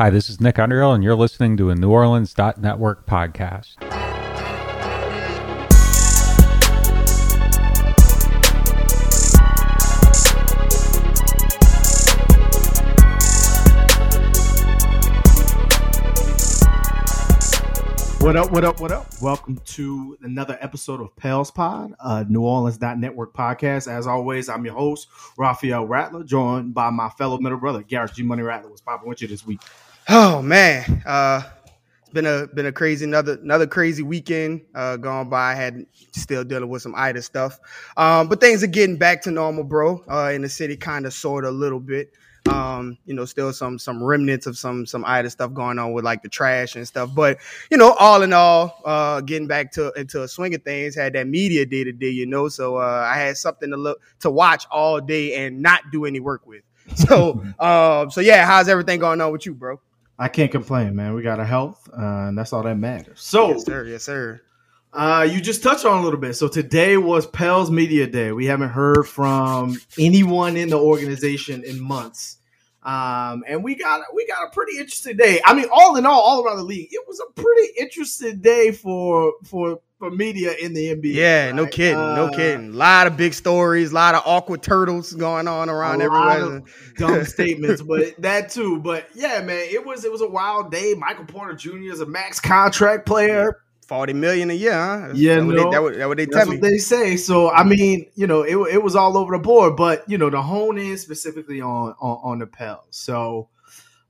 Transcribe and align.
Hi, 0.00 0.08
this 0.08 0.30
is 0.30 0.40
Nick 0.40 0.58
Underhill, 0.58 0.94
and 0.94 1.04
you're 1.04 1.14
listening 1.14 1.58
to 1.58 1.68
a 1.68 1.74
New 1.74 1.90
Orleans 1.90 2.34
Network 2.38 3.04
podcast. 3.04 3.76
What 18.22 18.36
up, 18.36 18.50
what 18.52 18.64
up, 18.64 18.80
what 18.80 18.92
up? 18.92 19.06
Welcome 19.20 19.60
to 19.66 20.16
another 20.22 20.56
episode 20.62 21.02
of 21.02 21.14
Pels 21.16 21.50
Pod, 21.50 21.92
uh, 22.00 22.24
New 22.26 22.40
Orleans 22.40 22.80
Network 22.80 23.34
podcast. 23.34 23.86
As 23.86 24.06
always, 24.06 24.48
I'm 24.48 24.64
your 24.64 24.72
host, 24.72 25.08
Raphael 25.36 25.86
Rattler, 25.86 26.24
joined 26.24 26.72
by 26.72 26.88
my 26.88 27.10
fellow 27.10 27.36
middle 27.36 27.58
brother, 27.58 27.82
Garrett 27.82 28.14
G 28.14 28.22
Money 28.22 28.42
Rattler. 28.42 28.70
What's 28.70 28.80
popping 28.80 29.06
with 29.06 29.20
you 29.20 29.28
this 29.28 29.44
week? 29.44 29.60
Oh 30.08 30.42
man, 30.42 31.02
uh, 31.06 31.42
it's 32.00 32.10
been 32.10 32.26
a 32.26 32.46
been 32.48 32.66
a 32.66 32.72
crazy 32.72 33.04
another 33.04 33.34
another 33.42 33.66
crazy 33.66 34.02
weekend 34.02 34.62
uh, 34.74 34.96
gone 34.96 35.28
by. 35.28 35.52
I 35.52 35.54
had 35.54 35.86
still 36.12 36.42
dealing 36.42 36.68
with 36.68 36.82
some 36.82 36.94
Ida 36.96 37.22
stuff, 37.22 37.58
um, 37.96 38.28
but 38.28 38.40
things 38.40 38.62
are 38.64 38.68
getting 38.68 38.96
back 38.96 39.22
to 39.22 39.30
normal, 39.30 39.62
bro. 39.62 40.02
Uh, 40.10 40.32
in 40.34 40.42
the 40.42 40.48
city, 40.48 40.76
kind 40.76 41.06
of, 41.06 41.12
sort 41.12 41.44
of, 41.44 41.54
a 41.54 41.56
little 41.56 41.78
bit. 41.80 42.12
Um, 42.48 42.96
you 43.04 43.14
know, 43.14 43.24
still 43.24 43.52
some 43.52 43.78
some 43.78 44.02
remnants 44.02 44.46
of 44.46 44.56
some 44.58 44.84
some 44.86 45.04
Ida 45.04 45.30
stuff 45.30 45.52
going 45.52 45.78
on 45.78 45.92
with 45.92 46.04
like 46.04 46.22
the 46.22 46.28
trash 46.28 46.74
and 46.74 46.88
stuff. 46.88 47.10
But 47.14 47.38
you 47.70 47.76
know, 47.76 47.92
all 47.92 48.22
in 48.22 48.32
all, 48.32 48.80
uh, 48.84 49.20
getting 49.20 49.46
back 49.46 49.70
to 49.72 49.92
into 49.92 50.22
a 50.22 50.28
swing 50.28 50.54
of 50.54 50.64
things. 50.64 50.96
Had 50.96 51.12
that 51.12 51.28
media 51.28 51.66
day 51.66 51.84
to 51.84 51.92
day, 51.92 52.10
you 52.10 52.26
know, 52.26 52.48
so 52.48 52.76
uh, 52.78 53.06
I 53.06 53.18
had 53.18 53.36
something 53.36 53.70
to 53.70 53.76
look 53.76 54.00
to 54.20 54.30
watch 54.30 54.66
all 54.72 55.00
day 55.00 55.34
and 55.34 55.60
not 55.60 55.82
do 55.92 56.04
any 56.06 56.18
work 56.18 56.46
with. 56.46 56.62
So, 56.96 57.44
um, 57.60 58.10
so 58.10 58.20
yeah, 58.20 58.44
how's 58.46 58.68
everything 58.68 58.98
going 58.98 59.20
on 59.20 59.30
with 59.30 59.46
you, 59.46 59.54
bro? 59.54 59.78
I 60.20 60.28
can't 60.28 60.52
complain, 60.52 60.94
man. 60.94 61.14
We 61.14 61.22
got 61.22 61.40
a 61.40 61.46
health, 61.46 61.88
uh, 61.90 62.28
and 62.28 62.36
that's 62.36 62.52
all 62.52 62.62
that 62.62 62.76
matters. 62.76 63.22
So, 63.22 63.48
yes, 63.48 63.64
sir. 63.64 63.84
Yes, 63.86 64.02
sir. 64.04 64.42
Uh, 64.92 65.26
you 65.30 65.40
just 65.40 65.62
touched 65.62 65.86
on 65.86 65.98
a 65.98 66.02
little 66.02 66.20
bit. 66.20 66.34
So 66.34 66.46
today 66.46 66.98
was 66.98 67.26
Pels 67.26 67.70
Media 67.70 68.06
Day. 68.06 68.30
We 68.30 68.44
haven't 68.44 68.68
heard 68.68 69.04
from 69.04 69.80
anyone 69.98 70.58
in 70.58 70.68
the 70.68 70.78
organization 70.78 71.64
in 71.64 71.80
months. 71.80 72.36
Um, 72.82 73.44
and 73.48 73.64
we 73.64 73.76
got 73.76 74.02
we 74.14 74.26
got 74.26 74.48
a 74.48 74.50
pretty 74.50 74.78
interesting 74.78 75.16
day. 75.16 75.40
I 75.44 75.54
mean, 75.54 75.66
all 75.72 75.96
in 75.96 76.04
all, 76.04 76.20
all 76.20 76.44
around 76.44 76.58
the 76.58 76.64
league, 76.64 76.88
it 76.92 77.06
was 77.06 77.20
a 77.20 77.32
pretty 77.40 77.72
interesting 77.78 78.40
day 78.40 78.72
for 78.72 79.32
for 79.44 79.80
for 80.00 80.10
media 80.10 80.54
in 80.54 80.72
the 80.72 80.96
NBA. 80.96 81.14
Yeah, 81.14 81.46
right? 81.46 81.54
no 81.54 81.66
kidding, 81.66 81.98
uh, 81.98 82.16
no 82.16 82.30
kidding. 82.30 82.70
A 82.70 82.76
lot 82.76 83.06
of 83.06 83.18
big 83.18 83.34
stories, 83.34 83.92
a 83.92 83.94
lot 83.94 84.14
of 84.14 84.22
awkward 84.24 84.62
turtles 84.62 85.12
going 85.12 85.46
on 85.46 85.68
around 85.68 86.00
everywhere. 86.00 86.62
dumb 86.96 87.24
statements, 87.26 87.82
but 87.82 88.20
that 88.20 88.48
too. 88.48 88.80
But 88.80 89.08
yeah, 89.14 89.42
man, 89.42 89.68
it 89.70 89.84
was 89.84 90.04
it 90.04 90.10
was 90.10 90.22
a 90.22 90.28
wild 90.28 90.72
day. 90.72 90.94
Michael 90.94 91.26
Porter 91.26 91.54
Jr. 91.54 91.92
is 91.92 92.00
a 92.00 92.06
max 92.06 92.40
contract 92.40 93.06
player. 93.06 93.62
Forty 93.86 94.14
million 94.14 94.50
a 94.50 94.54
year, 94.54 94.72
huh? 94.72 95.10
Yeah, 95.14 95.34
that 95.34 95.44
no, 95.44 95.46
what 95.46 95.56
they, 95.56 95.70
that, 95.70 95.82
what, 95.82 95.96
that 95.98 96.08
what 96.08 96.16
they 96.16 96.24
that's 96.24 96.36
tell 96.36 96.46
what 96.46 96.62
me. 96.62 96.68
they 96.68 96.78
say. 96.78 97.16
So 97.16 97.50
I 97.50 97.62
mean, 97.62 98.06
you 98.14 98.26
know, 98.26 98.42
it, 98.42 98.56
it 98.72 98.82
was 98.82 98.96
all 98.96 99.18
over 99.18 99.36
the 99.36 99.42
board, 99.42 99.76
but 99.76 100.08
you 100.08 100.16
know, 100.16 100.30
the 100.30 100.40
hone 100.40 100.78
in 100.78 100.96
specifically 100.96 101.60
on 101.60 101.94
on, 102.00 102.20
on 102.22 102.38
the 102.38 102.46
Pels. 102.46 102.86
So, 102.90 103.48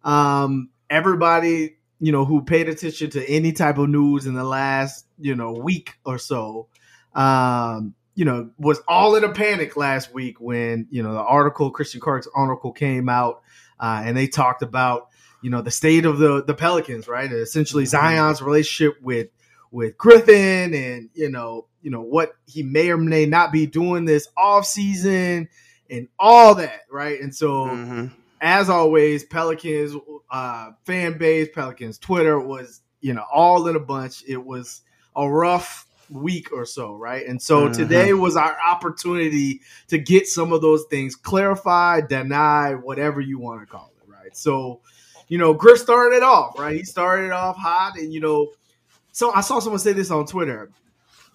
um, 0.04 0.68
everybody 0.88 1.78
you 2.00 2.12
know, 2.12 2.24
who 2.24 2.42
paid 2.42 2.68
attention 2.68 3.10
to 3.10 3.24
any 3.28 3.52
type 3.52 3.78
of 3.78 3.88
news 3.88 4.26
in 4.26 4.34
the 4.34 4.44
last, 4.44 5.06
you 5.18 5.34
know, 5.34 5.52
week 5.52 5.98
or 6.04 6.18
so, 6.18 6.66
um, 7.14 7.94
you 8.14 8.24
know, 8.24 8.50
was 8.58 8.80
all 8.88 9.14
in 9.16 9.24
a 9.24 9.32
panic 9.32 9.76
last 9.76 10.12
week 10.12 10.40
when, 10.40 10.88
you 10.90 11.02
know, 11.02 11.12
the 11.12 11.20
article, 11.20 11.70
Christian 11.70 12.00
Clark's 12.00 12.28
article 12.34 12.72
came 12.72 13.08
out 13.08 13.42
uh, 13.78 14.02
and 14.04 14.16
they 14.16 14.26
talked 14.26 14.62
about, 14.62 15.08
you 15.42 15.50
know, 15.50 15.60
the 15.60 15.70
state 15.70 16.06
of 16.06 16.18
the, 16.18 16.42
the 16.42 16.54
Pelicans, 16.54 17.06
right? 17.06 17.30
Essentially 17.30 17.84
mm-hmm. 17.84 17.90
Zion's 17.90 18.40
relationship 18.40 19.00
with, 19.02 19.28
with 19.70 19.96
Griffin 19.98 20.74
and, 20.74 21.10
you 21.14 21.28
know, 21.28 21.66
you 21.82 21.90
know, 21.90 22.02
what 22.02 22.32
he 22.46 22.62
may 22.62 22.90
or 22.90 22.96
may 22.96 23.26
not 23.26 23.52
be 23.52 23.66
doing 23.66 24.06
this 24.06 24.28
off 24.36 24.66
season 24.66 25.48
and 25.88 26.08
all 26.18 26.54
that, 26.56 26.80
right? 26.90 27.20
And 27.20 27.34
so, 27.34 27.66
mm-hmm 27.66 28.06
as 28.40 28.70
always, 28.70 29.24
Pelicans 29.24 29.94
uh, 30.30 30.72
fan 30.84 31.18
base, 31.18 31.48
Pelicans 31.54 31.98
Twitter 31.98 32.38
was 32.38 32.82
you 33.00 33.14
know 33.14 33.24
all 33.32 33.66
in 33.68 33.76
a 33.76 33.80
bunch. 33.80 34.22
It 34.26 34.42
was 34.44 34.82
a 35.16 35.28
rough 35.28 35.86
week 36.10 36.52
or 36.52 36.64
so, 36.64 36.94
right? 36.96 37.26
And 37.26 37.40
so 37.40 37.64
mm-hmm. 37.64 37.72
today 37.72 38.12
was 38.12 38.36
our 38.36 38.56
opportunity 38.66 39.60
to 39.88 39.98
get 39.98 40.26
some 40.26 40.52
of 40.52 40.60
those 40.60 40.84
things 40.90 41.14
clarified, 41.16 42.08
denied, 42.08 42.82
whatever 42.82 43.20
you 43.20 43.38
want 43.38 43.60
to 43.60 43.66
call 43.66 43.92
it, 43.96 44.10
right? 44.10 44.36
So, 44.36 44.80
you 45.28 45.38
know, 45.38 45.54
Griff 45.54 45.78
started 45.78 46.16
it 46.16 46.22
off, 46.22 46.58
right? 46.58 46.76
He 46.76 46.84
started 46.84 47.30
off 47.30 47.56
hot, 47.56 47.96
and 47.96 48.12
you 48.12 48.20
know, 48.20 48.48
so 49.12 49.32
I 49.32 49.40
saw 49.40 49.60
someone 49.60 49.78
say 49.78 49.92
this 49.92 50.10
on 50.10 50.26
Twitter. 50.26 50.70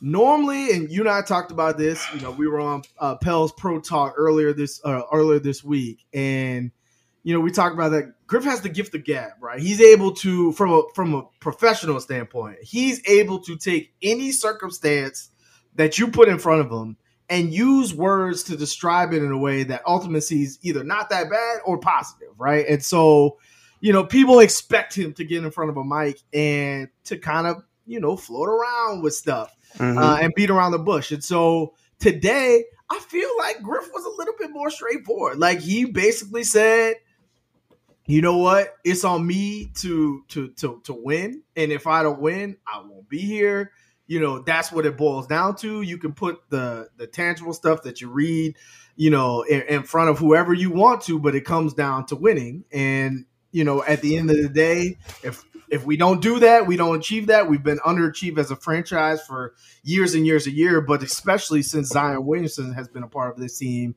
Normally, 0.01 0.71
and 0.71 0.91
you 0.91 0.99
and 1.01 1.09
I 1.09 1.21
talked 1.21 1.51
about 1.51 1.77
this. 1.77 2.05
You 2.13 2.19
know, 2.19 2.31
we 2.31 2.47
were 2.47 2.59
on 2.59 2.83
uh, 2.99 3.15
Pels 3.15 3.53
Pro 3.53 3.79
Talk 3.79 4.13
earlier 4.17 4.53
this 4.53 4.81
uh, 4.83 5.03
earlier 5.11 5.39
this 5.39 5.63
week, 5.63 6.05
and 6.13 6.69
you 7.23 7.33
know, 7.33 7.39
we 7.39 7.49
talked 7.49 7.73
about 7.73 7.89
that. 7.89 8.13
Griff 8.27 8.43
has 8.43 8.61
the 8.61 8.69
gift 8.69 8.95
of 8.95 9.03
gab, 9.03 9.31
right? 9.39 9.59
He's 9.59 9.81
able 9.81 10.11
to, 10.15 10.51
from 10.53 10.71
a 10.71 10.83
from 10.93 11.13
a 11.13 11.23
professional 11.39 11.99
standpoint, 11.99 12.57
he's 12.61 13.07
able 13.07 13.39
to 13.41 13.55
take 13.55 13.93
any 14.01 14.31
circumstance 14.31 15.29
that 15.75 15.99
you 15.99 16.07
put 16.07 16.27
in 16.27 16.39
front 16.39 16.61
of 16.61 16.71
him 16.71 16.97
and 17.29 17.53
use 17.53 17.93
words 17.93 18.43
to 18.43 18.57
describe 18.57 19.13
it 19.13 19.23
in 19.23 19.31
a 19.31 19.37
way 19.37 19.63
that 19.63 19.81
ultimately 19.85 20.21
sees 20.21 20.59
either 20.61 20.83
not 20.83 21.09
that 21.09 21.29
bad 21.29 21.59
or 21.65 21.77
positive, 21.77 22.29
right? 22.37 22.65
And 22.67 22.83
so, 22.83 23.37
you 23.79 23.93
know, 23.93 24.03
people 24.03 24.39
expect 24.39 24.95
him 24.95 25.13
to 25.13 25.23
get 25.23 25.43
in 25.43 25.51
front 25.51 25.69
of 25.69 25.77
a 25.77 25.83
mic 25.83 26.19
and 26.33 26.87
to 27.05 27.17
kind 27.17 27.47
of, 27.47 27.63
you 27.85 27.99
know, 27.99 28.15
float 28.15 28.47
around 28.47 29.03
with 29.03 29.13
stuff 29.13 29.55
mm-hmm. 29.77 29.97
uh, 29.97 30.17
and 30.17 30.33
beat 30.35 30.49
around 30.49 30.71
the 30.71 30.79
bush. 30.79 31.11
And 31.11 31.23
so 31.23 31.73
today, 31.99 32.63
I 32.89 32.99
feel 32.99 33.29
like 33.39 33.63
Griff 33.63 33.89
was 33.93 34.05
a 34.05 34.17
little 34.17 34.35
bit 34.37 34.51
more 34.51 34.69
straightforward. 34.69 35.39
Like 35.39 35.59
he 35.59 35.85
basically 35.85 36.43
said, 36.43 36.95
you 38.07 38.21
know 38.21 38.37
what? 38.37 38.75
It's 38.83 39.03
on 39.03 39.25
me 39.25 39.71
to 39.75 40.23
to 40.29 40.49
to 40.49 40.81
to 40.83 40.93
win, 40.93 41.41
and 41.55 41.71
if 41.71 41.87
I 41.87 42.03
don't 42.03 42.21
win, 42.21 42.57
I 42.67 42.79
won't 42.79 43.09
be 43.09 43.19
here. 43.19 43.71
You 44.07 44.19
know, 44.19 44.39
that's 44.43 44.71
what 44.71 44.85
it 44.85 44.97
boils 44.97 45.25
down 45.25 45.55
to. 45.57 45.81
You 45.81 45.97
can 45.97 46.13
put 46.13 46.49
the 46.49 46.89
the 46.97 47.07
tangible 47.07 47.53
stuff 47.53 47.81
that 47.83 48.01
you 48.01 48.09
read, 48.09 48.57
you 48.95 49.09
know, 49.09 49.41
in, 49.41 49.61
in 49.63 49.83
front 49.83 50.11
of 50.11 50.19
whoever 50.19 50.53
you 50.53 50.69
want 50.69 51.01
to, 51.03 51.19
but 51.19 51.33
it 51.33 51.45
comes 51.45 51.73
down 51.73 52.05
to 52.07 52.15
winning. 52.15 52.65
And 52.71 53.25
you 53.51 53.63
know, 53.63 53.83
at 53.83 54.01
the 54.01 54.17
end 54.17 54.29
of 54.29 54.37
the 54.37 54.49
day, 54.49 54.99
if 55.23 55.43
if 55.69 55.83
we 55.83 55.97
don't 55.97 56.21
do 56.21 56.39
that, 56.41 56.67
we 56.67 56.77
don't 56.77 56.97
achieve 56.97 57.27
that. 57.27 57.49
We've 57.49 57.63
been 57.63 57.79
underachieved 57.79 58.37
as 58.37 58.51
a 58.51 58.55
franchise 58.55 59.25
for 59.25 59.55
years 59.81 60.13
and 60.13 60.27
years 60.27 60.45
and 60.45 60.55
years, 60.55 60.83
but 60.87 61.01
especially 61.01 61.63
since 61.63 61.87
Zion 61.87 62.23
Williamson 62.23 62.73
has 62.73 62.87
been 62.87 63.01
a 63.01 63.07
part 63.07 63.33
of 63.33 63.41
this 63.41 63.57
team 63.57 63.95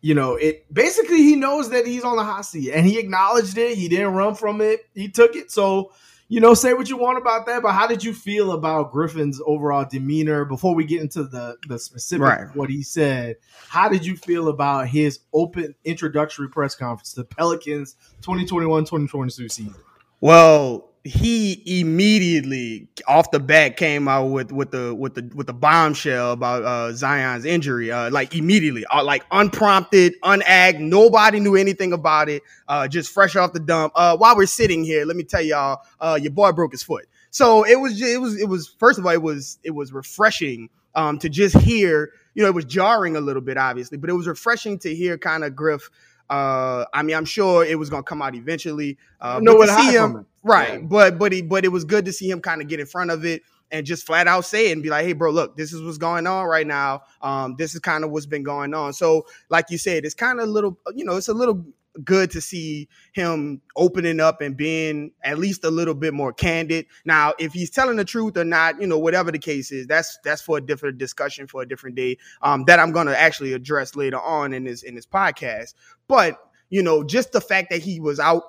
you 0.00 0.14
know, 0.14 0.34
it 0.34 0.72
basically 0.72 1.18
he 1.18 1.36
knows 1.36 1.70
that 1.70 1.86
he's 1.86 2.04
on 2.04 2.16
the 2.16 2.24
hot 2.24 2.42
seat 2.42 2.72
and 2.72 2.86
he 2.86 2.98
acknowledged 2.98 3.56
it. 3.58 3.76
He 3.76 3.88
didn't 3.88 4.14
run 4.14 4.34
from 4.34 4.60
it. 4.60 4.86
He 4.94 5.08
took 5.08 5.34
it. 5.34 5.50
So, 5.50 5.92
you 6.28 6.40
know, 6.40 6.54
say 6.54 6.74
what 6.74 6.88
you 6.88 6.96
want 6.96 7.18
about 7.18 7.46
that, 7.46 7.62
but 7.62 7.72
how 7.72 7.86
did 7.86 8.02
you 8.02 8.12
feel 8.12 8.52
about 8.52 8.92
Griffin's 8.92 9.40
overall 9.46 9.86
demeanor 9.88 10.44
before 10.44 10.74
we 10.74 10.84
get 10.84 11.00
into 11.00 11.24
the 11.24 11.56
the 11.68 11.78
specific 11.78 12.26
right. 12.26 12.56
what 12.56 12.68
he 12.68 12.82
said? 12.82 13.36
How 13.68 13.88
did 13.88 14.04
you 14.04 14.16
feel 14.16 14.48
about 14.48 14.88
his 14.88 15.20
open 15.32 15.74
introductory 15.84 16.48
press 16.48 16.74
conference, 16.74 17.12
the 17.12 17.24
Pelicans 17.24 17.96
2021-2022 18.22 19.50
season? 19.50 19.74
Well, 20.20 20.90
he 21.06 21.80
immediately 21.80 22.88
off 23.06 23.30
the 23.30 23.40
bat 23.40 23.76
came 23.76 24.08
out 24.08 24.26
with 24.26 24.52
with 24.52 24.70
the 24.70 24.94
with 24.94 25.14
the 25.14 25.30
with 25.34 25.46
the 25.46 25.52
bombshell 25.52 26.32
about 26.32 26.62
uh, 26.64 26.92
Zion's 26.92 27.44
injury. 27.44 27.90
Uh, 27.90 28.10
like 28.10 28.34
immediately, 28.34 28.84
uh, 28.86 29.02
like 29.02 29.24
unprompted, 29.30 30.14
unagged. 30.22 30.80
Nobody 30.80 31.40
knew 31.40 31.56
anything 31.56 31.92
about 31.92 32.28
it. 32.28 32.42
Uh, 32.68 32.88
just 32.88 33.12
fresh 33.12 33.36
off 33.36 33.52
the 33.52 33.60
dump. 33.60 33.92
Uh, 33.96 34.16
while 34.16 34.36
we're 34.36 34.46
sitting 34.46 34.84
here, 34.84 35.04
let 35.04 35.16
me 35.16 35.24
tell 35.24 35.42
y'all, 35.42 35.80
uh, 36.00 36.18
your 36.20 36.32
boy 36.32 36.52
broke 36.52 36.72
his 36.72 36.82
foot. 36.82 37.06
So 37.30 37.64
it 37.64 37.80
was 37.80 37.98
just, 37.98 38.10
it 38.10 38.18
was 38.18 38.40
it 38.40 38.48
was 38.48 38.74
first 38.78 38.98
of 38.98 39.06
all 39.06 39.12
it 39.12 39.22
was 39.22 39.58
it 39.62 39.72
was 39.72 39.92
refreshing 39.92 40.68
um, 40.94 41.18
to 41.20 41.28
just 41.28 41.56
hear. 41.56 42.12
You 42.34 42.42
know, 42.42 42.48
it 42.50 42.54
was 42.54 42.66
jarring 42.66 43.16
a 43.16 43.20
little 43.20 43.40
bit, 43.40 43.56
obviously, 43.56 43.96
but 43.96 44.10
it 44.10 44.12
was 44.12 44.26
refreshing 44.26 44.78
to 44.80 44.94
hear 44.94 45.16
kind 45.16 45.42
of 45.42 45.56
Griff 45.56 45.88
uh, 46.28 46.84
I 46.92 47.02
mean, 47.02 47.16
I'm 47.16 47.24
sure 47.24 47.64
it 47.64 47.78
was 47.78 47.90
gonna 47.90 48.02
come 48.02 48.22
out 48.22 48.34
eventually. 48.34 48.98
Uh, 49.20 49.40
no, 49.42 49.60
to 49.60 49.68
see 49.68 49.92
him, 49.92 50.26
right? 50.42 50.74
Yeah. 50.74 50.78
But 50.78 51.18
but 51.18 51.32
he 51.32 51.42
but 51.42 51.64
it 51.64 51.68
was 51.68 51.84
good 51.84 52.04
to 52.06 52.12
see 52.12 52.28
him 52.30 52.40
kind 52.40 52.60
of 52.60 52.68
get 52.68 52.80
in 52.80 52.86
front 52.86 53.10
of 53.10 53.24
it 53.24 53.42
and 53.70 53.84
just 53.86 54.06
flat 54.06 54.26
out 54.26 54.44
say 54.44 54.68
it 54.68 54.72
and 54.72 54.82
be 54.82 54.90
like, 54.90 55.04
hey, 55.04 55.12
bro, 55.12 55.30
look, 55.30 55.56
this 55.56 55.72
is 55.72 55.82
what's 55.82 55.98
going 55.98 56.26
on 56.26 56.46
right 56.46 56.66
now. 56.66 57.02
Um, 57.20 57.56
this 57.58 57.74
is 57.74 57.80
kind 57.80 58.04
of 58.04 58.10
what's 58.10 58.26
been 58.26 58.42
going 58.42 58.74
on. 58.74 58.92
So, 58.92 59.26
like 59.48 59.66
you 59.70 59.78
said, 59.78 60.04
it's 60.04 60.14
kind 60.14 60.40
of 60.40 60.48
a 60.48 60.50
little, 60.50 60.78
you 60.94 61.04
know, 61.04 61.16
it's 61.16 61.28
a 61.28 61.34
little 61.34 61.64
good 62.04 62.30
to 62.32 62.40
see 62.40 62.88
him 63.12 63.60
opening 63.76 64.20
up 64.20 64.40
and 64.40 64.56
being 64.56 65.12
at 65.22 65.38
least 65.38 65.64
a 65.64 65.70
little 65.70 65.94
bit 65.94 66.14
more 66.14 66.32
candid. 66.32 66.86
Now, 67.04 67.34
if 67.38 67.52
he's 67.52 67.70
telling 67.70 67.96
the 67.96 68.04
truth 68.04 68.36
or 68.36 68.44
not, 68.44 68.80
you 68.80 68.86
know, 68.86 68.98
whatever 68.98 69.32
the 69.32 69.38
case 69.38 69.72
is, 69.72 69.86
that's 69.86 70.18
that's 70.24 70.42
for 70.42 70.58
a 70.58 70.60
different 70.60 70.98
discussion 70.98 71.46
for 71.46 71.62
a 71.62 71.68
different 71.68 71.96
day. 71.96 72.18
Um, 72.42 72.64
that 72.64 72.78
I'm 72.78 72.92
going 72.92 73.06
to 73.06 73.18
actually 73.18 73.52
address 73.52 73.96
later 73.96 74.20
on 74.20 74.52
in 74.52 74.64
this 74.64 74.82
in 74.82 74.94
this 74.94 75.06
podcast. 75.06 75.74
But 76.08 76.36
you 76.68 76.82
know, 76.82 77.04
just 77.04 77.32
the 77.32 77.40
fact 77.40 77.70
that 77.70 77.80
he 77.82 78.00
was 78.00 78.18
out 78.18 78.42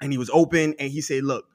and 0.00 0.12
he 0.12 0.18
was 0.18 0.30
open 0.32 0.74
and 0.78 0.90
he 0.90 1.00
said, 1.00 1.24
"Look, 1.24 1.46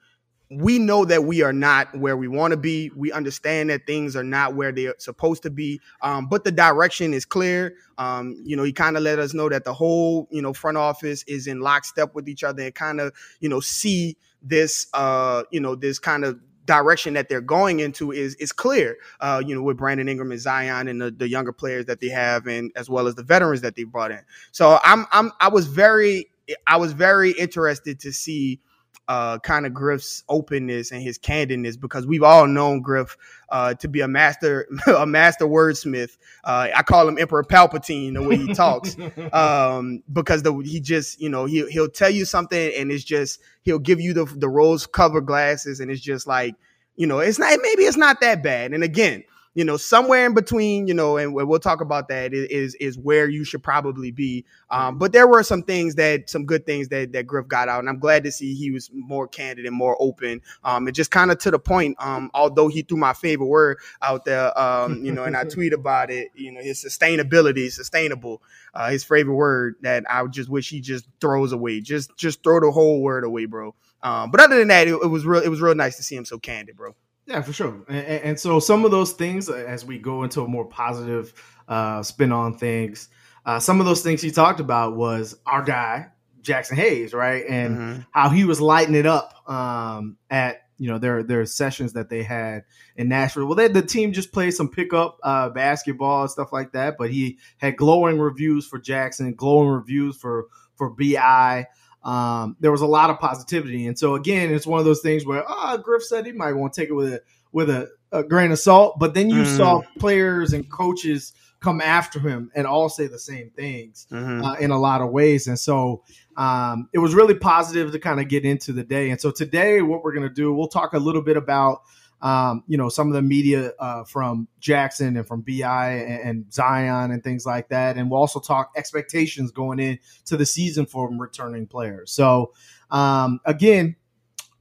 we 0.50 0.80
know 0.80 1.04
that 1.04 1.24
we 1.24 1.42
are 1.42 1.52
not 1.52 1.96
where 1.96 2.16
we 2.16 2.26
want 2.26 2.50
to 2.50 2.56
be. 2.56 2.90
We 2.96 3.12
understand 3.12 3.70
that 3.70 3.86
things 3.86 4.16
are 4.16 4.24
not 4.24 4.56
where 4.56 4.72
they're 4.72 4.96
supposed 4.98 5.44
to 5.44 5.50
be, 5.50 5.80
um, 6.02 6.26
but 6.26 6.42
the 6.42 6.50
direction 6.50 7.14
is 7.14 7.24
clear. 7.24 7.76
Um, 7.98 8.36
you 8.44 8.56
know, 8.56 8.64
he 8.64 8.72
kind 8.72 8.96
of 8.96 9.04
let 9.04 9.20
us 9.20 9.32
know 9.32 9.48
that 9.48 9.64
the 9.64 9.72
whole, 9.72 10.26
you 10.32 10.42
know, 10.42 10.52
front 10.52 10.76
office 10.76 11.22
is 11.28 11.46
in 11.46 11.60
lockstep 11.60 12.16
with 12.16 12.28
each 12.28 12.42
other 12.42 12.64
and 12.64 12.74
kind 12.74 13.00
of, 13.00 13.12
you 13.38 13.48
know, 13.48 13.60
see 13.60 14.16
this, 14.42 14.88
uh, 14.92 15.44
you 15.52 15.60
know, 15.60 15.76
this 15.76 16.00
kind 16.00 16.24
of 16.24 16.40
direction 16.64 17.14
that 17.14 17.28
they're 17.28 17.40
going 17.40 17.78
into 17.78 18.10
is 18.10 18.34
is 18.36 18.50
clear. 18.50 18.96
Uh, 19.20 19.40
you 19.46 19.54
know, 19.54 19.62
with 19.62 19.76
Brandon 19.76 20.08
Ingram 20.08 20.32
and 20.32 20.40
Zion 20.40 20.88
and 20.88 21.00
the, 21.00 21.12
the 21.12 21.28
younger 21.28 21.52
players 21.52 21.86
that 21.86 22.00
they 22.00 22.08
have, 22.08 22.48
and 22.48 22.72
as 22.74 22.90
well 22.90 23.06
as 23.06 23.14
the 23.14 23.22
veterans 23.22 23.60
that 23.60 23.76
they 23.76 23.84
brought 23.84 24.10
in. 24.10 24.20
So 24.50 24.80
I'm 24.82 25.06
I'm 25.12 25.30
I 25.38 25.48
was 25.48 25.68
very 25.68 26.26
I 26.66 26.76
was 26.76 26.92
very 26.92 27.30
interested 27.32 28.00
to 28.00 28.12
see 28.12 28.60
uh, 29.10 29.40
kind 29.40 29.66
of 29.66 29.74
Griff's 29.74 30.22
openness 30.28 30.92
and 30.92 31.02
his 31.02 31.18
candidness 31.18 31.78
because 31.78 32.06
we've 32.06 32.22
all 32.22 32.46
known 32.46 32.80
Griff 32.80 33.16
uh, 33.48 33.74
to 33.74 33.88
be 33.88 34.02
a 34.02 34.08
master 34.08 34.68
a 34.86 35.04
master 35.04 35.46
wordsmith. 35.46 36.16
Uh, 36.44 36.68
I 36.74 36.84
call 36.84 37.08
him 37.08 37.18
Emperor 37.18 37.42
Palpatine 37.42 38.14
the 38.14 38.22
way 38.22 38.36
he 38.36 38.54
talks 38.54 38.96
um, 39.32 40.04
because 40.12 40.44
the, 40.44 40.54
he 40.58 40.78
just 40.78 41.20
you 41.20 41.28
know 41.28 41.44
he 41.44 41.68
he'll 41.70 41.88
tell 41.88 42.08
you 42.08 42.24
something 42.24 42.72
and 42.76 42.92
it's 42.92 43.02
just 43.02 43.40
he'll 43.62 43.80
give 43.80 44.00
you 44.00 44.12
the 44.12 44.26
the 44.26 44.48
rose 44.48 44.86
covered 44.86 45.26
glasses 45.26 45.80
and 45.80 45.90
it's 45.90 46.00
just 46.00 46.28
like 46.28 46.54
you 46.94 47.06
know 47.08 47.18
it's 47.18 47.40
not 47.40 47.58
maybe 47.62 47.82
it's 47.82 47.96
not 47.96 48.20
that 48.20 48.44
bad. 48.44 48.72
And 48.72 48.84
again, 48.84 49.24
you 49.54 49.64
know, 49.64 49.76
somewhere 49.76 50.26
in 50.26 50.34
between, 50.34 50.86
you 50.86 50.94
know, 50.94 51.16
and 51.16 51.34
we'll 51.34 51.58
talk 51.58 51.80
about 51.80 52.08
that 52.08 52.32
is 52.32 52.74
is 52.76 52.96
where 52.96 53.28
you 53.28 53.44
should 53.44 53.62
probably 53.62 54.12
be. 54.12 54.44
Um, 54.70 54.96
but 54.96 55.12
there 55.12 55.26
were 55.26 55.42
some 55.42 55.62
things 55.62 55.96
that 55.96 56.30
some 56.30 56.46
good 56.46 56.66
things 56.66 56.88
that 56.88 57.12
that 57.12 57.26
Griff 57.26 57.48
got 57.48 57.68
out, 57.68 57.80
and 57.80 57.88
I'm 57.88 57.98
glad 57.98 58.22
to 58.24 58.32
see 58.32 58.54
he 58.54 58.70
was 58.70 58.90
more 58.92 59.26
candid 59.26 59.66
and 59.66 59.74
more 59.74 59.96
open. 60.00 60.40
Um, 60.62 60.86
and 60.86 60.94
just 60.94 61.10
kind 61.10 61.32
of 61.32 61.38
to 61.38 61.50
the 61.50 61.58
point. 61.58 61.96
Um, 61.98 62.30
although 62.32 62.68
he 62.68 62.82
threw 62.82 62.96
my 62.96 63.12
favorite 63.12 63.46
word 63.46 63.78
out 64.02 64.24
there, 64.24 64.56
um, 64.58 65.04
you 65.04 65.10
know, 65.10 65.24
and 65.24 65.36
I 65.36 65.44
tweet 65.48 65.72
about 65.72 66.10
it. 66.10 66.28
You 66.34 66.52
know, 66.52 66.60
his 66.60 66.84
sustainability, 66.84 67.70
sustainable. 67.72 68.42
Uh, 68.72 68.90
his 68.90 69.02
favorite 69.02 69.34
word 69.34 69.74
that 69.80 70.04
I 70.08 70.24
just 70.28 70.48
wish 70.48 70.70
he 70.70 70.80
just 70.80 71.08
throws 71.20 71.52
away. 71.52 71.80
Just 71.80 72.16
just 72.16 72.44
throw 72.44 72.60
the 72.60 72.70
whole 72.70 73.02
word 73.02 73.24
away, 73.24 73.46
bro. 73.46 73.74
Um, 74.02 74.30
but 74.30 74.40
other 74.40 74.58
than 74.58 74.68
that, 74.68 74.86
it, 74.86 74.94
it 74.94 75.08
was 75.08 75.26
real. 75.26 75.42
It 75.42 75.48
was 75.48 75.60
real 75.60 75.74
nice 75.74 75.96
to 75.96 76.04
see 76.04 76.14
him 76.14 76.24
so 76.24 76.38
candid, 76.38 76.76
bro. 76.76 76.94
Yeah, 77.30 77.42
for 77.42 77.52
sure. 77.52 77.84
And, 77.88 78.06
and, 78.06 78.40
so 78.40 78.58
some 78.58 78.84
of 78.84 78.90
those 78.90 79.12
things, 79.12 79.48
uh, 79.48 79.54
as 79.54 79.84
we 79.84 79.98
go 79.98 80.24
into 80.24 80.40
a 80.42 80.48
more 80.48 80.64
positive 80.64 81.32
uh, 81.68 82.02
spin 82.02 82.32
on 82.32 82.58
things, 82.58 83.08
uh, 83.46 83.60
some 83.60 83.78
of 83.78 83.86
those 83.86 84.02
things 84.02 84.20
he 84.20 84.32
talked 84.32 84.58
about 84.58 84.96
was 84.96 85.38
our 85.46 85.62
guy 85.62 86.08
Jaxson 86.42 86.74
Hayes, 86.74 87.14
right, 87.14 87.44
and 87.48 87.78
mm-hmm. 87.78 88.00
how 88.10 88.30
he 88.30 88.44
was 88.44 88.60
lighting 88.60 88.96
it 88.96 89.06
up 89.06 89.48
um, 89.48 90.16
at 90.28 90.62
you 90.78 90.88
know 90.88 90.98
their 90.98 91.22
their 91.22 91.46
sessions 91.46 91.92
that 91.92 92.08
they 92.08 92.24
had 92.24 92.64
in 92.96 93.08
Nashville. 93.08 93.46
Well, 93.46 93.54
they, 93.54 93.68
the 93.68 93.82
team 93.82 94.12
just 94.12 94.32
played 94.32 94.50
some 94.50 94.68
pickup 94.68 95.18
uh, 95.22 95.50
basketball 95.50 96.22
and 96.22 96.30
stuff 96.30 96.52
like 96.52 96.72
that, 96.72 96.96
but 96.98 97.10
he 97.10 97.38
had 97.58 97.76
glowing 97.76 98.18
reviews 98.18 98.66
for 98.66 98.80
Jaxson, 98.80 99.36
glowing 99.36 99.68
reviews 99.68 100.16
for 100.16 100.48
for 100.74 100.90
Bi 100.90 101.66
um, 102.02 102.56
there 102.60 102.72
was 102.72 102.80
a 102.80 102.86
lot 102.86 103.10
of 103.10 103.18
positivity. 103.18 103.86
And 103.86 103.98
so 103.98 104.14
again, 104.14 104.52
it's 104.52 104.66
one 104.66 104.78
of 104.78 104.86
those 104.86 105.00
things 105.00 105.26
where 105.26 105.44
ah, 105.46 105.74
oh, 105.74 105.78
Griff 105.78 106.02
said 106.02 106.26
he 106.26 106.32
might 106.32 106.52
want 106.52 106.72
to 106.72 106.80
take 106.80 106.90
it 106.90 106.94
with 106.94 107.12
a 107.12 107.22
with 107.52 107.68
a, 107.68 107.90
a 108.12 108.22
grain 108.22 108.52
of 108.52 108.58
salt, 108.58 108.98
but 108.98 109.14
then 109.14 109.28
you 109.28 109.42
mm. 109.42 109.56
saw 109.56 109.82
players 109.98 110.52
and 110.52 110.70
coaches 110.70 111.32
come 111.60 111.80
after 111.80 112.18
him 112.18 112.50
and 112.54 112.66
all 112.66 112.88
say 112.88 113.06
the 113.06 113.18
same 113.18 113.50
things 113.50 114.06
mm-hmm. 114.10 114.42
uh, 114.42 114.54
in 114.54 114.70
a 114.70 114.78
lot 114.78 115.02
of 115.02 115.10
ways. 115.10 115.46
And 115.46 115.58
so 115.58 116.02
um, 116.36 116.88
it 116.92 116.98
was 116.98 117.14
really 117.14 117.34
positive 117.34 117.92
to 117.92 117.98
kind 117.98 118.18
of 118.18 118.28
get 118.28 118.44
into 118.44 118.72
the 118.72 118.82
day. 118.82 119.10
And 119.10 119.20
so 119.20 119.30
today, 119.30 119.82
what 119.82 120.02
we're 120.02 120.14
going 120.14 120.28
to 120.28 120.34
do, 120.34 120.54
we'll 120.54 120.68
talk 120.68 120.94
a 120.94 120.98
little 120.98 121.22
bit 121.22 121.36
about 121.36 121.82
um, 122.22 122.64
you 122.66 122.76
know, 122.76 122.88
some 122.88 123.08
of 123.08 123.14
the 123.14 123.22
media 123.22 123.72
uh, 123.78 124.04
from 124.04 124.46
Jaxson 124.60 125.16
and 125.16 125.26
from 125.26 125.40
Bi 125.40 125.90
and, 125.92 126.28
and, 126.28 126.52
Zion 126.52 127.12
and 127.12 127.24
things 127.24 127.46
like 127.46 127.68
that. 127.70 127.96
And 127.96 128.10
we'll 128.10 128.20
also 128.20 128.40
talk 128.40 128.72
expectations 128.76 129.50
going 129.50 129.78
into 129.78 130.36
the 130.36 130.44
season 130.44 130.84
for 130.84 131.10
returning 131.10 131.66
players. 131.66 132.12
So 132.12 132.52
um, 132.90 133.40
again, 133.46 133.96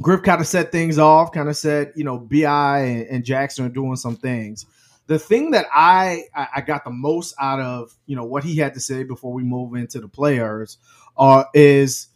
Griff 0.02 0.24
kind 0.24 0.40
of 0.40 0.48
set 0.48 0.72
things 0.72 0.98
off, 0.98 1.34
kind 1.34 1.50
of 1.50 1.58
said, 1.58 1.92
you 1.96 2.06
know, 2.06 2.18
Bi 2.18 2.80
and, 2.80 3.08
and, 3.08 3.24
Jaxson 3.26 3.66
are 3.66 3.70
doing 3.70 3.98
some 3.98 4.16
things. 4.16 4.66
The 5.08 5.20
thing 5.20 5.52
that 5.52 5.66
I 5.74 6.26
I 6.36 6.62
got 6.62 6.84
the 6.84 6.92
most 6.92 7.34
out 7.40 7.60
of 7.60 7.92
you 8.06 8.16
know 8.16 8.24
what 8.24 8.44
he 8.44 8.56
had 8.56 8.76
to 8.76 8.80
say 8.80 9.04
before 9.04 9.34
we 9.34 9.44
move 9.44 9.74
into 9.74 10.00
the 10.00 10.08
players 10.08 10.78
uh, 11.18 11.46
is 11.56 12.09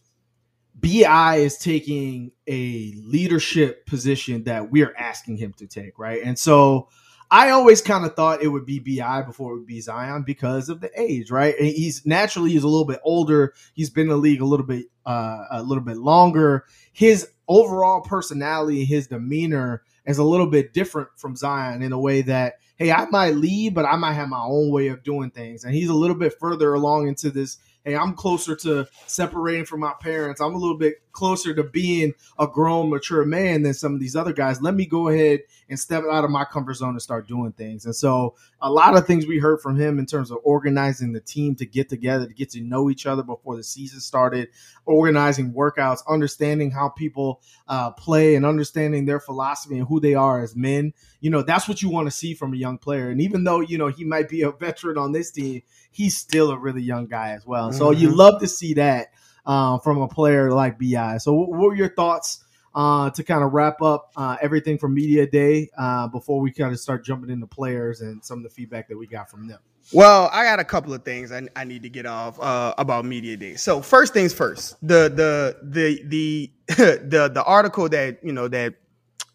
Bi 0.84 1.36
is 1.38 1.58
taking 1.58 2.32
a 2.46 2.94
leadership 2.98 3.86
position 3.86 4.44
that 4.44 4.70
we're 4.70 4.94
asking 4.98 5.38
him 5.38 5.54
to 5.54 5.66
take, 5.66 5.98
right? 5.98 6.22
And 6.22 6.38
so 6.38 6.90
I 7.32 7.52
always 7.52 7.82
kind 7.82 8.06
of 8.06 8.16
thought 8.16 8.44
it 8.44 8.50
would 8.50 8.66
be 8.66 8.80
Bi 8.80 9.22
before 9.22 9.54
it 9.54 9.60
would 9.60 9.66
be 9.66 9.80
Zion 9.80 10.24
because 10.24 10.68
of 10.68 10.82
the 10.82 10.92
age, 11.00 11.32
right? 11.32 11.56
And 11.58 11.68
he's 11.68 12.06
naturally 12.06 12.52
he's 12.52 12.64
a 12.64 12.68
little 12.68 12.86
bit 12.86 13.00
older. 13.04 13.54
He's 13.74 13.90
been 13.90 14.04
in 14.04 14.10
the 14.10 14.18
league 14.18 14.42
a 14.42 14.46
little 14.46 14.66
bit 14.66 14.88
uh, 15.06 15.46
a 15.52 15.64
little 15.64 15.84
bit 15.84 15.98
longer. 15.98 16.66
His 16.92 17.30
overall 17.48 18.02
personality, 18.02 18.84
his 18.84 19.08
demeanor 19.08 19.84
is 20.06 20.18
a 20.18 20.24
little 20.24 20.48
bit 20.48 20.74
different 20.74 21.10
from 21.16 21.38
Zion 21.38 21.82
in 21.82 21.94
a 21.94 22.00
way 22.00 22.24
that 22.24 22.56
hey, 22.76 22.92
I 22.92 23.06
might 23.06 23.36
lead, 23.36 23.74
but 23.74 23.86
I 23.86 23.96
might 23.96 24.14
have 24.14 24.28
my 24.28 24.44
own 24.44 24.70
way 24.70 24.88
of 24.88 25.04
doing 25.04 25.32
things. 25.32 25.64
And 25.64 25.74
he's 25.74 25.90
a 25.90 25.94
little 25.94 26.18
bit 26.18 26.38
further 26.40 26.74
along 26.74 27.08
into 27.08 27.32
this 27.32 27.58
hey, 27.84 27.96
I'm 27.96 28.14
closer 28.14 28.56
to 28.58 28.88
separating 29.08 29.66
from 29.66 29.82
my 29.82 29.94
parents. 30.00 30.40
I'm 30.42 30.56
a 30.56 30.58
little 30.58 30.78
bit 30.78 30.96
closer 31.12 31.54
to 31.54 31.64
being 31.64 32.14
a 32.40 32.48
grown, 32.48 32.90
mature 32.90 33.24
man 33.24 33.62
than 33.62 33.74
some 33.74 33.94
of 33.94 34.00
these 34.00 34.16
other 34.16 34.34
guys. 34.34 34.62
Let 34.62 34.74
me 34.74 34.86
go 34.86 35.10
ahead 35.10 35.42
and 35.70 35.80
step 35.80 36.04
out 36.12 36.24
of 36.24 36.32
my 36.32 36.44
comfort 36.44 36.74
zone 36.74 36.90
and 36.90 37.02
start 37.02 37.28
doing 37.28 37.52
things. 37.52 37.86
And 37.86 37.96
so, 37.96 38.36
a 38.62 38.72
lot 38.72 38.96
of 38.96 39.06
things 39.06 39.28
we 39.28 39.38
heard 39.38 39.62
from 39.62 39.80
him 39.80 40.00
in 40.00 40.06
terms 40.06 40.32
of 40.32 40.40
organizing 40.44 41.12
the 41.12 41.20
team 41.20 41.56
to 41.56 41.66
get 41.66 41.90
together, 41.90 42.26
to 42.26 42.34
get 42.34 42.50
to 42.52 42.62
know 42.62 42.90
each 42.90 43.06
other 43.06 43.22
before 43.22 43.56
the 43.56 43.64
season 43.64 44.00
started, 44.00 44.50
organizing 44.86 45.54
workouts, 45.54 46.02
understanding 46.08 46.72
how 46.72 46.90
people 46.90 47.42
uh, 47.68 47.92
play, 47.92 48.36
and 48.36 48.46
understanding 48.46 49.06
their 49.06 49.20
philosophy 49.20 49.78
and 49.78 49.88
who 49.88 50.00
they 50.00 50.16
are 50.16 50.42
as 50.42 50.56
men. 50.56 50.94
You 51.20 51.30
know, 51.30 51.42
that's 51.42 51.68
what 51.68 51.82
you 51.82 51.90
want 51.90 52.08
to 52.08 52.12
see 52.12 52.34
from 52.34 52.54
a 52.54 52.58
young 52.58 52.78
player. 52.78 53.10
And 53.10 53.22
even 53.22 53.44
though, 53.44 53.60
you 53.60 53.78
know, 53.78 53.88
he 53.88 54.04
might 54.04 54.30
be 54.30 54.42
a 54.42 54.52
veteran 54.52 54.98
on 54.98 55.12
this 55.12 55.32
team, 55.32 55.62
he's 55.92 56.18
still 56.18 56.52
a 56.52 56.58
really 56.58 56.82
young 56.82 57.08
guy 57.08 57.32
as 57.32 57.46
well. 57.46 57.73
Mm-hmm. 57.74 57.84
So 57.84 57.92
you 57.92 58.10
mm-hmm. 58.10 58.18
love 58.18 58.42
to 58.42 58.48
see 58.48 58.76
that 58.76 59.12
uh, 59.46 59.78
from 59.80 60.02
a 60.02 60.08
player 60.08 60.52
like 60.52 60.80
Bi. 60.80 61.18
So 61.18 61.34
what 61.34 61.50
were 61.50 61.76
your 61.76 61.94
thoughts 61.94 62.44
uh, 62.76 63.10
to 63.12 63.24
kind 63.24 63.44
of 63.44 63.54
wrap 63.54 63.82
up 63.82 64.12
uh, 64.16 64.38
everything 64.42 64.78
from 64.78 64.94
media 64.94 65.28
day 65.28 65.70
uh, 65.78 66.08
before 66.08 66.40
we 66.40 66.52
kind 66.52 66.74
of 66.74 66.80
start 66.80 67.06
jumping 67.06 67.30
into 67.30 67.48
players 67.48 68.02
and 68.02 68.24
some 68.24 68.40
of 68.40 68.44
the 68.44 68.50
feedback 68.50 68.88
that 68.90 68.98
we 68.98 69.08
got 69.08 69.30
from 69.30 69.48
them? 69.48 69.60
Well, 69.92 70.30
I 70.32 70.46
got 70.46 70.60
a 70.60 70.64
couple 70.64 70.94
of 70.94 71.04
things 71.04 71.32
I, 71.32 71.48
I 71.56 71.66
need 71.66 71.84
to 71.84 71.90
get 71.90 72.06
off 72.06 72.40
uh, 72.40 72.74
about 72.78 73.06
media 73.06 73.36
day. 73.36 73.56
So 73.56 73.82
first 73.82 74.14
things 74.14 74.34
first, 74.34 74.78
the 74.82 75.10
the 75.10 75.58
the 75.62 76.04
the 76.06 76.52
the 76.68 77.30
the 77.34 77.44
article 77.44 77.90
that 77.90 78.24
you 78.24 78.32
know 78.32 78.48
that 78.48 78.76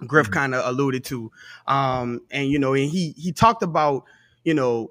Griff 0.07 0.31
kind 0.31 0.55
of 0.55 0.67
alluded 0.67 1.05
to, 1.07 1.31
um, 1.67 2.23
and 2.31 2.49
you 2.49 2.59
know, 2.59 2.73
and 2.73 2.91
he 2.91 3.11
he 3.11 3.33
talked 3.33 3.63
about 3.63 4.05
you 4.43 4.55
know 4.55 4.91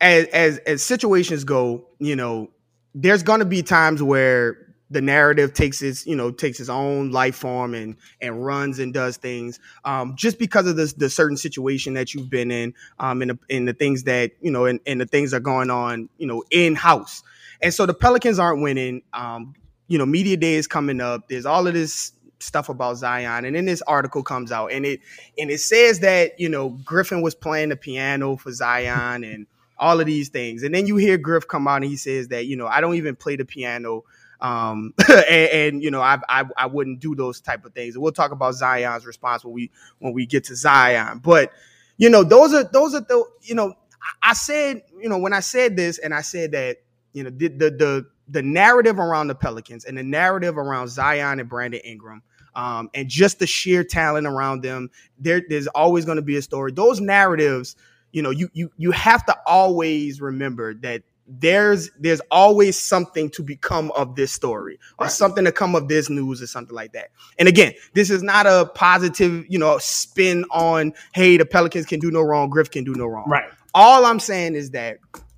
as 0.00 0.26
as 0.28 0.58
as 0.58 0.82
situations 0.82 1.44
go, 1.44 1.88
you 1.98 2.16
know, 2.16 2.50
there's 2.98 3.22
going 3.22 3.40
to 3.40 3.46
be 3.46 3.62
times 3.62 4.02
where 4.02 4.56
the 4.88 5.00
narrative 5.00 5.52
takes 5.52 5.82
its 5.82 6.06
you 6.06 6.16
know 6.16 6.30
takes 6.30 6.60
its 6.60 6.68
own 6.68 7.10
life 7.10 7.36
form 7.36 7.74
and 7.74 7.96
and 8.20 8.44
runs 8.44 8.78
and 8.78 8.94
does 8.94 9.16
things 9.16 9.60
um, 9.84 10.14
just 10.16 10.38
because 10.38 10.66
of 10.66 10.76
this 10.76 10.92
the 10.94 11.10
certain 11.10 11.36
situation 11.36 11.94
that 11.94 12.14
you've 12.14 12.30
been 12.30 12.50
in 12.50 12.72
um, 12.98 13.20
and 13.20 13.32
the, 13.32 13.38
and 13.50 13.68
the 13.68 13.72
things 13.72 14.04
that 14.04 14.32
you 14.40 14.50
know 14.50 14.64
and, 14.64 14.80
and 14.86 15.00
the 15.00 15.06
things 15.06 15.34
are 15.34 15.40
going 15.40 15.70
on 15.70 16.08
you 16.18 16.26
know 16.26 16.42
in 16.50 16.74
house 16.74 17.22
and 17.60 17.72
so 17.72 17.86
the 17.86 17.94
Pelicans 17.94 18.38
aren't 18.38 18.62
winning 18.62 19.02
um, 19.12 19.54
you 19.88 19.98
know 19.98 20.06
media 20.06 20.36
day 20.36 20.54
is 20.54 20.66
coming 20.66 21.00
up. 21.00 21.28
There's 21.28 21.46
all 21.46 21.66
of 21.66 21.74
this 21.74 22.12
stuff 22.38 22.68
about 22.68 22.96
Zion 22.98 23.44
and 23.44 23.56
then 23.56 23.64
this 23.64 23.82
article 23.82 24.22
comes 24.22 24.52
out 24.52 24.70
and 24.70 24.84
it 24.84 25.00
and 25.38 25.50
it 25.50 25.58
says 25.58 26.00
that 26.00 26.38
you 26.38 26.48
know 26.48 26.70
Griffin 26.84 27.22
was 27.22 27.34
playing 27.34 27.70
the 27.70 27.76
piano 27.76 28.36
for 28.36 28.52
Zion 28.52 29.24
and 29.24 29.46
all 29.78 30.00
of 30.00 30.06
these 30.06 30.28
things. 30.28 30.62
And 30.62 30.74
then 30.74 30.86
you 30.86 30.96
hear 30.96 31.18
Griff 31.18 31.46
come 31.46 31.68
out 31.68 31.76
and 31.76 31.84
he 31.84 31.96
says 31.96 32.28
that, 32.28 32.46
you 32.46 32.56
know, 32.56 32.66
I 32.66 32.80
don't 32.80 32.94
even 32.94 33.16
play 33.16 33.36
the 33.36 33.44
piano. 33.44 34.04
Um, 34.40 34.94
and, 35.08 35.50
and, 35.50 35.82
you 35.82 35.90
know, 35.90 36.00
I, 36.00 36.18
I, 36.28 36.44
I 36.56 36.66
wouldn't 36.66 37.00
do 37.00 37.14
those 37.14 37.40
type 37.40 37.64
of 37.64 37.72
things. 37.74 37.94
And 37.94 38.02
we'll 38.02 38.12
talk 38.12 38.32
about 38.32 38.54
Zion's 38.54 39.06
response 39.06 39.44
when 39.44 39.54
we, 39.54 39.70
when 39.98 40.12
we 40.12 40.26
get 40.26 40.44
to 40.44 40.56
Zion. 40.56 41.18
But, 41.18 41.52
you 41.96 42.10
know, 42.10 42.22
those 42.22 42.54
are, 42.54 42.64
those 42.64 42.94
are 42.94 43.00
the, 43.00 43.24
you 43.42 43.54
know, 43.54 43.74
I, 44.22 44.34
said, 44.34 44.82
you 45.00 45.08
know, 45.08 45.18
when 45.18 45.32
I 45.32 45.40
said 45.40 45.76
this 45.76 45.98
and 45.98 46.14
I 46.14 46.20
said 46.20 46.52
that, 46.52 46.78
you 47.12 47.24
know, 47.24 47.30
the, 47.30 47.48
the, 47.48 47.70
the, 47.70 48.06
the 48.28 48.42
narrative 48.42 48.98
around 48.98 49.28
the 49.28 49.34
Pelicans 49.34 49.84
and 49.84 49.96
the 49.96 50.02
narrative 50.02 50.58
around 50.58 50.88
Zion 50.88 51.40
and 51.40 51.48
Brandon 51.48 51.80
Ingram, 51.84 52.22
um, 52.54 52.88
and 52.94 53.08
just 53.08 53.38
the 53.38 53.46
sheer 53.46 53.84
talent 53.84 54.26
around 54.26 54.62
them, 54.62 54.90
there, 55.18 55.42
there's 55.48 55.66
always 55.68 56.04
going 56.04 56.16
to 56.16 56.22
be 56.22 56.36
a 56.36 56.42
story. 56.42 56.72
Those 56.72 57.00
narratives, 57.00 57.76
you 58.16 58.22
know, 58.22 58.30
you 58.30 58.48
you 58.54 58.72
you 58.78 58.92
have 58.92 59.26
to 59.26 59.36
always 59.46 60.22
remember 60.22 60.72
that 60.72 61.02
there's 61.28 61.90
there's 62.00 62.22
always 62.30 62.78
something 62.78 63.28
to 63.32 63.42
become 63.42 63.92
of 63.92 64.16
this 64.16 64.32
story 64.32 64.78
or 64.98 65.04
right. 65.04 65.12
something 65.12 65.44
to 65.44 65.52
come 65.52 65.74
of 65.76 65.88
this 65.88 66.08
news 66.08 66.40
or 66.40 66.46
something 66.46 66.74
like 66.74 66.94
that. 66.94 67.10
And 67.38 67.46
again, 67.46 67.74
this 67.92 68.08
is 68.08 68.22
not 68.22 68.46
a 68.46 68.70
positive, 68.74 69.44
you 69.50 69.58
know, 69.58 69.76
spin 69.76 70.46
on 70.50 70.94
hey, 71.14 71.36
the 71.36 71.44
Pelicans 71.44 71.84
can 71.84 72.00
do 72.00 72.10
no 72.10 72.22
wrong, 72.22 72.48
Griff 72.48 72.70
can 72.70 72.84
do 72.84 72.94
no 72.94 73.04
wrong. 73.04 73.28
Right. 73.28 73.44
All 73.74 74.06
I'm 74.06 74.18
saying 74.18 74.54
is 74.54 74.70
that 74.70 74.96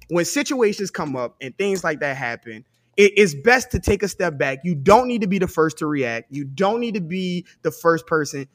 when 0.08 0.24
situations 0.24 0.92
come 0.92 1.16
up 1.16 1.34
and 1.40 1.58
things 1.58 1.82
like 1.82 1.98
that 1.98 2.16
happen, 2.16 2.64
it 2.96 3.18
is 3.18 3.34
best 3.34 3.72
to 3.72 3.80
take 3.80 4.04
a 4.04 4.08
step 4.08 4.38
back. 4.38 4.60
You 4.62 4.76
don't 4.76 5.08
need 5.08 5.22
to 5.22 5.28
be 5.28 5.40
the 5.40 5.48
first 5.48 5.78
to 5.78 5.86
react. 5.86 6.30
You 6.30 6.44
don't 6.44 6.78
need 6.78 6.94
to 6.94 7.00
be 7.00 7.44
the 7.62 7.72
first 7.72 8.06
person 8.06 8.46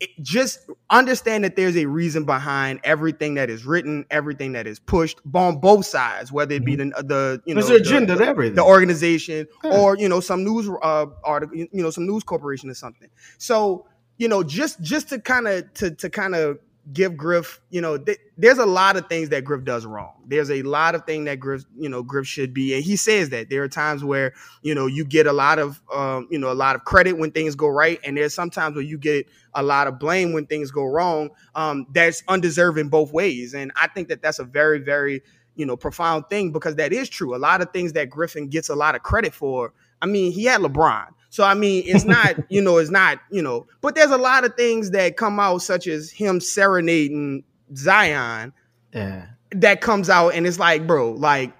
it, 0.00 0.10
just 0.22 0.70
understand 0.88 1.44
that 1.44 1.56
there's 1.56 1.76
a 1.76 1.86
reason 1.86 2.24
behind 2.24 2.80
everything 2.84 3.34
that 3.34 3.50
is 3.50 3.64
written, 3.64 4.06
everything 4.10 4.52
that 4.52 4.66
is 4.66 4.78
pushed 4.78 5.20
on 5.34 5.60
both 5.60 5.86
sides, 5.86 6.32
whether 6.32 6.54
it 6.54 6.64
be 6.64 6.76
mm-hmm. 6.76 6.90
the, 6.96 7.02
the 7.02 7.42
you 7.44 7.54
know 7.54 7.60
there's 7.60 7.82
the, 7.82 7.88
agenda 7.88 8.16
the, 8.16 8.24
everything, 8.24 8.56
the 8.56 8.64
organization, 8.64 9.46
yeah. 9.62 9.78
or 9.78 9.96
you 9.96 10.08
know 10.08 10.20
some 10.20 10.42
news 10.42 10.68
uh, 10.82 11.06
article, 11.22 11.56
you 11.56 11.68
know 11.72 11.90
some 11.90 12.06
news 12.06 12.24
corporation 12.24 12.70
or 12.70 12.74
something. 12.74 13.08
So 13.38 13.86
you 14.16 14.28
know 14.28 14.42
just 14.42 14.80
just 14.80 15.10
to 15.10 15.20
kind 15.20 15.46
of 15.46 15.72
to 15.74 15.90
to 15.92 16.10
kind 16.10 16.34
of 16.34 16.58
give 16.92 17.16
Griff, 17.16 17.60
you 17.70 17.80
know, 17.80 17.98
th- 17.98 18.18
there's 18.36 18.58
a 18.58 18.66
lot 18.66 18.96
of 18.96 19.08
things 19.08 19.28
that 19.30 19.44
Griff 19.44 19.64
does 19.64 19.86
wrong. 19.86 20.12
There's 20.26 20.50
a 20.50 20.62
lot 20.62 20.94
of 20.94 21.04
things 21.04 21.26
that 21.26 21.40
Griff, 21.40 21.64
you 21.76 21.88
know, 21.88 22.02
Griff 22.02 22.26
should 22.26 22.54
be, 22.54 22.74
and 22.74 22.82
he 22.82 22.96
says 22.96 23.30
that 23.30 23.50
there 23.50 23.62
are 23.62 23.68
times 23.68 24.02
where 24.02 24.32
you 24.62 24.74
know 24.74 24.86
you 24.86 25.04
get 25.04 25.26
a 25.26 25.32
lot 25.32 25.58
of, 25.58 25.80
um, 25.92 26.26
you 26.30 26.38
know, 26.38 26.50
a 26.50 26.54
lot 26.54 26.76
of 26.76 26.84
credit 26.84 27.14
when 27.14 27.30
things 27.30 27.54
go 27.54 27.68
right, 27.68 28.00
and 28.04 28.16
there's 28.16 28.34
sometimes 28.34 28.74
where 28.74 28.84
you 28.84 28.98
get 28.98 29.26
a 29.54 29.62
lot 29.62 29.86
of 29.86 29.98
blame 29.98 30.32
when 30.32 30.46
things 30.46 30.70
go 30.70 30.84
wrong. 30.84 31.30
Um, 31.54 31.86
that's 31.92 32.22
undeserving 32.28 32.88
both 32.88 33.12
ways, 33.12 33.54
and 33.54 33.72
I 33.76 33.88
think 33.88 34.08
that 34.08 34.22
that's 34.22 34.38
a 34.38 34.44
very, 34.44 34.78
very, 34.78 35.22
you 35.56 35.66
know, 35.66 35.76
profound 35.76 36.24
thing 36.30 36.52
because 36.52 36.76
that 36.76 36.92
is 36.92 37.08
true. 37.08 37.34
A 37.34 37.38
lot 37.38 37.60
of 37.60 37.70
things 37.72 37.92
that 37.94 38.10
Griffin 38.10 38.48
gets 38.48 38.68
a 38.68 38.74
lot 38.74 38.94
of 38.94 39.02
credit 39.02 39.34
for. 39.34 39.72
I 40.02 40.06
mean, 40.06 40.32
he 40.32 40.44
had 40.44 40.60
LeBron. 40.60 41.08
So 41.30 41.44
I 41.44 41.54
mean, 41.54 41.84
it's 41.86 42.04
not, 42.06 42.36
you 42.50 42.60
know, 42.60 42.78
it's 42.78 42.90
not, 42.90 43.20
you 43.30 43.42
know, 43.42 43.66
but 43.80 43.94
there's 43.94 44.10
a 44.10 44.18
lot 44.18 44.44
of 44.44 44.54
things 44.54 44.90
that 44.90 45.16
come 45.16 45.40
out, 45.40 45.62
such 45.62 45.86
as 45.86 46.10
him 46.10 46.40
serenading 46.40 47.44
Zion. 47.74 48.52
Yeah. 48.92 49.26
That 49.52 49.80
comes 49.80 50.10
out 50.10 50.34
and 50.34 50.46
it's 50.46 50.58
like, 50.58 50.86
bro, 50.86 51.12
like, 51.12 51.52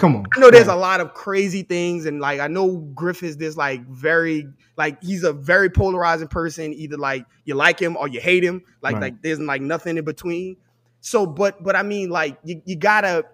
come 0.00 0.16
on. 0.16 0.26
I 0.36 0.40
know 0.40 0.50
there's 0.50 0.66
a 0.66 0.74
lot 0.74 1.00
of 1.00 1.14
crazy 1.14 1.62
things, 1.62 2.06
and 2.06 2.20
like 2.20 2.40
I 2.40 2.48
know 2.48 2.78
Griff 2.94 3.22
is 3.22 3.36
this 3.36 3.56
like 3.56 3.86
very 3.86 4.46
like 4.76 5.02
he's 5.02 5.22
a 5.22 5.32
very 5.32 5.70
polarizing 5.70 6.28
person. 6.28 6.72
Either 6.74 6.96
like 6.96 7.24
you 7.44 7.54
like 7.54 7.78
him 7.78 7.96
or 7.96 8.08
you 8.08 8.20
hate 8.20 8.42
him. 8.42 8.62
Like 8.82 8.94
right. 8.94 9.02
like 9.02 9.22
there's 9.22 9.38
like 9.38 9.62
nothing 9.62 9.96
in 9.96 10.04
between. 10.04 10.56
So, 11.00 11.26
but 11.26 11.62
but 11.62 11.76
I 11.76 11.82
mean, 11.82 12.10
like 12.10 12.38
you, 12.44 12.60
you 12.64 12.76
gotta 12.76 13.24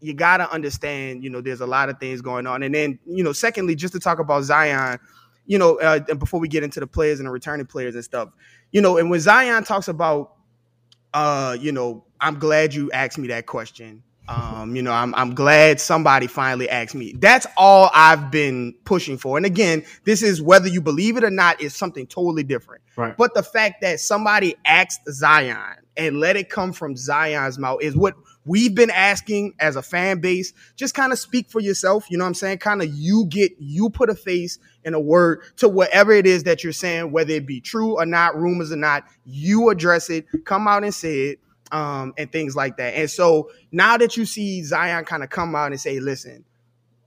you 0.00 0.14
gotta 0.14 0.50
understand, 0.50 1.22
you 1.22 1.30
know, 1.30 1.40
there's 1.40 1.60
a 1.60 1.66
lot 1.66 1.88
of 1.88 1.98
things 1.98 2.20
going 2.20 2.46
on. 2.46 2.62
And 2.62 2.74
then, 2.74 2.98
you 3.06 3.22
know, 3.24 3.32
secondly, 3.32 3.74
just 3.74 3.94
to 3.94 4.00
talk 4.00 4.18
about 4.18 4.42
Zion, 4.42 4.98
you 5.46 5.58
know, 5.58 5.78
uh, 5.80 6.00
and 6.08 6.18
before 6.18 6.40
we 6.40 6.48
get 6.48 6.62
into 6.62 6.80
the 6.80 6.86
players 6.86 7.20
and 7.20 7.26
the 7.26 7.30
returning 7.32 7.66
players 7.66 7.94
and 7.94 8.04
stuff, 8.04 8.30
you 8.72 8.80
know, 8.80 8.96
and 8.96 9.10
when 9.10 9.20
Zion 9.20 9.64
talks 9.64 9.88
about, 9.88 10.34
uh, 11.12 11.56
you 11.60 11.72
know, 11.72 12.04
I'm 12.20 12.38
glad 12.38 12.74
you 12.74 12.90
asked 12.92 13.18
me 13.18 13.28
that 13.28 13.46
question. 13.46 14.02
Um, 14.26 14.74
you 14.74 14.80
know, 14.80 14.92
I'm 14.92 15.14
I'm 15.14 15.34
glad 15.34 15.80
somebody 15.80 16.26
finally 16.26 16.68
asked 16.68 16.94
me. 16.94 17.12
That's 17.18 17.46
all 17.58 17.90
I've 17.92 18.30
been 18.30 18.74
pushing 18.86 19.18
for. 19.18 19.36
And 19.36 19.44
again, 19.44 19.84
this 20.04 20.22
is 20.22 20.40
whether 20.40 20.66
you 20.66 20.80
believe 20.80 21.18
it 21.18 21.24
or 21.24 21.30
not 21.30 21.60
is 21.60 21.74
something 21.74 22.06
totally 22.06 22.42
different. 22.42 22.82
Right. 22.96 23.14
But 23.14 23.34
the 23.34 23.42
fact 23.42 23.82
that 23.82 24.00
somebody 24.00 24.56
asked 24.64 25.02
Zion 25.10 25.76
and 25.96 26.20
let 26.20 26.36
it 26.36 26.48
come 26.48 26.72
from 26.72 26.96
Zion's 26.96 27.58
mouth 27.58 27.82
is 27.82 27.94
what 27.94 28.14
we've 28.46 28.74
been 28.74 28.90
asking 28.90 29.54
as 29.60 29.76
a 29.76 29.82
fan 29.82 30.20
base, 30.20 30.52
just 30.74 30.94
kind 30.94 31.12
of 31.12 31.18
speak 31.18 31.50
for 31.50 31.60
yourself. 31.60 32.06
You 32.10 32.18
know 32.18 32.24
what 32.24 32.28
I'm 32.28 32.34
saying? 32.34 32.58
Kind 32.58 32.82
of 32.82 32.92
you 32.94 33.26
get, 33.28 33.52
you 33.58 33.90
put 33.90 34.10
a 34.10 34.14
face 34.14 34.58
and 34.84 34.94
a 34.94 35.00
word 35.00 35.42
to 35.56 35.68
whatever 35.68 36.12
it 36.12 36.26
is 36.26 36.44
that 36.44 36.62
you're 36.62 36.72
saying, 36.72 37.12
whether 37.12 37.32
it 37.32 37.46
be 37.46 37.60
true 37.60 37.98
or 37.98 38.06
not, 38.06 38.36
rumors 38.36 38.72
or 38.72 38.76
not, 38.76 39.04
you 39.24 39.70
address 39.70 40.10
it, 40.10 40.26
come 40.44 40.68
out 40.68 40.84
and 40.84 40.94
say 40.94 41.28
it, 41.28 41.40
um, 41.72 42.14
and 42.18 42.30
things 42.30 42.54
like 42.54 42.76
that. 42.76 42.94
And 42.94 43.10
so 43.10 43.50
now 43.72 43.96
that 43.96 44.16
you 44.16 44.24
see 44.26 44.62
Zion 44.62 45.04
kind 45.04 45.22
of 45.22 45.30
come 45.30 45.54
out 45.54 45.72
and 45.72 45.80
say, 45.80 46.00
listen, 46.00 46.44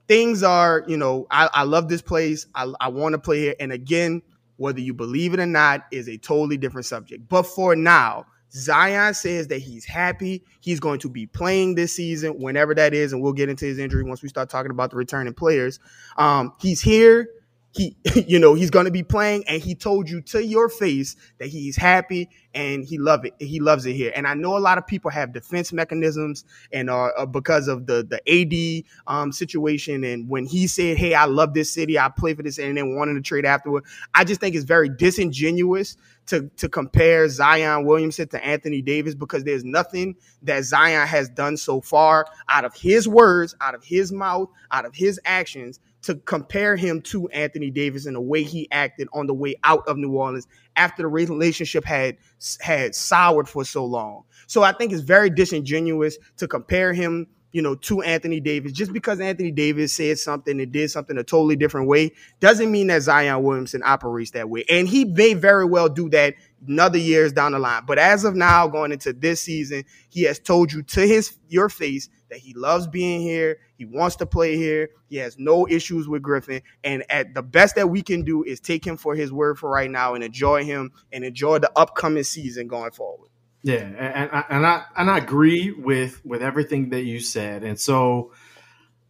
things 0.06 0.42
are, 0.42 0.84
you 0.86 0.96
know, 0.96 1.26
I, 1.30 1.48
I 1.52 1.62
love 1.62 1.88
this 1.88 2.02
place. 2.02 2.46
I, 2.54 2.72
I 2.80 2.88
want 2.88 3.12
to 3.12 3.18
play 3.18 3.40
here. 3.40 3.54
And 3.60 3.72
again, 3.72 4.22
whether 4.56 4.80
you 4.80 4.92
believe 4.92 5.34
it 5.34 5.40
or 5.40 5.46
not 5.46 5.86
is 5.92 6.08
a 6.08 6.18
totally 6.18 6.56
different 6.56 6.86
subject. 6.86 7.28
But 7.28 7.44
for 7.44 7.76
now, 7.76 8.26
Zion 8.50 9.14
says 9.14 9.48
that 9.48 9.58
he's 9.58 9.84
happy. 9.84 10.42
He's 10.60 10.80
going 10.80 10.98
to 11.00 11.08
be 11.10 11.26
playing 11.26 11.74
this 11.74 11.94
season, 11.94 12.40
whenever 12.40 12.74
that 12.74 12.94
is, 12.94 13.12
and 13.12 13.22
we'll 13.22 13.34
get 13.34 13.48
into 13.48 13.66
his 13.66 13.78
injury 13.78 14.02
once 14.02 14.22
we 14.22 14.28
start 14.28 14.48
talking 14.48 14.70
about 14.70 14.90
the 14.90 14.96
returning 14.96 15.34
players. 15.34 15.78
Um, 16.16 16.54
he's 16.58 16.80
here 16.80 17.28
he 17.72 17.96
you 18.26 18.38
know 18.38 18.54
he's 18.54 18.70
going 18.70 18.86
to 18.86 18.90
be 18.90 19.02
playing 19.02 19.44
and 19.46 19.62
he 19.62 19.74
told 19.74 20.08
you 20.08 20.20
to 20.20 20.44
your 20.44 20.68
face 20.68 21.16
that 21.38 21.48
he's 21.48 21.76
happy 21.76 22.28
and 22.54 22.84
he 22.84 22.98
love 22.98 23.24
it 23.24 23.34
he 23.38 23.60
loves 23.60 23.84
it 23.86 23.92
here. 23.92 24.12
And 24.14 24.26
i 24.26 24.34
know 24.34 24.56
a 24.56 24.58
lot 24.58 24.78
of 24.78 24.86
people 24.86 25.10
have 25.10 25.32
defense 25.32 25.72
mechanisms 25.72 26.44
and 26.72 26.88
are 26.88 27.12
uh, 27.16 27.26
because 27.26 27.68
of 27.68 27.86
the 27.86 28.06
the 28.08 28.20
ad 28.28 28.84
um, 29.06 29.32
situation 29.32 30.02
and 30.04 30.28
when 30.28 30.46
he 30.46 30.66
said 30.66 30.96
hey 30.96 31.14
i 31.14 31.24
love 31.26 31.54
this 31.54 31.72
city 31.72 31.98
i 31.98 32.08
play 32.08 32.34
for 32.34 32.42
this 32.42 32.58
and 32.58 32.76
then 32.76 32.96
wanted 32.96 33.14
to 33.14 33.20
trade 33.20 33.44
afterward 33.44 33.84
i 34.14 34.24
just 34.24 34.40
think 34.40 34.54
it's 34.54 34.64
very 34.64 34.88
disingenuous 34.88 35.96
to 36.26 36.48
to 36.56 36.68
compare 36.68 37.28
zion 37.28 37.84
williamson 37.84 38.26
to 38.28 38.44
anthony 38.44 38.82
davis 38.82 39.14
because 39.14 39.44
there's 39.44 39.64
nothing 39.64 40.14
that 40.42 40.64
zion 40.64 41.06
has 41.06 41.28
done 41.28 41.56
so 41.56 41.80
far 41.80 42.26
out 42.48 42.64
of 42.64 42.74
his 42.74 43.06
words 43.06 43.54
out 43.60 43.74
of 43.74 43.84
his 43.84 44.10
mouth 44.10 44.48
out 44.70 44.84
of 44.84 44.94
his 44.94 45.20
actions 45.24 45.80
to 46.02 46.14
compare 46.14 46.76
him 46.76 47.00
to 47.02 47.28
Anthony 47.28 47.70
Davis 47.70 48.06
and 48.06 48.16
the 48.16 48.20
way 48.20 48.42
he 48.42 48.70
acted 48.70 49.08
on 49.12 49.26
the 49.26 49.34
way 49.34 49.56
out 49.64 49.86
of 49.88 49.96
New 49.96 50.12
Orleans 50.12 50.46
after 50.76 51.02
the 51.02 51.08
relationship 51.08 51.84
had 51.84 52.16
had 52.60 52.94
soured 52.94 53.48
for 53.48 53.64
so 53.64 53.84
long. 53.84 54.24
So 54.46 54.62
I 54.62 54.72
think 54.72 54.92
it's 54.92 55.02
very 55.02 55.28
disingenuous 55.28 56.16
to 56.36 56.46
compare 56.46 56.92
him, 56.92 57.26
you 57.52 57.62
know, 57.62 57.74
to 57.74 58.00
Anthony 58.02 58.38
Davis. 58.38 58.72
Just 58.72 58.92
because 58.92 59.20
Anthony 59.20 59.50
Davis 59.50 59.92
said 59.92 60.18
something 60.18 60.60
and 60.60 60.70
did 60.70 60.90
something 60.90 61.18
a 61.18 61.24
totally 61.24 61.56
different 61.56 61.88
way 61.88 62.12
doesn't 62.38 62.70
mean 62.70 62.86
that 62.86 63.02
Zion 63.02 63.42
Williamson 63.42 63.82
operates 63.84 64.30
that 64.32 64.48
way. 64.48 64.64
And 64.70 64.88
he 64.88 65.04
may 65.04 65.34
very 65.34 65.64
well 65.64 65.88
do 65.88 66.08
that 66.10 66.34
another 66.66 66.98
years 66.98 67.32
down 67.32 67.52
the 67.52 67.58
line. 67.58 67.82
But 67.86 67.98
as 67.98 68.24
of 68.24 68.36
now, 68.36 68.68
going 68.68 68.92
into 68.92 69.12
this 69.12 69.40
season, 69.40 69.84
he 70.08 70.22
has 70.22 70.38
told 70.38 70.72
you 70.72 70.82
to 70.82 71.00
his 71.00 71.36
your 71.48 71.68
face 71.68 72.08
that 72.30 72.38
he 72.38 72.54
loves 72.54 72.86
being 72.86 73.20
here. 73.20 73.58
He 73.76 73.84
wants 73.84 74.16
to 74.16 74.26
play 74.26 74.56
here. 74.56 74.90
He 75.08 75.16
has 75.16 75.38
no 75.38 75.66
issues 75.68 76.08
with 76.08 76.22
Griffin. 76.22 76.62
And 76.84 77.04
at 77.10 77.34
the 77.34 77.42
best 77.42 77.74
that 77.76 77.88
we 77.88 78.02
can 78.02 78.22
do 78.22 78.42
is 78.42 78.60
take 78.60 78.86
him 78.86 78.96
for 78.96 79.14
his 79.14 79.32
word 79.32 79.58
for 79.58 79.70
right 79.70 79.90
now 79.90 80.14
and 80.14 80.22
enjoy 80.22 80.64
him 80.64 80.92
and 81.12 81.24
enjoy 81.24 81.58
the 81.58 81.70
upcoming 81.76 82.24
season 82.24 82.68
going 82.68 82.92
forward. 82.92 83.28
Yeah, 83.62 83.82
and, 83.82 84.30
and, 84.32 84.44
and 84.50 84.66
I 84.66 84.84
and 84.96 85.10
I 85.10 85.18
agree 85.18 85.72
with 85.72 86.24
with 86.24 86.42
everything 86.42 86.90
that 86.90 87.02
you 87.02 87.18
said. 87.18 87.64
And 87.64 87.78
so 87.78 88.32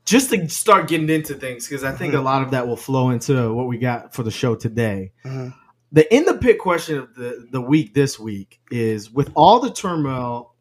just 0.05 0.31
to 0.31 0.49
start 0.49 0.89
getting 0.89 1.11
into 1.11 1.35
things, 1.35 1.69
because 1.69 1.85
I 1.85 1.93
think 1.93 2.15
mm-hmm. 2.15 2.23
a 2.23 2.25
lot 2.25 2.43
of 2.43 2.53
that 2.53 2.67
will 2.67 2.77
flow 2.77 3.11
into 3.11 3.53
what 3.53 3.67
we 3.67 3.77
got 3.77 4.15
for 4.15 4.23
the 4.23 4.31
show 4.31 4.55
today. 4.55 5.13
Mm-hmm. 5.25 5.51
The 5.93 6.15
in 6.15 6.25
the 6.25 6.35
pit 6.35 6.59
question 6.59 6.99
of 6.99 7.15
the, 7.15 7.47
the 7.51 7.61
week 7.61 7.93
this 7.93 8.19
week 8.19 8.59
is 8.71 9.11
with 9.11 9.31
all 9.35 9.61
the 9.61 9.71
turmoil 9.71 10.55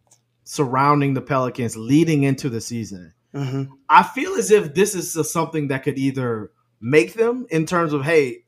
surrounding 0.48 1.14
the 1.14 1.22
Pelicans 1.22 1.76
leading 1.76 2.24
into 2.24 2.48
the 2.48 2.62
season. 2.62 3.14
Mm-hmm. 3.36 3.74
I 3.90 4.04
feel 4.04 4.34
as 4.36 4.50
if 4.50 4.74
this 4.74 4.96
is 4.96 5.30
something 5.30 5.68
that 5.68 5.84
could 5.84 5.98
either 5.98 6.52
make 6.80 7.14
them 7.14 7.46
in 7.50 7.66
terms 7.66 7.92
of, 7.92 8.04
hey, 8.04 8.46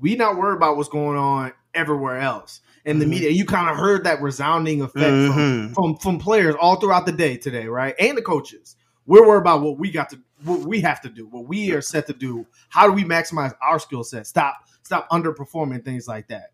we 0.00 0.16
not 0.16 0.36
worried 0.36 0.56
about 0.56 0.76
what's 0.76 0.90
going 0.90 1.16
on 1.16 1.52
everywhere 1.72 2.18
else 2.18 2.60
in 2.84 2.98
the 2.98 3.06
mm-hmm. 3.06 3.12
media. 3.12 3.30
You 3.30 3.46
kind 3.46 3.70
of 3.70 3.76
heard 3.76 4.04
that 4.04 4.20
resounding 4.20 4.82
effect 4.82 5.06
mm-hmm. 5.06 5.72
from, 5.72 5.74
from, 5.74 5.96
from 5.96 6.18
players 6.18 6.56
all 6.60 6.76
throughout 6.76 7.06
the 7.06 7.12
day 7.12 7.38
today, 7.38 7.66
right? 7.66 7.94
And 7.98 8.18
the 8.18 8.22
coaches. 8.22 8.76
We're 9.06 9.26
worried 9.26 9.40
about 9.40 9.62
what 9.62 9.78
we 9.78 9.90
got 9.90 10.10
to 10.10 10.20
what 10.44 10.60
we 10.60 10.80
have 10.82 11.00
to 11.02 11.08
do, 11.08 11.26
what 11.26 11.48
we 11.48 11.72
are 11.72 11.80
set 11.80 12.06
to 12.06 12.12
do. 12.12 12.46
How 12.68 12.86
do 12.86 12.92
we 12.92 13.04
maximize 13.04 13.54
our 13.66 13.78
skill 13.78 14.04
set? 14.04 14.26
Stop 14.26 14.56
stop 14.82 15.08
underperforming 15.10 15.84
things 15.84 16.06
like 16.06 16.28
that. 16.28 16.52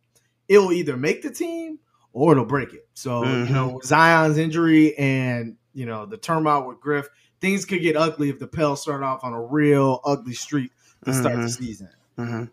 It'll 0.49 0.73
either 0.73 0.97
make 0.97 1.23
the 1.23 1.31
team 1.31 1.81
or 2.17 2.33
it'll 2.33 2.47
break 2.47 2.73
it. 2.73 2.89
So 2.95 3.23
mm-hmm. 3.23 3.49
you 3.49 3.55
know 3.55 3.81
Zion's 3.85 4.39
injury 4.39 4.97
and 4.97 5.57
you 5.75 5.85
know 5.85 6.07
the 6.07 6.17
turmoil 6.17 6.67
with 6.67 6.81
Griff, 6.81 7.09
things 7.41 7.67
could 7.67 7.83
get 7.83 7.95
ugly 7.95 8.31
if 8.31 8.39
the 8.39 8.47
Pels 8.47 8.81
start 8.81 9.03
off 9.03 9.23
on 9.23 9.35
a 9.35 9.43
real 9.43 10.01
ugly 10.03 10.33
streak 10.33 10.73
to 11.05 11.11
mm-hmm. 11.11 11.21
start 11.21 11.37
the 11.37 11.43
mm-hmm. 11.43 11.65
season. 11.65 11.89
Mm-hmm. 12.19 12.45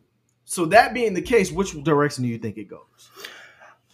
So 0.43 0.65
that 0.65 0.93
being 0.93 1.13
the 1.13 1.21
case, 1.21 1.49
which 1.49 1.81
direction 1.81 2.23
do 2.23 2.29
you 2.29 2.37
think 2.37 2.57
it 2.57 2.65
goes? 2.65 3.09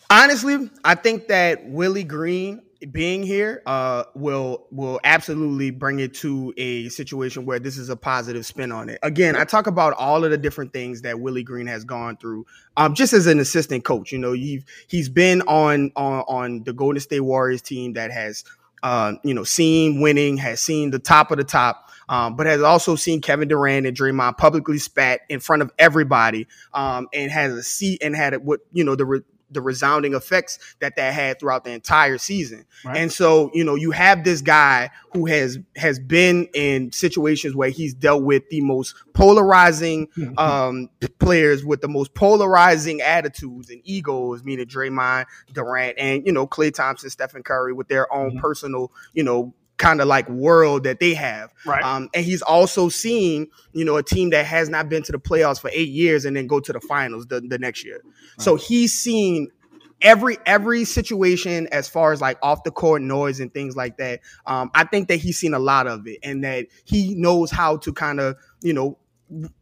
Honestly, 0.09 0.71
I 0.83 0.95
think 0.95 1.27
that 1.27 1.63
Willie 1.69 2.03
Green 2.03 2.63
being 2.91 3.24
here 3.24 3.62
uh, 3.65 4.03
will 4.15 4.67
will 4.71 5.00
absolutely 5.03 5.71
bring 5.71 6.00
it 6.00 6.13
to 6.15 6.53
a 6.57 6.88
situation 6.89 7.45
where 7.45 7.59
this 7.59 7.77
is 7.77 7.89
a 7.89 7.95
positive 7.95 8.45
spin 8.45 8.71
on 8.71 8.89
it. 8.89 9.00
Again, 9.03 9.36
I 9.36 9.43
talk 9.43 9.67
about 9.67 9.93
all 9.93 10.24
of 10.24 10.31
the 10.31 10.38
different 10.38 10.71
things 10.71 11.01
that 11.01 11.19
Willie 11.19 11.43
Green 11.43 11.67
has 11.67 11.83
gone 11.83 12.17
through, 12.17 12.45
um, 12.77 12.93
just 12.93 13.12
as 13.13 13.27
an 13.27 13.39
assistant 13.39 13.83
coach. 13.83 14.12
You 14.12 14.19
know, 14.19 14.31
he 14.31 14.63
he's 14.88 15.09
been 15.09 15.41
on 15.43 15.91
on 15.95 16.21
on 16.27 16.63
the 16.63 16.74
Golden 16.74 17.01
State 17.01 17.21
Warriors 17.21 17.62
team 17.62 17.93
that 17.93 18.12
has 18.12 18.43
uh, 18.83 19.13
you 19.24 19.33
know, 19.33 19.43
seen 19.43 20.01
winning, 20.01 20.38
has 20.38 20.62
seen 20.62 20.91
the 20.91 21.00
top 21.00 21.31
of 21.31 21.38
the 21.38 21.43
top. 21.43 21.86
Um, 22.07 22.36
but 22.36 22.48
has 22.48 22.63
also 22.63 22.95
seen 22.95 23.21
Kevin 23.21 23.48
Durant 23.48 23.86
and 23.86 23.95
Draymond 23.95 24.36
publicly 24.39 24.79
spat 24.79 25.21
in 25.29 25.39
front 25.39 25.62
of 25.62 25.71
everybody, 25.77 26.48
um, 26.74 27.07
and 27.13 27.29
has 27.29 27.53
a 27.53 27.62
seat 27.62 28.01
and 28.01 28.15
had 28.15 28.36
what 28.43 28.62
you 28.74 28.83
know 28.83 28.95
the 28.95 29.05
re- 29.05 29.21
the 29.51 29.61
resounding 29.61 30.13
effects 30.13 30.59
that 30.79 30.95
that 30.95 31.13
had 31.13 31.39
throughout 31.39 31.63
the 31.63 31.71
entire 31.71 32.17
season. 32.17 32.65
Right. 32.85 32.97
And 32.97 33.11
so, 33.11 33.51
you 33.53 33.63
know, 33.63 33.75
you 33.75 33.91
have 33.91 34.23
this 34.23 34.41
guy 34.41 34.89
who 35.13 35.25
has 35.25 35.59
has 35.75 35.99
been 35.99 36.47
in 36.53 36.91
situations 36.91 37.55
where 37.55 37.69
he's 37.69 37.93
dealt 37.93 38.23
with 38.23 38.47
the 38.49 38.61
most 38.61 38.95
polarizing 39.13 40.07
mm-hmm. 40.17 40.37
um, 40.37 40.89
players 41.19 41.65
with 41.65 41.81
the 41.81 41.87
most 41.87 42.13
polarizing 42.13 43.01
attitudes 43.01 43.69
and 43.69 43.81
egos, 43.83 44.43
meaning 44.43 44.65
Draymond, 44.65 45.25
Durant, 45.53 45.97
and 45.97 46.25
you 46.25 46.31
know, 46.31 46.47
Klay 46.47 46.73
Thompson, 46.73 47.09
Stephen 47.09 47.43
Curry, 47.43 47.73
with 47.73 47.87
their 47.87 48.11
own 48.13 48.31
mm-hmm. 48.31 48.39
personal, 48.39 48.91
you 49.13 49.23
know, 49.23 49.53
kind 49.79 50.01
of 50.01 50.07
like 50.07 50.29
world 50.29 50.83
that 50.83 51.00
they 51.00 51.15
have. 51.15 51.51
Right. 51.65 51.81
Um, 51.81 52.09
and 52.13 52.24
he's 52.24 52.43
also 52.43 52.89
seen, 52.89 53.48
you 53.74 53.83
know, 53.83 53.98
a 53.98 54.03
team 54.03 54.29
that 54.29 54.45
has 54.45 54.69
not 54.69 54.89
been 54.89 55.01
to 55.03 55.12
the 55.12 55.17
playoffs 55.17 55.59
for 55.59 55.71
eight 55.74 55.89
years 55.89 56.25
and 56.25 56.38
then 56.38 56.45
go 56.45 56.59
to 56.59 56.71
the 56.71 56.81
finals 56.81 57.25
the, 57.25 57.41
the 57.41 57.57
next 57.57 57.83
year. 57.83 58.01
Right. 58.03 58.41
So 58.43 58.55
he's 58.55 58.93
seen 58.93 59.50
every 60.01 60.38
every 60.45 60.86
situation 60.86 61.67
as 61.71 61.89
far 61.89 62.12
as 62.12 62.21
like 62.21 62.38
off 62.43 62.63
the 62.63 62.71
court 62.71 63.01
noise 63.01 63.39
and 63.39 63.53
things 63.53 63.75
like 63.75 63.98
that. 63.98 64.19
Um, 64.45 64.69
I 64.75 64.83
think 64.83 65.07
that 65.07 65.17
he's 65.17 65.39
seen 65.39 65.53
a 65.53 65.59
lot 65.59 65.88
of 65.88 66.05
it 66.07 66.19
and 66.21 66.43
that 66.43 66.67
he 66.83 67.15
knows 67.15 67.50
how 67.50 67.77
to 67.77 67.93
kind 67.93 68.19
of, 68.19 68.36
you 68.62 68.74
know, 68.74 68.98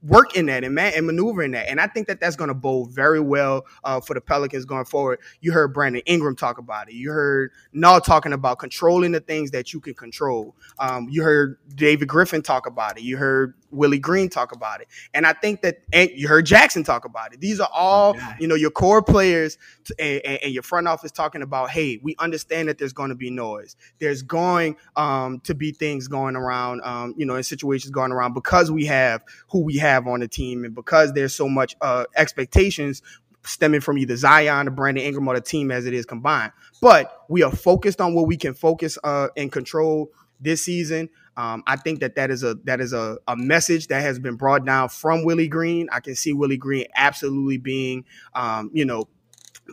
work 0.01 0.35
in 0.35 0.45
that 0.47 0.63
and 0.63 0.73
man 0.73 0.93
and 0.95 1.05
maneuver 1.05 1.43
in 1.43 1.51
that. 1.51 1.69
And 1.69 1.79
I 1.79 1.87
think 1.87 2.07
that 2.07 2.19
that's 2.19 2.35
going 2.35 2.47
to 2.47 2.53
bode 2.53 2.91
very 2.91 3.19
well 3.19 3.65
uh, 3.83 3.99
for 3.99 4.13
the 4.13 4.21
Pelicans 4.21 4.65
going 4.65 4.85
forward. 4.85 5.19
You 5.41 5.51
heard 5.51 5.73
Brandon 5.73 6.01
Ingram 6.05 6.35
talk 6.35 6.57
about 6.57 6.89
it. 6.89 6.95
You 6.95 7.11
heard 7.11 7.51
Null 7.73 8.01
talking 8.01 8.33
about 8.33 8.59
controlling 8.59 9.11
the 9.11 9.19
things 9.19 9.51
that 9.51 9.73
you 9.73 9.79
can 9.79 9.93
control. 9.93 10.55
Um, 10.79 11.07
you 11.09 11.23
heard 11.23 11.57
David 11.75 12.07
Griffin 12.07 12.41
talk 12.41 12.65
about 12.65 12.97
it. 12.97 13.03
You 13.03 13.17
heard 13.17 13.53
Willie 13.71 13.99
Green 13.99 14.29
talk 14.29 14.55
about 14.55 14.81
it. 14.81 14.87
And 15.13 15.25
I 15.25 15.33
think 15.33 15.61
that, 15.61 15.79
and 15.91 16.09
you 16.13 16.27
heard 16.27 16.45
Jaxson 16.45 16.85
talk 16.85 17.05
about 17.05 17.33
it. 17.33 17.41
These 17.41 17.59
are 17.59 17.69
all, 17.73 18.15
oh, 18.17 18.33
you 18.39 18.47
know, 18.47 18.55
your 18.55 18.71
core 18.71 19.01
players 19.01 19.57
and, 19.99 20.21
and, 20.25 20.53
your 20.53 20.63
front 20.63 20.87
office 20.87 21.11
talking 21.11 21.41
about, 21.41 21.69
hey, 21.69 21.99
we 22.01 22.15
understand 22.19 22.69
that 22.69 22.77
there's 22.77 22.93
going 22.93 23.09
to 23.09 23.15
be 23.15 23.29
noise. 23.29 23.75
There's 23.99 24.21
going 24.21 24.77
um, 24.95 25.39
to 25.41 25.53
be 25.53 25.71
things 25.71 26.07
going 26.07 26.35
around, 26.35 26.81
um, 26.83 27.13
you 27.17 27.25
know, 27.25 27.35
in 27.35 27.43
situations 27.43 27.91
going 27.91 28.11
around 28.11 28.33
because 28.33 28.71
we 28.71 28.85
have 28.85 29.23
who 29.49 29.61
we 29.61 29.77
have 29.77 30.07
on 30.07 30.21
the 30.21 30.27
team 30.27 30.63
and 30.63 30.73
because 30.73 31.13
there's 31.13 31.33
so 31.33 31.49
much 31.49 31.75
uh, 31.81 32.05
expectations 32.15 33.01
stemming 33.47 33.81
from 33.81 33.97
either 33.97 34.15
Zion 34.15 34.67
or 34.67 34.71
Brandon 34.71 35.03
Ingram 35.03 35.27
or 35.27 35.35
the 35.35 35.41
team 35.41 35.71
as 35.71 35.85
it 35.85 35.93
is 35.93 36.05
combined. 36.05 36.51
But 36.81 37.25
we 37.29 37.43
are 37.43 37.51
focused 37.51 38.01
on 38.01 38.13
what 38.13 38.27
we 38.27 38.37
can 38.37 38.53
focus 38.53 38.97
uh, 39.03 39.29
and 39.35 39.51
control 39.51 40.11
this 40.39 40.63
season. 40.63 41.09
Um, 41.37 41.63
I 41.67 41.75
think 41.75 41.99
that 41.99 42.15
that 42.15 42.31
is 42.31 42.43
a 42.43 42.55
that 42.63 42.81
is 42.81 42.93
a, 42.93 43.19
a 43.27 43.37
message 43.37 43.87
that 43.87 44.01
has 44.01 44.17
been 44.17 44.35
brought 44.35 44.65
down 44.65 44.89
from 44.89 45.23
Willie 45.23 45.47
Green. 45.47 45.87
I 45.91 45.99
can 45.99 46.15
see 46.15 46.33
Willie 46.33 46.57
Green 46.57 46.87
absolutely 46.95 47.57
being, 47.57 48.05
um, 48.33 48.71
you 48.73 48.85
know, 48.85 49.07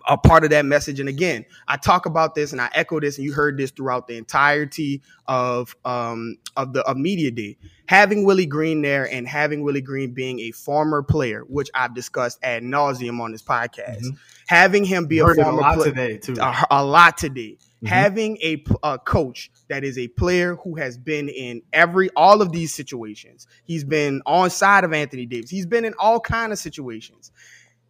a 0.07 0.19
part 0.19 0.45
of 0.45 0.51
that 0.51 0.67
message. 0.67 1.01
And 1.01 1.09
again, 1.09 1.47
I 1.67 1.79
talk 1.79 2.05
about 2.05 2.35
this 2.35 2.53
and 2.53 2.61
I 2.61 2.69
echo 2.75 3.01
this, 3.01 3.17
and 3.17 3.25
you 3.25 3.33
heard 3.33 3.57
this 3.57 3.71
throughout 3.71 4.07
the 4.09 4.17
entirety 4.19 5.01
of 5.27 5.75
um, 5.87 6.37
of 6.55 6.75
the 6.75 6.83
of 6.83 6.99
media 6.99 7.31
day. 7.31 7.57
Having 7.87 8.25
Willie 8.25 8.47
Green 8.47 8.83
there 8.83 9.11
and 9.11 9.27
having 9.27 9.63
Willie 9.63 9.81
Green 9.81 10.13
being 10.13 10.41
a 10.41 10.51
former 10.51 11.03
player, 11.03 11.45
which 11.49 11.71
I've 11.75 11.95
discussed 11.95 12.39
ad 12.43 12.63
nauseum 12.63 13.21
on 13.21 13.33
this 13.33 13.43
podcast, 13.43 14.03
mm-hmm. 14.03 14.17
having 14.49 14.85
him 14.85 15.07
be 15.07 15.21
a 15.21 15.27
former 15.35 15.63
player 15.75 15.85
today 15.85 16.19
too, 16.19 16.37
a, 16.39 16.67
a 16.71 16.85
lot 16.85 17.17
today 17.17 17.57
Mm-hmm. 17.85 17.93
Having 17.93 18.39
a, 18.39 18.65
a 18.83 18.99
coach 18.99 19.51
that 19.75 19.83
is 19.83 19.99
a 19.99 20.07
player 20.07 20.55
who 20.63 20.77
has 20.77 20.97
been 20.97 21.29
in 21.29 21.61
every 21.73 22.09
all 22.15 22.41
of 22.41 22.53
these 22.53 22.73
situations. 22.73 23.49
He's 23.65 23.83
been 23.83 24.23
on 24.25 24.49
side 24.49 24.85
of 24.85 24.93
Anthony 24.93 25.27
Davis. 25.27 25.51
He's 25.51 25.67
been 25.67 25.85
in 25.85 25.95
all 25.99 26.21
kind 26.21 26.53
of 26.53 26.61
situations. 26.61 27.33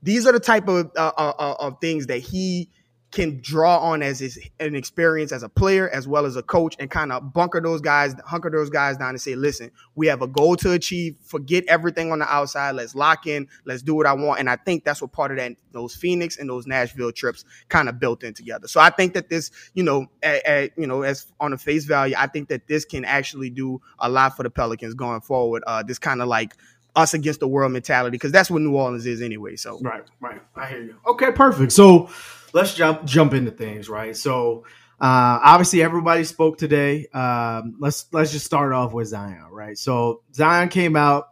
These 0.02 0.26
are 0.26 0.32
the 0.32 0.40
type 0.40 0.66
of 0.66 0.90
uh, 0.96 1.12
uh, 1.18 1.32
uh 1.38 1.56
of 1.58 1.78
things 1.82 2.06
that 2.06 2.20
he 2.20 2.70
can 3.14 3.40
draw 3.40 3.78
on 3.78 4.02
as 4.02 4.18
his 4.18 4.38
an 4.60 4.74
experience 4.74 5.32
as 5.32 5.42
a 5.42 5.48
player 5.48 5.88
as 5.88 6.06
well 6.06 6.26
as 6.26 6.36
a 6.36 6.42
coach 6.42 6.76
and 6.78 6.90
kind 6.90 7.12
of 7.12 7.32
bunker 7.32 7.60
those 7.60 7.80
guys, 7.80 8.14
hunker 8.26 8.50
those 8.50 8.68
guys 8.68 8.96
down 8.96 9.10
and 9.10 9.20
say, 9.20 9.34
listen, 9.34 9.70
we 9.94 10.06
have 10.08 10.20
a 10.20 10.26
goal 10.26 10.56
to 10.56 10.72
achieve. 10.72 11.16
Forget 11.22 11.64
everything 11.68 12.12
on 12.12 12.18
the 12.18 12.32
outside. 12.32 12.72
Let's 12.72 12.94
lock 12.94 13.26
in. 13.26 13.48
Let's 13.64 13.82
do 13.82 13.94
what 13.94 14.06
I 14.06 14.12
want. 14.12 14.40
And 14.40 14.50
I 14.50 14.56
think 14.56 14.84
that's 14.84 15.00
what 15.00 15.12
part 15.12 15.30
of 15.30 15.38
that 15.38 15.52
those 15.72 15.94
Phoenix 15.94 16.38
and 16.38 16.48
those 16.48 16.66
Nashville 16.66 17.12
trips 17.12 17.44
kind 17.68 17.88
of 17.88 17.98
built 17.98 18.22
in 18.22 18.34
together. 18.34 18.68
So 18.68 18.80
I 18.80 18.90
think 18.90 19.14
that 19.14 19.28
this, 19.28 19.50
you 19.74 19.82
know, 19.82 20.06
at, 20.22 20.46
at, 20.46 20.78
you 20.78 20.86
know, 20.86 21.02
as 21.02 21.26
on 21.40 21.52
a 21.52 21.58
face 21.58 21.84
value, 21.84 22.14
I 22.18 22.26
think 22.26 22.48
that 22.48 22.66
this 22.68 22.84
can 22.84 23.04
actually 23.04 23.50
do 23.50 23.80
a 23.98 24.08
lot 24.08 24.36
for 24.36 24.42
the 24.42 24.50
Pelicans 24.50 24.94
going 24.94 25.20
forward. 25.20 25.62
Uh, 25.66 25.82
this 25.82 25.98
kind 25.98 26.22
of 26.22 26.28
like 26.28 26.54
us 26.96 27.14
against 27.14 27.40
the 27.40 27.48
world 27.48 27.72
mentality 27.72 28.14
because 28.14 28.32
that's 28.32 28.50
what 28.50 28.62
New 28.62 28.76
Orleans 28.76 29.06
is 29.06 29.20
anyway. 29.20 29.56
So 29.56 29.80
right, 29.80 30.04
right, 30.20 30.40
I 30.54 30.68
hear 30.68 30.82
you. 30.82 30.96
Okay, 31.06 31.32
perfect. 31.32 31.72
So 31.72 32.08
let's 32.54 32.72
jump 32.72 33.04
jump 33.04 33.34
into 33.34 33.50
things, 33.50 33.88
right? 33.90 34.16
So 34.16 34.64
uh, 35.00 35.40
obviously 35.42 35.82
everybody 35.82 36.24
spoke 36.24 36.56
today. 36.56 37.06
Um, 37.08 37.76
let's 37.78 38.06
let's 38.12 38.32
just 38.32 38.46
start 38.46 38.72
off 38.72 38.94
with 38.94 39.08
Zion, 39.08 39.48
right? 39.50 39.76
So 39.76 40.22
Zion 40.32 40.70
came 40.70 40.96
out, 40.96 41.28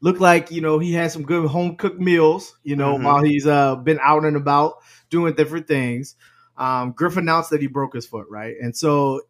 looked 0.00 0.20
like 0.20 0.50
you 0.50 0.62
know 0.62 0.80
he 0.80 0.92
had 0.92 1.12
some 1.12 1.22
good 1.22 1.48
home 1.48 1.76
cooked 1.76 2.00
meals, 2.00 2.58
you 2.64 2.74
know, 2.74 2.94
mm-hmm. 2.94 3.04
while 3.04 3.22
he's 3.22 3.46
uh, 3.46 3.76
been 3.76 4.00
out 4.02 4.24
and 4.24 4.36
about 4.36 4.76
doing 5.10 5.34
different 5.34 5.68
things. 5.68 6.16
Um, 6.56 6.92
Griff 6.92 7.16
announced 7.16 7.50
that 7.50 7.60
he 7.60 7.66
broke 7.66 7.94
his 7.94 8.06
foot, 8.06 8.26
right? 8.30 8.54
And 8.60 8.74
so 8.76 9.20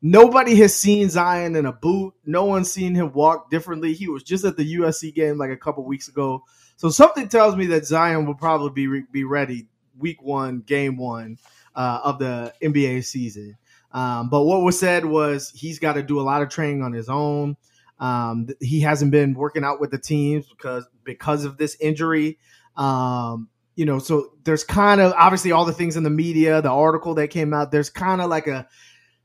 nobody 0.00 0.54
has 0.56 0.74
seen 0.74 1.10
Zion 1.10 1.54
in 1.56 1.66
a 1.66 1.72
boot. 1.72 2.14
No 2.24 2.44
one's 2.44 2.70
seen 2.70 2.94
him 2.94 3.12
walk 3.12 3.50
differently. 3.50 3.92
He 3.94 4.08
was 4.08 4.22
just 4.22 4.44
at 4.44 4.56
the 4.56 4.76
USC 4.76 5.12
game 5.12 5.38
like 5.38 5.50
a 5.50 5.56
couple 5.56 5.84
weeks 5.84 6.08
ago. 6.08 6.44
So 6.76 6.88
something 6.88 7.28
tells 7.28 7.56
me 7.56 7.66
that 7.66 7.84
Zion 7.84 8.24
will 8.24 8.36
probably 8.36 8.70
be 8.70 9.02
be 9.10 9.24
ready 9.24 9.66
week 9.98 10.22
one, 10.22 10.60
game 10.60 10.96
one 10.96 11.38
uh, 11.74 12.00
of 12.04 12.18
the 12.18 12.52
NBA 12.62 13.04
season. 13.04 13.56
Um, 13.92 14.28
but 14.28 14.42
what 14.42 14.62
was 14.62 14.78
said 14.78 15.04
was 15.04 15.50
he's 15.54 15.78
got 15.78 15.94
to 15.94 16.02
do 16.02 16.20
a 16.20 16.22
lot 16.22 16.42
of 16.42 16.48
training 16.48 16.82
on 16.82 16.92
his 16.92 17.08
own. 17.08 17.56
Um, 17.98 18.48
he 18.60 18.80
hasn't 18.80 19.10
been 19.10 19.34
working 19.34 19.64
out 19.64 19.80
with 19.80 19.90
the 19.90 19.98
teams 19.98 20.46
because 20.46 20.86
because 21.04 21.44
of 21.44 21.56
this 21.56 21.76
injury. 21.80 22.38
Um, 22.76 23.48
you 23.74 23.84
know, 23.84 23.98
so 23.98 24.32
there's 24.44 24.64
kind 24.64 25.00
of 25.00 25.12
obviously 25.12 25.52
all 25.52 25.64
the 25.64 25.72
things 25.72 25.96
in 25.96 26.02
the 26.02 26.10
media, 26.10 26.60
the 26.60 26.70
article 26.70 27.14
that 27.14 27.28
came 27.28 27.54
out. 27.54 27.70
There's 27.70 27.90
kind 27.90 28.20
of 28.20 28.28
like 28.28 28.46
a 28.46 28.68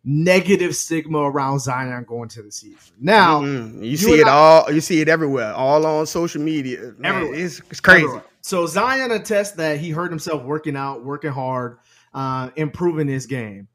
negative 0.03 0.75
stigma 0.75 1.19
around 1.19 1.59
Zion 1.59 2.03
going 2.03 2.29
to 2.29 2.43
the 2.43 2.51
season. 2.51 2.95
Now 2.99 3.41
mm-hmm. 3.41 3.83
you, 3.83 3.91
you, 3.91 3.97
see 3.97 4.19
it 4.19 4.27
I, 4.27 4.31
all, 4.31 4.71
you 4.71 4.81
see 4.81 5.01
it 5.01 5.07
everywhere, 5.07 5.53
all 5.53 5.85
on 5.85 6.05
social 6.05 6.41
media. 6.41 6.93
Man, 6.97 7.33
it's, 7.33 7.61
it's, 7.69 7.79
crazy. 7.79 8.03
Everywhere. 8.03 8.25
So 8.41 8.65
Zion 8.67 9.11
attests 9.11 9.53
that 9.53 9.79
he 9.79 9.89
hurt 9.91 10.11
himself 10.11 10.43
working 10.43 10.75
out, 10.75 11.05
working 11.05 11.31
hard, 11.31 11.79
uh, 12.13 12.49
improving 12.55 13.07
his 13.07 13.25
game. 13.25 13.67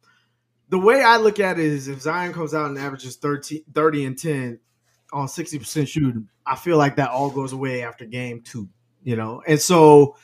The 0.68 0.78
way 0.78 1.02
I 1.02 1.16
look 1.16 1.40
at 1.40 1.58
it 1.58 1.64
is 1.64 1.88
if 1.88 2.02
Zion 2.02 2.34
comes 2.34 2.52
out 2.52 2.66
and 2.66 2.78
averages 2.78 3.16
30, 3.16 3.64
30 3.72 4.04
and 4.04 4.18
10 4.18 4.60
on 5.14 5.26
60% 5.26 5.88
shooting, 5.88 6.28
I 6.44 6.56
feel 6.56 6.76
like 6.76 6.96
that 6.96 7.10
all 7.10 7.30
goes 7.30 7.54
away 7.54 7.82
after 7.82 8.04
game 8.04 8.42
two, 8.42 8.68
you 9.02 9.16
know? 9.16 9.42
And 9.46 9.58
so 9.58 10.16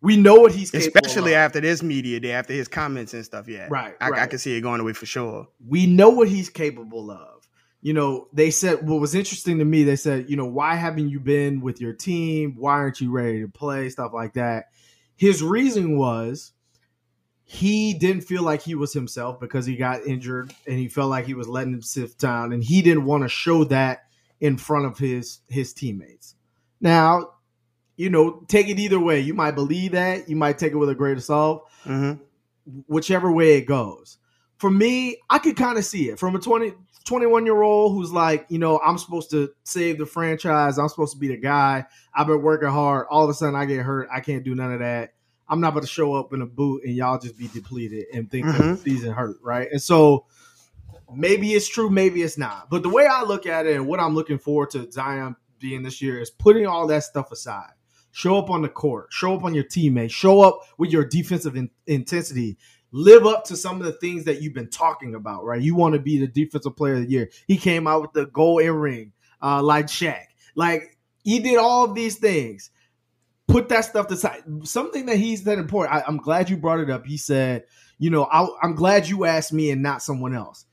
we 0.00 0.16
know 0.16 0.36
what 0.36 0.52
he's 0.52 0.72
especially 0.74 1.34
after 1.34 1.60
this 1.60 1.82
media 1.82 2.20
day, 2.20 2.32
after 2.32 2.52
his 2.52 2.68
comments 2.68 3.14
and 3.14 3.24
stuff. 3.24 3.48
Yeah, 3.48 3.68
right. 3.70 3.94
I, 4.00 4.10
right. 4.10 4.22
I 4.22 4.26
can 4.26 4.38
see 4.38 4.56
it 4.56 4.60
going 4.60 4.80
away 4.80 4.92
for 4.92 5.06
sure. 5.06 5.48
We 5.66 5.86
know 5.86 6.10
what 6.10 6.28
he's 6.28 6.48
capable 6.48 7.10
of 7.10 7.38
you 7.80 7.92
know, 7.92 8.28
they 8.32 8.50
said 8.50 8.86
what 8.86 9.00
was 9.00 9.14
interesting 9.14 9.58
to 9.58 9.64
me, 9.64 9.84
they 9.84 9.96
said, 9.96 10.28
you 10.28 10.36
know, 10.36 10.46
why 10.46 10.74
haven't 10.74 11.08
you 11.10 11.20
been 11.20 11.60
with 11.60 11.80
your 11.80 11.92
team? 11.92 12.56
Why 12.56 12.72
aren't 12.72 13.00
you 13.00 13.10
ready 13.10 13.40
to 13.42 13.48
play? 13.48 13.88
Stuff 13.88 14.12
like 14.12 14.34
that. 14.34 14.66
His 15.16 15.42
reason 15.42 15.96
was 15.96 16.52
he 17.44 17.94
didn't 17.94 18.22
feel 18.22 18.42
like 18.42 18.62
he 18.62 18.74
was 18.74 18.92
himself 18.92 19.40
because 19.40 19.64
he 19.64 19.76
got 19.76 20.06
injured 20.06 20.52
and 20.66 20.78
he 20.78 20.88
felt 20.88 21.10
like 21.10 21.26
he 21.26 21.34
was 21.34 21.48
letting 21.48 21.72
him 21.72 22.08
down 22.18 22.52
and 22.52 22.62
he 22.62 22.82
didn't 22.82 23.04
want 23.04 23.22
to 23.22 23.28
show 23.28 23.64
that 23.64 24.06
in 24.40 24.56
front 24.56 24.86
of 24.86 24.98
his 24.98 25.40
his 25.48 25.72
teammates. 25.72 26.34
Now, 26.80 27.30
you 27.98 28.08
know, 28.08 28.44
take 28.48 28.68
it 28.68 28.78
either 28.78 28.98
way. 28.98 29.20
You 29.20 29.34
might 29.34 29.50
believe 29.50 29.92
that, 29.92 30.30
you 30.30 30.36
might 30.36 30.56
take 30.56 30.72
it 30.72 30.76
with 30.76 30.88
a 30.88 30.94
grain 30.94 31.16
of 31.16 31.24
salt, 31.24 31.68
mm-hmm. 31.84 32.22
whichever 32.86 33.30
way 33.30 33.58
it 33.58 33.66
goes. 33.66 34.18
For 34.56 34.70
me, 34.70 35.18
I 35.28 35.38
could 35.38 35.56
kind 35.56 35.76
of 35.76 35.84
see 35.84 36.08
it 36.08 36.18
from 36.18 36.34
a 36.34 36.38
20 36.38 36.72
21 37.04 37.46
year 37.46 37.62
old 37.62 37.92
who's 37.92 38.12
like, 38.12 38.46
you 38.50 38.58
know, 38.58 38.78
I'm 38.78 38.98
supposed 38.98 39.30
to 39.30 39.50
save 39.64 39.98
the 39.98 40.06
franchise. 40.06 40.78
I'm 40.78 40.88
supposed 40.88 41.14
to 41.14 41.18
be 41.18 41.28
the 41.28 41.36
guy. 41.38 41.86
I've 42.14 42.26
been 42.26 42.42
working 42.42 42.68
hard. 42.68 43.06
All 43.10 43.24
of 43.24 43.30
a 43.30 43.34
sudden, 43.34 43.54
I 43.54 43.64
get 43.64 43.80
hurt. 43.80 44.08
I 44.12 44.20
can't 44.20 44.44
do 44.44 44.54
none 44.54 44.72
of 44.72 44.80
that. 44.80 45.14
I'm 45.48 45.60
not 45.60 45.68
about 45.68 45.80
to 45.80 45.88
show 45.88 46.14
up 46.14 46.32
in 46.32 46.42
a 46.42 46.46
boot 46.46 46.84
and 46.84 46.94
y'all 46.94 47.18
just 47.18 47.38
be 47.38 47.48
depleted 47.48 48.06
and 48.12 48.30
think 48.30 48.46
mm-hmm. 48.46 48.72
the 48.72 48.76
season 48.76 49.12
hurt, 49.12 49.38
right? 49.42 49.68
And 49.72 49.82
so 49.82 50.26
maybe 51.12 51.54
it's 51.54 51.66
true, 51.66 51.88
maybe 51.88 52.22
it's 52.22 52.36
not. 52.36 52.68
But 52.70 52.82
the 52.82 52.90
way 52.90 53.06
I 53.06 53.22
look 53.22 53.46
at 53.46 53.66
it 53.66 53.76
and 53.76 53.86
what 53.86 53.98
I'm 53.98 54.14
looking 54.14 54.38
forward 54.38 54.70
to 54.70 54.90
Zion 54.92 55.34
being 55.58 55.82
this 55.82 56.02
year 56.02 56.20
is 56.20 56.30
putting 56.30 56.66
all 56.66 56.86
that 56.88 57.04
stuff 57.04 57.32
aside. 57.32 57.72
Show 58.18 58.36
up 58.36 58.50
on 58.50 58.62
the 58.62 58.68
court, 58.68 59.12
show 59.12 59.32
up 59.32 59.44
on 59.44 59.54
your 59.54 59.62
teammates, 59.62 60.12
show 60.12 60.40
up 60.40 60.58
with 60.76 60.90
your 60.90 61.04
defensive 61.04 61.54
in- 61.54 61.70
intensity 61.86 62.58
live 62.90 63.26
up 63.26 63.44
to 63.44 63.56
some 63.56 63.78
of 63.78 63.86
the 63.86 63.92
things 63.92 64.24
that 64.24 64.42
you've 64.42 64.54
been 64.54 64.70
talking 64.70 65.14
about, 65.14 65.44
right? 65.44 65.62
You 65.62 65.76
want 65.76 65.94
to 65.94 66.00
be 66.00 66.18
the 66.18 66.26
defensive 66.26 66.74
player 66.74 66.94
of 66.94 67.02
the 67.02 67.08
year. 67.08 67.30
He 67.46 67.56
came 67.56 67.86
out 67.86 68.02
with 68.02 68.12
the 68.14 68.26
goal 68.26 68.58
in 68.58 68.72
ring, 68.72 69.12
uh, 69.40 69.62
like 69.62 69.86
Shaq. 69.86 70.24
Like 70.56 70.98
he 71.22 71.38
did 71.38 71.58
all 71.58 71.84
of 71.84 71.94
these 71.94 72.16
things. 72.16 72.70
Put 73.46 73.68
that 73.68 73.84
stuff 73.84 74.10
aside. 74.10 74.42
Something 74.64 75.06
that 75.06 75.18
he's 75.18 75.44
that 75.44 75.58
important. 75.58 75.94
I, 75.94 76.08
am 76.08 76.16
glad 76.16 76.50
you 76.50 76.56
brought 76.56 76.80
it 76.80 76.90
up. 76.90 77.06
He 77.06 77.18
said, 77.18 77.66
you 78.00 78.10
know, 78.10 78.24
I, 78.24 78.48
I'm 78.64 78.74
glad 78.74 79.06
you 79.06 79.26
asked 79.26 79.52
me 79.52 79.70
and 79.70 79.80
not 79.80 80.02
someone 80.02 80.34
else. 80.34 80.64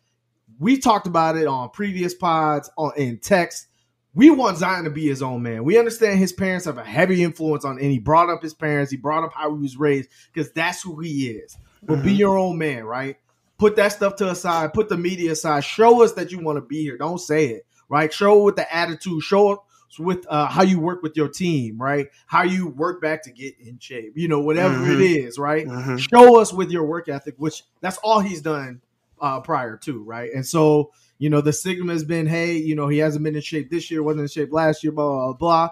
We 0.57 0.79
talked 0.79 1.05
about 1.05 1.37
it 1.37 1.45
on 1.45 1.69
previous 1.69 2.15
pods, 2.15 2.71
on 2.75 2.93
in 2.97 3.19
text. 3.19 3.67
We 4.15 4.29
want 4.29 4.57
Zion 4.57 4.85
to 4.85 4.89
be 4.89 5.07
his 5.07 5.21
own 5.21 5.43
man. 5.43 5.65
We 5.65 5.77
understand 5.77 6.19
his 6.19 6.33
parents 6.33 6.65
have 6.65 6.77
a 6.77 6.83
heavy 6.83 7.21
influence 7.21 7.65
on, 7.65 7.77
and 7.77 7.91
he 7.91 7.99
brought 7.99 8.29
up 8.29 8.41
his 8.41 8.53
parents. 8.53 8.89
He 8.89 8.97
brought 8.97 9.25
up 9.25 9.33
how 9.33 9.53
he 9.53 9.61
was 9.61 9.77
raised 9.77 10.09
because 10.33 10.51
that's 10.53 10.81
who 10.81 10.99
he 11.01 11.27
is. 11.27 11.57
But 11.83 11.95
mm-hmm. 11.95 12.05
be 12.05 12.13
your 12.13 12.37
own 12.37 12.57
man, 12.57 12.85
right? 12.85 13.17
Put 13.57 13.75
that 13.75 13.89
stuff 13.89 14.15
to 14.17 14.29
aside. 14.31 14.73
Put 14.73 14.89
the 14.89 14.97
media 14.97 15.33
aside. 15.33 15.63
Show 15.65 16.01
us 16.03 16.13
that 16.13 16.31
you 16.31 16.39
want 16.39 16.57
to 16.57 16.61
be 16.61 16.81
here. 16.81 16.97
Don't 16.97 17.19
say 17.19 17.47
it, 17.47 17.65
right? 17.89 18.11
Show 18.11 18.39
it 18.39 18.43
with 18.43 18.55
the 18.55 18.73
attitude. 18.73 19.21
Show 19.21 19.51
it 19.51 19.59
with 19.99 20.25
uh, 20.29 20.47
how 20.47 20.63
you 20.63 20.79
work 20.79 21.03
with 21.03 21.15
your 21.15 21.29
team, 21.29 21.77
right? 21.81 22.07
How 22.27 22.43
you 22.43 22.67
work 22.67 23.01
back 23.01 23.23
to 23.23 23.31
get 23.31 23.55
in 23.59 23.79
shape, 23.79 24.13
you 24.15 24.27
know, 24.27 24.39
whatever 24.39 24.75
mm-hmm. 24.75 25.01
it 25.01 25.01
is, 25.01 25.37
right? 25.37 25.65
Mm-hmm. 25.67 25.97
Show 25.97 26.39
us 26.39 26.51
with 26.51 26.71
your 26.71 26.85
work 26.85 27.09
ethic, 27.09 27.35
which 27.37 27.63
that's 27.81 27.97
all 27.97 28.19
he's 28.19 28.41
done 28.41 28.81
uh, 29.21 29.39
prior 29.41 29.77
to, 29.77 30.03
right? 30.03 30.31
And 30.33 30.45
so, 30.45 30.91
you 31.17 31.29
know, 31.29 31.41
the 31.41 31.53
stigma 31.53 31.93
has 31.93 32.03
been, 32.03 32.27
hey, 32.27 32.53
you 32.53 32.75
know, 32.75 32.87
he 32.87 32.97
hasn't 32.97 33.23
been 33.23 33.35
in 33.35 33.41
shape 33.41 33.69
this 33.69 33.89
year, 33.89 34.03
wasn't 34.03 34.23
in 34.23 34.27
shape 34.27 34.51
last 34.51 34.83
year, 34.83 34.91
blah 34.91 35.07
blah 35.07 35.33
blah 35.33 35.69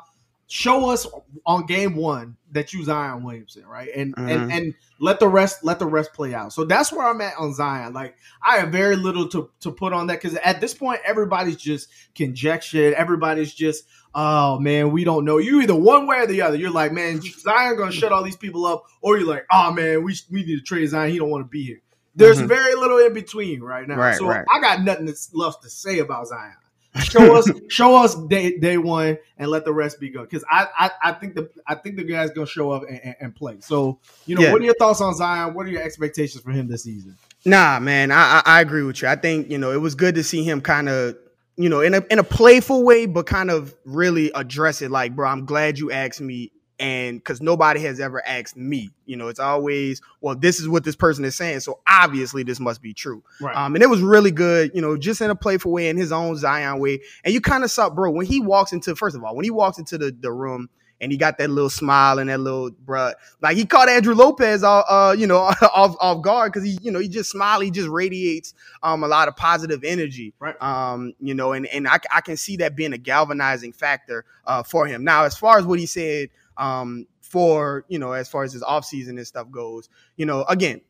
show 0.53 0.89
us 0.89 1.07
on 1.47 1.65
game 1.65 1.95
one 1.95 2.37
that 2.51 2.73
you 2.73 2.83
Zion 2.83 3.23
Williamson, 3.23 3.65
right? 3.65 3.89
And 3.95 4.15
mm-hmm. 4.15 4.29
and 4.29 4.51
and 4.51 4.73
let 4.99 5.19
the 5.19 5.27
rest 5.27 5.63
let 5.63 5.79
the 5.79 5.87
rest 5.87 6.13
play 6.13 6.35
out. 6.35 6.53
So 6.53 6.63
that's 6.63 6.91
where 6.91 7.07
I'm 7.07 7.21
at 7.21 7.33
on 7.37 7.53
Zion. 7.55 7.93
Like 7.93 8.15
I 8.45 8.57
have 8.57 8.69
very 8.69 8.95
little 8.95 9.27
to 9.29 9.49
to 9.61 9.71
put 9.71 9.93
on 9.93 10.07
that 10.07 10.21
because 10.21 10.37
at 10.37 10.61
this 10.61 10.73
point 10.73 11.01
everybody's 11.05 11.57
just 11.57 11.89
conjecture. 12.13 12.93
Everybody's 12.93 13.53
just 13.53 13.85
oh 14.13 14.59
man, 14.59 14.91
we 14.91 15.03
don't 15.03 15.25
know. 15.25 15.39
You 15.39 15.61
either 15.61 15.75
one 15.75 16.05
way 16.05 16.19
or 16.19 16.27
the 16.27 16.43
other. 16.43 16.57
You're 16.57 16.71
like 16.71 16.91
man, 16.91 17.19
Zion 17.21 17.77
gonna 17.77 17.91
shut 17.91 18.11
all 18.11 18.23
these 18.23 18.37
people 18.37 18.65
up, 18.65 18.83
or 19.01 19.17
you're 19.17 19.27
like 19.27 19.45
oh 19.51 19.71
man, 19.71 20.03
we 20.03 20.15
we 20.29 20.43
need 20.43 20.57
to 20.57 20.63
trade 20.63 20.85
Zion. 20.87 21.11
He 21.11 21.17
don't 21.17 21.31
want 21.31 21.45
to 21.45 21.49
be 21.49 21.63
here. 21.63 21.81
There's 22.15 22.37
mm-hmm. 22.37 22.47
very 22.47 22.75
little 22.75 22.99
in 22.99 23.13
between 23.13 23.61
right 23.61 23.87
now. 23.87 23.95
Right, 23.95 24.15
so 24.15 24.27
right. 24.27 24.45
I 24.53 24.59
got 24.59 24.81
nothing 24.83 25.13
left 25.33 25.63
to 25.63 25.69
say 25.69 25.99
about 25.99 26.27
Zion 26.27 26.55
show 27.01 27.35
us 27.35 27.49
show 27.69 27.95
us 27.95 28.15
day 28.15 28.57
day 28.57 28.77
one 28.77 29.17
and 29.37 29.49
let 29.49 29.65
the 29.65 29.73
rest 29.73 29.99
be 29.99 30.09
good 30.09 30.29
because 30.29 30.45
I, 30.49 30.67
I, 30.77 30.91
I 31.03 31.11
think 31.13 31.35
the 31.35 31.49
I 31.67 31.75
think 31.75 31.95
the 31.95 32.03
guy's 32.03 32.31
gonna 32.31 32.47
show 32.47 32.71
up 32.71 32.83
and, 32.87 32.99
and, 33.03 33.15
and 33.19 33.35
play. 33.35 33.57
So 33.61 33.99
you 34.25 34.35
know, 34.35 34.43
yeah. 34.43 34.51
what 34.51 34.61
are 34.61 34.65
your 34.65 34.75
thoughts 34.75 35.01
on 35.01 35.13
Zion? 35.15 35.53
What 35.53 35.65
are 35.65 35.69
your 35.69 35.81
expectations 35.81 36.43
for 36.43 36.51
him 36.51 36.67
this 36.67 36.83
season? 36.83 37.17
Nah, 37.45 37.79
man, 37.79 38.11
I, 38.11 38.41
I, 38.45 38.57
I 38.57 38.61
agree 38.61 38.83
with 38.83 39.01
you. 39.01 39.07
I 39.07 39.15
think 39.15 39.49
you 39.49 39.57
know 39.57 39.71
it 39.71 39.81
was 39.81 39.95
good 39.95 40.15
to 40.15 40.23
see 40.23 40.43
him 40.43 40.61
kind 40.61 40.89
of 40.89 41.17
you 41.55 41.69
know 41.69 41.81
in 41.81 41.93
a 41.93 42.05
in 42.09 42.19
a 42.19 42.23
playful 42.23 42.83
way, 42.83 43.05
but 43.05 43.25
kind 43.25 43.49
of 43.49 43.75
really 43.85 44.31
address 44.33 44.81
it. 44.81 44.91
Like, 44.91 45.15
bro, 45.15 45.27
I'm 45.27 45.45
glad 45.45 45.79
you 45.79 45.91
asked 45.91 46.21
me 46.21 46.51
and 46.79 47.19
because 47.19 47.41
nobody 47.41 47.79
has 47.81 47.99
ever 47.99 48.25
asked 48.25 48.57
me 48.57 48.89
you 49.05 49.15
know 49.15 49.27
it's 49.27 49.39
always 49.39 50.01
well 50.21 50.35
this 50.35 50.59
is 50.59 50.67
what 50.67 50.83
this 50.83 50.95
person 50.95 51.23
is 51.23 51.35
saying 51.35 51.59
so 51.59 51.79
obviously 51.87 52.43
this 52.43 52.59
must 52.59 52.81
be 52.81 52.93
true 52.93 53.23
right. 53.41 53.55
um, 53.55 53.75
and 53.75 53.83
it 53.83 53.89
was 53.89 54.01
really 54.01 54.31
good 54.31 54.71
you 54.73 54.81
know 54.81 54.97
just 54.97 55.21
in 55.21 55.29
a 55.29 55.35
playful 55.35 55.71
way 55.71 55.87
in 55.87 55.97
his 55.97 56.11
own 56.11 56.35
zion 56.35 56.79
way 56.79 56.99
and 57.23 57.33
you 57.33 57.41
kind 57.41 57.63
of 57.63 57.71
saw 57.71 57.89
bro 57.89 58.09
when 58.09 58.25
he 58.25 58.39
walks 58.39 58.73
into 58.73 58.95
first 58.95 59.15
of 59.15 59.23
all 59.23 59.35
when 59.35 59.43
he 59.43 59.51
walks 59.51 59.77
into 59.77 59.97
the, 59.97 60.15
the 60.19 60.31
room 60.31 60.69
and 61.03 61.11
he 61.11 61.17
got 61.17 61.37
that 61.37 61.49
little 61.49 61.69
smile 61.69 62.17
and 62.17 62.29
that 62.29 62.39
little 62.39 62.71
bruh. 62.71 63.13
Like 63.41 63.57
he 63.57 63.65
caught 63.65 63.89
Andrew 63.89 64.15
Lopez, 64.15 64.63
uh, 64.63 64.79
uh 64.79 65.15
you 65.17 65.27
know, 65.27 65.37
off 65.75 65.95
off 65.99 66.21
guard 66.21 66.53
because 66.53 66.65
he, 66.65 66.79
you 66.81 66.91
know, 66.91 66.99
he 66.99 67.09
just 67.09 67.29
smile, 67.29 67.59
he 67.59 67.71
just 67.71 67.89
radiates 67.89 68.53
um 68.81 69.03
a 69.03 69.07
lot 69.07 69.27
of 69.27 69.35
positive 69.35 69.83
energy, 69.83 70.33
right? 70.39 70.59
Um, 70.61 71.13
you 71.19 71.33
know, 71.33 71.51
and 71.51 71.67
and 71.67 71.87
I, 71.87 71.99
I 72.09 72.21
can 72.21 72.37
see 72.37 72.57
that 72.57 72.75
being 72.77 72.93
a 72.93 72.97
galvanizing 72.97 73.73
factor 73.73 74.23
uh 74.45 74.63
for 74.63 74.87
him. 74.87 75.03
Now, 75.03 75.25
as 75.25 75.37
far 75.37 75.57
as 75.59 75.65
what 75.65 75.77
he 75.77 75.85
said 75.85 76.29
um, 76.57 77.07
for 77.21 77.85
you 77.87 77.99
know 77.99 78.11
as 78.11 78.29
far 78.29 78.43
as 78.43 78.53
his 78.53 78.63
offseason 78.63 79.09
and 79.09 79.27
stuff 79.27 79.49
goes. 79.51 79.89
You 80.17 80.25
know, 80.25 80.43
again, 80.43 80.81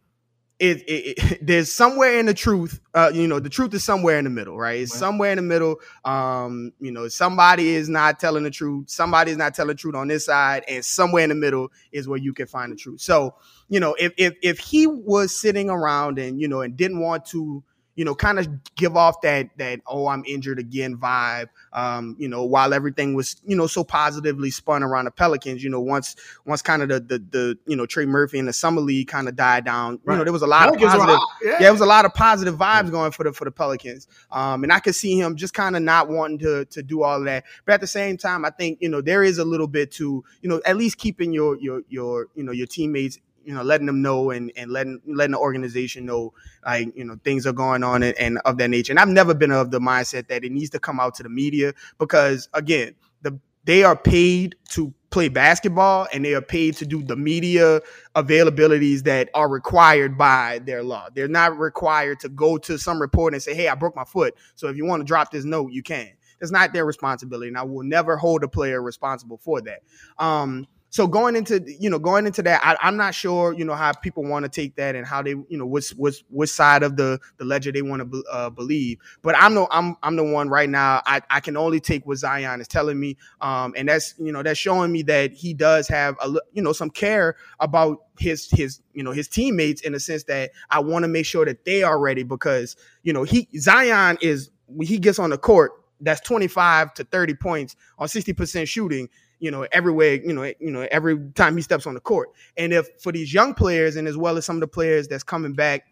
it, 0.60 0.82
it, 0.88 1.18
it, 1.18 1.40
there's 1.46 1.72
somewhere 1.72 2.20
in 2.20 2.26
the 2.26 2.34
truth 2.34 2.80
uh, 2.94 3.12
you 3.14 3.28
know 3.28 3.40
the 3.40 3.50
truth 3.50 3.74
is 3.74 3.84
somewhere 3.84 4.18
in 4.18 4.24
the 4.24 4.30
middle 4.30 4.58
right 4.58 4.80
it's 4.80 4.94
right. 4.94 5.00
somewhere 5.00 5.32
in 5.32 5.38
the 5.38 5.42
middle 5.42 5.78
um, 6.06 6.72
you 6.80 6.92
know 6.92 7.08
somebody 7.08 7.70
is 7.70 7.90
not 7.90 8.20
telling 8.20 8.44
the 8.44 8.52
truth 8.52 8.90
somebody 8.90 9.32
is 9.32 9.38
not 9.38 9.54
telling 9.54 9.70
the 9.70 9.76
truth 9.76 9.96
on 9.96 10.08
this 10.08 10.26
side 10.26 10.64
and 10.68 10.84
somewhere 10.86 11.24
in 11.24 11.30
the 11.30 11.36
middle 11.36 11.70
is 11.92 12.08
where 12.08 12.20
you 12.20 12.34
can 12.34 12.48
find 12.48 12.72
the 12.72 12.76
truth 12.76 13.02
so 13.02 13.36
you 13.70 13.80
know 13.80 13.96
if 14.00 14.14
if, 14.18 14.34
if 14.42 14.60
he 14.60 14.88
was 14.88 15.40
sitting 15.40 15.70
around 15.70 16.20
and 16.20 16.40
you 16.40 16.48
know 16.48 16.62
and 16.62 16.78
didn't 16.78 17.00
want 17.00 17.26
to 17.26 17.64
you 17.96 18.06
know, 18.06 18.16
kind 18.16 18.40
of 18.40 18.48
give 18.76 18.98
off 18.98 19.22
that 19.22 19.50
that 19.58 19.82
oh 19.88 20.08
I'm 20.08 20.24
injured 20.26 20.60
again 20.60 20.98
vibe. 20.98 21.50
Um, 21.72 22.16
you 22.20 22.28
know, 22.28 22.44
while 22.44 22.74
everything 22.74 23.14
was 23.14 23.36
you 23.46 23.56
know 23.56 23.68
so 23.68 23.84
positively 23.84 24.52
spun 24.52 24.84
around 24.84 25.06
the 25.06 25.12
Pelicans, 25.12 25.64
you 25.64 25.70
know, 25.70 25.80
once 25.80 26.16
once 26.46 26.62
kind 26.62 26.82
of 26.82 26.90
the 26.90 27.00
the, 27.00 27.20
the 27.20 27.58
you 27.68 27.76
know 27.76 27.86
Trey 27.86 28.06
Murphy 28.06 28.40
and 28.40 28.48
the 28.48 28.54
summer 28.54 28.82
league 28.82 29.08
kind 29.08 29.28
of 29.28 29.36
died 29.36 29.66
down, 29.66 30.00
right. 30.04 30.14
you 30.14 30.18
know, 30.20 30.24
there 30.24 30.34
was 30.34 30.42
a 30.42 30.48
lot 30.48 30.66
Pelicans 30.66 30.94
of 30.94 31.00
positive, 31.00 31.20
yeah. 31.44 31.58
yeah, 31.62 31.68
it 31.70 31.72
was 31.72 31.82
a 31.82 31.86
lot 31.86 32.06
of 32.06 32.14
positive 32.14 32.56
vibes 32.56 32.90
going 32.90 33.12
for 33.12 33.24
the 33.24 33.34
for 33.34 33.46
the 33.46 33.52
Pelicans. 33.52 34.08
Um, 34.32 34.64
and 34.64 34.74
I 34.74 34.80
could 34.80 34.96
see 34.96 35.20
him 35.20 35.36
just 35.36 35.54
kind 35.54 35.76
of 35.76 35.82
not 35.82 36.10
wanting 36.10 36.40
to 36.40 36.66
to 36.66 36.84
do 36.84 37.04
all 37.04 37.20
of 37.20 37.26
that, 37.26 37.44
but 37.66 37.74
at 37.74 37.82
the 37.82 37.88
same 37.88 38.18
time, 38.18 38.46
I 38.46 38.50
think 38.50 38.80
you 38.82 38.90
know 38.90 39.02
there 39.02 39.24
is 39.24 39.38
a 39.38 39.46
little 39.46 39.68
bit 39.68 39.92
to 39.94 40.24
you 40.42 40.50
know 40.50 40.62
at 40.66 40.78
least 40.78 40.98
keeping 40.98 41.34
your 41.34 41.58
your 41.60 41.82
your 41.90 42.28
you 42.36 42.44
know 42.44 42.52
your 42.52 42.68
teammates 42.68 43.20
you 43.46 43.54
know, 43.54 43.64
letting 43.64 43.88
them 43.88 44.02
know 44.02 44.32
and, 44.32 44.52
and 44.56 44.72
letting 44.72 45.02
letting 45.06 45.34
the 45.34 45.40
organization 45.40 46.06
know 46.06 46.34
like 46.66 46.96
you 46.96 47.04
know 47.04 47.18
things 47.24 47.46
are 47.46 47.54
going 47.54 47.84
on 47.84 48.04
and, 48.04 48.18
and 48.18 48.40
of 48.46 48.58
that 48.58 48.70
nature. 48.70 48.92
And 48.92 49.00
I've 49.00 49.10
never 49.10 49.34
been 49.34 49.52
of 49.52 49.72
the 49.72 49.80
mindset 49.80 50.28
that 50.28 50.44
it 50.44 50.52
needs 50.52 50.70
to 50.72 50.80
come 50.80 51.00
out 51.00 51.16
to 51.16 51.24
the 51.24 51.30
media 51.30 51.74
because 51.98 52.50
again, 52.54 52.96
the 53.22 53.40
they 53.66 53.84
are 53.84 53.96
paid 53.96 54.56
to 54.70 54.94
play 55.10 55.30
basketball 55.30 56.08
and 56.12 56.26
they 56.26 56.34
are 56.34 56.42
paid 56.42 56.76
to 56.76 56.86
do 56.86 57.04
the 57.04 57.16
media 57.16 57.82
availabilities 58.16 59.04
that 59.04 59.30
are 59.34 59.48
required 59.48 60.18
by 60.18 60.60
their 60.66 60.84
law. 60.84 61.08
They're 61.14 61.28
not 61.28 61.58
required 61.58 62.20
to 62.22 62.30
go 62.30 62.58
to 62.58 62.78
some 62.78 63.00
report 63.00 63.34
and 63.34 63.42
say, 63.42 63.54
"Hey, 63.54 63.68
I 63.68 63.76
broke 63.76 63.96
my 63.96 64.06
foot." 64.06 64.36
So 64.56 64.68
if 64.68 64.78
you 64.78 64.86
want 64.86 65.02
to 65.02 65.06
drop 65.06 65.32
this 65.32 65.46
note, 65.46 65.72
you 65.72 65.84
can. 65.84 66.10
It's 66.42 66.52
not 66.52 66.74
their 66.74 66.86
responsibility, 66.86 67.48
and 67.48 67.58
I 67.58 67.64
will 67.64 67.84
never 67.84 68.18
hold 68.18 68.44
a 68.44 68.50
player 68.50 68.82
responsible 68.82 69.38
for 69.38 69.62
that. 69.62 69.82
Um, 70.18 70.68
so 70.94 71.08
going 71.08 71.36
into 71.36 71.60
you 71.80 71.90
know 71.90 71.98
going 71.98 72.28
into 72.28 72.44
that 72.44 72.62
I, 72.64 72.88
am 72.88 72.98
not 72.98 73.16
sure 73.16 73.52
you 73.52 73.66
know 73.66 73.74
how 73.74 73.94
people 73.94 74.24
want 74.24 74.46
to 74.46 74.50
take 74.50 74.76
that 74.76 74.96
and 74.96 75.08
how 75.08 75.24
they 75.24 75.32
you 75.32 75.58
know 75.58 75.66
what's 75.66 75.90
what's 75.96 76.24
which 76.30 76.52
side 76.52 76.84
of 76.84 76.98
the 76.98 77.20
the 77.38 77.46
ledger 77.46 77.72
they 77.72 77.82
want 77.82 78.12
to 78.12 78.24
uh, 78.32 78.52
believe. 78.52 79.00
But 79.24 79.36
i'm 79.36 79.56
the 79.56 79.66
i'm 79.72 79.98
i'm 80.04 80.16
the 80.16 80.24
one 80.24 80.50
right 80.50 80.70
now 80.70 81.02
i 81.08 81.20
i 81.32 81.40
can 81.40 81.58
only 81.58 81.80
take 81.80 82.06
what 82.06 82.18
zion 82.18 82.62
is 82.62 82.68
telling 82.68 83.00
me 83.00 83.18
um 83.42 83.74
and 83.76 83.90
that's 83.90 84.14
you 84.20 84.32
know 84.32 84.44
that's 84.44 84.60
showing 84.60 84.92
me 84.92 85.02
that 85.02 85.34
he 85.34 85.56
does 85.56 85.88
have 85.88 86.16
a 86.22 86.32
you 86.52 86.62
know 86.62 86.74
some 86.74 86.92
care 86.92 87.38
about 87.60 87.98
his 88.20 88.48
his 88.52 88.80
you 88.94 89.02
know 89.02 89.12
his 89.12 89.28
teammates 89.28 89.82
in 89.82 89.94
the 89.94 90.00
sense 90.00 90.26
that 90.26 90.52
i 90.70 90.80
want 90.80 91.04
to 91.04 91.08
make 91.08 91.26
sure 91.26 91.44
that 91.44 91.66
they 91.66 91.82
are 91.82 92.00
ready 92.00 92.22
because 92.22 92.76
you 93.02 93.12
know 93.12 93.24
he 93.24 93.48
zion 93.58 94.16
is 94.22 94.52
when 94.68 94.88
he 94.88 95.00
gets 95.00 95.18
on 95.18 95.32
the 95.32 95.38
court 95.40 95.72
that's 96.02 96.22
25 96.22 96.94
to 96.94 97.04
30 97.06 97.34
points 97.36 97.76
on 97.98 98.08
60% 98.08 98.68
shooting 98.68 99.10
you 99.40 99.52
know, 99.52 99.68
everywhere, 99.72 100.16
you 100.16 100.34
know, 100.34 100.44
you 100.44 100.72
know, 100.72 100.88
every 100.92 101.20
time 101.36 101.56
he 101.56 101.62
steps 101.62 101.86
on 101.86 101.94
the 101.94 102.00
court. 102.00 102.30
And 102.58 102.74
if 102.74 102.88
for 103.02 103.12
these 103.12 103.34
young 103.34 103.54
players 103.54 103.96
and 103.96 104.08
as 104.08 104.18
well 104.18 104.38
as 104.38 104.46
some 104.46 104.56
of 104.58 104.62
the 104.62 104.68
players 104.68 105.08
that's 105.08 105.24
coming 105.24 105.54
back 105.54 105.86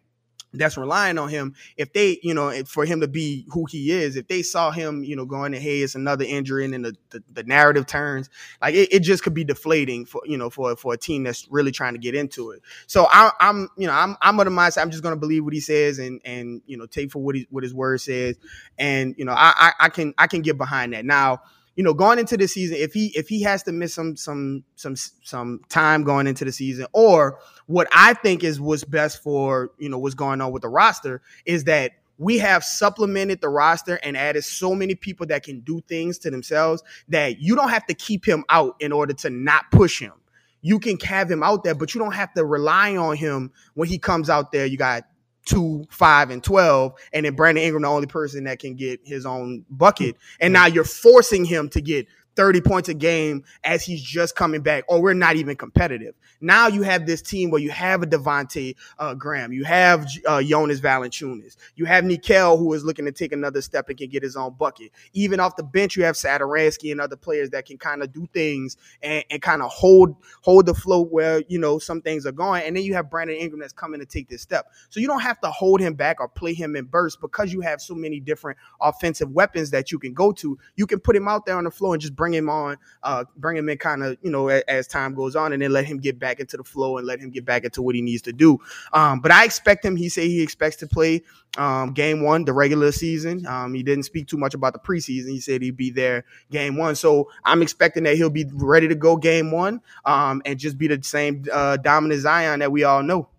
that's 0.53 0.77
relying 0.77 1.17
on 1.17 1.29
him, 1.29 1.55
if 1.77 1.93
they, 1.93 2.19
you 2.23 2.33
know, 2.33 2.51
for 2.65 2.85
him 2.85 2.99
to 3.01 3.07
be 3.07 3.45
who 3.49 3.65
he 3.65 3.91
is, 3.91 4.15
if 4.15 4.27
they 4.27 4.41
saw 4.41 4.71
him, 4.71 5.03
you 5.03 5.15
know, 5.15 5.25
going 5.25 5.53
to 5.53 5.59
hey, 5.59 5.79
it's 5.79 5.95
another 5.95 6.25
injury 6.25 6.65
and 6.65 6.73
then 6.73 6.81
the, 6.81 6.95
the, 7.11 7.23
the 7.31 7.43
narrative 7.43 7.85
turns, 7.85 8.29
like 8.61 8.75
it, 8.75 8.91
it, 8.91 8.99
just 8.99 9.23
could 9.23 9.33
be 9.33 9.43
deflating 9.43 10.05
for, 10.05 10.21
you 10.25 10.37
know, 10.37 10.49
for 10.49 10.75
for 10.75 10.93
a 10.93 10.97
team 10.97 11.23
that's 11.23 11.47
really 11.49 11.71
trying 11.71 11.93
to 11.93 11.99
get 11.99 12.15
into 12.15 12.51
it. 12.51 12.61
So 12.87 13.07
I, 13.09 13.31
am 13.39 13.69
you 13.77 13.87
know, 13.87 13.93
I'm 13.93 14.17
I'm 14.21 14.39
of 14.39 14.45
the 14.45 14.51
mindset 14.51 14.81
I'm 14.81 14.91
just 14.91 15.03
gonna 15.03 15.15
believe 15.15 15.43
what 15.43 15.53
he 15.53 15.59
says 15.59 15.99
and 15.99 16.21
and 16.25 16.61
you 16.65 16.77
know, 16.77 16.85
take 16.85 17.11
for 17.11 17.19
what 17.19 17.35
he 17.35 17.47
what 17.49 17.63
his 17.63 17.73
word 17.73 18.01
says. 18.01 18.37
And, 18.77 19.15
you 19.17 19.25
know, 19.25 19.33
I 19.33 19.53
I, 19.57 19.85
I 19.85 19.89
can 19.89 20.13
I 20.17 20.27
can 20.27 20.41
get 20.41 20.57
behind 20.57 20.93
that. 20.93 21.05
Now 21.05 21.41
you 21.75 21.83
know, 21.83 21.93
going 21.93 22.19
into 22.19 22.35
the 22.35 22.47
season, 22.47 22.77
if 22.77 22.93
he 22.93 23.07
if 23.15 23.29
he 23.29 23.41
has 23.43 23.63
to 23.63 23.71
miss 23.71 23.93
some 23.93 24.15
some 24.17 24.63
some 24.75 24.95
some 24.95 25.61
time 25.69 26.03
going 26.03 26.27
into 26.27 26.43
the 26.43 26.51
season, 26.51 26.85
or 26.93 27.39
what 27.67 27.87
I 27.93 28.13
think 28.13 28.43
is 28.43 28.59
what's 28.59 28.83
best 28.83 29.23
for 29.23 29.71
you 29.77 29.89
know 29.89 29.97
what's 29.97 30.15
going 30.15 30.41
on 30.41 30.51
with 30.51 30.63
the 30.63 30.69
roster 30.69 31.21
is 31.45 31.63
that 31.65 31.91
we 32.17 32.37
have 32.37 32.63
supplemented 32.63 33.41
the 33.41 33.49
roster 33.49 33.95
and 34.03 34.15
added 34.15 34.43
so 34.43 34.75
many 34.75 34.93
people 34.93 35.25
that 35.27 35.43
can 35.43 35.61
do 35.61 35.81
things 35.87 36.19
to 36.19 36.29
themselves 36.29 36.83
that 37.07 37.39
you 37.39 37.55
don't 37.55 37.69
have 37.69 37.85
to 37.87 37.95
keep 37.95 38.25
him 38.25 38.43
out 38.49 38.75
in 38.79 38.91
order 38.91 39.13
to 39.13 39.29
not 39.31 39.63
push 39.71 39.99
him. 39.99 40.13
You 40.61 40.77
can 40.77 40.99
have 40.99 41.31
him 41.31 41.41
out 41.41 41.63
there, 41.63 41.73
but 41.73 41.95
you 41.95 41.99
don't 41.99 42.13
have 42.13 42.31
to 42.35 42.45
rely 42.45 42.95
on 42.95 43.15
him 43.15 43.51
when 43.73 43.89
he 43.89 43.97
comes 43.97 44.29
out 44.29 44.51
there. 44.51 44.67
You 44.67 44.77
got 44.77 45.03
two, 45.45 45.85
five, 45.89 46.29
and 46.29 46.43
twelve, 46.43 46.93
and 47.13 47.25
then 47.25 47.35
Brandon 47.35 47.63
Ingram 47.63 47.83
the 47.83 47.89
only 47.89 48.07
person 48.07 48.43
that 48.45 48.59
can 48.59 48.75
get 48.75 48.99
his 49.03 49.25
own 49.25 49.65
bucket. 49.69 50.15
And 50.39 50.53
now 50.53 50.67
you're 50.67 50.83
forcing 50.83 51.45
him 51.45 51.69
to 51.69 51.81
get 51.81 52.07
30 52.35 52.61
points 52.61 52.89
a 52.89 52.93
game 52.93 53.43
as 53.63 53.83
he's 53.83 54.01
just 54.01 54.35
coming 54.35 54.61
back, 54.61 54.83
or 54.87 55.01
we're 55.01 55.13
not 55.13 55.35
even 55.35 55.55
competitive. 55.55 56.15
Now 56.39 56.67
you 56.67 56.81
have 56.83 57.05
this 57.05 57.21
team 57.21 57.51
where 57.51 57.61
you 57.61 57.69
have 57.69 58.01
a 58.01 58.07
Devonte 58.07 58.75
uh, 58.97 59.13
Graham, 59.13 59.53
you 59.53 59.63
have 59.63 60.07
uh, 60.25 60.41
Jonas 60.41 60.81
Valanciunas, 60.81 61.55
you 61.75 61.85
have 61.85 62.03
Nickeil 62.03 62.57
who 62.57 62.73
is 62.73 62.83
looking 62.83 63.05
to 63.05 63.11
take 63.11 63.31
another 63.31 63.61
step 63.61 63.89
and 63.89 63.97
can 63.97 64.09
get 64.09 64.23
his 64.23 64.35
own 64.35 64.53
bucket. 64.53 64.91
Even 65.13 65.39
off 65.39 65.55
the 65.55 65.63
bench, 65.63 65.95
you 65.95 66.03
have 66.03 66.15
Satoransky 66.15 66.91
and 66.91 66.99
other 66.99 67.15
players 67.15 67.49
that 67.51 67.65
can 67.65 67.77
kind 67.77 68.01
of 68.01 68.11
do 68.11 68.27
things 68.33 68.77
and, 69.01 69.23
and 69.29 69.41
kind 69.41 69.61
of 69.61 69.71
hold 69.71 70.15
hold 70.41 70.65
the 70.65 70.73
float 70.73 71.11
where 71.11 71.43
you 71.47 71.59
know 71.59 71.79
some 71.79 72.01
things 72.01 72.25
are 72.25 72.31
going. 72.31 72.63
And 72.63 72.75
then 72.75 72.83
you 72.83 72.93
have 72.95 73.09
Brandon 73.09 73.35
Ingram 73.35 73.59
that's 73.59 73.73
coming 73.73 73.99
to 73.99 74.05
take 74.05 74.29
this 74.29 74.41
step. 74.41 74.67
So 74.89 74.99
you 74.99 75.07
don't 75.07 75.21
have 75.21 75.39
to 75.41 75.51
hold 75.51 75.79
him 75.79 75.93
back 75.93 76.19
or 76.19 76.27
play 76.27 76.53
him 76.53 76.75
in 76.75 76.85
bursts 76.85 77.19
because 77.19 77.53
you 77.53 77.61
have 77.61 77.81
so 77.81 77.93
many 77.93 78.19
different 78.19 78.57
offensive 78.81 79.31
weapons 79.31 79.71
that 79.71 79.91
you 79.91 79.99
can 79.99 80.13
go 80.13 80.31
to. 80.33 80.57
You 80.75 80.87
can 80.87 80.99
put 80.99 81.15
him 81.15 81.27
out 81.27 81.45
there 81.45 81.57
on 81.57 81.65
the 81.65 81.71
floor 81.71 81.93
and 81.93 82.01
just 82.01 82.15
bring 82.21 82.35
him 82.35 82.51
on, 82.51 82.77
uh, 83.01 83.23
bring 83.37 83.57
him 83.57 83.67
in 83.67 83.79
kind 83.79 84.03
of, 84.03 84.15
you 84.21 84.29
know, 84.29 84.47
as, 84.47 84.61
as, 84.67 84.87
time 84.87 85.15
goes 85.15 85.35
on 85.35 85.53
and 85.53 85.61
then 85.63 85.71
let 85.71 85.85
him 85.85 85.97
get 85.97 86.19
back 86.19 86.39
into 86.39 86.55
the 86.55 86.63
flow 86.63 86.99
and 86.99 87.07
let 87.07 87.19
him 87.19 87.31
get 87.31 87.43
back 87.43 87.63
into 87.63 87.81
what 87.81 87.95
he 87.95 88.01
needs 88.03 88.21
to 88.21 88.31
do. 88.31 88.59
Um, 88.93 89.21
but 89.21 89.31
I 89.31 89.43
expect 89.43 89.83
him, 89.83 89.95
he 89.95 90.07
said 90.07 90.25
he 90.25 90.43
expects 90.43 90.75
to 90.77 90.87
play 90.87 91.23
um, 91.57 91.93
game 91.93 92.21
one, 92.21 92.45
the 92.45 92.53
regular 92.53 92.91
season. 92.91 93.47
Um, 93.47 93.73
he 93.73 93.81
didn't 93.81 94.03
speak 94.03 94.27
too 94.27 94.37
much 94.37 94.53
about 94.53 94.73
the 94.73 94.77
preseason. 94.79 95.31
He 95.31 95.39
said 95.39 95.63
he'd 95.63 95.75
be 95.75 95.89
there 95.89 96.25
game 96.51 96.77
one. 96.77 96.93
So 96.93 97.27
I'm 97.43 97.63
expecting 97.63 98.03
that 98.03 98.17
he'll 98.17 98.29
be 98.29 98.45
ready 98.53 98.87
to 98.87 98.93
go 98.93 99.17
game 99.17 99.49
one 99.49 99.81
um, 100.05 100.43
and 100.45 100.59
just 100.59 100.77
be 100.77 100.85
the 100.85 101.01
same 101.01 101.45
uh, 101.51 101.77
dominant 101.77 102.21
Zion 102.21 102.59
that 102.59 102.71
we 102.71 102.83
all 102.83 103.01
know. 103.01 103.29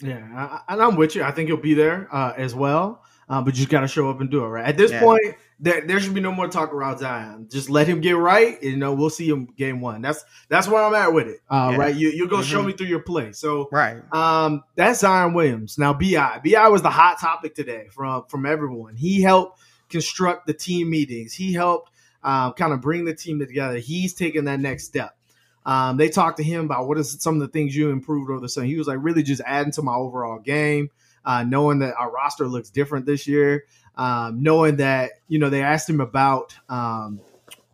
Yeah, 0.00 0.18
I, 0.34 0.72
and 0.72 0.82
I'm 0.82 0.96
with 0.96 1.14
you. 1.14 1.22
I 1.22 1.30
think 1.30 1.46
he'll 1.48 1.58
be 1.58 1.74
there 1.74 2.08
uh, 2.10 2.32
as 2.36 2.56
well. 2.56 3.04
Uh, 3.28 3.40
but 3.40 3.54
you 3.54 3.58
just 3.58 3.70
got 3.70 3.80
to 3.80 3.88
show 3.88 4.10
up 4.10 4.20
and 4.20 4.30
do 4.30 4.44
it 4.44 4.48
right. 4.48 4.66
At 4.66 4.76
this 4.76 4.90
yeah. 4.90 5.00
point, 5.00 5.36
there, 5.62 5.86
there 5.86 6.00
should 6.00 6.12
be 6.12 6.20
no 6.20 6.32
more 6.32 6.48
talk 6.48 6.74
around 6.74 6.98
Zion. 6.98 7.46
Just 7.48 7.70
let 7.70 7.86
him 7.86 8.00
get 8.00 8.16
right. 8.16 8.60
And, 8.60 8.70
you 8.72 8.76
know, 8.76 8.92
we'll 8.92 9.10
see 9.10 9.28
him 9.28 9.46
game 9.56 9.80
one. 9.80 10.02
That's 10.02 10.24
that's 10.48 10.66
where 10.66 10.82
I'm 10.82 10.94
at 10.94 11.14
with 11.14 11.28
it. 11.28 11.40
Uh, 11.48 11.70
yeah. 11.70 11.76
Right, 11.78 11.94
you 11.94 12.10
you're 12.10 12.26
gonna 12.26 12.42
mm-hmm. 12.42 12.50
show 12.50 12.62
me 12.62 12.72
through 12.72 12.88
your 12.88 13.00
play. 13.00 13.32
So 13.32 13.68
right, 13.70 14.02
um, 14.12 14.64
that's 14.74 15.00
Zion 15.00 15.34
Williams. 15.34 15.78
Now 15.78 15.94
Bi 15.94 16.40
Bi 16.44 16.68
was 16.68 16.82
the 16.82 16.90
hot 16.90 17.20
topic 17.20 17.54
today 17.54 17.86
from 17.92 18.24
from 18.28 18.44
everyone. 18.44 18.96
He 18.96 19.22
helped 19.22 19.60
construct 19.88 20.48
the 20.48 20.54
team 20.54 20.90
meetings. 20.90 21.32
He 21.32 21.52
helped 21.52 21.90
uh, 22.24 22.52
kind 22.52 22.72
of 22.72 22.80
bring 22.80 23.04
the 23.04 23.14
team 23.14 23.38
together. 23.38 23.78
He's 23.78 24.14
taking 24.14 24.44
that 24.46 24.58
next 24.58 24.84
step. 24.84 25.16
Um, 25.64 25.96
they 25.96 26.08
talked 26.08 26.38
to 26.38 26.42
him 26.42 26.64
about 26.64 26.88
what 26.88 26.98
is 26.98 27.22
some 27.22 27.36
of 27.36 27.40
the 27.40 27.46
things 27.46 27.76
you 27.76 27.90
improved 27.90 28.32
over 28.32 28.40
the 28.40 28.48
summer. 28.48 28.66
He 28.66 28.76
was 28.76 28.88
like, 28.88 28.98
really 29.00 29.22
just 29.22 29.42
adding 29.46 29.70
to 29.72 29.82
my 29.82 29.94
overall 29.94 30.40
game 30.40 30.90
uh, 31.24 31.44
knowing 31.44 31.80
that 31.80 31.94
our 31.98 32.10
roster 32.10 32.48
looks 32.48 32.70
different 32.70 33.06
this 33.06 33.26
year, 33.26 33.64
um, 33.96 34.42
knowing 34.42 34.76
that 34.76 35.12
you 35.28 35.38
know 35.38 35.50
they 35.50 35.62
asked 35.62 35.88
him 35.88 36.00
about 36.00 36.56
um, 36.68 37.20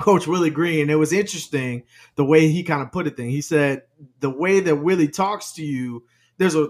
Coach 0.01 0.27
Willie 0.27 0.51
Green. 0.51 0.83
and 0.83 0.91
It 0.91 0.97
was 0.97 1.13
interesting 1.13 1.85
the 2.17 2.25
way 2.25 2.49
he 2.49 2.63
kind 2.63 2.83
of 2.83 2.93
put 2.93 3.07
it. 3.07 3.17
Thing 3.17 3.31
he 3.31 3.41
said 3.41 3.83
the 4.21 4.31
way 4.31 4.61
that 4.61 4.77
Willie 4.77 5.09
talks 5.09 5.53
to 5.55 5.65
you, 5.65 6.05
there's 6.39 6.55
a 6.55 6.69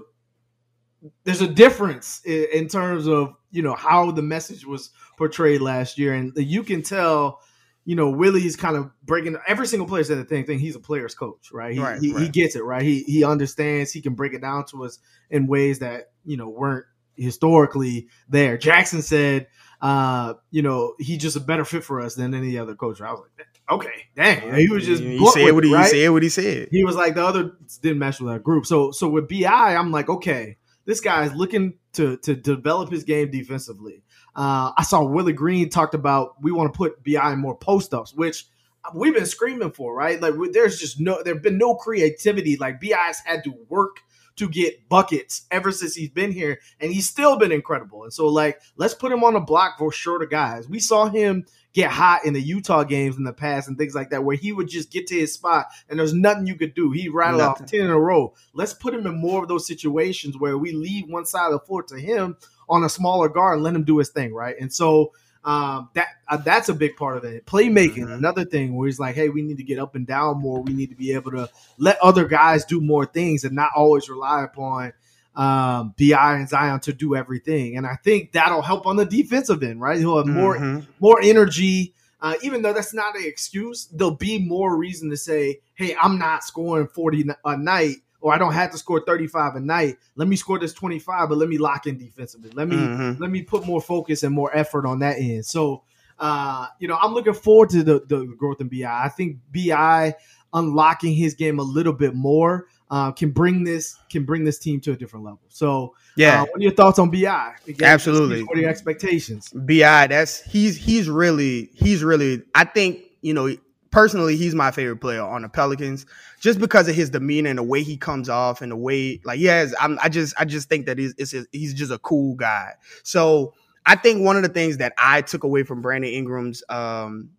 there's 1.25 1.43
a 1.43 1.49
difference 1.49 2.21
in, 2.25 2.47
in 2.53 2.69
terms 2.69 3.07
of 3.07 3.35
you 3.51 3.63
know 3.63 3.75
how 3.75 4.11
the 4.11 4.23
message 4.23 4.67
was 4.67 4.91
portrayed 5.17 5.61
last 5.61 5.99
year, 5.99 6.15
and 6.15 6.33
you 6.37 6.63
can 6.63 6.83
tell 6.83 7.41
you 7.89 7.97
know, 7.97 8.11
Willie's 8.11 8.55
kind 8.55 8.77
of 8.77 8.91
breaking 9.03 9.39
every 9.47 9.67
single 9.67 9.89
player 9.89 10.05
said 10.05 10.19
the 10.19 10.29
same 10.29 10.45
thing. 10.45 10.59
He's 10.59 10.77
a 10.77 10.79
player's 10.79 11.15
coach, 11.15 11.51
right? 11.51 11.73
He, 11.73 11.81
right, 11.81 11.99
he, 11.99 12.13
right. 12.13 12.23
he, 12.23 12.29
gets 12.29 12.55
it, 12.55 12.63
right? 12.63 12.83
He 12.83 13.03
he 13.05 13.25
understands. 13.25 13.91
He 13.91 14.03
can 14.03 14.13
break 14.13 14.35
it 14.35 14.43
down 14.43 14.67
to 14.67 14.85
us 14.85 14.99
in 15.31 15.47
ways 15.47 15.79
that 15.79 16.11
you 16.27 16.37
know 16.37 16.51
weren't 16.51 16.85
historically 17.19 18.09
there. 18.29 18.57
Jaxson 18.57 19.03
said, 19.03 19.49
uh, 19.81 20.35
you 20.51 20.63
know, 20.63 20.95
he's 20.99 21.19
just 21.19 21.37
a 21.37 21.41
better 21.41 21.65
fit 21.65 21.85
for 21.85 22.01
us 22.01 22.15
than 22.15 22.35
any 22.35 22.59
other 22.59 22.75
coach. 22.75 23.01
I 23.01 23.11
was 23.11 23.21
like, 23.39 23.47
okay, 23.71 24.07
dang. 24.17 24.55
He 24.55 24.69
was 24.69 24.85
just 24.85 25.03
he 25.03 25.19
said 25.31 25.53
what 25.53 25.65
he, 25.65 25.73
right? 25.73 25.85
he 25.85 25.91
said 25.91 26.09
what 26.09 26.23
he 26.23 26.29
said. 26.29 26.69
He 26.71 26.85
was 26.85 26.97
like 26.97 27.15
the 27.15 27.25
other 27.25 27.53
didn't 27.83 27.99
match 27.99 28.21
with 28.21 28.31
our 28.31 28.39
group. 28.39 28.67
So 28.67 28.91
so 28.91 29.09
with 29.09 29.29
Bi, 29.29 29.47
I'm 29.47 29.93
like, 29.93 30.09
okay, 30.09 30.57
this 30.85 31.01
guy 31.01 31.25
is 31.25 31.35
looking 31.35 31.75
to 31.95 32.17
to 32.19 32.35
develop 32.35 32.91
his 32.91 33.05
game 33.05 33.31
defensively. 33.31 34.03
Uh, 34.35 34.73
I 34.77 34.83
saw 34.83 35.05
Willie 35.05 35.33
Green 35.33 35.69
talked 35.69 35.95
about 35.95 36.43
we 36.43 36.53
want 36.53 36.73
to 36.73 36.77
put 36.77 37.05
Bi 37.05 37.33
in 37.33 37.39
more 37.39 37.57
post 37.57 37.95
ups, 37.95 38.15
which 38.15 38.47
we've 38.95 39.15
been 39.15 39.27
screaming 39.27 39.73
for, 39.73 39.95
right? 39.95 40.21
Like 40.21 40.35
there's 40.53 40.79
just 40.79 41.01
no, 41.01 41.23
there've 41.23 41.43
been 41.43 41.59
no 41.59 41.75
creativity. 41.75 42.57
Like 42.57 42.81
Bi's 42.81 43.21
had 43.25 43.45
to 43.45 43.55
work 43.69 43.99
to 44.39 44.49
get 44.49 44.89
buckets 44.89 45.47
ever 45.51 45.71
since 45.71 45.95
he's 45.95 46.11
been 46.11 46.33
here, 46.33 46.61
and 46.81 46.93
he's 46.93 47.09
still 47.09 47.37
been 47.37 47.53
incredible. 47.53 48.05
And 48.05 48.13
so, 48.13 48.27
like, 48.29 48.61
let's 48.77 48.95
put 48.95 49.13
him 49.13 49.23
on 49.25 49.37
a 49.37 49.41
block 49.41 49.79
for 49.79 49.93
shorter 49.93 50.27
guys. 50.27 50.69
We 50.69 50.81
saw 50.81 51.09
him 51.09 51.45
get 51.75 51.91
hot 51.91 52.25
in 52.25 52.33
the 52.33 52.41
Utah 52.41 52.83
games 52.83 53.17
in 53.17 53.25
the 53.25 53.33
past 53.33 53.69
and 53.69 53.77
things 53.77 53.95
like 53.95 54.11
that, 54.11 54.25
where 54.25 54.37
he 54.37 54.53
would 54.53 54.69
just 54.69 54.91
get 54.91 55.07
to 55.09 55.15
his 55.15 55.33
spot 55.33 55.67
and 55.89 55.99
there's 55.99 56.15
nothing 56.15 56.47
you 56.47 56.57
could 56.57 56.75
do. 56.75 56.91
He 56.91 57.09
rattled 57.09 57.41
nothing. 57.41 57.65
off 57.65 57.71
10 57.71 57.81
in 57.83 57.91
a 57.91 57.99
row. 57.99 58.35
Let's 58.53 58.73
put 58.73 58.95
him 58.95 59.07
in 59.07 59.21
more 59.21 59.43
of 59.43 59.49
those 59.49 59.67
situations 59.67 60.37
where 60.39 60.59
we 60.59 60.73
leave 60.73 61.09
one 61.09 61.27
side 61.27 61.47
of 61.47 61.53
the 61.53 61.67
floor 61.67 61.83
to 61.85 62.01
him 62.01 62.37
on 62.69 62.85
a 62.85 62.89
smaller 62.89 63.29
guard 63.29 63.55
and 63.55 63.63
let 63.63 63.75
him 63.75 63.85
do 63.85 63.99
his 63.99 64.09
thing, 64.09 64.35
right? 64.35 64.57
And 64.59 64.73
so 64.73 65.13
um, 65.45 65.89
that 65.95 66.09
uh, 66.27 66.37
that's 66.39 66.69
a 66.69 66.75
big 66.75 66.97
part 66.97 67.17
of 67.17 67.25
it. 67.25 67.47
Playmaking, 67.47 68.05
mm-hmm. 68.05 68.13
another 68.13 68.45
thing 68.45 68.77
where 68.77 68.87
he's 68.87 68.99
like, 68.99 69.15
hey, 69.15 69.29
we 69.29 69.43
need 69.43 69.59
to 69.59 69.63
get 69.63 69.79
up 69.79 69.95
and 69.95 70.07
down 70.07 70.41
more. 70.41 70.63
We 70.63 70.73
need 70.73 70.91
to 70.91 70.97
be 70.97 71.13
able 71.13 71.31
to 71.33 71.49
let 71.79 71.99
other 72.01 72.27
guys 72.27 72.65
do 72.65 72.81
more 72.81 73.07
things 73.07 73.45
and 73.45 73.55
not 73.55 73.71
always 73.75 74.09
rely 74.09 74.45
upon 74.45 74.93
um, 75.37 75.95
Bi 75.99 76.37
and 76.37 76.49
Zion 76.49 76.81
to 76.81 76.93
do 76.93 77.15
everything. 77.15 77.77
And 77.77 77.87
I 77.87 77.97
think 78.03 78.33
that'll 78.33 78.63
help 78.63 78.87
on 78.87 78.97
the 78.97 79.07
defensive 79.07 79.63
end, 79.63 79.81
right? 79.81 79.99
He'll 79.99 80.19
have 80.19 80.27
more 80.27 80.57
mm-hmm. 80.57 80.91
more 81.01 81.21
energy. 81.23 81.95
Uh, 82.21 82.35
even 82.43 82.63
though 82.63 82.73
that's 82.73 82.93
not 82.93 83.17
an 83.17 83.23
excuse, 83.25 83.87
there'll 83.93 84.13
be 84.13 84.45
more 84.45 84.77
reason 84.77 85.09
to 85.11 85.17
say, 85.17 85.61
"Hey, 85.75 85.95
I'm 85.95 86.19
not 86.19 86.43
scoring 86.43 86.89
40 86.89 87.27
a 87.45 87.57
night 87.57 87.99
or 88.21 88.35
I 88.35 88.39
don't 88.39 88.53
have 88.53 88.73
to 88.73 88.79
score 88.79 89.03
35 89.05 89.57
a 89.57 89.61
night. 89.61 89.97
Let 90.17 90.29
me 90.29 90.37
score 90.37 90.59
this 90.59 90.73
25, 90.73 91.29
but 91.29 91.39
let 91.39 91.49
me 91.49 91.59
lock 91.59 91.87
in 91.87 91.99
defensively. 91.99 92.51
Let 92.51 92.69
me 92.69 92.77
mm-hmm. 92.77 93.23
let 93.23 93.31
me 93.31 93.43
put 93.43 93.67
more 93.67 93.81
focus 93.81 94.23
and 94.23 94.35
more 94.35 94.55
effort 94.57 94.87
on 94.87 95.01
that 95.01 95.19
end. 95.19 95.47
So 95.47 95.83
uh, 96.19 96.67
you 96.79 96.89
know, 96.89 96.99
I'm 97.01 97.15
looking 97.15 97.35
forward 97.35 97.71
to 97.71 97.83
the, 97.83 98.01
the 98.07 98.35
growth 98.37 98.61
in 98.61 98.69
Bi. 98.69 98.85
I 98.85 99.09
think 99.09 99.39
Bi 99.55 100.15
unlocking 100.53 101.15
his 101.15 101.35
game 101.35 101.59
a 101.59 101.63
little 101.63 101.93
bit 101.93 102.15
more 102.15 102.67
uh, 102.91 103.13
can 103.13 103.31
bring 103.31 103.65
this 103.65 103.97
can 104.11 104.25
bring 104.25 104.45
this 104.45 104.59
team 104.59 104.81
to 104.81 104.93
a 104.93 104.97
different 104.97 105.25
level. 105.25 105.41
So 105.49 105.95
yeah, 106.17 106.43
uh, 106.43 106.47
what 106.47 106.57
are 106.57 106.63
your 106.63 106.73
thoughts 106.73 106.99
on 106.99 107.11
Bi? 107.11 107.55
Again, 107.67 107.89
Absolutely, 107.89 108.43
what 108.43 108.57
are 108.57 108.61
your 108.61 108.71
expectations? 108.71 109.53
Bi, 109.55 110.07
that's 110.07 110.43
he's 110.43 110.77
he's 110.77 111.09
really 111.09 111.71
he's 111.75 112.03
really 112.03 112.43
I 112.55 112.65
think 112.65 113.01
you 113.21 113.35
know 113.35 113.55
personally, 113.91 114.37
he's 114.37 114.55
my 114.55 114.71
favorite 114.71 114.99
player 114.99 115.23
on 115.23 115.43
the 115.43 115.49
Pelicans 115.49 116.07
just 116.41 116.59
because 116.59 116.89
of 116.89 116.95
his 116.95 117.11
demeanor 117.11 117.51
and 117.51 117.59
the 117.59 117.63
way 117.63 117.83
he 117.83 117.97
comes 117.97 118.29
off 118.29 118.63
and 118.63 118.73
the 118.73 118.77
way 118.77 119.21
like 119.25 119.41
yes, 119.41 119.75
I'm, 119.81 119.99
I 120.03 120.09
just 120.09 120.35
I 120.39 120.45
just 120.45 120.69
think 120.69 120.87
that 120.87 120.99
he's 120.99 121.15
he's 121.53 121.75
just 121.75 121.93
a 121.93 121.99
cool 121.99 122.35
guy. 122.35 122.75
So 123.03 123.55
I 123.87 123.97
think 123.97 124.25
one 124.25 124.37
of 124.37 124.43
the 124.43 124.49
things 124.49 124.79
that 124.79 124.93
I 124.99 125.23
took 125.23 125.45
away 125.45 125.63
from 125.63 125.81
Brandon 125.81 126.11
Ingram's 126.11 126.63
um, 126.69 127.31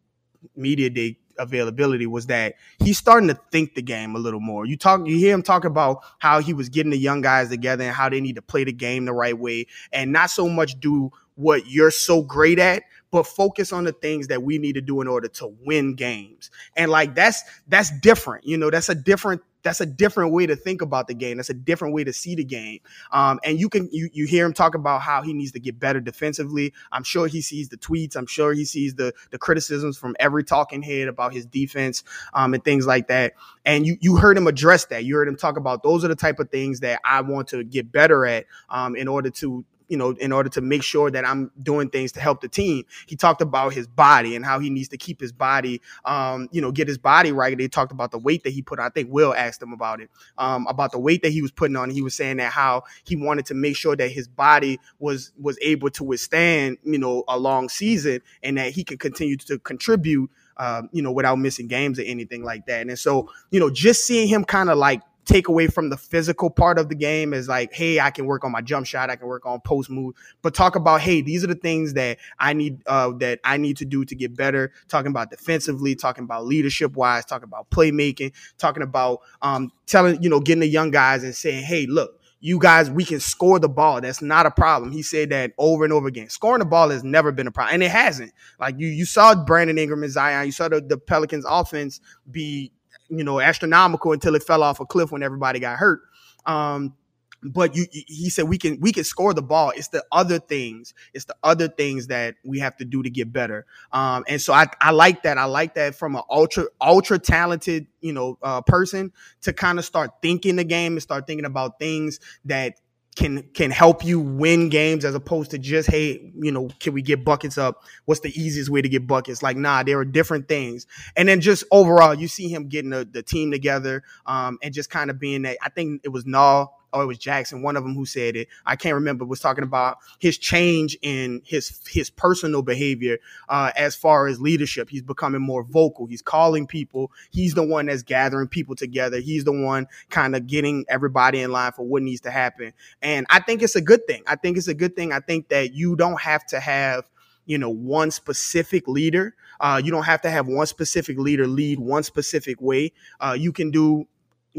media 0.56 0.90
day 0.90 1.18
availability 1.38 2.06
was 2.06 2.28
that 2.28 2.56
he's 2.84 2.98
starting 2.98 3.30
to 3.30 3.40
think 3.52 3.76
the 3.76 3.82
game 3.82 4.16
a 4.16 4.20
little 4.20 4.40
more. 4.40 4.66
You 4.66 4.78
talk, 4.78 5.08
you 5.08 5.18
hear 5.18 5.34
him 5.34 5.42
talk 5.42 5.64
about 5.66 6.04
how 6.20 6.42
he 6.42 6.54
was 6.54 6.70
getting 6.70 6.92
the 6.92 6.98
young 6.98 7.22
guys 7.22 7.50
together 7.50 7.86
and 7.86 7.94
how 7.96 8.10
they 8.10 8.20
need 8.22 8.36
to 8.36 8.42
play 8.42 8.64
the 8.64 8.74
game 8.74 9.06
the 9.06 9.14
right 9.14 9.38
way, 9.38 9.68
and 9.92 10.12
not 10.12 10.30
so 10.30 10.50
much 10.50 10.80
do 10.80 11.12
what 11.36 11.68
you're 11.68 11.92
so 11.92 12.22
great 12.22 12.60
at, 12.60 12.84
but 13.12 13.24
focus 13.24 13.74
on 13.74 13.84
the 13.84 13.92
things 13.92 14.28
that 14.28 14.44
we 14.44 14.58
need 14.58 14.74
to 14.74 14.82
do 14.82 15.02
in 15.02 15.08
order 15.08 15.28
to 15.28 15.56
win 15.66 15.96
games. 15.96 16.52
And 16.76 16.92
like 16.92 17.16
that's 17.16 17.44
that's 17.68 17.92
different. 18.00 18.46
You 18.46 18.58
know, 18.58 18.70
that's 18.70 18.90
a 18.90 18.96
different 18.96 19.42
that's 19.62 19.82
a 19.82 19.86
different 19.86 20.32
way 20.32 20.46
to 20.46 20.56
think 20.56 20.82
about 20.82 21.08
the 21.08 21.14
game. 21.14 21.38
That's 21.38 21.50
a 21.50 21.54
different 21.54 21.94
way 21.94 22.04
to 22.04 22.14
see 22.14 22.36
the 22.36 22.44
game. 22.44 22.80
Um, 23.12 23.40
and 23.44 23.60
you 23.60 23.70
can 23.70 23.90
you 23.92 24.10
you 24.14 24.26
hear 24.26 24.46
him 24.46 24.54
talk 24.54 24.76
about 24.76 25.02
how 25.02 25.22
he 25.22 25.34
needs 25.34 25.52
to 25.54 25.60
get 25.60 25.80
better 25.80 26.00
defensively. 26.00 26.74
I'm 26.92 27.04
sure 27.04 27.28
he 27.28 27.42
sees 27.42 27.70
the 27.70 27.78
tweets. 27.78 28.16
I'm 28.16 28.28
sure 28.28 28.54
he 28.54 28.66
sees 28.66 28.96
the 28.96 29.14
the 29.32 29.38
criticisms 29.38 29.98
from 29.98 30.16
every 30.20 30.44
talking 30.44 30.82
head 30.82 31.08
about 31.08 31.34
his 31.34 31.46
defense 31.46 32.04
um, 32.34 32.54
and 32.54 32.64
things 32.64 32.88
like 32.88 33.08
that. 33.08 33.34
And 33.66 33.86
you 33.86 33.98
you 34.00 34.18
heard 34.18 34.38
him 34.38 34.48
address 34.48 34.86
that. 34.86 35.04
You 35.04 35.16
heard 35.16 35.28
him 35.28 35.36
talk 35.36 35.58
about 35.58 35.84
those 35.84 36.06
are 36.06 36.10
the 36.10 36.16
type 36.16 36.40
of 36.40 36.50
things 36.50 36.80
that 36.82 37.02
I 37.04 37.22
want 37.22 37.50
to 37.50 37.64
get 37.64 37.92
better 37.92 38.26
at 38.26 38.46
um, 38.70 38.96
in 38.96 39.08
order 39.08 39.30
to 39.32 39.66
you 39.90 39.98
know, 39.98 40.12
in 40.12 40.32
order 40.32 40.50
to 40.50 40.62
make 40.62 40.84
sure 40.84 41.12
that 41.12 41.26
I'm 41.26 41.52
doing 41.62 41.90
things 41.90 42.12
to 42.14 42.20
help 42.20 42.42
the 42.42 42.48
team. 42.48 42.86
He 43.08 43.16
talked 43.16 43.42
about 43.42 43.74
his 43.74 43.88
body 43.88 44.36
and 44.36 44.46
how 44.46 44.60
he 44.60 44.70
needs 44.70 44.88
to 44.90 44.98
keep 44.98 45.20
his 45.20 45.32
body, 45.32 45.82
um, 46.06 46.48
you 46.52 46.62
know, 46.62 46.72
get 46.72 46.88
his 46.88 46.98
body 46.98 47.32
right. 47.32 47.58
They 47.58 47.68
talked 47.68 47.92
about 47.92 48.12
the 48.12 48.20
weight 48.20 48.44
that 48.44 48.52
he 48.52 48.62
put 48.62 48.80
on. 48.80 48.86
I 48.86 48.90
think 48.90 49.10
Will 49.12 49.34
asked 49.34 49.62
him 49.62 49.74
about 49.74 50.00
it, 50.00 50.10
um, 50.38 50.68
about 50.68 50.92
the 50.92 51.00
weight 51.00 51.24
that 51.24 51.32
he 51.32 51.42
was 51.42 51.52
putting 51.52 51.76
on. 51.76 51.90
He 51.90 52.02
was 52.02 52.16
saying 52.16 52.38
that 52.38 52.52
how 52.52 52.84
he 53.04 53.16
wanted 53.16 53.48
to 53.48 53.54
make 53.54 53.76
sure 53.76 53.96
that 53.96 54.12
his 54.12 54.28
body 54.28 54.80
was 55.00 55.34
was 55.40 55.58
able 55.62 55.90
to 55.92 56.04
withstand, 56.04 56.78
you 56.84 57.00
know, 57.00 57.24
a 57.28 57.38
long 57.38 57.68
season 57.68 58.22
and 58.44 58.58
that 58.58 58.72
he 58.72 58.84
could 58.84 59.00
continue 59.00 59.38
to 59.38 59.58
contribute, 59.60 60.30
uh, 60.58 60.84
you 60.92 61.02
know, 61.02 61.12
without 61.12 61.38
missing 61.38 61.68
games 61.68 62.00
or 62.00 62.04
anything 62.04 62.44
like 62.44 62.66
that. 62.68 62.88
And 62.88 63.00
so, 63.00 63.30
you 63.50 63.60
know, 63.60 63.70
just 63.70 64.06
seeing 64.06 64.28
him 64.28 64.44
kind 64.44 64.70
of 64.70 64.78
like 64.78 65.02
take 65.30 65.48
away 65.48 65.68
from 65.68 65.90
the 65.90 65.98
physical 65.98 66.50
part 66.50 66.80
of 66.80 66.90
the 66.90 66.96
game 66.96 67.34
is 67.34 67.48
like, 67.48 67.72
hey, 67.72 68.00
I 68.00 68.10
can 68.10 68.26
work 68.26 68.44
on 68.44 68.52
my 68.52 68.62
jump 68.62 68.88
shot, 68.88 69.10
I 69.10 69.16
can 69.16 69.28
work 69.28 69.46
on 69.46 69.62
post 69.62 69.90
move, 69.90 70.16
but 70.42 70.54
talk 70.54 70.76
about, 70.76 71.02
hey, 71.02 71.22
these 71.22 71.44
are 71.44 71.48
the 71.48 71.56
things 71.56 71.94
that 71.94 72.18
I 72.40 72.54
need 72.54 72.82
uh, 72.88 73.12
that 73.20 73.40
I 73.44 73.58
need 73.58 73.78
to 73.78 73.86
do 73.86 74.04
to 74.06 74.16
get 74.16 74.36
better. 74.36 74.72
Talking 74.88 75.12
about 75.12 75.30
defensively, 75.30 75.96
talking 75.96 76.24
about 76.24 76.46
leadership 76.46 76.96
wise, 76.96 77.26
talking 77.26 77.48
about 77.48 77.70
playmaking, 77.70 78.34
talking 78.58 78.84
about 78.84 79.22
um, 79.42 79.72
telling 79.86 80.22
you 80.22 80.30
know 80.30 80.40
getting 80.40 80.62
the 80.62 80.68
young 80.68 80.92
guys 80.92 81.24
and 81.24 81.36
saying, 81.36 81.64
hey, 81.64 81.86
look 81.86 82.20
you 82.42 82.58
guys, 82.58 82.90
we 82.90 83.04
can 83.04 83.20
score 83.20 83.60
the 83.60 83.68
ball. 83.68 84.00
That's 84.00 84.22
not 84.22 84.46
a 84.46 84.52
problem. 84.52 84.92
He 84.92 85.04
said 85.04 85.30
that 85.32 85.52
over 85.58 85.84
and 85.84 85.92
over 85.92 86.08
again. 86.08 86.30
Scoring 86.30 86.60
the 86.60 86.66
ball 86.66 86.90
has 86.90 87.04
never 87.04 87.32
been 87.32 87.48
a 87.48 87.52
problem, 87.52 87.74
and 87.74 87.84
it 87.84 87.92
hasn't. 87.92 88.32
Like 88.60 88.76
you, 88.78 88.88
you 88.88 89.06
saw 89.06 89.36
Brandon 89.36 89.78
Ingram 89.78 90.04
and 90.04 90.12
Zion. 90.12 90.46
You 90.46 90.52
saw 90.52 90.70
the, 90.70 90.80
the 90.80 90.98
Pelicans' 90.98 91.46
offense 91.48 92.00
be, 92.32 92.72
you 93.10 93.24
know, 93.24 93.40
astronomical 93.40 94.12
until 94.14 94.36
it 94.36 94.44
fell 94.44 94.64
off 94.64 94.80
a 94.80 94.86
cliff 94.86 95.12
when 95.12 95.24
everybody 95.24 95.60
got 95.60 95.78
hurt. 95.78 96.02
Um, 96.46 96.96
but 97.42 97.76
you 97.76 97.86
he 97.92 98.30
said 98.30 98.50
we 98.50 98.58
can 98.58 98.80
we 98.80 98.92
can 98.92 99.04
score 99.04 99.34
the 99.34 99.42
ball. 99.42 99.72
It's 99.76 99.88
the 99.90 100.04
other 100.12 100.40
things. 100.40 100.94
It's 101.14 101.26
the 101.26 101.36
other 101.44 101.68
things 101.68 102.08
that 102.08 102.36
we 102.44 102.60
have 102.60 102.76
to 102.78 102.86
do 102.86 103.02
to 103.02 103.10
get 103.10 103.32
better. 103.32 103.66
Um 103.92 104.26
and 104.28 104.42
so 104.42 104.54
i 104.54 104.68
i 104.82 104.92
like 104.92 105.24
that. 105.24 105.38
I 105.38 105.46
like 105.46 105.76
that 105.76 105.96
from 105.96 106.16
an 106.16 106.24
ultra 106.30 106.66
ultra 106.82 107.18
talented 107.18 107.88
you 108.02 108.14
know 108.14 108.38
uh, 108.42 108.62
person 108.62 109.14
to 109.42 109.54
kind 109.54 109.80
of 109.80 109.86
start 109.86 110.12
thinking 110.22 110.58
the 110.58 110.64
game 110.64 110.94
and 110.94 111.02
start 111.02 111.28
thinking 111.28 111.46
about 111.46 111.80
things 111.80 112.20
that 112.46 112.76
can 113.16 113.44
can 113.54 113.72
help 113.72 114.06
you 114.06 114.20
win 114.20 114.70
games 114.70 115.04
as 115.04 115.14
opposed 115.14 115.52
to 115.52 115.58
just 115.58 115.90
hey 115.90 116.32
you 116.36 116.52
know 116.52 116.70
can 116.80 116.94
we 116.94 117.02
get 117.02 117.26
buckets 117.26 117.58
up? 117.58 117.84
What's 118.06 118.22
the 118.22 118.30
easiest 118.30 118.70
way 118.70 118.82
to 118.82 118.90
get 118.90 119.08
buckets? 119.08 119.44
Like 119.44 119.58
nah 119.58 119.84
there 119.84 120.00
are 120.00 120.06
different 120.06 120.48
things. 120.48 120.88
And 121.16 121.28
then 121.28 121.42
just 121.42 121.64
overall 121.72 122.14
you 122.14 122.28
see 122.28 122.48
him 122.48 122.70
getting 122.70 122.92
the, 122.92 123.06
the 123.10 123.24
team 123.24 123.52
together 123.52 124.04
um, 124.26 124.58
and 124.64 124.74
just 124.74 124.90
kind 124.90 125.10
of 125.10 125.20
being 125.20 125.42
that 125.44 125.58
i 125.62 125.70
think 125.70 126.02
it 126.04 126.10
was 126.10 126.26
Nah 126.26 126.68
or 126.94 127.04
it 127.04 127.06
was 127.06 127.18
Jaxson, 127.18 127.62
one 127.62 127.78
of 127.78 127.84
them 127.84 127.96
who 127.96 128.06
said 128.06 128.36
it. 128.36 128.48
I 128.66 128.76
can't 128.76 128.96
remember. 128.96 129.26
Was 129.26 129.40
talking 129.40 129.64
about 129.64 129.98
his 130.20 130.38
change 130.38 130.98
in 131.02 131.42
his 131.46 131.80
his 131.88 132.10
personal 132.10 132.62
behavior 132.62 133.18
uh, 133.48 133.72
as 133.76 133.96
far 133.96 134.28
as 134.28 134.40
leadership. 134.40 134.90
He's 134.90 135.02
becoming 135.02 135.42
more 135.42 135.64
vocal. 135.64 136.06
He's 136.06 136.22
calling 136.22 136.68
people. 136.68 137.12
He's 137.32 137.54
the 137.54 137.64
one 137.64 137.88
that's 137.88 138.04
gathering 138.04 138.48
people 138.48 138.76
together. 138.76 139.20
He's 139.20 139.44
the 139.44 139.52
one 139.52 139.88
kind 140.10 140.36
of 140.36 140.48
getting 140.48 140.86
everybody 140.90 141.42
in 141.42 141.52
line 141.52 141.72
for 141.72 141.86
what 141.86 142.04
needs 142.04 142.22
to 142.22 142.32
happen. 142.32 142.74
And 143.02 143.26
I 143.30 143.40
think 143.40 143.62
it's 143.62 143.76
a 143.76 143.82
good 143.82 144.08
thing. 144.08 144.24
I 144.28 144.36
think 144.36 144.58
it's 144.58 144.68
a 144.68 144.74
good 144.74 144.96
thing. 144.96 145.12
I 145.12 145.20
think 145.20 145.50
that 145.50 145.74
you 145.74 145.96
don't 145.96 146.22
have 146.22 146.46
to 146.48 146.60
have 146.60 147.10
you 147.46 147.58
know 147.58 147.70
one 147.70 148.12
specific 148.12 148.88
leader. 148.88 149.36
Uh, 149.60 149.82
you 149.84 149.92
don't 149.92 150.04
have 150.04 150.22
to 150.22 150.30
have 150.30 150.48
one 150.48 150.68
specific 150.68 151.18
leader 151.18 151.48
lead 151.48 151.80
one 151.80 152.04
specific 152.04 152.62
way. 152.62 152.94
Uh, 153.20 153.36
you 153.38 153.52
can 153.52 153.72
do 153.72 154.08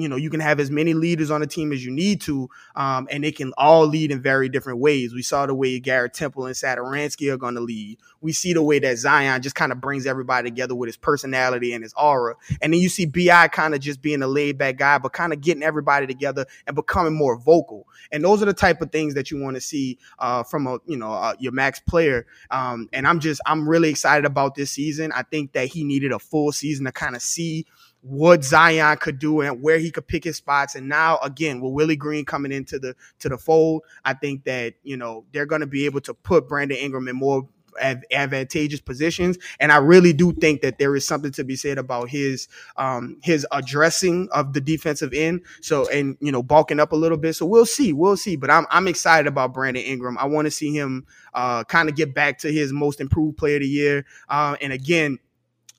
you 0.00 0.08
know 0.08 0.16
you 0.16 0.30
can 0.30 0.40
have 0.40 0.60
as 0.60 0.70
many 0.70 0.94
leaders 0.94 1.30
on 1.30 1.40
the 1.40 1.46
team 1.46 1.72
as 1.72 1.84
you 1.84 1.90
need 1.90 2.20
to, 2.22 2.48
um, 2.76 3.08
and 3.10 3.24
they 3.24 3.32
can 3.32 3.52
all 3.56 3.86
lead 3.86 4.10
in 4.10 4.22
very 4.22 4.48
different 4.48 4.80
ways. 4.80 5.14
We 5.14 5.22
saw 5.22 5.46
the 5.46 5.54
way 5.54 5.78
Garrett 5.80 6.14
Temple 6.14 6.46
and 6.46 6.54
Satoransky 6.54 7.32
are 7.32 7.36
going 7.36 7.54
to 7.54 7.60
lead. 7.60 7.98
We 8.20 8.32
see 8.32 8.52
the 8.52 8.62
way 8.62 8.78
that 8.78 8.98
Zion 8.98 9.42
just 9.42 9.54
kind 9.54 9.72
of 9.72 9.80
brings 9.80 10.06
everybody 10.06 10.50
together 10.50 10.74
with 10.74 10.88
his 10.88 10.96
personality 10.96 11.72
and 11.72 11.82
his 11.82 11.94
aura, 11.96 12.36
and 12.60 12.72
then 12.72 12.80
you 12.80 12.88
see 12.88 13.06
Bi 13.06 13.48
kind 13.48 13.74
of 13.74 13.80
just 13.80 14.02
being 14.02 14.22
a 14.22 14.26
laid 14.26 14.58
back 14.58 14.76
guy, 14.76 14.98
but 14.98 15.12
kind 15.12 15.32
of 15.32 15.40
getting 15.40 15.62
everybody 15.62 16.06
together 16.06 16.46
and 16.66 16.76
becoming 16.76 17.14
more 17.14 17.38
vocal. 17.38 17.86
And 18.12 18.24
those 18.24 18.42
are 18.42 18.46
the 18.46 18.54
type 18.54 18.80
of 18.80 18.90
things 18.90 19.14
that 19.14 19.30
you 19.30 19.40
want 19.40 19.56
to 19.56 19.60
see 19.60 19.98
uh, 20.18 20.42
from 20.42 20.66
a 20.66 20.78
you 20.86 20.96
know 20.96 21.12
uh, 21.12 21.34
your 21.38 21.52
max 21.52 21.80
player. 21.80 22.26
Um, 22.50 22.88
and 22.92 23.06
I'm 23.06 23.20
just 23.20 23.40
I'm 23.46 23.68
really 23.68 23.90
excited 23.90 24.24
about 24.24 24.54
this 24.54 24.70
season. 24.70 25.12
I 25.12 25.22
think 25.22 25.52
that 25.52 25.68
he 25.68 25.84
needed 25.84 26.12
a 26.12 26.18
full 26.18 26.52
season 26.52 26.86
to 26.86 26.92
kind 26.92 27.16
of 27.16 27.22
see 27.22 27.66
what 28.02 28.44
Zion 28.44 28.96
could 28.98 29.18
do 29.18 29.40
and 29.40 29.62
where 29.62 29.78
he 29.78 29.90
could 29.90 30.06
pick 30.06 30.24
his 30.24 30.36
spots. 30.36 30.74
And 30.74 30.88
now 30.88 31.18
again, 31.18 31.60
with 31.60 31.72
Willie 31.72 31.96
Green 31.96 32.24
coming 32.24 32.52
into 32.52 32.78
the 32.78 32.94
to 33.20 33.28
the 33.28 33.38
fold, 33.38 33.82
I 34.04 34.14
think 34.14 34.44
that 34.44 34.74
you 34.82 34.96
know 34.96 35.24
they're 35.32 35.46
going 35.46 35.60
to 35.60 35.66
be 35.66 35.84
able 35.84 36.00
to 36.02 36.14
put 36.14 36.48
Brandon 36.48 36.78
Ingram 36.78 37.08
in 37.08 37.16
more 37.16 37.48
advantageous 37.80 38.80
positions. 38.80 39.38
And 39.60 39.70
I 39.70 39.76
really 39.76 40.12
do 40.12 40.32
think 40.32 40.60
that 40.62 40.78
there 40.78 40.96
is 40.96 41.06
something 41.06 41.30
to 41.32 41.44
be 41.44 41.56
said 41.56 41.78
about 41.78 42.08
his 42.08 42.48
um 42.76 43.18
his 43.22 43.46
addressing 43.52 44.28
of 44.32 44.54
the 44.54 44.60
defensive 44.60 45.12
end. 45.12 45.42
So 45.60 45.88
and 45.90 46.16
you 46.20 46.32
know 46.32 46.42
bulking 46.42 46.80
up 46.80 46.92
a 46.92 46.96
little 46.96 47.18
bit. 47.18 47.34
So 47.34 47.46
we'll 47.46 47.66
see, 47.66 47.92
we'll 47.92 48.16
see. 48.16 48.36
But 48.36 48.50
I'm 48.50 48.66
I'm 48.70 48.88
excited 48.88 49.26
about 49.26 49.54
Brandon 49.54 49.82
Ingram. 49.82 50.18
I 50.18 50.24
want 50.24 50.46
to 50.46 50.50
see 50.50 50.72
him 50.74 51.06
uh 51.34 51.64
kind 51.64 51.88
of 51.88 51.96
get 51.96 52.14
back 52.14 52.38
to 52.38 52.52
his 52.52 52.72
most 52.72 53.00
improved 53.00 53.36
player 53.36 53.56
of 53.56 53.62
the 53.62 53.68
year. 53.68 54.06
Uh, 54.28 54.56
and 54.60 54.72
again, 54.72 55.18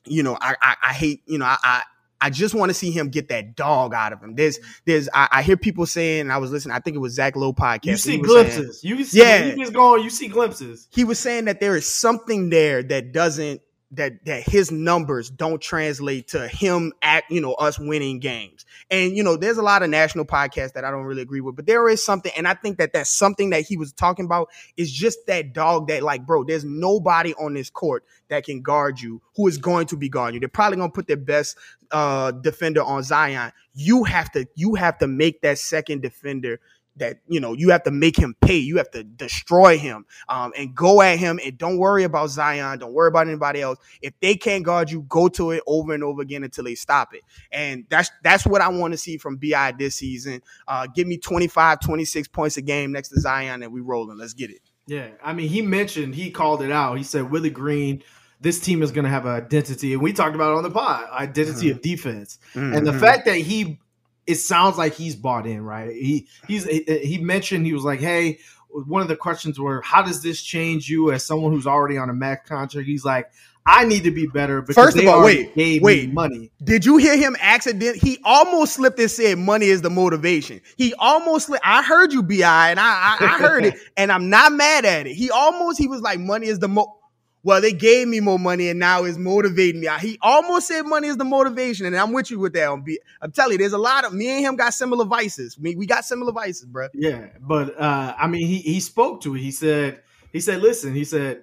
you 0.04 0.22
know, 0.22 0.36
I, 0.40 0.56
I, 0.60 0.76
I 0.82 0.92
hate, 0.92 1.22
you 1.26 1.38
know, 1.38 1.44
I, 1.44 1.56
I 1.62 1.82
just 2.30 2.54
want 2.54 2.70
to 2.70 2.74
see 2.74 2.90
him 2.90 3.08
get 3.08 3.28
that 3.28 3.56
dog 3.56 3.94
out 3.94 4.12
of 4.12 4.22
him. 4.22 4.34
There's, 4.34 4.58
there's, 4.84 5.08
I, 5.14 5.28
I 5.30 5.42
hear 5.42 5.56
people 5.56 5.86
saying, 5.86 6.30
I 6.30 6.38
was 6.38 6.50
listening, 6.50 6.74
I 6.74 6.80
think 6.80 6.96
it 6.96 7.00
was 7.00 7.14
Zach 7.14 7.36
Lowe 7.36 7.52
podcast. 7.52 7.86
You 7.86 7.96
see 7.96 8.18
glimpses. 8.18 8.80
Saying, 8.80 8.98
you 8.98 9.04
see, 9.04 9.18
yeah, 9.18 9.44
you 9.44 9.56
just 9.56 9.72
going, 9.72 10.02
you 10.04 10.10
see 10.10 10.28
glimpses. 10.28 10.88
He 10.90 11.04
was 11.04 11.18
saying 11.18 11.46
that 11.46 11.60
there 11.60 11.76
is 11.76 11.86
something 11.86 12.50
there 12.50 12.82
that 12.82 13.12
doesn't 13.12 13.60
that 13.92 14.24
that 14.24 14.42
his 14.42 14.70
numbers 14.70 15.30
don't 15.30 15.60
translate 15.60 16.28
to 16.28 16.48
him 16.48 16.92
at 17.02 17.24
you 17.30 17.40
know 17.40 17.52
us 17.54 17.78
winning 17.78 18.18
games. 18.18 18.64
And 18.90 19.16
you 19.16 19.22
know 19.22 19.36
there's 19.36 19.58
a 19.58 19.62
lot 19.62 19.82
of 19.82 19.90
national 19.90 20.24
podcasts 20.24 20.72
that 20.72 20.84
i 20.84 20.90
don't 20.90 21.04
really 21.04 21.22
agree 21.22 21.40
with 21.40 21.56
but 21.56 21.66
there 21.66 21.88
is 21.88 22.04
something 22.04 22.32
and 22.36 22.48
i 22.48 22.54
think 22.54 22.78
that 22.78 22.92
that's 22.92 23.10
something 23.10 23.50
that 23.50 23.62
he 23.62 23.76
was 23.76 23.92
talking 23.92 24.24
about 24.24 24.48
is 24.76 24.90
just 24.90 25.26
that 25.26 25.52
dog 25.52 25.88
that 25.88 26.02
like 26.02 26.26
bro 26.26 26.44
there's 26.44 26.64
nobody 26.64 27.34
on 27.34 27.54
this 27.54 27.70
court 27.70 28.04
that 28.32 28.44
can 28.44 28.62
guard 28.62 28.98
you 28.98 29.20
who 29.36 29.46
is 29.46 29.58
going 29.58 29.86
to 29.86 29.96
be 29.96 30.08
guarding 30.08 30.34
you. 30.34 30.40
They're 30.40 30.48
probably 30.48 30.78
going 30.78 30.90
to 30.90 30.94
put 30.94 31.06
their 31.06 31.16
best 31.16 31.56
uh 31.90 32.30
defender 32.32 32.82
on 32.82 33.02
zion. 33.02 33.52
You 33.74 34.04
have 34.04 34.32
to 34.32 34.46
you 34.54 34.74
have 34.74 34.98
to 34.98 35.06
make 35.06 35.42
that 35.42 35.58
second 35.58 36.00
defender 36.02 36.58
that 36.96 37.18
you 37.26 37.40
know 37.40 37.52
you 37.54 37.70
have 37.70 37.82
to 37.84 37.90
make 37.90 38.16
him 38.16 38.34
pay. 38.40 38.56
You 38.56 38.76
have 38.76 38.90
to 38.92 39.02
destroy 39.02 39.78
him 39.78 40.04
um, 40.28 40.52
and 40.56 40.74
go 40.74 41.00
at 41.02 41.18
him 41.18 41.40
and 41.44 41.56
don't 41.56 41.78
worry 41.78 42.04
about 42.04 42.30
zion. 42.30 42.78
Don't 42.78 42.92
worry 42.92 43.08
about 43.08 43.28
anybody 43.28 43.60
else. 43.62 43.78
If 44.00 44.12
they 44.20 44.34
can't 44.34 44.64
guard 44.64 44.90
you 44.90 45.02
go 45.02 45.28
to 45.30 45.52
it 45.52 45.62
over 45.66 45.94
and 45.94 46.04
over 46.04 46.22
again 46.22 46.44
until 46.44 46.64
they 46.64 46.74
stop 46.74 47.14
it. 47.14 47.22
And 47.50 47.84
that's 47.88 48.10
that's 48.22 48.46
what 48.46 48.60
i 48.60 48.68
want 48.68 48.92
to 48.92 48.98
see 48.98 49.16
from 49.16 49.36
bi 49.36 49.72
this 49.78 49.96
season. 49.96 50.42
Uh, 50.68 50.86
give 50.86 51.06
me 51.06 51.16
25 51.18 51.80
26 51.80 52.28
points 52.28 52.56
a 52.56 52.62
game 52.62 52.92
next 52.92 53.08
to 53.08 53.20
zion 53.20 53.62
and 53.62 53.72
we 53.72 53.80
rolling. 53.80 54.18
Let's 54.18 54.34
get 54.34 54.50
it. 54.50 54.60
Yeah 54.86 55.08
i 55.22 55.32
mean 55.32 55.48
he 55.48 55.62
mentioned 55.62 56.14
he 56.14 56.30
called 56.30 56.62
it 56.62 56.72
out. 56.72 56.98
He 56.98 57.04
said 57.04 57.30
willie 57.30 57.50
green 57.50 58.02
this 58.42 58.58
team 58.58 58.82
is 58.82 58.90
going 58.90 59.04
to 59.04 59.10
have 59.10 59.24
an 59.24 59.32
identity, 59.32 59.92
and 59.92 60.02
we 60.02 60.12
talked 60.12 60.34
about 60.34 60.50
it 60.50 60.56
on 60.56 60.64
the 60.64 60.70
pod, 60.70 61.08
identity 61.12 61.68
mm-hmm. 61.68 61.76
of 61.76 61.82
defense, 61.82 62.40
mm-hmm. 62.54 62.74
and 62.74 62.84
the 62.84 62.92
fact 62.92 63.24
that 63.26 63.36
he 63.36 63.78
it 64.26 64.36
sounds 64.36 64.78
like 64.78 64.94
he's 64.94 65.16
bought 65.16 65.46
in, 65.46 65.62
right? 65.62 65.92
He 65.92 66.28
he's 66.46 66.64
he 66.64 67.18
mentioned 67.18 67.66
he 67.66 67.72
was 67.72 67.84
like, 67.84 68.00
"Hey, 68.00 68.38
one 68.68 69.02
of 69.02 69.08
the 69.08 69.16
questions 69.16 69.58
were, 69.58 69.80
how 69.82 70.02
does 70.02 70.22
this 70.22 70.42
change 70.42 70.88
you 70.88 71.10
as 71.12 71.24
someone 71.24 71.52
who's 71.52 71.66
already 71.66 71.98
on 71.98 72.08
a 72.08 72.14
max 72.14 72.48
contract?" 72.48 72.86
He's 72.86 73.04
like, 73.04 73.30
"I 73.66 73.84
need 73.84 74.04
to 74.04 74.10
be 74.10 74.26
better." 74.26 74.60
Because 74.60 74.76
First 74.76 74.98
of 74.98 75.06
all, 75.06 75.24
wait, 75.24 75.52
wait, 75.56 76.12
money. 76.12 76.52
Did 76.62 76.84
you 76.84 76.98
hear 76.98 77.16
him 77.16 77.36
accident? 77.40 77.96
He 77.96 78.18
almost 78.24 78.74
slipped 78.74 78.98
and 79.00 79.10
said, 79.10 79.38
"Money 79.38 79.66
is 79.66 79.82
the 79.82 79.90
motivation." 79.90 80.60
He 80.76 80.94
almost. 80.94 81.46
Slipped. 81.46 81.66
I 81.66 81.82
heard 81.82 82.12
you, 82.12 82.22
Bi, 82.22 82.70
and 82.70 82.78
I 82.78 83.16
I, 83.20 83.24
I 83.24 83.38
heard 83.38 83.64
it, 83.64 83.74
and 83.96 84.12
I'm 84.12 84.30
not 84.30 84.52
mad 84.52 84.84
at 84.84 85.06
it. 85.06 85.14
He 85.14 85.30
almost. 85.30 85.78
He 85.78 85.88
was 85.88 86.00
like, 86.00 86.20
"Money 86.20 86.46
is 86.46 86.60
the 86.60 86.68
mo." 86.68 86.98
Well, 87.44 87.60
they 87.60 87.72
gave 87.72 88.06
me 88.06 88.20
more 88.20 88.38
money 88.38 88.68
and 88.68 88.78
now 88.78 89.04
it's 89.04 89.18
motivating 89.18 89.80
me. 89.80 89.88
He 90.00 90.18
almost 90.22 90.68
said 90.68 90.82
money 90.82 91.08
is 91.08 91.16
the 91.16 91.24
motivation, 91.24 91.86
and 91.86 91.96
I'm 91.96 92.12
with 92.12 92.30
you 92.30 92.38
with 92.38 92.52
that. 92.52 92.68
I'm 92.68 93.32
telling 93.32 93.52
you, 93.52 93.58
there's 93.58 93.72
a 93.72 93.78
lot 93.78 94.04
of 94.04 94.12
me 94.12 94.28
and 94.28 94.44
him 94.44 94.56
got 94.56 94.74
similar 94.74 95.04
vices. 95.04 95.58
We, 95.58 95.74
we 95.74 95.86
got 95.86 96.04
similar 96.04 96.32
vices, 96.32 96.66
bro. 96.66 96.88
Yeah, 96.94 97.26
but 97.40 97.78
uh, 97.78 98.14
I 98.16 98.28
mean, 98.28 98.46
he 98.46 98.58
he 98.58 98.80
spoke 98.80 99.22
to 99.22 99.34
it. 99.34 99.40
He 99.40 99.50
said, 99.50 100.02
he 100.32 100.40
said, 100.40 100.62
listen, 100.62 100.94
he 100.94 101.04
said, 101.04 101.42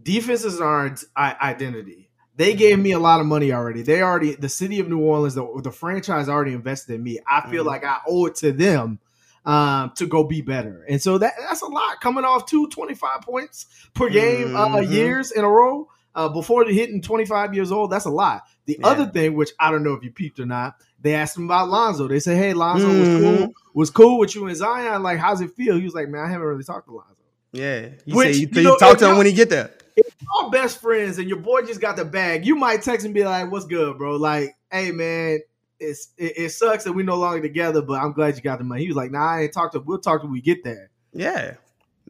defenses 0.00 0.60
are 0.60 0.94
our 1.16 1.36
identity. 1.42 2.10
They 2.36 2.54
gave 2.54 2.78
me 2.80 2.92
a 2.92 2.98
lot 2.98 3.20
of 3.20 3.26
money 3.26 3.52
already. 3.52 3.82
They 3.82 4.02
already, 4.02 4.34
the 4.34 4.48
city 4.48 4.80
of 4.80 4.88
New 4.88 4.98
Orleans, 4.98 5.34
the, 5.34 5.60
the 5.62 5.70
franchise 5.70 6.28
already 6.28 6.52
invested 6.52 6.94
in 6.94 7.02
me. 7.02 7.20
I 7.28 7.48
feel 7.48 7.60
mm-hmm. 7.60 7.68
like 7.68 7.84
I 7.84 7.98
owe 8.08 8.26
it 8.26 8.34
to 8.36 8.50
them 8.50 8.98
um, 9.44 9.92
to 9.96 10.06
go 10.06 10.24
be 10.24 10.40
better. 10.40 10.84
And 10.88 11.00
so 11.00 11.18
that 11.18 11.34
that's 11.38 11.62
a 11.62 11.66
lot 11.66 12.00
coming 12.00 12.24
off 12.24 12.46
two 12.46 12.68
25 12.68 13.22
points 13.22 13.66
per 13.94 14.08
game 14.08 14.56
uh, 14.56 14.66
mm-hmm. 14.66 14.74
uh, 14.76 14.80
years 14.80 15.32
in 15.32 15.44
a 15.44 15.48
row 15.48 15.88
uh, 16.14 16.28
before 16.28 16.64
hitting 16.64 17.02
25 17.02 17.54
years 17.54 17.72
old. 17.72 17.90
That's 17.90 18.06
a 18.06 18.10
lot. 18.10 18.42
The 18.66 18.78
yeah. 18.80 18.86
other 18.86 19.06
thing, 19.06 19.34
which 19.34 19.50
I 19.58 19.70
don't 19.70 19.82
know 19.82 19.92
if 19.92 20.02
you 20.02 20.10
peeped 20.10 20.40
or 20.40 20.46
not, 20.46 20.76
they 21.00 21.14
asked 21.14 21.36
him 21.36 21.44
about 21.44 21.68
Lonzo. 21.68 22.08
They 22.08 22.20
said, 22.20 22.38
"Hey, 22.38 22.54
Lonzo 22.54 22.88
mm-hmm. 22.88 23.00
was 23.00 23.38
cool, 23.38 23.52
was 23.74 23.90
cool 23.90 24.18
with 24.18 24.34
you 24.34 24.46
and 24.46 24.56
Zion. 24.56 25.02
Like, 25.02 25.18
how's 25.18 25.40
it 25.40 25.50
feel?" 25.52 25.76
He 25.76 25.84
was 25.84 25.94
like, 25.94 26.08
"Man, 26.08 26.24
I 26.24 26.28
haven't 26.28 26.46
really 26.46 26.64
talked 26.64 26.86
to 26.86 26.94
Lonzo." 26.94 27.10
Yeah, 27.52 27.88
you 28.04 28.16
which, 28.16 28.36
you, 28.36 28.48
you, 28.50 28.62
know, 28.62 28.76
talk 28.76 28.98
to 28.98 29.10
him 29.10 29.16
when 29.16 29.26
he 29.26 29.32
get 29.32 29.50
there. 29.50 29.70
If 29.96 30.16
y'all 30.22 30.50
best 30.50 30.80
friends 30.80 31.18
and 31.18 31.28
your 31.28 31.38
boy 31.38 31.62
just 31.62 31.80
got 31.80 31.96
the 31.96 32.04
bag, 32.04 32.44
you 32.44 32.56
might 32.56 32.82
text 32.82 33.04
and 33.04 33.14
be 33.14 33.22
like, 33.22 33.50
"What's 33.52 33.66
good, 33.66 33.98
bro?" 33.98 34.16
Like, 34.16 34.56
"Hey, 34.70 34.90
man, 34.92 35.40
it's 35.80 36.08
it, 36.16 36.32
it, 36.36 36.48
sucks 36.50 36.84
that 36.84 36.92
we're 36.92 37.04
no 37.04 37.16
longer 37.16 37.42
together, 37.42 37.82
but 37.82 38.00
I'm 38.00 38.12
glad 38.12 38.36
you 38.36 38.42
got 38.42 38.58
the 38.58 38.64
money. 38.64 38.82
He 38.82 38.88
was 38.88 38.96
like, 38.96 39.10
nah, 39.10 39.34
I 39.34 39.42
ain't 39.42 39.52
talk 39.52 39.72
to 39.72 39.80
we'll 39.80 39.98
talk 39.98 40.20
till 40.20 40.30
we 40.30 40.40
get 40.40 40.64
there. 40.64 40.90
Yeah. 41.12 41.54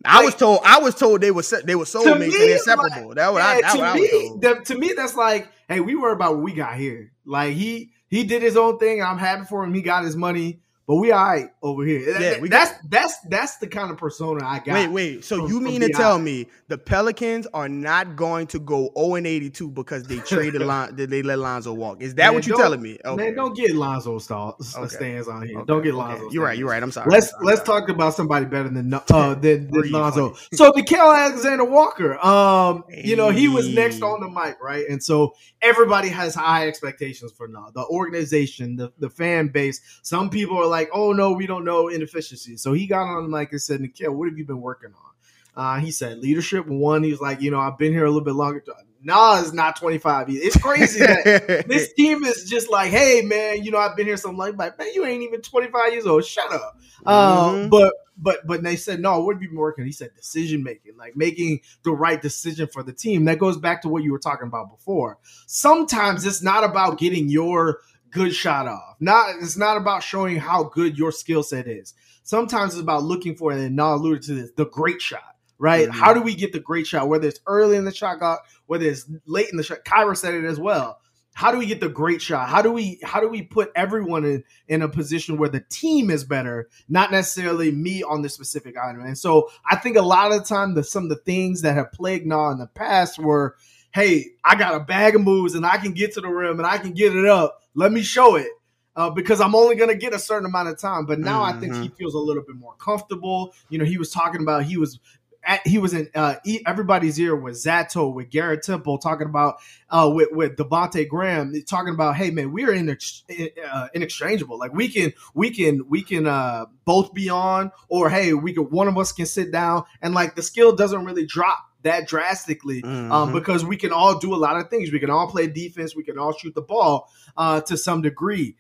I 0.05 0.25
was 0.25 0.35
told 0.35 0.61
I 0.65 0.81
was 0.81 0.95
told 0.95 1.21
they 1.21 1.31
were 1.31 1.45
they 1.65 1.75
were 1.75 1.85
soulmates 1.85 2.35
and 2.35 2.51
inseparable. 2.51 3.09
Like, 3.09 3.17
that 3.17 3.33
was, 3.33 3.43
yeah, 3.43 3.49
I, 3.49 3.61
that 3.61 3.73
to 3.73 3.95
me, 3.95 4.33
that, 4.41 4.65
to 4.67 4.79
me 4.79 4.93
that's 4.95 5.15
like, 5.15 5.49
hey, 5.69 5.81
we 5.81 5.95
worry 5.95 6.13
about 6.13 6.35
what 6.35 6.43
we 6.43 6.53
got 6.53 6.77
here. 6.77 7.13
Like 7.25 7.55
he 7.55 7.93
he 8.09 8.25
did 8.25 8.43
his 8.43 8.57
own 8.57 8.79
thing. 8.79 9.03
I'm 9.03 9.19
happy 9.19 9.45
for 9.45 9.65
him. 9.65 9.73
He 9.73 9.83
got 9.83 10.05
his 10.05 10.17
money. 10.17 10.61
But 10.87 10.97
we 10.97 11.13
all 11.13 11.25
right 11.25 11.49
over 11.63 11.83
here. 11.83 12.19
Yeah, 12.21 12.41
we 12.41 12.51
that's 12.51 12.73
that's 12.89 13.19
that's 13.31 13.57
the 13.57 13.67
kind 13.67 13.91
of 13.91 13.97
persona 13.97 14.45
I 14.45 14.59
got. 14.59 14.75
Wait, 14.75 14.89
wait. 14.89 15.25
So 15.25 15.39
from- 15.39 15.49
you 15.49 15.61
mean 15.61 15.81
to 15.81 15.89
tell 15.89 16.19
me 16.19 16.47
the 16.69 16.77
Pelicans 16.77 17.47
are 17.55 17.71
not 17.71 18.17
going 18.17 18.47
to 18.49 18.59
go 18.59 18.91
0 18.95 19.15
and 19.15 19.27
82 19.27 19.71
because 19.71 20.05
they 20.05 20.19
traded 20.19 20.61
Lon- 20.63 20.95
they 20.95 21.23
let 21.23 21.39
Lonzo 21.39 21.73
walk? 21.73 22.03
Is 22.03 22.15
that 22.17 22.27
Man, 22.27 22.35
what 22.35 22.47
you're 22.47 22.59
telling 22.59 22.83
me? 22.83 22.99
Man, 23.03 23.35
don't 23.35 23.57
get 23.57 23.75
Lonzo 23.75 24.19
stalls, 24.19 24.77
Okay. 24.77 24.89
stands 24.95 25.27
on 25.27 25.47
here. 25.47 25.59
Okay, 25.61 25.67
Don't 25.67 25.83
get 25.83 25.95
okay. 25.95 25.97
Lonzo. 25.97 26.31
You're 26.31 26.45
right. 26.45 26.59
You're 26.59 26.69
right. 26.69 26.83
I'm 26.83 26.91
sorry. 26.91 27.11
Let's 27.11 27.33
I'm 27.33 27.47
let's 27.47 27.63
talk 27.63 27.89
about 27.89 28.13
somebody 28.13 28.45
better 28.45 28.69
than 28.69 28.93
uh 28.93 29.01
than, 29.41 29.71
than 29.71 29.91
Lonzo. 29.91 30.35
So 30.53 30.71
Nickeil 30.73 31.17
Alexander 31.17 31.65
Walker, 31.65 32.23
um, 32.25 32.85
you 32.91 33.17
know 33.17 33.31
he 33.31 33.49
was 33.49 33.69
next 33.73 34.03
on 34.03 34.21
the 34.21 34.29
mic, 34.29 34.63
right? 34.63 34.85
And 34.87 35.03
so 35.03 35.35
everybody 35.63 36.09
has 36.09 36.35
high 36.35 36.69
expectations 36.69 37.33
for 37.33 37.49
now. 37.49 37.71
The 37.75 37.87
organization, 37.87 38.77
the 38.77 38.93
the 38.99 39.09
fan 39.09 39.49
base. 39.49 39.81
Some 40.03 40.29
people 40.29 40.59
are 40.59 40.67
like, 40.67 40.74
oh 40.93 41.13
no, 41.13 41.33
we 41.33 41.47
don't 41.47 41.65
know 41.65 41.89
inefficiency. 41.89 42.57
So 42.57 42.73
he 42.73 42.87
got 42.87 43.05
on 43.05 43.31
the 43.31 43.37
mic 43.37 43.53
and 43.53 43.61
said, 43.61 43.81
Nickeil, 43.81 44.15
what 44.15 44.29
have 44.29 44.39
you 44.39 44.45
been 44.45 44.61
working 44.61 44.91
on? 44.95 45.11
Uh, 45.57 45.79
he 45.81 45.91
said 45.91 46.19
leadership. 46.19 46.67
One, 46.67 47.03
he 47.05 47.11
was 47.11 47.21
like, 47.21 47.41
you 47.41 47.51
know, 47.51 47.61
I've 47.61 47.79
been 47.79 47.93
here 47.93 48.05
a 48.05 48.09
little 48.11 48.25
bit 48.25 48.35
longer. 48.35 48.63
Nah, 49.03 49.39
it's 49.41 49.53
not 49.53 49.77
25 49.77 50.31
years. 50.31 50.47
It's 50.47 50.57
crazy 50.57 51.01
that 51.01 51.65
this 51.69 51.93
team 51.93 52.25
is 52.25 52.49
just 52.49 52.71
like, 52.71 52.91
hey 52.91 53.23
man, 53.23 53.63
you 53.63 53.71
know, 53.71 53.79
I've 53.79 53.97
been 53.97 54.07
here 54.07 54.17
some 54.17 54.37
like, 54.37 54.57
like 54.57 54.79
man, 54.79 54.89
you 54.95 55.05
ain't 55.05 55.23
even 55.23 55.43
25 55.43 55.93
years 55.93 56.07
old. 56.07 56.25
Shut 56.25 56.51
up. 56.53 56.79
Uh, 57.05 57.51
Mhm. 57.53 57.71
but 57.71 57.93
but 58.17 58.47
but 58.47 58.63
they 58.63 58.77
said 58.77 59.01
no. 59.01 59.21
What 59.21 59.35
have 59.35 59.43
you 59.43 59.49
been 59.49 59.59
working? 59.59 59.85
He 59.85 59.93
said 59.93 60.11
decision 60.17 60.63
making, 60.63 60.97
like 60.97 61.17
making 61.17 61.61
the 61.83 61.93
right 61.93 62.21
decision 62.21 62.67
for 62.67 62.83
the 62.83 62.93
team. 62.93 63.27
That 63.27 63.39
goes 63.39 63.59
back 63.59 63.83
to 63.83 63.89
what 63.89 64.03
you 64.03 64.13
were 64.13 64.19
talking 64.19 64.49
about 64.49 64.71
before. 64.71 65.19
Sometimes 65.47 66.25
it's 66.25 66.43
not 66.43 66.65
about 66.65 66.99
getting 66.99 67.29
your 67.29 67.81
good 68.15 68.35
shot 68.35 68.67
off. 68.67 68.97
Not 69.01 69.37
it's 69.43 69.59
not 69.59 69.77
about 69.77 70.03
showing 70.03 70.39
how 70.39 70.65
good 70.65 70.97
your 70.97 71.13
skill 71.13 71.43
set 71.43 71.69
is. 71.69 71.95
Sometimes 72.23 72.73
it's 72.73 72.83
about 72.83 73.03
looking 73.03 73.37
for, 73.37 73.53
and 73.53 73.77
not 73.77 73.97
alluded 73.97 74.23
to 74.25 74.35
this, 74.35 74.51
the 74.57 74.67
great 74.67 75.03
shot. 75.03 75.37
Right? 75.59 75.89
Mhm. 75.89 75.93
How 75.93 76.15
do 76.15 76.23
we 76.23 76.35
get 76.35 76.53
the 76.53 76.61
great 76.61 76.87
shot? 76.87 77.09
Whether 77.09 77.29
it's 77.29 77.41
early 77.47 77.77
in 77.77 77.85
the 77.85 77.95
shot 77.95 78.19
clock, 78.19 78.47
whether 78.67 78.87
it's 78.87 79.05
late 79.27 79.51
in 79.51 79.57
the 79.57 79.63
shot. 79.63 79.85
Kira 79.85 80.17
said 80.17 80.35
it 80.35 80.45
as 80.45 80.59
well. 80.59 80.99
How 81.35 81.51
do 81.51 81.59
we 81.59 81.67
get 81.67 81.81
the 81.81 81.89
great 81.89 82.23
shot? 82.23 82.49
How 82.49 82.63
do 82.63 82.71
we 82.73 83.01
how 83.03 83.21
do 83.21 83.29
we 83.29 83.43
put 83.43 83.73
everyone 83.75 84.25
in 84.25 84.45
in 84.69 84.83
a 84.83 84.89
position 84.89 85.37
where 85.37 85.49
the 85.49 85.65
team 85.69 86.11
is 86.11 86.25
better, 86.25 86.69
not 86.89 87.11
necessarily 87.11 87.73
me 87.73 88.05
on 88.05 88.23
the 88.23 88.29
specific 88.29 88.77
item? 88.79 89.03
And 89.05 89.19
so 89.19 89.51
I 89.69 89.77
think 89.77 89.97
a 89.97 90.03
lot 90.03 90.33
of 90.33 90.39
the 90.39 90.45
time 90.45 90.75
the 90.75 90.85
some 90.85 91.05
of 91.05 91.09
the 91.09 91.17
things 91.17 91.63
that 91.63 91.75
have 91.75 91.93
plagued 91.93 92.27
Nah 92.27 92.53
in 92.53 92.59
the 92.59 92.69
past 92.69 93.19
were, 93.19 93.57
hey, 93.93 94.27
I 94.45 94.55
got 94.55 94.75
a 94.75 94.81
bag 94.81 95.17
of 95.17 95.23
moves 95.23 95.55
and 95.55 95.67
I 95.67 95.77
can 95.79 95.93
get 95.93 96.15
to 96.15 96.21
the 96.21 96.29
rim 96.29 96.59
and 96.59 96.67
I 96.67 96.79
can 96.79 96.93
get 96.93 97.15
it 97.17 97.27
up. 97.27 97.61
Let 97.75 97.93
me 97.93 98.03
show 98.03 98.37
it. 98.37 98.49
Uh, 98.97 99.11
because 99.11 99.41
I'm 99.41 99.57
only 99.57 99.75
going 99.75 99.91
to 99.91 99.97
get 99.97 100.15
a 100.15 100.21
certain 100.21 100.47
amount 100.47 100.69
of 100.69 100.79
time. 100.79 101.05
But 101.05 101.19
now 101.19 101.43
I 101.43 101.53
think 101.55 101.75
he 101.75 101.89
feels 101.89 102.15
a 102.15 102.19
little 102.19 102.45
bit 102.45 102.55
more 102.55 102.75
comfortable. 102.77 103.53
You 103.69 103.79
know, 103.79 103.85
he 103.85 103.99
was 103.99 104.13
talking 104.13 104.41
about 104.41 104.63
he 104.63 104.77
was 104.77 105.01
at, 105.47 105.67
he 105.67 105.79
was 105.79 105.95
in 105.95 106.09
uh, 106.15 106.37
everybody's 106.67 107.19
ear 107.19 107.37
with 107.37 107.59
Sato, 107.59 108.09
with 108.09 108.31
Garrett 108.31 108.63
Temple, 108.63 108.99
talking 108.99 109.27
about 109.27 109.57
uh, 109.91 110.11
with 110.13 110.29
with 110.33 110.57
Devonte 110.57 111.09
Graham, 111.09 111.55
talking 111.69 111.93
about, 111.93 112.17
hey 112.17 112.31
man, 112.31 112.53
we 112.53 112.65
are 112.65 112.73
in 112.73 112.89
uh, 112.89 113.89
inexchangeable. 113.95 114.59
Like 114.59 114.73
we 114.73 114.89
can 114.89 115.13
we 115.35 115.51
can 115.51 115.89
we 115.89 116.03
can 116.03 116.27
uh, 116.27 116.67
both 116.85 117.13
be 117.15 117.29
on, 117.29 117.73
or 117.89 118.11
hey, 118.11 118.33
we 118.33 118.53
could 118.53 118.71
one 118.71 118.89
of 118.89 118.97
us 118.99 119.13
can 119.13 119.27
sit 119.27 119.51
down, 119.51 119.85
and 120.03 120.15
like 120.15 120.35
the 120.35 120.43
skill 120.43 120.75
doesn't 120.75 121.05
really 121.05 121.27
drop 121.27 121.59
that 121.85 122.09
drastically 122.09 122.83
um, 122.83 123.11
Mhm. 123.11 123.33
because 123.33 123.65
we 123.65 123.77
can 123.77 123.93
all 123.93 124.19
do 124.19 124.35
a 124.35 124.37
lot 124.37 124.57
of 124.57 124.69
things. 124.69 124.93
We 124.93 124.99
can 124.99 125.11
all 125.11 125.29
play 125.31 125.47
defense. 125.47 125.95
We 125.95 126.03
can 126.03 126.19
all 126.19 126.33
shoot 126.33 126.55
the 126.55 126.63
ball 126.63 127.09
uh, 127.37 127.61
to 127.63 127.77
some 127.77 128.03
degree. 128.03 128.57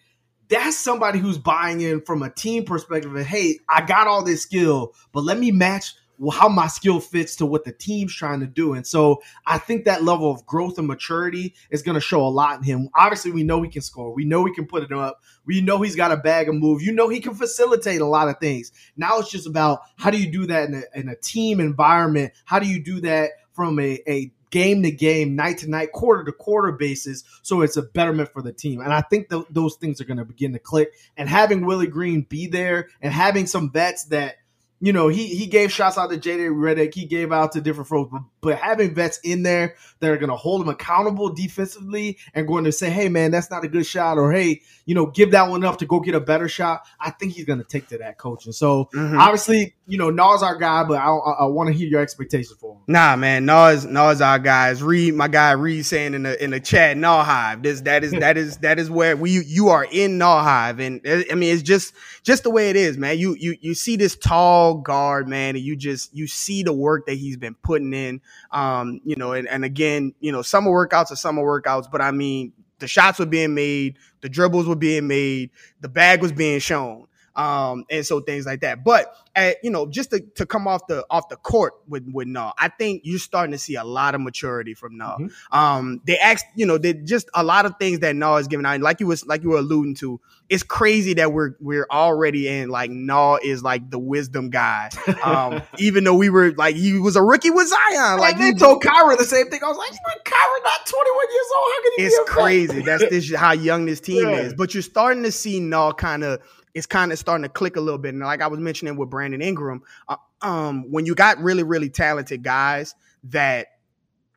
That's 0.48 0.76
somebody 0.78 1.18
who's 1.18 1.38
buying 1.38 1.80
in 1.80 2.02
from 2.02 2.22
a 2.22 2.30
team 2.30 2.64
perspective. 2.64 3.14
And 3.14 3.26
hey, 3.26 3.58
I 3.68 3.84
got 3.84 4.06
all 4.06 4.22
this 4.22 4.42
skill, 4.42 4.94
but 5.12 5.24
let 5.24 5.38
me 5.38 5.50
match 5.50 5.94
how 6.32 6.48
my 6.48 6.66
skill 6.66 7.00
fits 7.00 7.36
to 7.36 7.46
what 7.46 7.64
the 7.64 7.72
team's 7.72 8.14
trying 8.14 8.40
to 8.40 8.46
do. 8.46 8.74
And 8.74 8.86
so 8.86 9.22
I 9.46 9.58
think 9.58 9.84
that 9.84 10.04
level 10.04 10.30
of 10.30 10.46
growth 10.46 10.78
and 10.78 10.86
maturity 10.86 11.54
is 11.70 11.82
going 11.82 11.96
to 11.96 12.00
show 12.00 12.24
a 12.24 12.28
lot 12.28 12.58
in 12.58 12.64
him. 12.64 12.88
Obviously, 12.94 13.30
we 13.30 13.42
know 13.42 13.62
he 13.62 13.70
can 13.70 13.82
score. 13.82 14.12
We 14.14 14.24
know 14.24 14.44
he 14.44 14.52
can 14.52 14.66
put 14.66 14.82
it 14.82 14.92
up. 14.92 15.22
We 15.44 15.60
know 15.60 15.80
he's 15.82 15.96
got 15.96 16.12
a 16.12 16.16
bag 16.16 16.48
of 16.48 16.54
move. 16.54 16.82
You 16.82 16.92
know 16.92 17.08
he 17.08 17.20
can 17.20 17.34
facilitate 17.34 18.00
a 18.00 18.06
lot 18.06 18.28
of 18.28 18.38
things. 18.38 18.72
Now 18.96 19.18
it's 19.18 19.30
just 19.30 19.46
about 19.46 19.80
how 19.96 20.10
do 20.10 20.20
you 20.20 20.30
do 20.30 20.46
that 20.46 20.68
in 20.68 20.74
a, 20.74 20.98
in 20.98 21.08
a 21.08 21.16
team 21.16 21.60
environment? 21.60 22.32
How 22.44 22.58
do 22.58 22.66
you 22.66 22.82
do 22.82 23.00
that 23.00 23.30
from 23.52 23.78
a, 23.78 24.00
a 24.08 24.32
game 24.54 24.84
to 24.84 24.90
game, 24.92 25.34
night 25.34 25.58
to 25.58 25.68
night, 25.68 25.90
quarter 25.90 26.22
to 26.22 26.30
quarter 26.30 26.70
basis, 26.70 27.24
so 27.42 27.62
it's 27.62 27.76
a 27.76 27.82
betterment 27.82 28.32
for 28.32 28.40
the 28.40 28.52
team. 28.52 28.80
And 28.80 28.92
I 28.92 29.00
think 29.00 29.28
th- 29.28 29.46
those 29.50 29.74
things 29.74 30.00
are 30.00 30.04
going 30.04 30.18
to 30.18 30.24
begin 30.24 30.52
to 30.52 30.60
click. 30.60 30.92
And 31.16 31.28
having 31.28 31.66
Willie 31.66 31.88
Green 31.88 32.22
be 32.22 32.46
there 32.46 32.88
and 33.00 33.12
having 33.12 33.48
some 33.48 33.72
vets 33.72 34.04
that 34.06 34.36
you 34.84 34.92
know, 34.92 35.08
he 35.08 35.28
he 35.28 35.46
gave 35.46 35.72
shots 35.72 35.96
out 35.96 36.10
to 36.10 36.18
JD 36.18 36.50
Redick, 36.50 36.92
he 36.92 37.06
gave 37.06 37.32
out 37.32 37.52
to 37.52 37.62
different 37.62 37.88
folks, 37.88 38.10
but, 38.12 38.22
but 38.44 38.58
having 38.58 38.94
vets 38.94 39.18
in 39.24 39.42
there 39.42 39.74
that 40.00 40.10
are 40.10 40.16
going 40.16 40.30
to 40.30 40.36
hold 40.36 40.60
him 40.62 40.68
accountable 40.68 41.30
defensively 41.34 42.18
and 42.34 42.46
going 42.46 42.64
to 42.64 42.72
say, 42.72 42.90
"Hey, 42.90 43.08
man, 43.08 43.30
that's 43.30 43.50
not 43.50 43.64
a 43.64 43.68
good 43.68 43.86
shot," 43.86 44.18
or 44.18 44.30
"Hey, 44.32 44.60
you 44.84 44.94
know, 44.94 45.06
give 45.06 45.30
that 45.32 45.48
one 45.48 45.64
up 45.64 45.78
to 45.78 45.86
go 45.86 46.00
get 46.00 46.14
a 46.14 46.20
better 46.20 46.48
shot." 46.48 46.82
I 47.00 47.10
think 47.10 47.32
he's 47.32 47.44
going 47.44 47.58
to 47.58 47.64
take 47.64 47.88
to 47.88 47.98
that 47.98 48.18
coaching. 48.18 48.52
So 48.52 48.88
Mhm. 48.94 49.18
obviously, 49.18 49.74
you 49.86 49.98
know, 49.98 50.10
Nas 50.10 50.42
our 50.42 50.56
guy, 50.56 50.84
but 50.84 50.98
I, 50.98 51.08
I, 51.08 51.30
I 51.40 51.44
want 51.46 51.68
to 51.68 51.72
hear 51.72 51.88
your 51.88 52.00
expectations 52.00 52.56
for 52.60 52.74
him. 52.74 52.80
Nah, 52.86 53.16
man, 53.16 53.44
Nas, 53.44 53.84
Nas, 53.84 54.20
our 54.20 54.38
guys. 54.38 54.82
Read 54.82 55.14
my 55.14 55.28
guy, 55.28 55.52
Reed 55.52 55.86
saying 55.86 56.14
in 56.14 56.22
the 56.24 56.42
in 56.42 56.50
the 56.50 56.60
chat, 56.60 56.96
Nah 56.96 57.24
Hive. 57.24 57.62
This 57.62 57.80
that 57.82 58.04
is 58.04 58.12
that 58.12 58.36
is 58.36 58.58
that 58.58 58.78
is 58.78 58.90
where 58.90 59.16
we 59.16 59.42
you 59.42 59.68
are 59.68 59.86
in 59.90 60.18
Nah 60.18 60.42
Hive, 60.42 60.80
and 60.80 61.06
uh, 61.06 61.22
I 61.30 61.34
mean 61.34 61.52
it's 61.52 61.62
just 61.62 61.94
just 62.22 62.42
the 62.42 62.50
way 62.50 62.70
it 62.70 62.76
is, 62.76 62.96
man. 62.98 63.18
You 63.18 63.34
you 63.38 63.56
you 63.60 63.74
see 63.74 63.96
this 63.96 64.16
tall 64.16 64.74
guard, 64.74 65.28
man, 65.28 65.56
and 65.56 65.64
you 65.64 65.76
just 65.76 66.14
you 66.14 66.26
see 66.26 66.62
the 66.62 66.72
work 66.72 67.06
that 67.06 67.14
he's 67.14 67.36
been 67.36 67.54
putting 67.54 67.92
in. 67.92 68.20
Um, 68.50 69.00
you 69.04 69.16
know, 69.16 69.32
and, 69.32 69.48
and 69.48 69.64
again, 69.64 70.14
you 70.20 70.32
know, 70.32 70.42
summer 70.42 70.70
workouts 70.70 71.10
are 71.10 71.16
summer 71.16 71.42
workouts, 71.42 71.90
but 71.90 72.00
I 72.00 72.10
mean 72.10 72.52
the 72.78 72.88
shots 72.88 73.18
were 73.18 73.26
being 73.26 73.54
made, 73.54 73.96
the 74.20 74.28
dribbles 74.28 74.66
were 74.66 74.76
being 74.76 75.06
made, 75.06 75.50
the 75.80 75.88
bag 75.88 76.22
was 76.22 76.32
being 76.32 76.60
shown. 76.60 77.06
Um, 77.36 77.84
and 77.90 78.06
so 78.06 78.20
things 78.20 78.46
like 78.46 78.60
that. 78.60 78.84
But 78.84 79.14
at, 79.34 79.56
you 79.64 79.70
know, 79.70 79.86
just 79.86 80.10
to, 80.10 80.20
to 80.36 80.46
come 80.46 80.68
off 80.68 80.86
the 80.86 81.04
off 81.10 81.28
the 81.28 81.36
court 81.36 81.74
with 81.88 82.06
with 82.12 82.28
Nah, 82.28 82.52
I 82.58 82.68
think 82.68 83.02
you're 83.04 83.18
starting 83.18 83.52
to 83.52 83.58
see 83.58 83.74
a 83.74 83.84
lot 83.84 84.14
of 84.14 84.20
maturity 84.20 84.74
from 84.74 84.96
Nah. 84.96 85.18
Mhm. 85.18 85.30
Um, 85.50 86.00
they 86.06 86.18
asked, 86.18 86.46
you 86.54 86.66
know, 86.66 86.78
they 86.78 86.94
just 86.94 87.28
a 87.34 87.42
lot 87.42 87.66
of 87.66 87.74
things 87.80 87.98
that 88.00 88.14
Nah 88.14 88.36
is 88.36 88.46
giving 88.48 88.64
out. 88.66 88.74
And 88.74 88.82
like 88.84 89.00
you 89.00 89.06
was 89.08 89.26
like 89.26 89.42
you 89.42 89.50
were 89.50 89.58
alluding 89.58 89.96
to, 89.96 90.20
it's 90.48 90.62
crazy 90.62 91.14
that 91.14 91.32
we're 91.32 91.56
we're 91.60 91.86
already 91.90 92.46
in 92.46 92.68
like 92.68 92.90
Nah 92.90 93.38
is 93.42 93.62
like 93.64 93.90
the 93.90 93.98
wisdom 93.98 94.50
guy. 94.50 94.90
Um, 95.24 95.62
even 95.78 96.04
though 96.04 96.14
we 96.14 96.30
were 96.30 96.52
like 96.52 96.76
he 96.76 96.98
was 96.98 97.16
a 97.16 97.22
rookie 97.22 97.50
with 97.50 97.66
Zion, 97.68 98.20
like 98.20 98.34
Like 98.34 98.38
they 98.38 98.52
told 98.52 98.82
Kira 98.82 99.16
the 99.18 99.24
same 99.24 99.50
thing. 99.50 99.60
I 99.64 99.68
was 99.68 99.76
like, 99.76 99.90
Kira 99.90 100.64
not 100.64 100.86
21 100.86 101.26
years 101.32 101.46
old. 101.56 101.64
How 101.74 101.82
can 101.82 101.92
he 101.96 102.02
it's 102.04 102.30
crazy. 102.30 102.82
That's 102.82 103.08
this 103.10 103.34
how 103.34 103.52
young 103.52 103.86
this 103.86 104.00
team 104.00 104.28
Yeah. 104.28 104.36
is. 104.42 104.54
But 104.54 104.74
you're 104.74 104.82
starting 104.82 105.24
to 105.24 105.32
see 105.32 105.58
Null 105.60 105.92
kind 105.94 106.22
of 106.24 106.40
it's 106.74 106.86
kind 106.86 107.12
of 107.12 107.18
starting 107.18 107.44
to 107.44 107.48
click 107.48 107.76
a 107.76 107.80
little 107.80 107.98
bit. 107.98 108.14
And 108.14 108.22
like 108.22 108.42
I 108.42 108.48
was 108.48 108.60
mentioning 108.60 108.96
with 108.96 109.10
Brandon 109.10 109.40
Ingram, 109.40 109.82
uh, 110.08 110.16
um, 110.42 110.90
when 110.90 111.06
you 111.06 111.14
got 111.14 111.38
really 111.38 111.62
really 111.62 111.88
talented 111.88 112.42
guys 112.42 112.94
that 113.24 113.68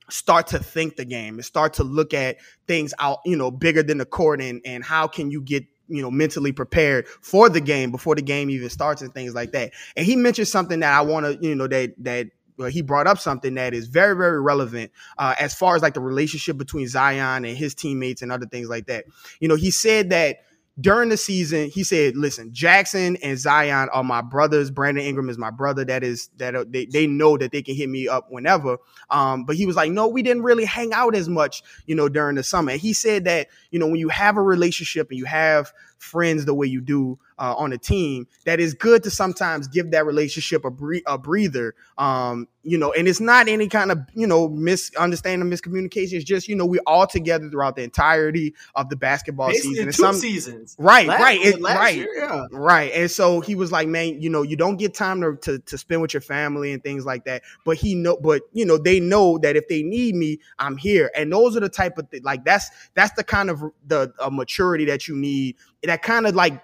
start 0.09 0.47
to 0.47 0.59
think 0.59 0.95
the 0.95 1.05
game 1.05 1.35
and 1.35 1.43
start 1.43 1.73
to 1.73 1.83
look 1.83 2.13
at 2.13 2.37
things 2.67 2.93
out, 2.99 3.19
you 3.25 3.35
know, 3.35 3.51
bigger 3.51 3.83
than 3.83 3.97
the 3.97 4.05
court 4.05 4.41
and 4.41 4.61
and 4.65 4.83
how 4.83 5.07
can 5.07 5.31
you 5.31 5.41
get 5.41 5.65
you 5.89 6.01
know 6.01 6.11
mentally 6.11 6.51
prepared 6.51 7.07
for 7.07 7.49
the 7.49 7.61
game 7.61 7.91
before 7.91 8.15
the 8.15 8.21
game 8.21 8.49
even 8.49 8.69
starts 8.69 9.01
and 9.01 9.13
things 9.13 9.33
like 9.33 9.51
that. 9.51 9.71
And 9.95 10.05
he 10.05 10.15
mentioned 10.15 10.47
something 10.47 10.79
that 10.81 10.93
I 10.93 11.01
want 11.01 11.25
to 11.25 11.47
you 11.47 11.55
know 11.55 11.67
that 11.67 11.93
that 12.03 12.27
well, 12.57 12.69
he 12.69 12.81
brought 12.81 13.07
up 13.07 13.19
something 13.19 13.53
that 13.53 13.73
is 13.73 13.87
very, 13.87 14.15
very 14.15 14.41
relevant 14.41 14.91
uh, 15.17 15.35
as 15.39 15.53
far 15.53 15.75
as 15.75 15.83
like 15.83 15.93
the 15.93 15.99
relationship 15.99 16.57
between 16.57 16.87
Zion 16.87 17.45
and 17.45 17.55
his 17.55 17.75
teammates 17.75 18.21
and 18.21 18.31
other 18.31 18.47
things 18.47 18.67
like 18.67 18.87
that. 18.87 19.05
You 19.39 19.47
know, 19.47 19.55
he 19.55 19.69
said 19.69 20.09
that 20.09 20.37
during 20.79 21.09
the 21.09 21.17
season, 21.17 21.69
he 21.69 21.83
said, 21.83 22.15
"Listen, 22.15 22.51
Jaxson 22.51 23.17
and 23.23 23.37
Zion 23.37 23.89
are 23.91 24.03
my 24.03 24.21
brothers. 24.21 24.69
Brandon 24.69 25.03
Ingram 25.03 25.29
is 25.29 25.37
my 25.37 25.49
brother. 25.49 25.83
That 25.83 26.03
is 26.03 26.29
that 26.37 26.55
uh, 26.55 26.65
they 26.67 26.85
they 26.85 27.07
know 27.07 27.37
that 27.37 27.51
they 27.51 27.63
can 27.63 27.75
hit 27.75 27.89
me 27.89 28.07
up 28.07 28.27
whenever." 28.29 28.77
Um, 29.09 29.43
but 29.45 29.55
he 29.55 29.65
was 29.65 29.75
like, 29.75 29.91
"No, 29.91 30.07
we 30.07 30.21
didn't 30.21 30.43
really 30.43 30.65
hang 30.65 30.93
out 30.93 31.15
as 31.15 31.27
much, 31.27 31.63
you 31.87 31.95
know, 31.95 32.09
during 32.09 32.35
the 32.35 32.43
summer." 32.43 32.71
And 32.71 32.81
he 32.81 32.93
said 32.93 33.23
that 33.25 33.47
you 33.71 33.79
know 33.79 33.87
when 33.87 33.99
you 33.99 34.09
have 34.09 34.37
a 34.37 34.41
relationship 34.41 35.09
and 35.09 35.17
you 35.17 35.25
have 35.25 35.73
friends 35.97 36.45
the 36.45 36.53
way 36.53 36.67
you 36.67 36.81
do, 36.81 37.17
uh, 37.39 37.53
on 37.57 37.73
a 37.73 37.77
team 37.77 38.27
that 38.45 38.59
is 38.59 38.73
good 38.73 39.03
to 39.03 39.09
sometimes 39.11 39.67
give 39.67 39.91
that 39.91 40.05
relationship 40.05 40.65
a, 40.65 40.71
bre- 40.71 40.97
a 41.05 41.17
breather. 41.17 41.75
Um, 41.97 42.47
you 42.63 42.77
know, 42.77 42.91
and 42.91 43.07
it's 43.07 43.19
not 43.21 43.47
any 43.47 43.67
kind 43.69 43.91
of 43.91 43.99
you 44.13 44.27
know 44.27 44.49
misunderstanding, 44.49 45.49
miscommunication. 45.49 46.13
It's 46.13 46.23
just 46.25 46.47
you 46.47 46.55
know 46.55 46.65
we 46.65 46.79
all 46.85 47.07
together 47.07 47.49
throughout 47.49 47.75
the 47.75 47.83
entirety 47.83 48.53
of 48.75 48.89
the 48.89 48.95
basketball 48.95 49.47
Basically 49.49 49.75
season. 49.75 49.85
two 49.87 49.91
some 49.93 50.15
seasons. 50.15 50.75
right, 50.77 51.07
Last- 51.07 51.21
right, 51.21 51.39
it- 51.41 51.61
right. 51.61 51.95
year, 51.95 52.09
yeah. 52.17 52.45
Right. 52.51 52.91
And 52.93 53.09
so 53.09 53.39
he 53.39 53.55
was 53.55 53.71
like, 53.71 53.87
man, 53.87 54.21
you 54.21 54.29
know, 54.29 54.41
you 54.41 54.55
don't 54.57 54.77
get 54.77 54.93
time 54.93 55.21
to, 55.21 55.35
to, 55.43 55.59
to 55.59 55.77
spend 55.77 56.01
with 56.01 56.13
your 56.13 56.21
family 56.21 56.73
and 56.73 56.83
things 56.83 57.05
like 57.05 57.25
that. 57.25 57.43
But 57.65 57.77
he 57.77 57.95
know, 57.95 58.17
but 58.17 58.41
you 58.53 58.65
know, 58.65 58.77
they 58.77 58.99
know 58.99 59.37
that 59.39 59.55
if 59.55 59.67
they 59.67 59.81
need 59.83 60.15
me, 60.15 60.39
I'm 60.59 60.77
here. 60.77 61.09
And 61.15 61.31
those 61.31 61.55
are 61.55 61.61
the 61.61 61.69
type 61.69 61.97
of 61.97 62.09
thing, 62.09 62.23
like 62.23 62.43
that's 62.43 62.69
that's 62.95 63.13
the 63.13 63.23
kind 63.23 63.49
of 63.49 63.63
the 63.85 64.13
uh, 64.19 64.29
maturity 64.29 64.85
that 64.85 65.07
you 65.07 65.15
need. 65.15 65.55
That 65.83 66.01
kind 66.01 66.27
of 66.27 66.35
like 66.35 66.61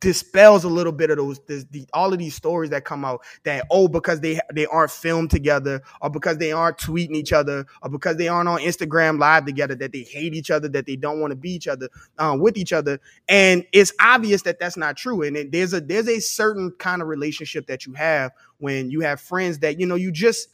dispels 0.00 0.64
a 0.64 0.68
little 0.68 0.92
bit 0.92 1.10
of 1.10 1.16
those 1.16 1.40
this, 1.46 1.64
the, 1.70 1.86
all 1.92 2.12
of 2.12 2.18
these 2.18 2.34
stories 2.34 2.70
that 2.70 2.84
come 2.84 3.04
out 3.04 3.22
that 3.44 3.64
oh 3.70 3.88
because 3.88 4.20
they 4.20 4.38
they 4.52 4.66
aren't 4.66 4.90
filmed 4.90 5.30
together 5.30 5.82
or 6.02 6.10
because 6.10 6.36
they 6.36 6.52
aren't 6.52 6.76
tweeting 6.76 7.14
each 7.14 7.32
other 7.32 7.64
or 7.82 7.88
because 7.88 8.16
they 8.16 8.28
aren't 8.28 8.48
on 8.48 8.60
Instagram 8.60 9.18
live 9.18 9.46
together 9.46 9.74
that 9.74 9.92
they 9.92 10.02
hate 10.02 10.34
each 10.34 10.50
other 10.50 10.68
that 10.68 10.86
they 10.86 10.96
don't 10.96 11.20
want 11.20 11.30
to 11.30 11.36
be 11.36 11.50
each 11.50 11.68
other 11.68 11.88
uh, 12.18 12.36
with 12.38 12.56
each 12.58 12.72
other. 12.72 13.00
And 13.28 13.64
it's 13.72 13.92
obvious 14.00 14.42
that 14.42 14.58
that's 14.58 14.76
not 14.76 14.96
true. 14.96 15.22
And 15.22 15.36
it, 15.36 15.52
there's 15.52 15.72
a 15.72 15.80
there's 15.80 16.08
a 16.08 16.20
certain 16.20 16.72
kind 16.78 17.00
of 17.00 17.08
relationship 17.08 17.66
that 17.66 17.86
you 17.86 17.94
have 17.94 18.32
when 18.58 18.90
you 18.90 19.00
have 19.00 19.20
friends 19.20 19.58
that 19.60 19.80
you 19.80 19.86
know 19.86 19.94
you 19.94 20.12
just 20.12 20.48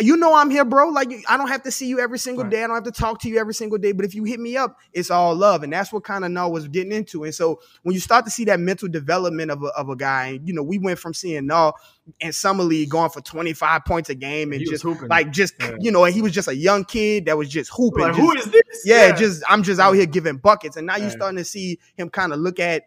you 0.00 0.16
know 0.16 0.34
I'm 0.34 0.50
here, 0.50 0.64
bro. 0.64 0.88
Like 0.88 1.10
I 1.28 1.36
don't 1.36 1.48
have 1.48 1.62
to 1.64 1.70
see 1.70 1.86
you 1.86 2.00
every 2.00 2.18
single 2.18 2.44
Right. 2.44 2.50
day. 2.50 2.64
I 2.64 2.66
don't 2.66 2.74
have 2.76 2.84
to 2.84 2.90
talk 2.92 3.20
to 3.20 3.28
you 3.28 3.38
every 3.38 3.54
single 3.54 3.78
day. 3.78 3.92
But 3.92 4.04
if 4.04 4.14
you 4.14 4.24
hit 4.24 4.40
me 4.40 4.56
up, 4.56 4.78
it's 4.92 5.10
all 5.10 5.34
love, 5.34 5.62
and 5.62 5.72
that's 5.72 5.92
what 5.92 6.02
kind 6.04 6.24
of 6.24 6.30
Noah 6.30 6.48
was 6.48 6.66
getting 6.68 6.92
into. 6.92 7.24
And 7.24 7.34
so 7.34 7.60
when 7.82 7.94
you 7.94 8.00
start 8.00 8.24
to 8.24 8.30
see 8.30 8.44
that 8.46 8.58
mental 8.60 8.88
development 8.88 9.50
of 9.50 9.62
a, 9.62 9.66
of 9.68 9.88
a 9.90 9.96
guy, 9.96 10.26
and 10.28 10.48
you 10.48 10.54
know 10.54 10.62
we 10.62 10.78
went 10.78 10.98
from 10.98 11.14
seeing 11.14 11.46
Noah 11.46 11.72
and 12.20 12.34
summer 12.34 12.64
league 12.64 12.88
going 12.90 13.10
for 13.10 13.20
25 13.20 13.84
points 13.84 14.10
a 14.10 14.14
game 14.16 14.50
and 14.52 14.60
He 14.60 14.66
just 14.66 14.84
like 15.08 15.30
just 15.30 15.54
Yeah. 15.60 15.76
you 15.78 15.92
know, 15.92 16.04
and 16.04 16.12
he 16.14 16.20
was 16.22 16.32
just 16.32 16.48
a 16.48 16.56
young 16.56 16.84
kid 16.84 17.26
that 17.26 17.38
was 17.38 17.48
just 17.48 17.70
hooping. 17.74 18.02
Like, 18.02 18.14
just- 18.16 18.20
who 18.20 18.32
is 18.36 18.46
this? 18.46 18.82
yeah, 18.84 19.12
just 19.12 19.42
I'm 19.48 19.62
just 19.62 19.80
out 19.80 19.92
here 19.92 20.06
giving 20.06 20.36
buckets, 20.38 20.76
and 20.76 20.86
now 20.86 20.96
you're 20.96 21.10
starting 21.10 21.38
to 21.38 21.44
see 21.44 21.78
him 21.96 22.08
kind 22.10 22.32
of 22.32 22.40
look 22.40 22.58
at 22.58 22.84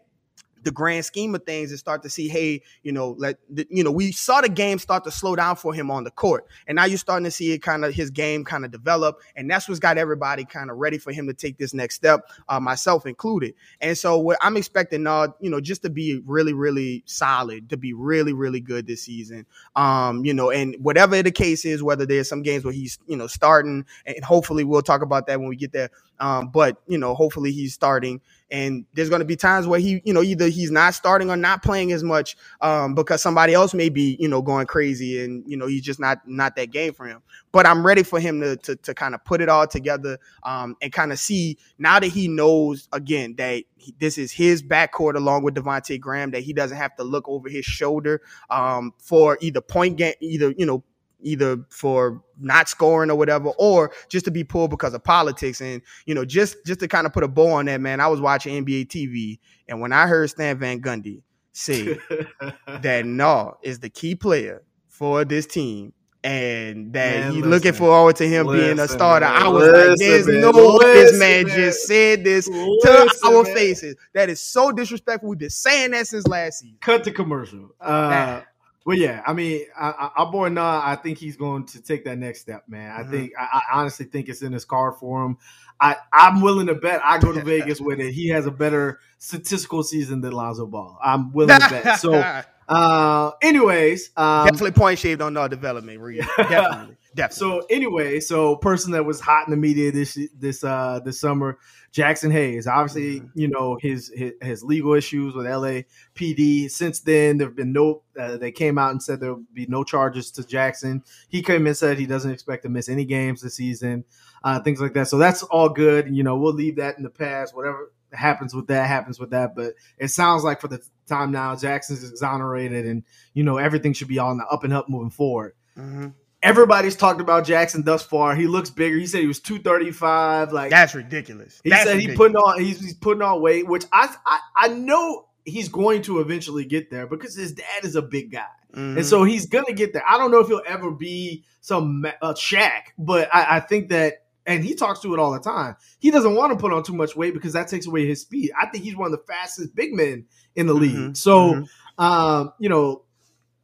the 0.66 0.72
grand 0.72 1.04
scheme 1.04 1.34
of 1.34 1.44
things 1.44 1.70
and 1.70 1.78
start 1.78 2.02
to 2.02 2.10
see, 2.10 2.28
hey, 2.28 2.60
you 2.82 2.92
know, 2.92 3.14
let 3.18 3.38
the, 3.48 3.66
you 3.70 3.82
know, 3.82 3.90
we 3.90 4.12
saw 4.12 4.40
the 4.40 4.48
game 4.48 4.78
start 4.78 5.04
to 5.04 5.10
slow 5.10 5.36
down 5.36 5.56
for 5.56 5.72
him 5.72 5.90
on 5.90 6.04
the 6.04 6.10
court, 6.10 6.46
and 6.66 6.76
now 6.76 6.84
you're 6.84 6.98
starting 6.98 7.24
to 7.24 7.30
see 7.30 7.52
it 7.52 7.62
kind 7.62 7.84
of 7.84 7.94
his 7.94 8.10
game 8.10 8.44
kind 8.44 8.64
of 8.64 8.70
develop, 8.70 9.20
and 9.36 9.48
that's 9.48 9.68
what's 9.68 9.78
got 9.78 9.96
everybody 9.96 10.44
kind 10.44 10.70
of 10.70 10.76
ready 10.76 10.98
for 10.98 11.12
him 11.12 11.26
to 11.26 11.32
take 11.32 11.56
this 11.56 11.72
next 11.72 11.94
step, 11.94 12.28
uh, 12.48 12.60
myself 12.60 13.06
included. 13.06 13.54
And 13.80 13.96
so 13.96 14.18
what 14.18 14.38
I'm 14.42 14.56
expecting, 14.56 15.06
uh, 15.06 15.28
you 15.40 15.48
know, 15.48 15.60
just 15.60 15.82
to 15.82 15.90
be 15.90 16.20
really, 16.26 16.52
really 16.52 17.04
solid, 17.06 17.70
to 17.70 17.76
be 17.76 17.92
really, 17.92 18.32
really 18.32 18.60
good 18.60 18.86
this 18.86 19.02
season. 19.02 19.46
Um, 19.76 20.24
you 20.24 20.34
know, 20.34 20.50
and 20.50 20.74
whatever 20.80 21.22
the 21.22 21.30
case 21.30 21.64
is, 21.64 21.82
whether 21.82 22.04
there's 22.04 22.28
some 22.28 22.42
games 22.42 22.64
where 22.64 22.74
he's, 22.74 22.98
you 23.06 23.16
know, 23.16 23.28
starting, 23.28 23.86
and 24.04 24.24
hopefully 24.24 24.64
we'll 24.64 24.82
talk 24.82 25.02
about 25.02 25.28
that 25.28 25.38
when 25.38 25.48
we 25.48 25.56
get 25.56 25.72
there. 25.72 25.90
Um, 26.20 26.48
but 26.48 26.82
you 26.86 26.98
know, 26.98 27.14
hopefully 27.14 27.52
he's 27.52 27.74
starting, 27.74 28.20
and 28.50 28.84
there's 28.94 29.08
going 29.08 29.20
to 29.20 29.26
be 29.26 29.36
times 29.36 29.66
where 29.66 29.80
he, 29.80 30.00
you 30.04 30.12
know, 30.12 30.22
either 30.22 30.48
he's 30.48 30.70
not 30.70 30.94
starting 30.94 31.30
or 31.30 31.36
not 31.36 31.62
playing 31.62 31.92
as 31.92 32.02
much 32.02 32.36
um, 32.60 32.94
because 32.94 33.20
somebody 33.20 33.54
else 33.54 33.74
may 33.74 33.88
be, 33.88 34.16
you 34.20 34.28
know, 34.28 34.42
going 34.42 34.66
crazy, 34.66 35.22
and 35.22 35.44
you 35.46 35.56
know, 35.56 35.66
he's 35.66 35.82
just 35.82 36.00
not 36.00 36.18
not 36.26 36.56
that 36.56 36.70
game 36.70 36.92
for 36.92 37.06
him. 37.06 37.22
But 37.52 37.66
I'm 37.66 37.84
ready 37.84 38.02
for 38.02 38.20
him 38.20 38.40
to 38.40 38.56
to, 38.56 38.76
to 38.76 38.94
kind 38.94 39.14
of 39.14 39.24
put 39.24 39.40
it 39.40 39.48
all 39.48 39.66
together 39.66 40.18
um, 40.42 40.76
and 40.80 40.92
kind 40.92 41.12
of 41.12 41.18
see 41.18 41.58
now 41.78 42.00
that 42.00 42.08
he 42.08 42.28
knows 42.28 42.88
again 42.92 43.34
that 43.36 43.64
he, 43.76 43.94
this 43.98 44.18
is 44.18 44.32
his 44.32 44.62
backcourt 44.62 45.16
along 45.16 45.42
with 45.42 45.54
Devonte 45.54 46.00
Graham 46.00 46.30
that 46.30 46.42
he 46.42 46.52
doesn't 46.52 46.76
have 46.76 46.94
to 46.96 47.04
look 47.04 47.28
over 47.28 47.48
his 47.48 47.64
shoulder 47.64 48.22
um, 48.50 48.92
for 48.98 49.38
either 49.40 49.60
point 49.60 49.96
game, 49.96 50.14
either 50.20 50.52
you 50.56 50.66
know 50.66 50.82
either 51.20 51.58
for 51.70 52.22
not 52.38 52.68
scoring 52.68 53.10
or 53.10 53.16
whatever, 53.16 53.50
or 53.58 53.92
just 54.08 54.24
to 54.26 54.30
be 54.30 54.44
pulled 54.44 54.70
because 54.70 54.94
of 54.94 55.02
politics. 55.04 55.60
And 55.60 55.82
you 56.06 56.14
know, 56.14 56.24
just 56.24 56.56
just 56.66 56.80
to 56.80 56.88
kind 56.88 57.06
of 57.06 57.12
put 57.12 57.24
a 57.24 57.28
bow 57.28 57.52
on 57.52 57.66
that, 57.66 57.80
man. 57.80 58.00
I 58.00 58.08
was 58.08 58.20
watching 58.20 58.64
NBA 58.64 58.86
TV, 58.88 59.38
and 59.68 59.80
when 59.80 59.92
I 59.92 60.06
heard 60.06 60.30
Stan 60.30 60.58
Van 60.58 60.80
Gundy 60.80 61.22
say 61.52 61.98
that 62.82 63.06
no 63.06 63.56
is 63.62 63.78
the 63.80 63.88
key 63.88 64.14
player 64.14 64.62
for 64.88 65.24
this 65.24 65.46
team. 65.46 65.92
And 66.24 66.92
that 66.94 67.20
Man, 67.20 67.26
he's 67.30 67.36
listen. 67.36 67.50
looking 67.50 67.72
forward 67.72 68.16
to 68.16 68.26
him 68.28 68.48
being 68.50 68.80
a 68.80 68.88
starter. 68.88 69.26
man. 69.26 69.42
I 69.44 69.46
was 69.46 69.68
like, 69.68 69.96
"There's 69.96 70.26
man. 70.26 70.40
no 70.40 70.50
way 70.50 70.94
this 70.94 71.16
man 71.20 71.46
just 71.46 71.86
said 71.86 72.24
this 72.24 72.46
to 72.46 73.16
our 73.26 73.44
faces. 73.44 73.94
That 74.12 74.28
is 74.28 74.40
so 74.40 74.72
disrespectful. 74.72 75.28
We've 75.28 75.38
been 75.38 75.50
saying 75.50 75.92
that 75.92 76.08
since 76.08 76.26
last 76.26 76.58
season. 76.60 76.78
Cut 76.80 77.04
the 77.04 77.12
commercial. 77.12 77.68
Uh, 77.80 78.40
well, 78.86 78.96
yeah, 78.96 79.20
I 79.26 79.32
mean, 79.32 79.66
I, 79.76 79.90
I, 79.90 80.10
our 80.18 80.30
boy 80.30 80.48
Nah, 80.48 80.80
I 80.84 80.94
think 80.94 81.18
he's 81.18 81.36
going 81.36 81.66
to 81.66 81.82
take 81.82 82.04
that 82.04 82.18
next 82.18 82.40
step, 82.40 82.68
man. 82.68 82.92
I 82.92 83.02
Mhm. 83.02 83.10
think, 83.10 83.32
I, 83.36 83.60
I 83.72 83.80
honestly 83.80 84.06
think 84.06 84.28
it's 84.28 84.42
in 84.42 84.52
his 84.52 84.64
card 84.64 84.94
for 85.00 85.24
him. 85.26 85.38
I, 85.80 85.96
I'm 86.12 86.40
willing 86.40 86.68
to 86.68 86.74
bet. 86.76 87.00
I 87.04 87.18
go 87.18 87.32
to 87.32 87.40
Vegas 87.44 87.80
with 87.80 87.98
it. 87.98 88.12
He 88.12 88.28
has 88.28 88.46
a 88.46 88.50
better 88.52 89.00
statistical 89.18 89.82
season 89.82 90.20
than 90.20 90.30
Lonzo 90.32 90.66
Ball. 90.66 90.96
I'm 91.02 91.32
willing 91.32 91.58
to 91.58 91.68
bet. 91.68 91.98
So, 91.98 92.14
uh, 92.68 93.32
anyways, 93.42 94.10
um, 94.16 94.46
definitely 94.46 94.70
point 94.70 95.00
shaved 95.00 95.20
on 95.20 95.36
our 95.36 95.48
development. 95.48 96.00
Definitely, 96.38 96.96
definitely. 97.16 97.60
So 97.60 97.66
anyway, 97.70 98.20
so 98.20 98.56
person 98.56 98.92
that 98.92 99.04
was 99.04 99.20
hot 99.20 99.46
in 99.46 99.50
the 99.50 99.56
media 99.56 99.90
this 99.90 100.16
this 100.38 100.62
uh 100.62 101.00
this 101.04 101.18
summer, 101.20 101.58
Jaxson 101.92 102.30
Hayes. 102.30 102.66
Obviously, 102.68 103.20
Mhm. 103.22 103.30
you 103.34 103.48
know 103.48 103.76
his, 103.80 104.12
his 104.14 104.32
his 104.40 104.62
legal 104.62 104.94
issues 104.94 105.34
with 105.34 105.46
LAPD. 105.46 106.70
Since 106.70 107.00
then, 107.00 107.38
there've 107.38 107.56
been 107.56 107.72
no. 107.72 108.02
Uh, 108.18 108.36
they 108.36 108.52
came 108.52 108.78
out 108.78 108.90
and 108.92 109.02
said 109.02 109.20
there'll 109.20 109.42
be 109.52 109.66
no 109.66 109.84
charges 109.84 110.30
to 110.32 110.42
Jaxson. 110.42 111.02
He 111.28 111.42
came 111.42 111.66
and 111.66 111.76
said 111.76 111.98
he 111.98 112.06
doesn't 112.06 112.30
expect 112.30 112.62
to 112.62 112.68
miss 112.68 112.88
any 112.88 113.04
games 113.04 113.42
this 113.42 113.54
season, 113.56 114.04
uh, 114.44 114.60
things 114.60 114.80
like 114.80 114.94
that. 114.94 115.08
So 115.08 115.18
that's 115.18 115.42
all 115.44 115.68
good. 115.68 116.14
You 116.14 116.22
know, 116.22 116.36
we'll 116.36 116.52
leave 116.54 116.76
that 116.76 116.96
in 116.96 117.02
the 117.02 117.10
past. 117.10 117.54
Whatever 117.56 117.92
happens 118.12 118.54
with 118.54 118.68
that 118.68 118.86
happens 118.86 119.18
with 119.18 119.30
that. 119.30 119.54
But 119.56 119.74
it 119.98 120.08
sounds 120.08 120.44
like 120.44 120.60
for 120.60 120.68
the 120.68 120.80
time 121.06 121.32
now, 121.32 121.54
Jaxson's 121.54 122.08
exonerated, 122.08 122.86
and 122.86 123.02
you 123.34 123.42
know 123.42 123.56
everything 123.58 123.92
should 123.92 124.08
be 124.08 124.18
on 124.18 124.38
the 124.38 124.44
up 124.46 124.64
and 124.64 124.72
up 124.72 124.88
moving 124.88 125.10
forward 125.10 125.54
Mhm. 125.78 126.14
Everybody's 126.46 126.96
talked 126.96 127.20
about 127.20 127.44
Jaxson 127.44 127.84
thus 127.84 128.02
far. 128.04 128.34
He 128.36 128.46
looks 128.46 128.70
bigger. 128.70 128.96
He 128.96 129.06
said 129.06 129.20
he 129.20 129.26
was 129.26 129.40
two 129.40 129.58
thirty 129.58 129.90
five. 129.90 130.52
Like 130.52 130.70
that's 130.70 130.94
ridiculous. 130.94 131.60
he 131.64 131.70
That's 131.70 131.84
said, 131.84 131.98
he 132.00 132.14
putting 132.14 132.36
on 132.36 132.60
he's, 132.62 132.80
he's 132.80 132.94
putting 132.94 133.22
on 133.22 133.40
weight, 133.42 133.66
which 133.66 133.84
I, 133.92 134.14
I 134.24 134.38
I 134.56 134.68
know 134.68 135.26
he's 135.44 135.68
going 135.68 136.02
to 136.02 136.20
eventually 136.20 136.64
get 136.64 136.90
there 136.90 137.06
because 137.06 137.34
his 137.34 137.52
dad 137.52 137.84
is 137.84 137.96
a 137.96 138.02
big 138.02 138.32
guy, 138.32 138.44
Mhm. 138.74 138.96
and 138.98 139.06
so 139.06 139.24
he's 139.24 139.46
gonna 139.46 139.72
get 139.72 139.92
there. 139.92 140.02
I 140.08 140.18
don't 140.18 140.30
know 140.30 140.40
if 140.40 140.48
he'll 140.48 140.62
ever 140.66 140.90
be 140.90 141.44
some 141.60 142.04
uh, 142.22 142.32
Shaq, 142.34 142.82
but 142.98 143.28
I, 143.34 143.56
I 143.56 143.60
think 143.60 143.88
that. 143.90 144.22
And 144.48 144.62
he 144.62 144.76
talks 144.76 145.00
to 145.00 145.12
it 145.12 145.18
all 145.18 145.32
the 145.32 145.40
time. 145.40 145.74
He 145.98 146.12
doesn't 146.12 146.36
want 146.36 146.52
to 146.52 146.56
put 146.56 146.72
on 146.72 146.84
too 146.84 146.92
much 146.94 147.16
weight 147.16 147.34
because 147.34 147.54
that 147.54 147.66
takes 147.66 147.88
away 147.88 148.06
his 148.06 148.20
speed. 148.20 148.52
I 148.56 148.66
think 148.66 148.84
he's 148.84 148.94
one 148.94 149.06
of 149.06 149.18
the 149.18 149.24
fastest 149.26 149.74
big 149.74 149.92
men 149.92 150.26
in 150.54 150.68
the 150.68 150.72
league. 150.72 150.94
Mhm. 150.94 151.16
So, 151.16 151.52
Mhm. 151.54 151.68
um, 151.98 152.52
you 152.60 152.68
know, 152.68 153.02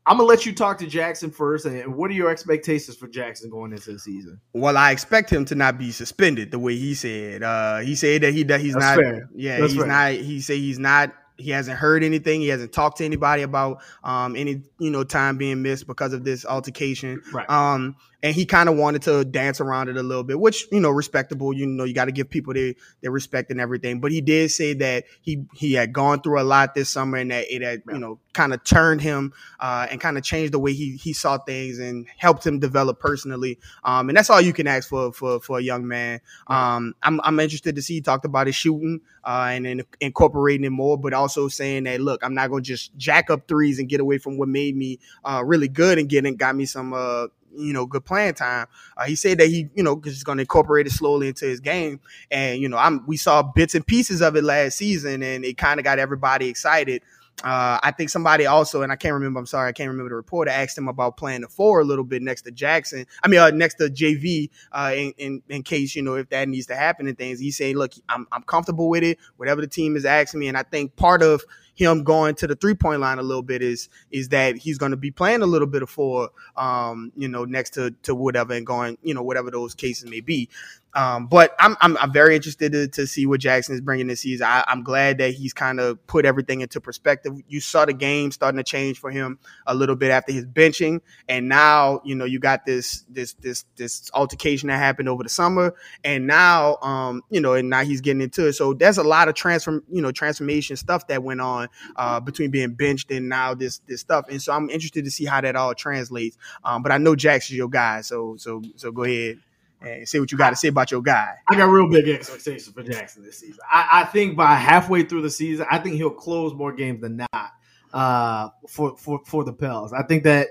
I'm 0.07 0.17
gonna 0.17 0.29
let 0.29 0.45
you 0.45 0.53
talk 0.55 0.79
to 0.79 0.87
Jaxson 0.87 1.33
first. 1.33 1.65
And 1.65 1.95
what 1.95 2.11
are 2.11 2.15
your 2.15 2.29
expectations 2.31 2.97
for 2.97 3.07
Jaxson 3.07 3.51
going 3.51 3.73
into 3.73 3.93
the 3.93 3.99
season? 3.99 4.41
Well, 4.53 4.77
I 4.77 4.91
expect 4.91 5.31
him 5.31 5.45
to 5.47 5.55
not 5.55 5.79
be 5.79 5.93
suspended 5.93 6.51
the 6.51 6.59
way 6.59 6.77
he 6.77 6.95
said. 6.95 7.43
Uh, 7.43 7.79
he 7.79 7.95
said 7.95 8.23
that 8.23 8.33
he 8.35 8.43
that 8.45 8.61
he's 8.61 8.75
That's 8.75 8.97
not. 8.97 9.05
fair. 9.05 9.29
Yeah, 9.35 9.61
That's 9.61 9.73
he's 9.73 9.81
fair. 9.81 9.89
not. 9.89 10.13
He 10.13 10.41
said 10.41 10.57
he's 10.57 10.79
not. 10.79 11.15
He 11.39 11.51
hasn't 11.51 11.79
heard 11.79 12.03
anything. 12.05 12.41
He 12.41 12.49
hasn't 12.49 12.73
talked 12.73 12.99
to 12.99 13.05
anybody 13.05 13.43
about 13.43 13.79
um 14.05 14.35
any 14.37 14.63
you 14.79 14.91
know 14.91 15.05
time 15.05 15.39
being 15.39 15.63
missed 15.63 15.87
because 15.87 16.13
of 16.13 16.25
this 16.25 16.45
altercation. 16.45 17.23
Right. 17.33 17.49
Um, 17.49 17.97
and 18.23 18.35
he 18.35 18.47
kind 18.47 18.69
of 18.69 18.77
wanted 18.77 19.03
to 19.03 19.25
dance 19.25 19.61
around 19.61 19.89
it 19.89 19.97
a 19.97 20.03
little 20.03 20.23
bit, 20.23 20.39
which 20.39 20.67
you 20.71 20.79
know, 20.79 20.91
respectable. 20.91 21.53
You 21.53 21.67
know, 21.67 21.85
you 21.85 21.93
got 21.93 22.05
to 22.05 22.13
give 22.13 22.31
people 22.31 22.55
their 22.55 22.75
their 23.01 23.11
respect 23.11 23.51
and 23.51 23.61
everything. 23.61 24.01
But 24.01 24.13
he 24.13 24.21
did 24.21 24.51
say 24.53 24.75
that 24.75 25.05
he 25.21 25.45
he 25.55 25.73
had 25.73 25.93
gone 25.93 26.21
through 26.23 26.41
a 26.41 26.45
lot 26.45 26.75
this 26.75 26.89
summer, 26.89 27.19
and 27.19 27.31
that 27.33 27.53
it 27.53 27.63
had 27.63 27.83
you 27.89 27.99
know 27.99 28.21
kind 28.33 28.55
of 28.55 28.63
turned 28.65 29.01
him 29.01 29.33
uh, 29.61 29.87
and 29.91 30.01
kind 30.01 30.17
of 30.17 30.25
changed 30.25 30.53
the 30.53 30.59
way 30.59 30.73
he 30.73 30.97
he 30.97 31.13
saw 31.13 31.37
things 31.37 31.79
and 31.79 32.07
helped 32.17 32.47
him 32.47 32.61
develop 32.61 33.01
personally. 33.01 33.59
Um, 33.83 34.09
and 34.09 34.17
that's 34.17 34.31
all 34.31 34.41
you 34.41 34.53
can 34.53 34.69
ask 34.69 34.89
for 34.89 35.13
for 35.13 35.41
for 35.41 35.59
a 35.59 35.63
young 35.63 35.89
man. 35.89 36.21
Um, 36.47 36.95
I'm 37.03 37.21
I'm 37.25 37.41
interested 37.41 37.75
to 37.75 37.83
see. 37.83 37.95
He 37.95 38.01
talked 38.01 38.25
about 38.25 38.47
his 38.47 38.55
shooting 38.55 39.01
uh, 39.25 39.49
and 39.51 39.67
then 39.67 39.83
incorporating 40.01 40.65
it 40.65 40.71
more, 40.71 40.97
but 40.97 41.13
also 41.13 41.49
saying 41.49 41.85
that 41.85 42.01
look, 42.01 42.23
I'm 42.23 42.35
not 42.35 42.51
gonna 42.51 42.63
just 42.63 42.97
jack 42.97 43.31
up 43.31 43.49
threes 43.49 43.81
and 43.81 43.89
get 43.89 44.01
away 44.01 44.19
from 44.19 44.39
what 44.39 44.49
made 44.49 44.77
me 44.77 45.01
uh, 45.25 45.43
really 45.45 45.69
good 45.69 45.99
and 45.99 46.09
getting 46.09 46.37
got 46.37 46.55
me 46.55 46.67
some 46.67 46.93
uh, 46.93 47.27
you 47.57 47.73
know 47.73 47.87
good 47.87 48.05
playing 48.05 48.35
time. 48.35 48.67
Uh, 48.97 49.05
he 49.05 49.15
said 49.15 49.39
that 49.39 49.49
he 49.49 49.69
you 49.75 49.83
know 49.83 50.01
is 50.05 50.25
going 50.25 50.39
to 50.39 50.43
incorporate 50.43 50.87
it 50.87 50.93
slowly 50.93 51.29
into 51.29 51.45
his 51.45 51.61
game, 51.61 52.01
and 52.31 52.61
you 52.61 52.69
know 52.69 52.77
I'm 52.77 53.05
we 53.07 53.17
saw 53.17 53.43
bits 53.43 53.75
and 53.75 53.87
pieces 53.87 54.23
of 54.23 54.37
it 54.37 54.45
last 54.45 54.77
season, 54.77 55.23
and 55.23 55.45
it 55.45 55.59
kind 55.59 55.81
of 55.81 55.85
got 55.85 55.99
everybody 55.99 56.49
excited. 56.49 57.03
Uh, 57.45 57.79
I 57.83 57.91
think 57.91 58.09
somebody 58.11 58.47
also, 58.47 58.83
and 58.83 58.93
I 58.93 58.97
can't 58.97 59.15
remember. 59.15 59.41
I'm 59.41 59.47
sorry, 59.47 59.69
I 59.69 59.73
can't 59.73 59.89
remember 59.89 60.11
the 60.11 60.15
reporter 60.17 60.51
asked 60.51 60.79
him 60.79 60.87
about 60.87 61.17
playing 61.17 61.41
the 61.41 61.49
four 61.49 61.81
a 61.81 61.85
little 61.85 62.05
bit 62.05 62.23
next 62.23 62.43
to 62.43 62.53
Jaxson. 62.53 63.07
I 63.23 63.29
mean, 63.29 63.41
uh, 63.41 63.51
next 63.51 63.77
to 63.77 63.85
JV, 63.89 64.49
uh, 64.71 64.93
in, 64.95 65.13
in 65.19 65.43
in 65.49 65.63
case 65.63 65.97
you 65.97 66.03
know 66.03 66.15
if 66.15 66.29
that 66.29 66.49
needs 66.49 66.67
to 66.67 66.77
happen 66.77 67.09
and 67.09 67.19
things. 67.19 67.41
He's 67.41 67.57
saying, 67.57 67.77
"Look, 67.77 67.95
I'm 68.09 68.29
I'm 68.31 68.43
comfortable 68.43 68.89
with 68.89 69.03
it. 69.03 69.19
Whatever 69.39 69.61
the 69.61 69.67
team 69.67 69.97
is 69.97 70.05
asking 70.05 70.41
me, 70.41 70.49
and 70.49 70.57
I 70.57 70.63
think 70.63 70.95
part 70.95 71.23
of 71.23 71.43
him 71.75 72.05
going 72.05 72.35
to 72.37 72.47
the 72.47 72.55
three 72.55 72.75
point 72.75 73.01
line 73.01 73.19
a 73.19 73.23
little 73.23 73.43
bit 73.43 73.63
is 73.63 73.89
is 74.11 74.29
that 74.29 74.57
he's 74.57 74.79
going 74.79 74.91
to 74.91 74.97
be 74.97 75.11
playing 75.11 75.43
a 75.43 75.47
little 75.47 75.67
bit 75.67 75.83
of 75.83 75.91
four, 75.91 76.31
um, 76.57 77.13
you 77.17 77.29
know, 77.29 77.45
next 77.45 77.71
to 77.71 77.93
to 78.03 78.15
whatever 78.15 78.55
and 78.55 78.67
going, 78.67 78.99
you 79.03 79.15
know, 79.15 79.23
whatever 79.23 79.51
those 79.51 79.75
cases 79.75 80.09
may 80.09 80.21
be. 80.21 80.49
Um, 80.95 81.27
but 81.27 81.55
I'm, 81.59 81.77
I'm, 81.81 81.97
I'm 81.97 82.13
very 82.13 82.37
interested 82.37 82.73
to, 82.73 82.87
to 82.89 83.07
see 83.07 83.25
what 83.25 83.41
Jaxson 83.41 83.71
is 83.71 83.81
bringing 83.81 84.09
this 84.09 84.21
season. 84.21 84.47
I, 84.47 84.65
am 84.69 84.83
glad 84.83 85.19
that 85.19 85.33
he's 85.33 85.55
kind 85.55 85.81
of 85.81 86.07
put 86.07 86.27
everything 86.27 86.61
into 86.61 86.81
perspective. 86.81 87.33
You 87.49 87.61
saw 87.61 87.87
the 87.87 87.95
game 87.95 88.31
starting 88.31 88.59
to 88.59 88.65
change 88.65 88.99
for 88.99 89.11
him 89.11 89.39
a 89.67 89.75
little 89.75 89.97
bit 89.97 90.11
after 90.11 90.33
his 90.33 90.45
benching, 90.45 91.01
and 91.29 91.49
now 91.49 92.03
you 92.05 92.15
know 92.15 92.27
you 92.27 92.39
got 92.39 92.67
this 92.67 93.05
this 93.09 93.35
this 93.35 93.65
this 93.77 94.11
altercation 94.13 94.69
that 94.69 94.77
happened 94.77 95.09
over 95.09 95.23
the 95.23 95.29
summer, 95.29 95.75
and 96.05 96.27
now 96.27 96.77
um 96.83 97.23
you 97.31 97.41
know 97.41 97.55
and 97.55 97.71
now 97.71 97.83
he's 97.83 98.03
getting 98.03 98.21
into 98.21 98.49
it. 98.49 98.53
So 98.53 98.75
there's 98.75 98.99
a 98.99 99.03
lot 99.03 99.29
of 99.29 99.35
transform 99.35 99.83
you 99.91 100.03
know 100.03 100.13
transformation 100.13 100.77
stuff 100.77 101.07
that 101.07 101.23
went 101.23 101.41
on 101.41 101.69
uh, 101.97 102.21
between 102.21 102.51
being 102.51 102.75
benched 102.75 103.11
and 103.11 103.29
now 103.29 103.55
this 103.55 103.81
this 103.87 104.01
stuff, 104.01 104.27
and 104.29 104.43
so 104.43 104.53
I'm 104.53 104.69
interested 104.69 105.05
to 105.07 105.11
see 105.11 105.25
how 105.25 105.41
that 105.41 105.57
all 105.57 105.75
translates. 105.75 106.37
Um, 106.65 106.83
but 106.83 106.93
I 106.93 106.99
know 106.99 107.15
Jaxson's 107.15 107.53
your 107.53 107.69
guy, 107.69 108.03
so 108.03 108.37
so 108.37 108.63
so 108.77 108.93
go 108.93 109.05
ahead 109.05 109.39
and 109.85 110.09
say 110.09 110.21
what 110.21 110.33
you 110.33 110.39
got 110.39 110.51
to 110.51 110.57
say 110.57 110.69
about 110.69 110.91
your 110.91 111.03
guy. 111.03 111.35
I 111.49 111.57
got 111.57 111.65
real 111.67 111.89
big 111.89 112.09
expectations 112.09 112.75
for 112.75 112.83
Jaxson 112.83 113.25
this 113.25 113.39
season. 113.39 113.59
I, 113.71 113.89
I, 114.03 114.05
think 114.05 114.37
by 114.37 114.55
halfway 114.55 115.03
through 115.03 115.23
the 115.23 115.31
season, 115.31 115.67
I 115.71 115.79
think 115.79 115.97
he'll 115.97 116.11
close 116.11 116.55
more 116.55 116.73
games 116.73 117.01
than 117.01 117.17
not 117.17 117.53
uh, 117.93 118.49
for 118.69 118.97
for 118.97 119.21
for 119.25 119.45
the 119.45 119.53
Pels. 119.53 119.93
I 119.93 120.03
think 120.03 120.25
that 120.25 120.49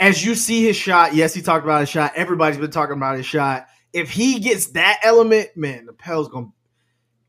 as 0.00 0.24
you 0.24 0.34
see 0.34 0.64
his 0.64 0.76
shot, 0.76 1.14
yes, 1.14 1.34
he 1.34 1.42
talked 1.42 1.64
about 1.64 1.80
his 1.80 1.88
shot. 1.88 2.12
Everybody's 2.16 2.58
been 2.58 2.70
talking 2.70 2.96
about 2.96 3.16
his 3.16 3.26
shot. 3.26 3.66
If 3.92 4.10
he 4.10 4.40
gets 4.40 4.66
that 4.68 5.00
element, 5.02 5.56
man, 5.56 5.86
the 5.86 5.92
Pels 5.92 6.28
gonna. 6.28 6.48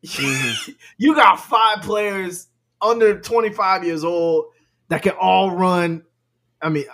Mm-hmm. 0.06 0.72
you 0.98 1.16
got 1.16 1.40
five 1.40 1.82
players 1.82 2.48
under 2.82 3.20
25 3.20 3.84
years 3.84 4.04
old 4.04 4.46
that 4.90 5.02
can 5.02 5.14
all 5.20 5.52
run. 5.52 6.04
I 6.62 6.70
mean, 6.70 6.86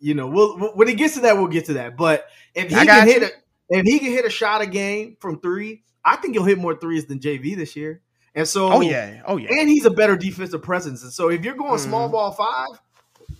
you 0.00 0.14
know, 0.14 0.28
we'll, 0.28 0.56
when 0.74 0.88
it 0.88 0.96
gets 0.96 1.14
to 1.14 1.20
that, 1.20 1.36
we'll 1.36 1.48
get 1.48 1.66
to 1.66 1.74
that. 1.74 1.96
But 1.96 2.26
if 2.54 2.68
he 2.68 2.74
can 2.74 3.06
hit 3.06 3.22
it, 3.22 3.32
if 3.68 3.84
he 3.84 3.98
can 3.98 4.10
hit 4.10 4.24
a 4.24 4.30
shot 4.30 4.62
a 4.62 4.66
game 4.66 5.16
from 5.20 5.40
three, 5.40 5.82
I 6.04 6.16
think 6.16 6.34
he'll 6.34 6.44
hit 6.44 6.58
more 6.58 6.74
threes 6.74 7.06
than 7.06 7.20
JV 7.20 7.56
this 7.56 7.76
year. 7.76 8.02
And 8.34 8.46
so, 8.46 8.72
oh 8.72 8.80
yeah, 8.80 9.22
oh 9.26 9.36
yeah, 9.36 9.48
and 9.52 9.68
he's 9.68 9.84
a 9.84 9.90
better 9.90 10.16
defensive 10.16 10.62
presence. 10.62 11.02
And 11.02 11.12
so, 11.12 11.28
if 11.28 11.44
you're 11.44 11.54
going 11.54 11.72
mm-hmm. 11.72 11.88
small 11.88 12.08
ball 12.08 12.30
five, 12.32 12.80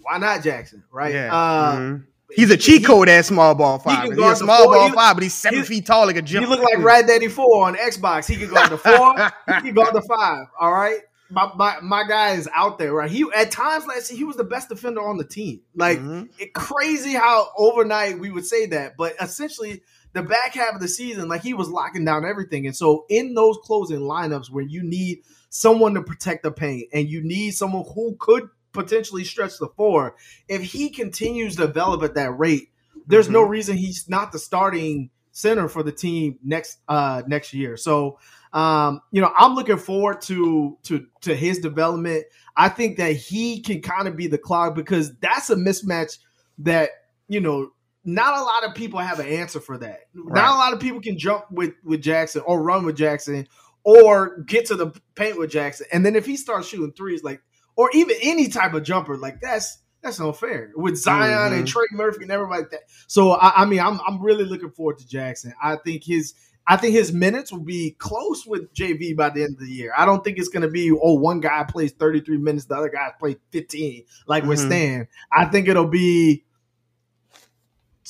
why 0.03 0.19
not 0.19 0.43
Jackson? 0.43 0.83
Right? 0.91 1.15
Yeah. 1.15 1.35
Uh, 1.35 1.77
mm-hmm. 1.77 2.03
He's 2.35 2.51
a 2.51 2.57
cheat 2.57 2.85
code 2.85 3.09
at 3.09 3.25
small 3.25 3.55
ball 3.55 3.79
five. 3.79 4.05
He 4.05 4.09
he's 4.11 4.19
a 4.19 4.37
small 4.37 4.65
four. 4.65 4.75
ball 4.75 4.89
he, 4.89 4.95
five, 4.95 5.17
but 5.17 5.23
he's 5.23 5.35
seven 5.35 5.63
feet 5.65 5.87
tall 5.87 6.07
like 6.07 6.17
a 6.17 6.23
jump. 6.23 6.45
You 6.45 6.51
look 6.51 6.63
like 6.63 6.79
Rad 6.79 7.07
Daddy 7.07 7.29
Four 7.29 7.67
on 7.67 7.77
Xbox. 7.77 8.27
He 8.27 8.37
can 8.37 8.51
go 8.51 8.69
to 8.69 8.77
four. 8.77 9.15
he 9.57 9.63
can 9.63 9.75
go 9.75 9.91
to 9.91 10.03
five. 10.03 10.47
All 10.59 10.73
right. 10.73 11.01
My, 11.31 11.51
my, 11.57 11.77
my 11.83 12.05
guy 12.09 12.31
is 12.33 12.49
out 12.55 12.79
there, 12.79 12.93
right? 12.93 13.11
He 13.11 13.27
at 13.37 13.51
times 13.51 13.87
last 13.87 14.11
year 14.11 14.19
he 14.19 14.25
was 14.25 14.37
the 14.37 14.45
best 14.45 14.71
defender 14.71 15.07
on 15.07 15.19
the 15.19 15.25
team. 15.25 15.61
Like 15.75 15.99
mm-hmm. 15.99 16.25
it 16.39 16.55
crazy 16.55 17.13
how 17.13 17.51
overnight 17.57 18.19
we 18.19 18.31
would 18.31 18.47
say 18.47 18.67
that, 18.67 18.97
but 18.97 19.15
essentially 19.21 19.83
the 20.13 20.23
back 20.23 20.55
half 20.55 20.75
of 20.75 20.81
the 20.81 20.89
season, 20.89 21.29
like 21.29 21.43
he 21.43 21.55
was 21.55 21.69
locking 21.69 22.05
down 22.05 22.25
everything. 22.25 22.67
And 22.67 22.77
so 22.77 23.05
in 23.09 23.35
those 23.35 23.59
closing 23.63 24.01
lineups 24.01 24.51
where 24.51 24.65
you 24.65 24.83
need 24.83 25.19
someone 25.51 25.95
to 25.95 26.03
protect 26.03 26.43
the 26.43 26.51
paint 26.51 26.89
and 26.93 27.09
you 27.09 27.23
need 27.23 27.53
someone 27.53 27.85
who 27.95 28.17
could 28.19 28.49
potentially 28.73 29.25
stretch 29.25 29.59
the 29.59 29.69
floor, 29.69 30.17
if 30.49 30.63
he 30.63 30.91
continues 30.91 31.57
to 31.57 31.67
develop 31.67 32.03
at 32.03 32.15
that 32.15 32.39
rate, 32.39 32.71
there's 33.07 33.27
mm-hmm. 33.27 33.35
no 33.35 33.43
reason 33.43 33.77
he's 33.77 34.09
not 34.09 34.33
the 34.33 34.39
starting 34.39 35.11
center 35.31 35.69
for 35.69 35.85
the 35.85 35.93
team 35.93 36.39
next 36.43 36.79
uh 36.89 37.23
next 37.27 37.55
year. 37.55 37.77
So 37.77 38.19
um, 38.53 39.03
you 39.11 39.21
know, 39.21 39.33
I'm 39.37 39.55
looking 39.55 39.77
forward 39.77 40.21
to 40.23 40.79
to 40.85 41.07
to 41.23 41.35
his 41.35 41.59
development. 41.59 42.25
I 42.57 42.69
think 42.69 42.97
that 42.97 43.13
he 43.13 43.61
can 43.61 43.83
kind 43.83 44.09
of 44.09 44.17
be 44.17 44.27
the 44.27 44.39
clog 44.39 44.75
because 44.75 45.15
that's 45.17 45.51
a 45.51 45.57
mismatch 45.57 46.19
that 46.59 46.91
you 47.29 47.41
know 47.41 47.71
not 48.09 48.39
a 48.39 48.43
lot 48.43 48.65
of 48.65 48.75
people 48.75 48.99
have 48.99 49.19
an 49.19 49.27
answer 49.27 49.61
for 49.61 49.77
that. 49.79 50.01
Right. 50.15 50.35
Not 50.35 50.55
a 50.55 50.59
lot 50.59 50.73
of 50.73 50.81
people 50.81 51.01
can 51.01 51.19
jump 51.19 51.45
with 51.51 51.75
with 51.85 52.03
Jaxson 52.03 52.43
or 52.47 52.63
run 52.63 52.87
with 52.87 52.97
Jaxson 52.97 53.47
or 53.85 54.41
get 54.41 54.67
to 54.67 54.77
the 54.77 54.99
paint 55.15 55.39
with 55.39 55.51
Jaxson. 55.51 55.83
And 55.93 56.05
then 56.05 56.17
if 56.17 56.25
he 56.25 56.37
starts 56.37 56.69
shooting 56.69 56.93
threes, 56.93 57.23
like 57.23 57.43
or 57.77 57.91
even 57.93 58.17
any 58.23 58.49
type 58.49 58.73
of 58.73 58.83
jumper, 58.83 59.19
like 59.19 59.41
that's 59.43 59.79
that's 60.03 60.21
unfair 60.21 60.73
with 60.75 60.97
Zion 60.97 61.51
mm-hmm. 61.51 61.59
and 61.59 61.69
Trey 61.69 61.85
Murphy 61.93 62.23
and 62.23 62.33
everybody 62.33 62.63
like 62.63 62.71
that. 62.71 62.85
So 63.09 63.33
I, 63.33 63.63
I, 63.63 63.65
mean, 63.67 63.81
I'm 63.81 64.01
I'm 64.07 64.23
really 64.23 64.45
looking 64.45 64.71
forward 64.71 64.99
to 65.01 65.05
Jaxson. 65.05 65.53
I 65.63 65.77
think 65.77 66.03
his 66.05 66.33
I 66.67 66.79
think 66.79 66.95
his 66.95 67.13
minutes 67.13 67.53
will 67.53 67.61
be 67.61 67.95
close 67.99 68.47
with 68.47 68.73
JV 68.73 69.15
by 69.15 69.29
the 69.31 69.43
end 69.43 69.55
of 69.55 69.61
the 69.61 69.73
year. 69.73 69.93
I 69.97 70.07
don't 70.07 70.25
think 70.25 70.39
it's 70.39 70.49
going 70.49 70.63
to 70.63 70.71
be 70.71 70.91
oh 70.91 71.15
one 71.15 71.41
guy 71.41 71.65
plays 71.65 71.93
33 71.93 72.39
minutes, 72.39 72.65
the 72.65 72.77
other 72.77 72.89
guy 72.89 73.11
plays 73.19 73.37
15 73.51 74.05
like 74.27 74.43
mm-hmm. 74.43 74.49
with 74.49 74.61
Stan. 74.61 75.09
I 75.31 75.45
think 75.45 75.69
it'll 75.69 75.89
be 75.89 76.45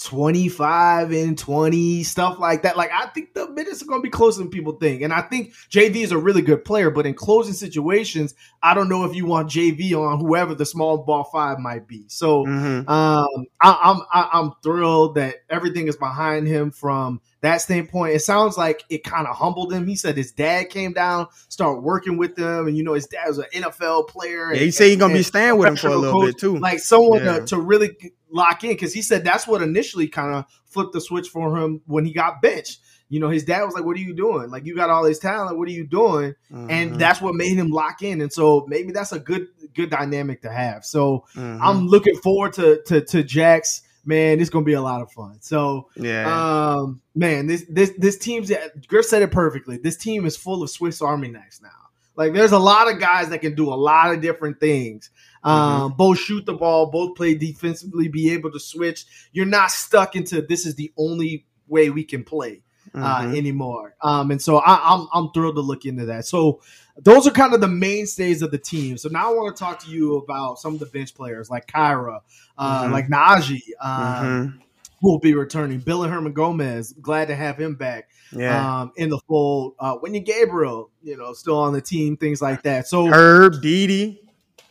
25 0.04 1.10
and 1.12 1.36
20, 1.36 2.04
stuff 2.04 2.38
like 2.38 2.62
that. 2.62 2.76
Like, 2.76 2.90
I 2.92 3.06
think 3.06 3.34
the 3.34 3.48
minutes 3.50 3.82
are 3.82 3.86
going 3.86 4.00
to 4.00 4.02
be 4.02 4.10
closer 4.10 4.38
than 4.38 4.48
people 4.48 4.74
think. 4.74 5.02
And 5.02 5.12
I 5.12 5.22
think 5.22 5.54
JV 5.70 5.96
is 5.96 6.12
a 6.12 6.18
really 6.18 6.42
good 6.42 6.64
player, 6.64 6.90
but 6.90 7.04
in 7.04 7.14
closing 7.14 7.54
situations, 7.54 8.34
I 8.62 8.74
don't 8.74 8.88
know 8.88 9.04
if 9.04 9.16
you 9.16 9.26
want 9.26 9.50
JV 9.50 9.94
on 9.94 10.20
whoever 10.20 10.54
the 10.54 10.66
small 10.66 10.98
ball 10.98 11.24
five 11.24 11.58
might 11.58 11.88
be. 11.88 12.04
So 12.08 12.44
mm-hmm. 12.44 12.88
um, 12.88 13.46
I, 13.60 13.78
I'm, 13.82 14.00
I, 14.12 14.28
I'm 14.32 14.52
thrilled 14.62 15.16
that 15.16 15.36
everything 15.50 15.88
is 15.88 15.96
behind 15.96 16.46
him 16.46 16.70
from 16.70 17.20
that 17.40 17.58
standpoint. 17.58 18.14
It 18.14 18.20
sounds 18.20 18.56
like 18.56 18.84
it 18.88 19.04
kind 19.04 19.26
of 19.26 19.36
humbled 19.36 19.72
him. 19.72 19.86
He 19.86 19.96
said 19.96 20.16
his 20.16 20.32
dad 20.32 20.70
came 20.70 20.92
down, 20.92 21.28
started 21.48 21.80
working 21.80 22.16
with 22.16 22.36
him, 22.36 22.66
and 22.66 22.76
you 22.76 22.82
know 22.82 22.94
his 22.94 23.06
dad 23.06 23.28
was 23.28 23.38
an 23.38 23.46
NFL 23.54 24.08
player. 24.08 24.52
Yeah, 24.52 24.60
he 24.60 24.70
said 24.70 24.88
he's 24.88 24.96
gonna 24.96 25.14
be 25.14 25.22
staying 25.22 25.56
with 25.56 25.68
him 25.68 25.76
for 25.76 25.88
a 25.88 25.96
little 25.96 26.20
coach. 26.20 26.34
bit 26.34 26.38
too. 26.38 26.58
Like 26.58 26.80
someone 26.80 27.24
yeah. 27.24 27.40
to, 27.40 27.46
to 27.46 27.60
really 27.60 27.96
lock 28.30 28.64
in 28.64 28.70
because 28.70 28.92
he 28.92 29.02
said 29.02 29.24
that's 29.24 29.46
what 29.46 29.62
initially 29.62 30.08
kind 30.08 30.34
of 30.34 30.44
flipped 30.66 30.92
the 30.92 31.00
switch 31.00 31.28
for 31.28 31.56
him 31.56 31.80
when 31.86 32.04
he 32.04 32.12
got 32.12 32.42
benched. 32.42 32.80
You 33.08 33.20
know, 33.20 33.30
his 33.30 33.44
dad 33.44 33.64
was 33.64 33.74
like, 33.74 33.84
"What 33.84 33.96
are 33.96 34.00
you 34.00 34.14
doing? 34.14 34.50
Like, 34.50 34.66
you 34.66 34.76
got 34.76 34.90
all 34.90 35.02
this 35.02 35.18
talent. 35.18 35.56
What 35.58 35.66
are 35.68 35.72
you 35.72 35.86
doing?" 35.86 36.34
Mm-hmm. 36.52 36.70
And 36.70 37.00
that's 37.00 37.20
what 37.20 37.34
made 37.34 37.56
him 37.56 37.70
lock 37.70 38.02
in. 38.02 38.20
And 38.20 38.32
so 38.32 38.66
maybe 38.68 38.92
that's 38.92 39.12
a 39.12 39.18
good 39.18 39.48
good 39.74 39.90
dynamic 39.90 40.42
to 40.42 40.52
have. 40.52 40.84
So 40.84 41.24
mm-hmm. 41.34 41.62
I'm 41.62 41.86
looking 41.86 42.16
forward 42.16 42.52
to 42.54 42.82
to 42.86 43.00
to 43.00 43.22
Jax. 43.22 43.82
Man, 44.04 44.40
it's 44.40 44.50
gonna 44.50 44.64
be 44.64 44.74
a 44.74 44.82
lot 44.82 45.02
of 45.02 45.10
fun. 45.12 45.38
So 45.40 45.88
yeah, 45.96 46.76
um, 46.76 47.00
man, 47.14 47.46
this 47.46 47.64
this 47.68 47.92
this 47.98 48.18
team's 48.18 48.52
Griff 48.86 49.06
said 49.06 49.22
it 49.22 49.32
perfectly. 49.32 49.78
This 49.78 49.96
team 49.96 50.26
is 50.26 50.36
full 50.36 50.62
of 50.62 50.70
Swiss 50.70 51.00
Army 51.00 51.28
knives 51.28 51.60
now. 51.62 51.70
Like, 52.18 52.32
there's 52.32 52.52
a 52.52 52.58
lot 52.58 52.92
of 52.92 52.98
guys 52.98 53.28
that 53.28 53.38
can 53.38 53.54
do 53.54 53.72
a 53.72 53.76
lot 53.76 54.12
of 54.12 54.20
different 54.20 54.58
things. 54.58 55.08
Um, 55.44 55.54
mm-hmm. 55.54 55.96
Both 55.96 56.18
shoot 56.18 56.46
the 56.46 56.54
ball, 56.54 56.86
both 56.86 57.16
play 57.16 57.34
defensively, 57.34 58.08
be 58.08 58.32
able 58.32 58.50
to 58.52 58.60
switch. 58.60 59.06
You're 59.32 59.46
not 59.46 59.70
stuck 59.70 60.16
into 60.16 60.42
this 60.42 60.66
is 60.66 60.74
the 60.74 60.92
only 60.96 61.46
way 61.68 61.90
we 61.90 62.04
can 62.04 62.24
play 62.24 62.62
uh, 62.94 63.20
mm-hmm. 63.20 63.36
anymore. 63.36 63.94
Um, 64.02 64.30
and 64.30 64.40
so 64.40 64.58
I, 64.58 64.74
am 64.74 65.02
I'm, 65.02 65.08
I'm 65.26 65.30
thrilled 65.32 65.56
to 65.56 65.60
look 65.60 65.84
into 65.84 66.06
that. 66.06 66.26
So 66.26 66.60
those 66.96 67.26
are 67.26 67.30
kind 67.30 67.54
of 67.54 67.60
the 67.60 67.68
mainstays 67.68 68.42
of 68.42 68.50
the 68.50 68.58
team. 68.58 68.98
So 68.98 69.08
now 69.08 69.30
I 69.30 69.34
want 69.34 69.56
to 69.56 69.62
talk 69.62 69.78
to 69.80 69.90
you 69.90 70.16
about 70.16 70.58
some 70.58 70.74
of 70.74 70.80
the 70.80 70.86
bench 70.86 71.14
players 71.14 71.50
like 71.50 71.66
Kira, 71.66 72.20
uh, 72.56 72.82
mm-hmm. 72.82 72.92
like 72.92 73.08
Naji. 73.08 73.60
Um, 73.80 73.90
mm-hmm. 73.90 74.58
who 75.00 75.10
will 75.10 75.20
be 75.20 75.34
returning. 75.34 75.82
Willy 75.86 76.08
Hernangomez, 76.08 77.00
glad 77.00 77.28
to 77.28 77.36
have 77.36 77.56
him 77.56 77.76
back 77.76 78.10
yeah. 78.32 78.80
um, 78.80 78.92
in 78.96 79.10
the 79.10 79.18
fold. 79.28 79.74
Uh, 79.78 79.96
Wenyen 79.98 80.24
Gabriel, 80.24 80.90
you 81.02 81.16
know, 81.16 81.32
still 81.32 81.58
on 81.58 81.72
the 81.72 81.80
team, 81.80 82.16
things 82.16 82.42
like 82.42 82.62
that. 82.62 82.88
So 82.88 83.06
Herb, 83.06 83.62
Didi. 83.62 84.20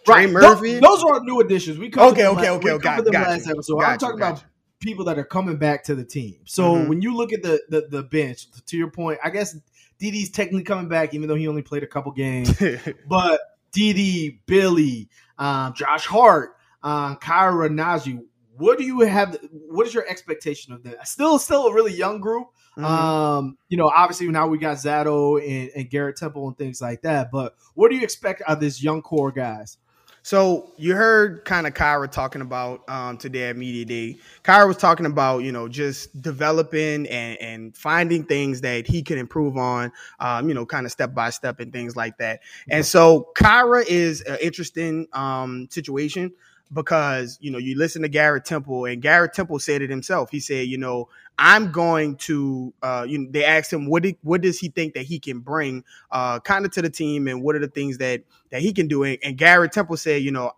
Trey 0.07 0.25
right. 0.25 0.29
Murphy. 0.29 0.79
Those, 0.79 1.01
those 1.01 1.03
are 1.03 1.19
new 1.21 1.39
additions. 1.41 1.77
We 1.77 1.89
covered 1.89 2.13
okay, 2.13 2.27
okay, 2.27 2.49
okay, 2.49 2.71
okay. 2.71 2.83
Got, 2.83 3.03
them 3.03 3.11
got 3.11 3.27
last 3.27 3.45
you. 3.45 3.51
episode. 3.51 3.79
Got 3.79 3.89
I'm 3.89 3.97
talking 3.97 4.17
about 4.17 4.43
people 4.79 5.05
that 5.05 5.19
are 5.19 5.25
coming 5.25 5.57
back 5.57 5.83
to 5.85 5.95
the 5.95 6.05
team. 6.05 6.39
So 6.45 6.73
mm-hmm. 6.73 6.89
when 6.89 7.01
you 7.01 7.15
look 7.15 7.33
at 7.33 7.43
the, 7.43 7.61
the, 7.69 7.87
the 7.89 8.03
bench, 8.03 8.47
to 8.67 8.77
your 8.77 8.89
point, 8.89 9.19
I 9.23 9.29
guess 9.29 9.57
Didi's 9.99 10.29
technically 10.29 10.63
coming 10.63 10.87
back, 10.87 11.13
even 11.13 11.27
though 11.27 11.35
he 11.35 11.47
only 11.47 11.61
played 11.61 11.83
a 11.83 11.87
couple 11.87 12.11
games. 12.11 12.55
but 13.07 13.41
Didi, 13.71 14.41
Billy, 14.45 15.09
um, 15.37 15.73
Josh 15.73 16.05
Hart, 16.05 16.55
um, 16.83 17.17
Kira 17.17 17.69
Naji, 17.69 18.23
what 18.57 18.77
do 18.77 18.85
you 18.85 19.01
have? 19.01 19.37
What 19.51 19.85
is 19.85 19.93
your 19.93 20.07
expectation 20.07 20.73
of 20.73 20.83
them? 20.83 20.95
Still, 21.03 21.37
still 21.37 21.67
a 21.67 21.73
really 21.73 21.93
young 21.93 22.19
group. 22.19 22.47
Mm-hmm. 22.75 22.85
Um, 22.85 23.57
you 23.69 23.77
know, 23.77 23.91
obviously 23.93 24.27
now 24.29 24.47
we 24.47 24.57
got 24.57 24.79
Sato 24.79 25.37
and, 25.37 25.69
and 25.75 25.89
Garrett 25.89 26.15
Temple 26.15 26.47
and 26.47 26.57
things 26.57 26.81
like 26.81 27.01
that. 27.03 27.29
But 27.31 27.55
what 27.75 27.89
do 27.89 27.97
you 27.97 28.03
expect 28.03 28.41
of 28.43 28.59
this 28.59 28.81
young 28.81 29.01
core 29.01 29.31
guys? 29.31 29.77
So 30.27 30.73
you 30.75 30.93
heard 30.93 31.45
kind 31.45 31.65
of 31.65 31.73
Kira 31.73 32.11
talking 32.11 32.41
about 32.41 32.83
um, 32.89 33.17
today 33.17 33.47
at 33.47 33.55
Media 33.55 33.85
Day. 33.85 34.17
Kira 34.43 34.67
was 34.67 34.75
talking 34.75 35.05
about 35.05 35.37
you 35.43 35.53
know 35.53 35.69
just 35.69 36.21
developing 36.21 37.07
and, 37.07 37.39
and 37.39 37.77
finding 37.77 38.25
things 38.25 38.59
that 38.59 38.85
he 38.85 39.03
can 39.03 39.19
improve 39.19 39.55
on, 39.55 39.89
um, 40.19 40.49
you 40.49 40.53
know, 40.53 40.65
kind 40.65 40.85
of 40.85 40.91
step 40.91 41.13
by 41.13 41.29
step 41.29 41.61
and 41.61 41.71
things 41.71 41.95
like 41.95 42.17
that. 42.17 42.41
And 42.69 42.85
so 42.85 43.29
Kira 43.37 43.85
is 43.87 44.19
an 44.19 44.37
interesting 44.41 45.07
um, 45.13 45.69
situation 45.71 46.33
because 46.73 47.37
you 47.41 47.51
know 47.51 47.57
you 47.57 47.77
listen 47.77 48.01
to 48.01 48.09
Garrett 48.09 48.45
Temple 48.45 48.85
and 48.85 49.01
Garrett 49.01 49.33
Temple 49.33 49.59
said 49.59 49.81
it 49.81 49.89
himself. 49.89 50.29
He 50.29 50.39
said, 50.39 50.67
you 50.67 50.77
know, 50.77 51.09
I'm 51.37 51.71
going 51.71 52.15
to. 52.17 52.73
Uh, 52.81 53.05
you 53.07 53.19
know, 53.19 53.27
they 53.31 53.45
asked 53.45 53.71
him 53.71 53.87
what 53.87 54.03
did, 54.03 54.17
what 54.23 54.41
does 54.41 54.59
he 54.59 54.69
think 54.69 54.93
that 54.95 55.03
he 55.03 55.19
can 55.19 55.39
bring, 55.39 55.83
uh, 56.11 56.39
kind 56.39 56.65
of 56.65 56.71
to 56.73 56.81
the 56.81 56.89
team, 56.89 57.27
and 57.27 57.41
what 57.41 57.55
are 57.55 57.59
the 57.59 57.67
things 57.67 57.97
that 57.99 58.21
that 58.49 58.61
he 58.61 58.73
can 58.73 58.87
do. 58.87 59.03
And, 59.03 59.17
and 59.23 59.37
Garrett 59.37 59.71
Temple 59.71 59.97
said, 59.97 60.21
you 60.21 60.31
know, 60.31 60.51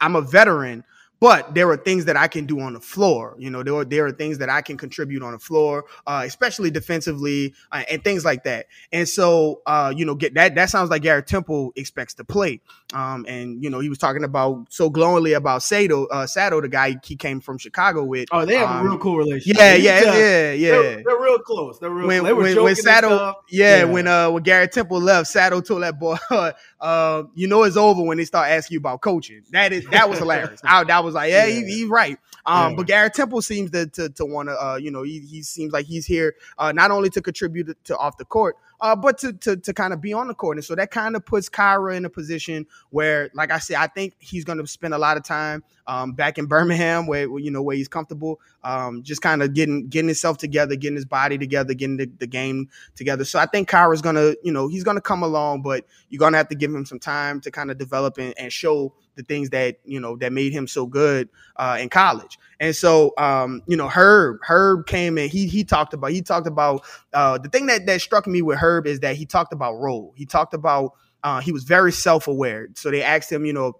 I'm 0.00 0.16
a 0.16 0.22
veteran, 0.22 0.84
but 1.20 1.54
there 1.54 1.68
are 1.68 1.76
things 1.76 2.06
that 2.06 2.16
I 2.16 2.28
can 2.28 2.46
do 2.46 2.60
on 2.60 2.72
the 2.72 2.80
floor. 2.80 3.36
You 3.38 3.50
know, 3.50 3.62
there 3.62 3.74
are, 3.74 3.84
there 3.84 4.06
are 4.06 4.12
things 4.12 4.38
that 4.38 4.48
I 4.48 4.62
can 4.62 4.78
contribute 4.78 5.22
on 5.22 5.32
the 5.32 5.38
floor, 5.38 5.84
uh, 6.06 6.22
especially 6.24 6.70
defensively 6.70 7.54
uh, 7.70 7.82
and 7.90 8.02
things 8.02 8.24
like 8.24 8.44
that. 8.44 8.66
And 8.90 9.06
so, 9.06 9.60
uh, 9.66 9.92
you 9.94 10.06
know, 10.06 10.14
get 10.14 10.32
that, 10.34 10.54
that 10.54 10.70
sounds 10.70 10.88
like 10.88 11.02
Garrett 11.02 11.26
Temple 11.26 11.72
expects 11.76 12.14
to 12.14 12.24
play. 12.24 12.60
Um, 12.92 13.24
and, 13.28 13.62
you 13.62 13.70
know, 13.70 13.78
he 13.78 13.88
was 13.88 13.98
talking 13.98 14.24
about 14.24 14.66
so 14.68 14.90
glowingly 14.90 15.34
about 15.34 15.62
Sato, 15.62 16.06
uh, 16.06 16.26
Sato, 16.26 16.60
the 16.60 16.68
guy 16.68 16.96
he 17.04 17.14
came 17.14 17.40
from 17.40 17.56
Chicago 17.56 18.02
with. 18.02 18.28
Oh, 18.32 18.44
they 18.44 18.56
have 18.56 18.68
um, 18.68 18.84
a 18.84 18.88
real 18.90 18.98
cool 18.98 19.16
relationship. 19.18 19.58
Yeah, 19.60 19.74
yeah, 19.74 20.00
yeah, 20.02 20.52
yeah. 20.52 20.70
They're, 20.70 21.02
they're 21.04 21.20
real 21.20 21.38
close. 21.38 21.78
They're 21.78 21.88
real. 21.88 22.08
When, 22.08 22.24
they 22.24 22.32
were 22.32 22.42
when, 22.42 22.62
when 22.64 22.74
Sato, 22.76 23.34
yeah, 23.48 23.78
Yeah. 23.78 23.84
when 23.84 24.08
uh 24.08 24.30
when 24.30 24.42
Garrett 24.42 24.72
Temple 24.72 25.00
left, 25.00 25.28
Sato 25.28 25.60
told 25.60 25.82
that 25.84 26.00
boy, 26.00 26.16
uh, 26.80 27.22
you 27.34 27.46
know 27.46 27.62
it's 27.62 27.76
over 27.76 28.02
when 28.02 28.18
they 28.18 28.24
start 28.24 28.48
asking 28.50 28.74
you 28.74 28.80
about 28.80 29.02
coaching. 29.02 29.42
That 29.52 29.72
is 29.72 29.86
that 29.92 30.08
was 30.10 30.18
hilarious. 30.18 30.60
I, 30.64 30.82
that 30.82 31.04
was 31.04 31.14
like, 31.14 31.30
yeah, 31.32 31.46
he, 31.46 31.60
Yeah. 31.60 31.66
he's 31.66 31.86
right. 31.88 32.18
Um, 32.44 32.70
Yeah. 32.70 32.76
but 32.76 32.86
Garrett 32.88 33.14
Temple 33.14 33.42
seems 33.42 33.70
to 33.70 33.86
to, 33.86 34.08
to 34.08 34.24
want 34.24 34.48
to, 34.48 34.54
uh, 34.60 34.76
you 34.76 34.90
know, 34.90 35.02
he, 35.04 35.20
he 35.20 35.42
seems 35.42 35.72
like 35.72 35.86
he's 35.86 36.06
here 36.06 36.34
uh, 36.58 36.72
not 36.72 36.90
only 36.90 37.10
to 37.10 37.20
contribute 37.22 37.76
to 37.84 37.96
off 37.96 38.16
the 38.16 38.24
court, 38.24 38.56
uh, 38.80 38.96
but 38.96 39.18
to 39.18 39.32
to 39.34 39.56
to 39.56 39.72
kind 39.72 39.92
of 39.92 40.00
be 40.00 40.12
on 40.12 40.28
the 40.28 40.34
court. 40.34 40.56
And 40.56 40.64
so 40.64 40.74
that 40.74 40.90
kind 40.90 41.16
of 41.16 41.24
puts 41.24 41.48
Kira 41.48 41.96
in 41.96 42.04
a 42.04 42.10
position 42.10 42.66
where, 42.90 43.30
like 43.34 43.50
I 43.50 43.58
said, 43.58 43.76
I 43.76 43.86
think 43.86 44.14
he's 44.18 44.44
going 44.44 44.58
to 44.58 44.66
spend 44.66 44.94
a 44.94 44.98
lot 44.98 45.16
of 45.16 45.24
time 45.24 45.62
um, 45.90 46.12
back 46.12 46.38
in 46.38 46.46
Birmingham, 46.46 47.08
where 47.08 47.36
you 47.40 47.50
know 47.50 47.62
where 47.62 47.74
he's 47.74 47.88
comfortable, 47.88 48.40
um, 48.62 49.02
just 49.02 49.22
kind 49.22 49.42
of 49.42 49.54
getting 49.54 49.88
getting 49.88 50.06
himself 50.06 50.38
together, 50.38 50.76
getting 50.76 50.94
his 50.94 51.04
body 51.04 51.36
together, 51.36 51.74
getting 51.74 51.96
the, 51.96 52.08
the 52.18 52.28
game 52.28 52.68
together. 52.94 53.24
So 53.24 53.40
I 53.40 53.46
think 53.46 53.68
Kira's 53.68 54.00
gonna, 54.00 54.34
you 54.44 54.52
know, 54.52 54.68
he's 54.68 54.84
gonna 54.84 55.00
come 55.00 55.24
along, 55.24 55.62
but 55.62 55.84
you're 56.08 56.20
gonna 56.20 56.36
have 56.36 56.46
to 56.50 56.54
give 56.54 56.72
him 56.72 56.86
some 56.86 57.00
time 57.00 57.40
to 57.40 57.50
kind 57.50 57.72
of 57.72 57.78
develop 57.78 58.18
and, 58.18 58.32
and 58.38 58.52
show 58.52 58.94
the 59.16 59.24
things 59.24 59.50
that 59.50 59.80
you 59.84 59.98
know 59.98 60.16
that 60.18 60.32
made 60.32 60.52
him 60.52 60.68
so 60.68 60.86
good 60.86 61.28
uh, 61.56 61.76
in 61.80 61.88
college. 61.88 62.38
And 62.60 62.76
so, 62.76 63.12
um, 63.18 63.60
you 63.66 63.76
know, 63.76 63.88
Herb, 63.88 64.38
Herb 64.46 64.86
came 64.86 65.18
in. 65.18 65.28
He 65.28 65.48
he 65.48 65.64
talked 65.64 65.92
about 65.92 66.12
he 66.12 66.22
talked 66.22 66.46
about 66.46 66.84
uh, 67.12 67.38
the 67.38 67.48
thing 67.48 67.66
that 67.66 67.86
that 67.86 68.00
struck 68.00 68.28
me 68.28 68.42
with 68.42 68.58
Herb 68.58 68.86
is 68.86 69.00
that 69.00 69.16
he 69.16 69.26
talked 69.26 69.52
about 69.52 69.74
role. 69.74 70.14
He 70.14 70.24
talked 70.24 70.54
about 70.54 70.92
uh, 71.24 71.40
he 71.40 71.50
was 71.50 71.64
very 71.64 71.90
self 71.90 72.28
aware. 72.28 72.68
So 72.74 72.92
they 72.92 73.02
asked 73.02 73.32
him, 73.32 73.44
you 73.44 73.52
know, 73.52 73.72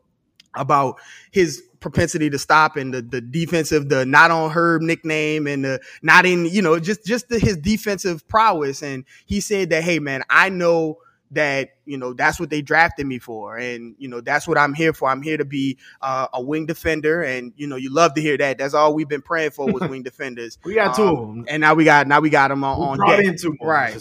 about 0.54 0.98
his 1.30 1.62
propensity 1.80 2.30
to 2.30 2.38
stop 2.38 2.76
and 2.76 2.94
the, 2.94 3.02
the 3.02 3.20
defensive, 3.20 3.88
the 3.88 4.06
not 4.06 4.30
on 4.30 4.50
Herb 4.50 4.82
nickname 4.82 5.46
and 5.46 5.64
the 5.64 5.80
not 6.02 6.26
in, 6.26 6.46
you 6.46 6.62
know, 6.62 6.78
just 6.78 7.04
just 7.04 7.28
the, 7.28 7.38
his 7.38 7.56
defensive 7.56 8.26
prowess. 8.28 8.82
And 8.82 9.04
he 9.26 9.40
said 9.40 9.70
that, 9.70 9.82
hey 9.82 9.98
man, 9.98 10.22
I 10.30 10.48
know 10.48 10.98
that 11.32 11.70
you 11.90 11.98
know 11.98 12.12
that's 12.12 12.38
what 12.38 12.50
they 12.50 12.62
drafted 12.62 13.06
me 13.06 13.18
for, 13.18 13.56
and 13.56 13.94
you 13.98 14.08
know 14.08 14.20
that's 14.20 14.46
what 14.48 14.56
I'm 14.58 14.74
here 14.74 14.92
for. 14.92 15.08
I'm 15.08 15.22
here 15.22 15.36
to 15.36 15.44
be 15.44 15.76
uh, 16.00 16.28
a 16.32 16.40
wing 16.40 16.66
defender, 16.66 17.22
and 17.22 17.52
you 17.56 17.66
know 17.66 17.76
you 17.76 17.92
love 17.92 18.14
to 18.14 18.20
hear 18.20 18.36
that. 18.38 18.58
That's 18.58 18.74
all 18.74 18.94
we've 18.94 19.08
been 19.08 19.22
praying 19.22 19.50
for 19.50 19.66
was 19.70 19.82
wing 19.90 20.02
defenders. 20.02 20.58
we 20.64 20.74
got 20.74 20.94
two 20.94 21.02
Um, 21.02 21.16
of 21.16 21.28
them. 21.28 21.44
and 21.48 21.60
now 21.60 21.74
we 21.74 21.84
got 21.84 22.06
now 22.06 22.20
we 22.20 22.30
got 22.30 22.48
them 22.48 22.62
on, 22.64 23.00
on 23.00 23.08
deck. 23.08 23.36
two 23.38 23.56
Right. 23.60 23.92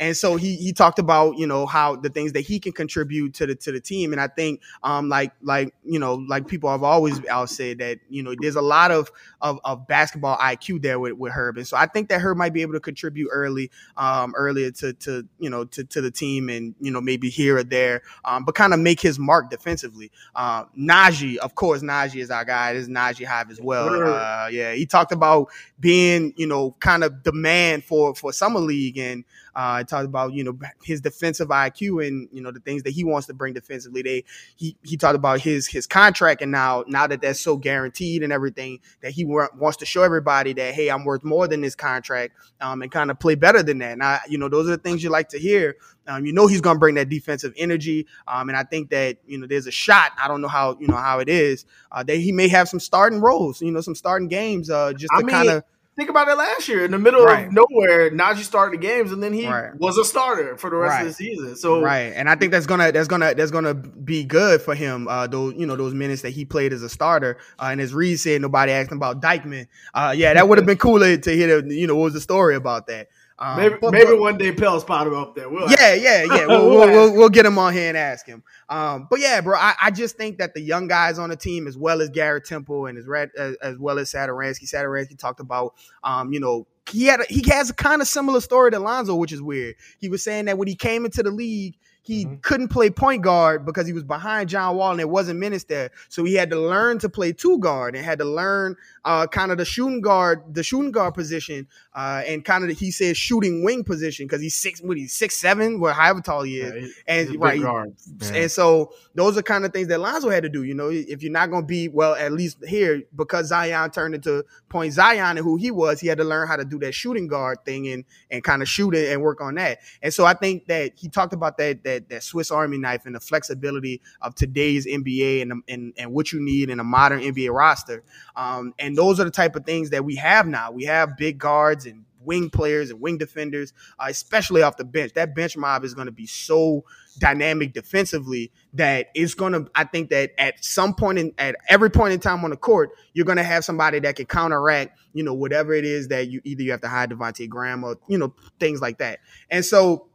And 0.00 0.16
so 0.16 0.36
he 0.36 0.56
he 0.56 0.72
talked 0.72 0.98
about 0.98 1.38
you 1.38 1.46
know 1.46 1.66
how 1.66 1.96
the 1.96 2.10
things 2.10 2.32
that 2.32 2.40
he 2.42 2.58
can 2.60 2.72
contribute 2.72 3.34
to 3.34 3.46
the 3.46 3.54
to 3.54 3.72
the 3.72 3.80
team, 3.80 4.12
and 4.12 4.20
I 4.20 4.26
think 4.28 4.60
um 4.82 5.08
like 5.08 5.32
like 5.42 5.72
you 5.84 5.98
know 5.98 6.14
like 6.16 6.46
people 6.48 6.70
have 6.70 6.82
always 6.82 7.20
I'll 7.28 7.46
say 7.46 7.74
that 7.74 7.98
you 8.10 8.22
know 8.22 8.34
there's 8.40 8.56
a 8.56 8.62
lot 8.62 8.90
of 8.90 9.10
of, 9.40 9.60
of 9.64 9.86
basketball 9.86 10.36
IQ 10.38 10.82
there 10.82 10.98
with, 10.98 11.12
with 11.14 11.32
Herb, 11.32 11.56
and 11.58 11.66
so 11.66 11.76
I 11.76 11.86
think 11.86 12.08
that 12.08 12.20
Herb 12.20 12.36
might 12.36 12.52
be 12.52 12.62
able 12.62 12.72
to 12.74 12.80
contribute 12.80 13.28
early 13.30 13.70
um 13.96 14.34
earlier 14.36 14.70
to 14.72 14.92
to 14.94 15.26
you 15.38 15.50
know 15.50 15.64
to 15.66 15.84
to 15.84 16.00
the 16.00 16.10
team, 16.10 16.48
and 16.48 16.74
you 16.80 16.90
know 16.90 17.00
maybe 17.00 17.30
here 17.36 17.58
or 17.58 17.64
there, 17.64 18.02
um 18.24 18.44
but 18.44 18.54
kind 18.54 18.74
of 18.74 18.80
make 18.80 19.00
his 19.00 19.18
mark 19.18 19.50
defensively. 19.50 20.10
Uh, 20.34 20.64
Naji, 20.78 21.36
of 21.36 21.54
course, 21.54 21.82
Naji 21.82 22.20
is 22.20 22.30
our 22.30 22.44
guy. 22.44 22.72
This 22.72 22.84
is 22.84 22.88
Naji 22.88 23.26
Hive 23.26 23.50
as 23.50 23.60
well. 23.60 23.88
Uh, 23.88 24.48
yeah, 24.48 24.72
he 24.72 24.86
talked 24.86 25.12
about 25.12 25.48
being 25.78 26.32
you 26.36 26.46
know 26.46 26.74
kind 26.80 27.04
of 27.04 27.22
demand 27.22 27.84
for 27.84 28.14
for 28.14 28.32
summer 28.32 28.60
league 28.60 28.98
and 28.98 29.24
uh, 29.56 29.78
it 29.80 29.88
talked 29.88 30.04
about 30.04 30.34
you 30.34 30.44
know 30.44 30.58
his 30.84 31.00
defensive 31.00 31.48
IQ 31.48 32.06
and 32.06 32.28
you 32.30 32.42
know 32.42 32.52
the 32.52 32.60
things 32.60 32.82
that 32.82 32.90
he 32.90 33.04
wants 33.04 33.26
to 33.28 33.34
bring 33.34 33.54
defensively. 33.54 34.02
They 34.02 34.24
he 34.54 34.76
he 34.82 34.98
talked 34.98 35.16
about 35.16 35.40
his 35.40 35.66
his 35.66 35.86
contract 35.86 36.42
and 36.42 36.52
now 36.52 36.84
now 36.86 37.06
that 37.06 37.22
that's 37.22 37.40
so 37.40 37.56
guaranteed 37.56 38.22
and 38.22 38.32
everything 38.32 38.80
that 39.00 39.12
he 39.12 39.24
wa- 39.24 39.48
wants 39.56 39.78
to 39.78 39.86
show 39.86 40.02
everybody 40.02 40.52
that 40.52 40.74
hey 40.74 40.90
I'm 40.90 41.06
worth 41.06 41.24
more 41.24 41.48
than 41.48 41.62
this 41.62 41.74
contract 41.74 42.34
um, 42.60 42.82
and 42.82 42.92
kind 42.92 43.10
of 43.10 43.18
play 43.18 43.34
better 43.34 43.62
than 43.62 43.78
that. 43.78 43.96
Now 43.96 44.18
you 44.28 44.36
know 44.36 44.50
those 44.50 44.66
are 44.68 44.76
the 44.76 44.82
things 44.82 45.02
you 45.02 45.08
like 45.08 45.30
to 45.30 45.38
hear. 45.38 45.76
Um, 46.06 46.24
you 46.24 46.32
know 46.32 46.46
he's 46.46 46.60
going 46.60 46.76
to 46.76 46.78
bring 46.78 46.94
that 46.96 47.08
defensive 47.08 47.52
energy, 47.56 48.06
um, 48.28 48.48
and 48.48 48.56
I 48.56 48.62
think 48.62 48.90
that 48.90 49.16
you 49.26 49.38
know 49.38 49.46
there's 49.46 49.66
a 49.66 49.72
shot. 49.72 50.12
I 50.22 50.28
don't 50.28 50.40
know 50.40 50.48
how 50.48 50.76
you 50.78 50.86
know 50.86 50.96
how 50.96 51.18
it 51.18 51.28
is 51.28 51.64
uh, 51.90 52.02
that 52.02 52.16
he 52.16 52.30
may 52.30 52.48
have 52.48 52.68
some 52.68 52.80
starting 52.80 53.20
roles, 53.20 53.62
you 53.62 53.72
know, 53.72 53.80
some 53.80 53.94
starting 53.94 54.28
games, 54.28 54.70
uh, 54.70 54.92
just 54.92 55.12
I 55.12 55.20
to 55.20 55.24
mean, 55.24 55.34
kind 55.34 55.48
of 55.48 55.64
Think 55.96 56.10
about 56.10 56.28
it 56.28 56.34
last 56.36 56.68
year 56.68 56.84
in 56.84 56.90
the 56.90 56.98
middle 56.98 57.24
Right. 57.24 57.46
of 57.46 57.52
nowhere. 57.54 58.10
Naji 58.10 58.42
started 58.42 58.78
the 58.78 58.86
games, 58.86 59.12
and 59.12 59.22
then 59.22 59.32
he 59.32 59.48
Right. 59.48 59.74
was 59.78 59.96
a 59.96 60.04
starter 60.04 60.56
for 60.58 60.68
the 60.68 60.76
rest 60.76 60.92
Right. 60.92 61.00
of 61.02 61.06
the 61.08 61.14
season. 61.14 61.56
So 61.56 61.80
right, 61.80 62.12
and 62.14 62.28
I 62.28 62.34
think 62.34 62.52
that's 62.52 62.66
gonna 62.66 62.92
that's 62.92 63.08
gonna 63.08 63.34
that's 63.34 63.50
gonna 63.50 63.72
be 63.72 64.22
good 64.24 64.60
for 64.60 64.74
him. 64.74 65.08
Uh, 65.08 65.26
those 65.26 65.54
you 65.56 65.64
know 65.64 65.74
those 65.74 65.94
minutes 65.94 66.20
that 66.20 66.30
he 66.30 66.44
played 66.44 66.74
as 66.74 66.82
a 66.82 66.90
starter, 66.90 67.38
uh, 67.58 67.68
and 67.72 67.80
as 67.80 67.94
Reed 67.94 68.20
said, 68.20 68.42
nobody 68.42 68.72
asked 68.72 68.90
him 68.92 68.98
about 68.98 69.22
Dykeman. 69.22 69.68
Uh, 69.94 70.12
yeah, 70.14 70.34
that 70.34 70.46
would 70.46 70.58
have 70.58 70.66
been 70.66 70.76
cooler 70.76 71.16
to 71.16 71.30
hear. 71.30 71.62
The, 71.62 71.74
you 71.74 71.86
know, 71.86 71.96
what 71.96 72.04
was 72.04 72.14
the 72.14 72.20
story 72.20 72.56
about 72.56 72.88
that? 72.88 73.08
Um, 73.38 73.56
maybe 73.58 73.74
but- 73.80 73.92
maybe 73.92 74.06
but- 74.06 74.18
one 74.20 74.38
day 74.38 74.50
Pell 74.52 74.80
spot 74.80 75.06
him 75.06 75.14
up 75.14 75.34
there. 75.34 75.48
We'll 75.48 75.70
yeah, 75.70 75.92
yeah, 75.94 76.24
yeah. 76.24 76.46
We'll, 76.46 76.68
We'll 76.70 76.78
we'll, 76.78 76.88
we'll, 76.90 77.14
we'll 77.16 77.28
get 77.28 77.44
him 77.46 77.58
on 77.58 77.72
here 77.74 77.88
and 77.88 77.96
ask 77.96 78.26
him. 78.26 78.42
Um, 78.68 79.06
but 79.08 79.20
yeah, 79.20 79.40
bro, 79.40 79.56
I, 79.56 79.74
I 79.80 79.90
just 79.90 80.16
think 80.16 80.38
that 80.38 80.54
the 80.54 80.60
young 80.60 80.88
guys 80.88 81.18
on 81.18 81.30
the 81.30 81.36
team, 81.36 81.66
as 81.66 81.76
well 81.78 82.00
as 82.00 82.08
Garrett 82.10 82.44
Temple 82.44 82.86
and 82.86 82.98
as 82.98 83.06
red, 83.06 83.30
as, 83.36 83.56
as 83.56 83.78
well 83.78 83.98
as 83.98 84.10
Satoransky, 84.10 84.64
Satoransky 84.64 85.16
talked 85.16 85.40
about, 85.40 85.74
um, 86.02 86.32
you 86.32 86.40
know, 86.40 86.66
he 86.90 87.04
had 87.04 87.20
a, 87.20 87.24
he 87.28 87.48
has 87.50 87.70
a 87.70 87.74
kind 87.74 88.00
of 88.02 88.08
similar 88.08 88.40
story 88.40 88.70
to 88.72 88.78
Lonzo, 88.78 89.14
which 89.16 89.32
is 89.32 89.42
weird. 89.42 89.76
He 89.98 90.08
was 90.08 90.22
saying 90.22 90.44
that 90.46 90.58
when 90.58 90.68
he 90.68 90.74
came 90.74 91.04
into 91.04 91.22
the 91.22 91.30
league, 91.30 91.76
he 92.02 92.24
Mhm. 92.24 92.40
couldn't 92.42 92.68
play 92.68 92.88
point 92.88 93.22
guard 93.22 93.66
because 93.66 93.88
he 93.88 93.92
was 93.92 94.04
behind 94.04 94.48
John 94.48 94.76
Wall 94.76 94.92
and 94.92 95.00
there 95.00 95.08
wasn't 95.08 95.40
minutes 95.40 95.64
there. 95.64 95.90
So 96.08 96.22
he 96.22 96.34
had 96.34 96.50
to 96.50 96.60
learn 96.60 97.00
to 97.00 97.08
play 97.08 97.32
two 97.32 97.58
guard 97.58 97.96
and 97.96 98.04
had 98.04 98.20
to 98.20 98.24
learn 98.24 98.76
uh, 99.06 99.26
kind 99.28 99.52
of 99.52 99.56
the 99.58 99.64
shooting 99.64 100.00
guard, 100.02 100.42
the 100.52 100.62
shooting 100.62 100.90
guard 100.90 101.14
position, 101.14 101.66
uh, 101.94 102.22
and 102.26 102.44
kind 102.44 102.64
of 102.64 102.68
the, 102.68 102.74
he 102.74 102.90
says 102.90 103.16
shooting 103.16 103.64
wing 103.64 103.84
position 103.84 104.26
because 104.26 104.42
he's 104.42 104.54
six, 104.56 104.82
what 104.82 104.96
he's 104.98 105.14
six 105.14 105.36
seven, 105.36 105.80
well, 105.80 105.94
however 105.94 106.20
tall 106.20 106.42
he 106.42 106.58
is. 106.60 106.74
Yeah, 106.74 106.80
he- 106.80 106.92
And 107.06 107.20
he's 107.20 107.28
a 107.28 107.32
big 107.32 107.40
right, 107.40 107.62
guard. 107.62 107.94
And 108.34 108.50
so 108.50 108.92
those 109.14 109.38
are 109.38 109.42
kind 109.42 109.64
of 109.64 109.72
things 109.72 109.88
that 109.88 110.00
Lonzo 110.00 110.28
had 110.28 110.42
to 110.42 110.48
do. 110.48 110.64
You 110.64 110.74
know, 110.74 110.88
if 110.90 111.22
you're 111.22 111.32
not 111.32 111.50
going 111.50 111.62
to 111.62 111.66
be 111.66 111.88
well, 111.88 112.14
at 112.16 112.32
least 112.32 112.58
here 112.66 113.02
because 113.14 113.46
Zion 113.46 113.90
turned 113.92 114.14
into 114.16 114.44
point 114.68 114.92
Zion 114.92 115.36
and 115.36 115.38
who 115.38 115.56
he 115.56 115.70
was, 115.70 116.00
he 116.00 116.08
had 116.08 116.18
to 116.18 116.24
learn 116.24 116.48
how 116.48 116.56
to 116.56 116.64
do 116.64 116.78
that 116.80 116.92
shooting 116.92 117.28
guard 117.28 117.64
thing 117.64 117.86
and 117.88 118.04
and 118.30 118.42
kind 118.42 118.60
of 118.60 118.68
shoot 118.68 118.92
it 118.94 119.12
and 119.12 119.22
work 119.22 119.40
on 119.40 119.54
that. 119.54 119.78
And 120.02 120.12
so 120.12 120.26
I 120.26 120.34
think 120.34 120.66
that 120.66 120.92
he 120.96 121.08
talked 121.08 121.32
about 121.32 121.56
that 121.58 121.84
that 121.84 122.08
that 122.08 122.22
Swiss 122.24 122.50
Army 122.50 122.76
knife 122.78 123.06
and 123.06 123.14
the 123.14 123.20
flexibility 123.20 124.02
of 124.20 124.34
today's 124.34 124.84
NBA 124.84 125.42
and 125.42 125.62
and 125.68 125.92
and 125.96 126.12
what 126.12 126.32
you 126.32 126.40
need 126.40 126.70
in 126.70 126.80
a 126.80 126.84
modern 126.84 127.20
NBA 127.20 127.52
roster. 127.54 128.02
Um, 128.34 128.74
and 128.80 128.95
those 128.96 129.20
are 129.20 129.24
the 129.24 129.30
type 129.30 129.56
of 129.56 129.64
things 129.64 129.90
that 129.90 130.04
we 130.04 130.16
have 130.16 130.46
now. 130.46 130.70
We 130.70 130.84
have 130.84 131.16
big 131.16 131.38
guards 131.38 131.86
and 131.86 132.04
wing 132.20 132.50
players 132.50 132.90
and 132.90 133.00
wing 133.00 133.18
defenders, 133.18 133.72
uh, 133.98 134.06
especially 134.08 134.62
off 134.62 134.76
the 134.76 134.84
bench. 134.84 135.12
That 135.14 135.34
bench 135.34 135.56
mob 135.56 135.84
is 135.84 135.94
going 135.94 136.06
to 136.06 136.12
be 136.12 136.26
so 136.26 136.84
dynamic 137.18 137.72
defensively 137.72 138.52
that 138.74 139.08
it's 139.14 139.34
going 139.34 139.52
to 139.52 139.70
i 139.74 139.84
think 139.84 140.10
that 140.10 140.30
at 140.38 140.62
some 140.62 140.94
point 140.94 141.18
in 141.18 141.32
at 141.38 141.56
every 141.68 141.90
point 141.90 142.12
in 142.12 142.20
time 142.20 142.44
on 142.44 142.50
the 142.50 142.56
court 142.56 142.90
you're 143.14 143.24
going 143.24 143.38
to 143.38 143.44
have 143.44 143.64
somebody 143.64 143.98
that 143.98 144.16
can 144.16 144.26
counteract 144.26 144.98
you 145.14 145.22
know 145.22 145.32
whatever 145.32 145.72
it 145.72 145.84
is 145.84 146.08
that 146.08 146.28
you 146.28 146.40
either 146.44 146.62
you 146.62 146.70
have 146.70 146.80
to 146.80 146.88
hide 146.88 147.10
Devonte 147.10 147.48
Graham 147.48 147.84
or 147.84 147.96
you 148.08 148.18
know 148.18 148.34
things 148.60 148.80
like 148.80 148.98
that 148.98 149.20
and 149.50 149.64
so 149.64 150.08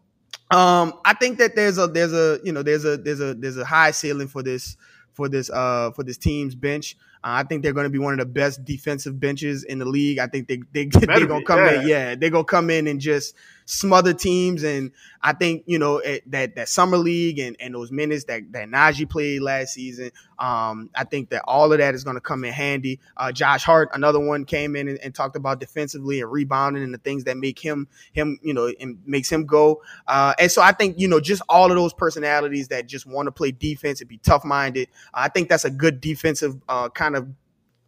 um 0.52 0.94
i 1.04 1.14
think 1.14 1.40
that 1.40 1.56
there's 1.56 1.78
a 1.78 1.88
there's 1.88 2.14
a 2.14 2.40
you 2.44 2.52
know 2.52 2.62
there's 2.62 2.86
a 2.86 2.98
there's 2.98 3.20
a 3.20 3.34
there's 3.34 3.58
a 3.58 3.66
high 3.66 3.92
ceiling 3.92 4.28
for 4.28 4.44
this 4.44 4.78
for 5.14 5.28
this 5.28 5.50
uh 5.50 5.92
for 5.96 6.04
this 6.04 6.18
team's 6.18 6.54
bench 6.54 6.96
uh, 7.24 7.42
I 7.42 7.44
think 7.44 7.62
they're 7.62 7.74
going 7.74 7.86
to 7.86 7.90
be 7.92 8.00
one 8.00 8.14
of 8.14 8.20
the 8.20 8.26
best 8.26 8.66
defensive 8.66 9.20
benches 9.20 9.64
in 9.64 9.80
the 9.80 9.86
league. 9.86 10.20
I 10.20 10.28
think 10.28 10.48
they 10.48 10.62
they 10.72 10.86
they're 10.92 11.28
gonna 11.28 11.44
come 11.44 11.60
in, 11.60 11.88
yeah. 11.88 12.10
yeah, 12.10 12.16
they're 12.16 12.30
gonna 12.30 12.44
come 12.44 12.70
in 12.70 12.88
and 12.88 13.00
just 13.00 13.36
smother 13.72 14.14
teams. 14.14 14.64
And 14.64 14.92
I 15.22 15.34
think 15.34 15.64
you 15.66 15.80
know 15.80 15.98
it, 16.00 16.30
that 16.30 16.56
that 16.56 16.68
summer 16.68 16.98
league 16.98 17.40
and, 17.40 17.56
and 17.60 17.74
those 17.74 17.92
minutes 17.92 18.26
that 18.26 18.52
that 18.52 18.68
Naji 18.68 19.10
played 19.10 19.42
last 19.42 19.74
season. 19.74 20.12
Um, 20.40 20.90
I 20.96 21.04
think 21.04 21.30
that 21.30 21.44
all 21.48 21.72
of 21.72 21.78
that 21.80 21.96
is 21.96 22.04
going 22.04 22.16
to 22.16 22.22
come 22.22 22.44
in 22.44 22.52
handy. 22.52 23.00
Uh, 23.16 23.32
Josh 23.32 23.64
Hart, 23.64 23.90
another 23.94 24.20
one, 24.20 24.44
came 24.44 24.76
in 24.76 24.88
and, 24.88 25.00
and, 25.00 25.14
talked 25.14 25.36
about 25.36 25.60
defensively 25.60 26.20
and 26.20 26.32
rebounding 26.32 26.84
and 26.84 26.92
the 26.94 26.98
things 26.98 27.26
that 27.26 27.38
make 27.38 27.60
him 27.60 27.88
him 28.14 28.40
you 28.42 28.54
know 28.54 28.72
and 28.80 28.98
makes 29.06 29.32
him 29.32 29.46
go. 29.46 29.82
Uh, 30.08 30.34
and 30.40 30.52
so 30.52 30.62
I 30.62 30.72
think 30.72 31.00
you 31.00 31.08
know 31.08 31.20
just 31.20 31.42
all 31.48 31.72
of 31.72 31.78
those 31.78 31.94
personalities 31.94 32.68
that 32.70 32.88
just 32.88 33.06
want 33.06 33.28
to 33.28 33.32
play 33.32 33.52
defense 33.52 34.02
and 34.02 34.10
be 34.10 34.18
tough 34.18 34.44
minded. 34.44 34.90
I 35.14 35.30
think 35.30 35.48
that's 35.48 35.66
a 35.66 35.72
good 35.72 36.02
defensive 36.02 36.58
uh, 36.68 36.90
kind 36.90 37.16
of 37.16 37.28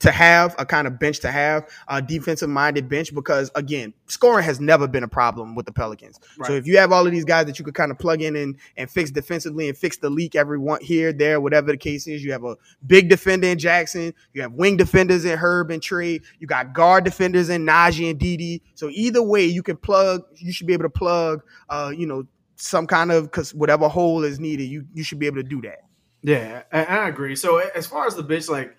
to 0.04 0.12
have 0.12 0.56
a 0.60 0.66
kind 0.66 0.88
of 0.88 1.00
bench 1.00 1.20
to 1.22 1.32
have 1.32 1.68
a 1.88 2.02
defensive 2.02 2.50
minded 2.50 2.88
bench 2.88 3.14
because 3.14 3.50
again 3.56 3.94
scoring 4.08 4.44
has 4.46 4.60
never 4.60 4.88
been 4.88 5.04
a 5.04 5.08
problem 5.08 5.56
with 5.56 5.66
the 5.66 5.72
pelicans. 5.72 6.20
Right. 6.38 6.48
so 6.48 6.54
if 6.54 6.68
you 6.68 6.78
have 6.78 6.92
all 6.92 7.06
of 7.06 7.12
these 7.12 7.26
guys 7.26 7.46
that 7.48 7.60
you 7.60 7.66
could 7.66 7.74
kind 7.74 7.92
of 7.92 7.98
plug 7.98 8.22
in 8.22 8.36
and, 8.36 8.58
and 8.78 8.90
fix 8.90 9.12
defensively 9.12 9.68
and 9.68 9.78
fix 9.78 9.98
the 9.98 10.10
leak 10.10 10.36
every 10.36 10.60
one 10.60 10.82
here 10.82 11.12
there 11.12 11.42
whatever 11.42 11.72
the 11.72 11.78
case 11.78 12.08
is 12.08 12.24
you 12.24 12.32
have 12.32 12.44
a 12.44 12.56
big 12.86 13.10
defender 13.10 13.48
in 13.48 13.58
jaxson 13.58 14.14
you 14.34 14.42
have 14.42 14.54
wing 14.54 14.78
defenders 14.78 15.26
in 15.26 15.38
herb 15.38 15.72
and 15.72 15.82
trey 15.82 16.20
you 16.40 16.48
got 16.48 16.74
guard 16.74 17.04
defenders 17.04 17.50
in 17.50 17.66
naji 17.66 18.10
and 18.10 18.20
dd 18.20 18.62
so 18.76 18.90
either 18.92 19.24
way 19.24 19.46
you 19.46 19.64
can 19.64 19.78
plug 19.78 20.24
you 20.36 20.52
should 20.52 20.68
be 20.68 20.74
able 20.74 20.84
to 20.84 20.90
plug 20.90 21.42
uh 21.70 21.92
you 21.96 22.06
know 22.06 22.26
some 22.56 22.88
kind 22.88 23.12
of 23.12 23.26
because 23.26 23.54
whatever 23.54 23.88
hole 23.88 24.24
is 24.24 24.40
needed 24.40 24.64
you 24.64 24.86
you 24.94 25.04
should 25.04 25.20
be 25.20 25.28
able 25.28 25.38
to 25.38 25.44
do 25.44 25.62
that. 25.62 25.80
Yeah 26.22 26.64
I, 26.72 26.84
I 26.86 27.08
agree. 27.10 27.36
So 27.36 27.58
as 27.58 27.86
far 27.86 28.08
as 28.08 28.16
the 28.16 28.24
bench 28.24 28.48
like 28.48 28.76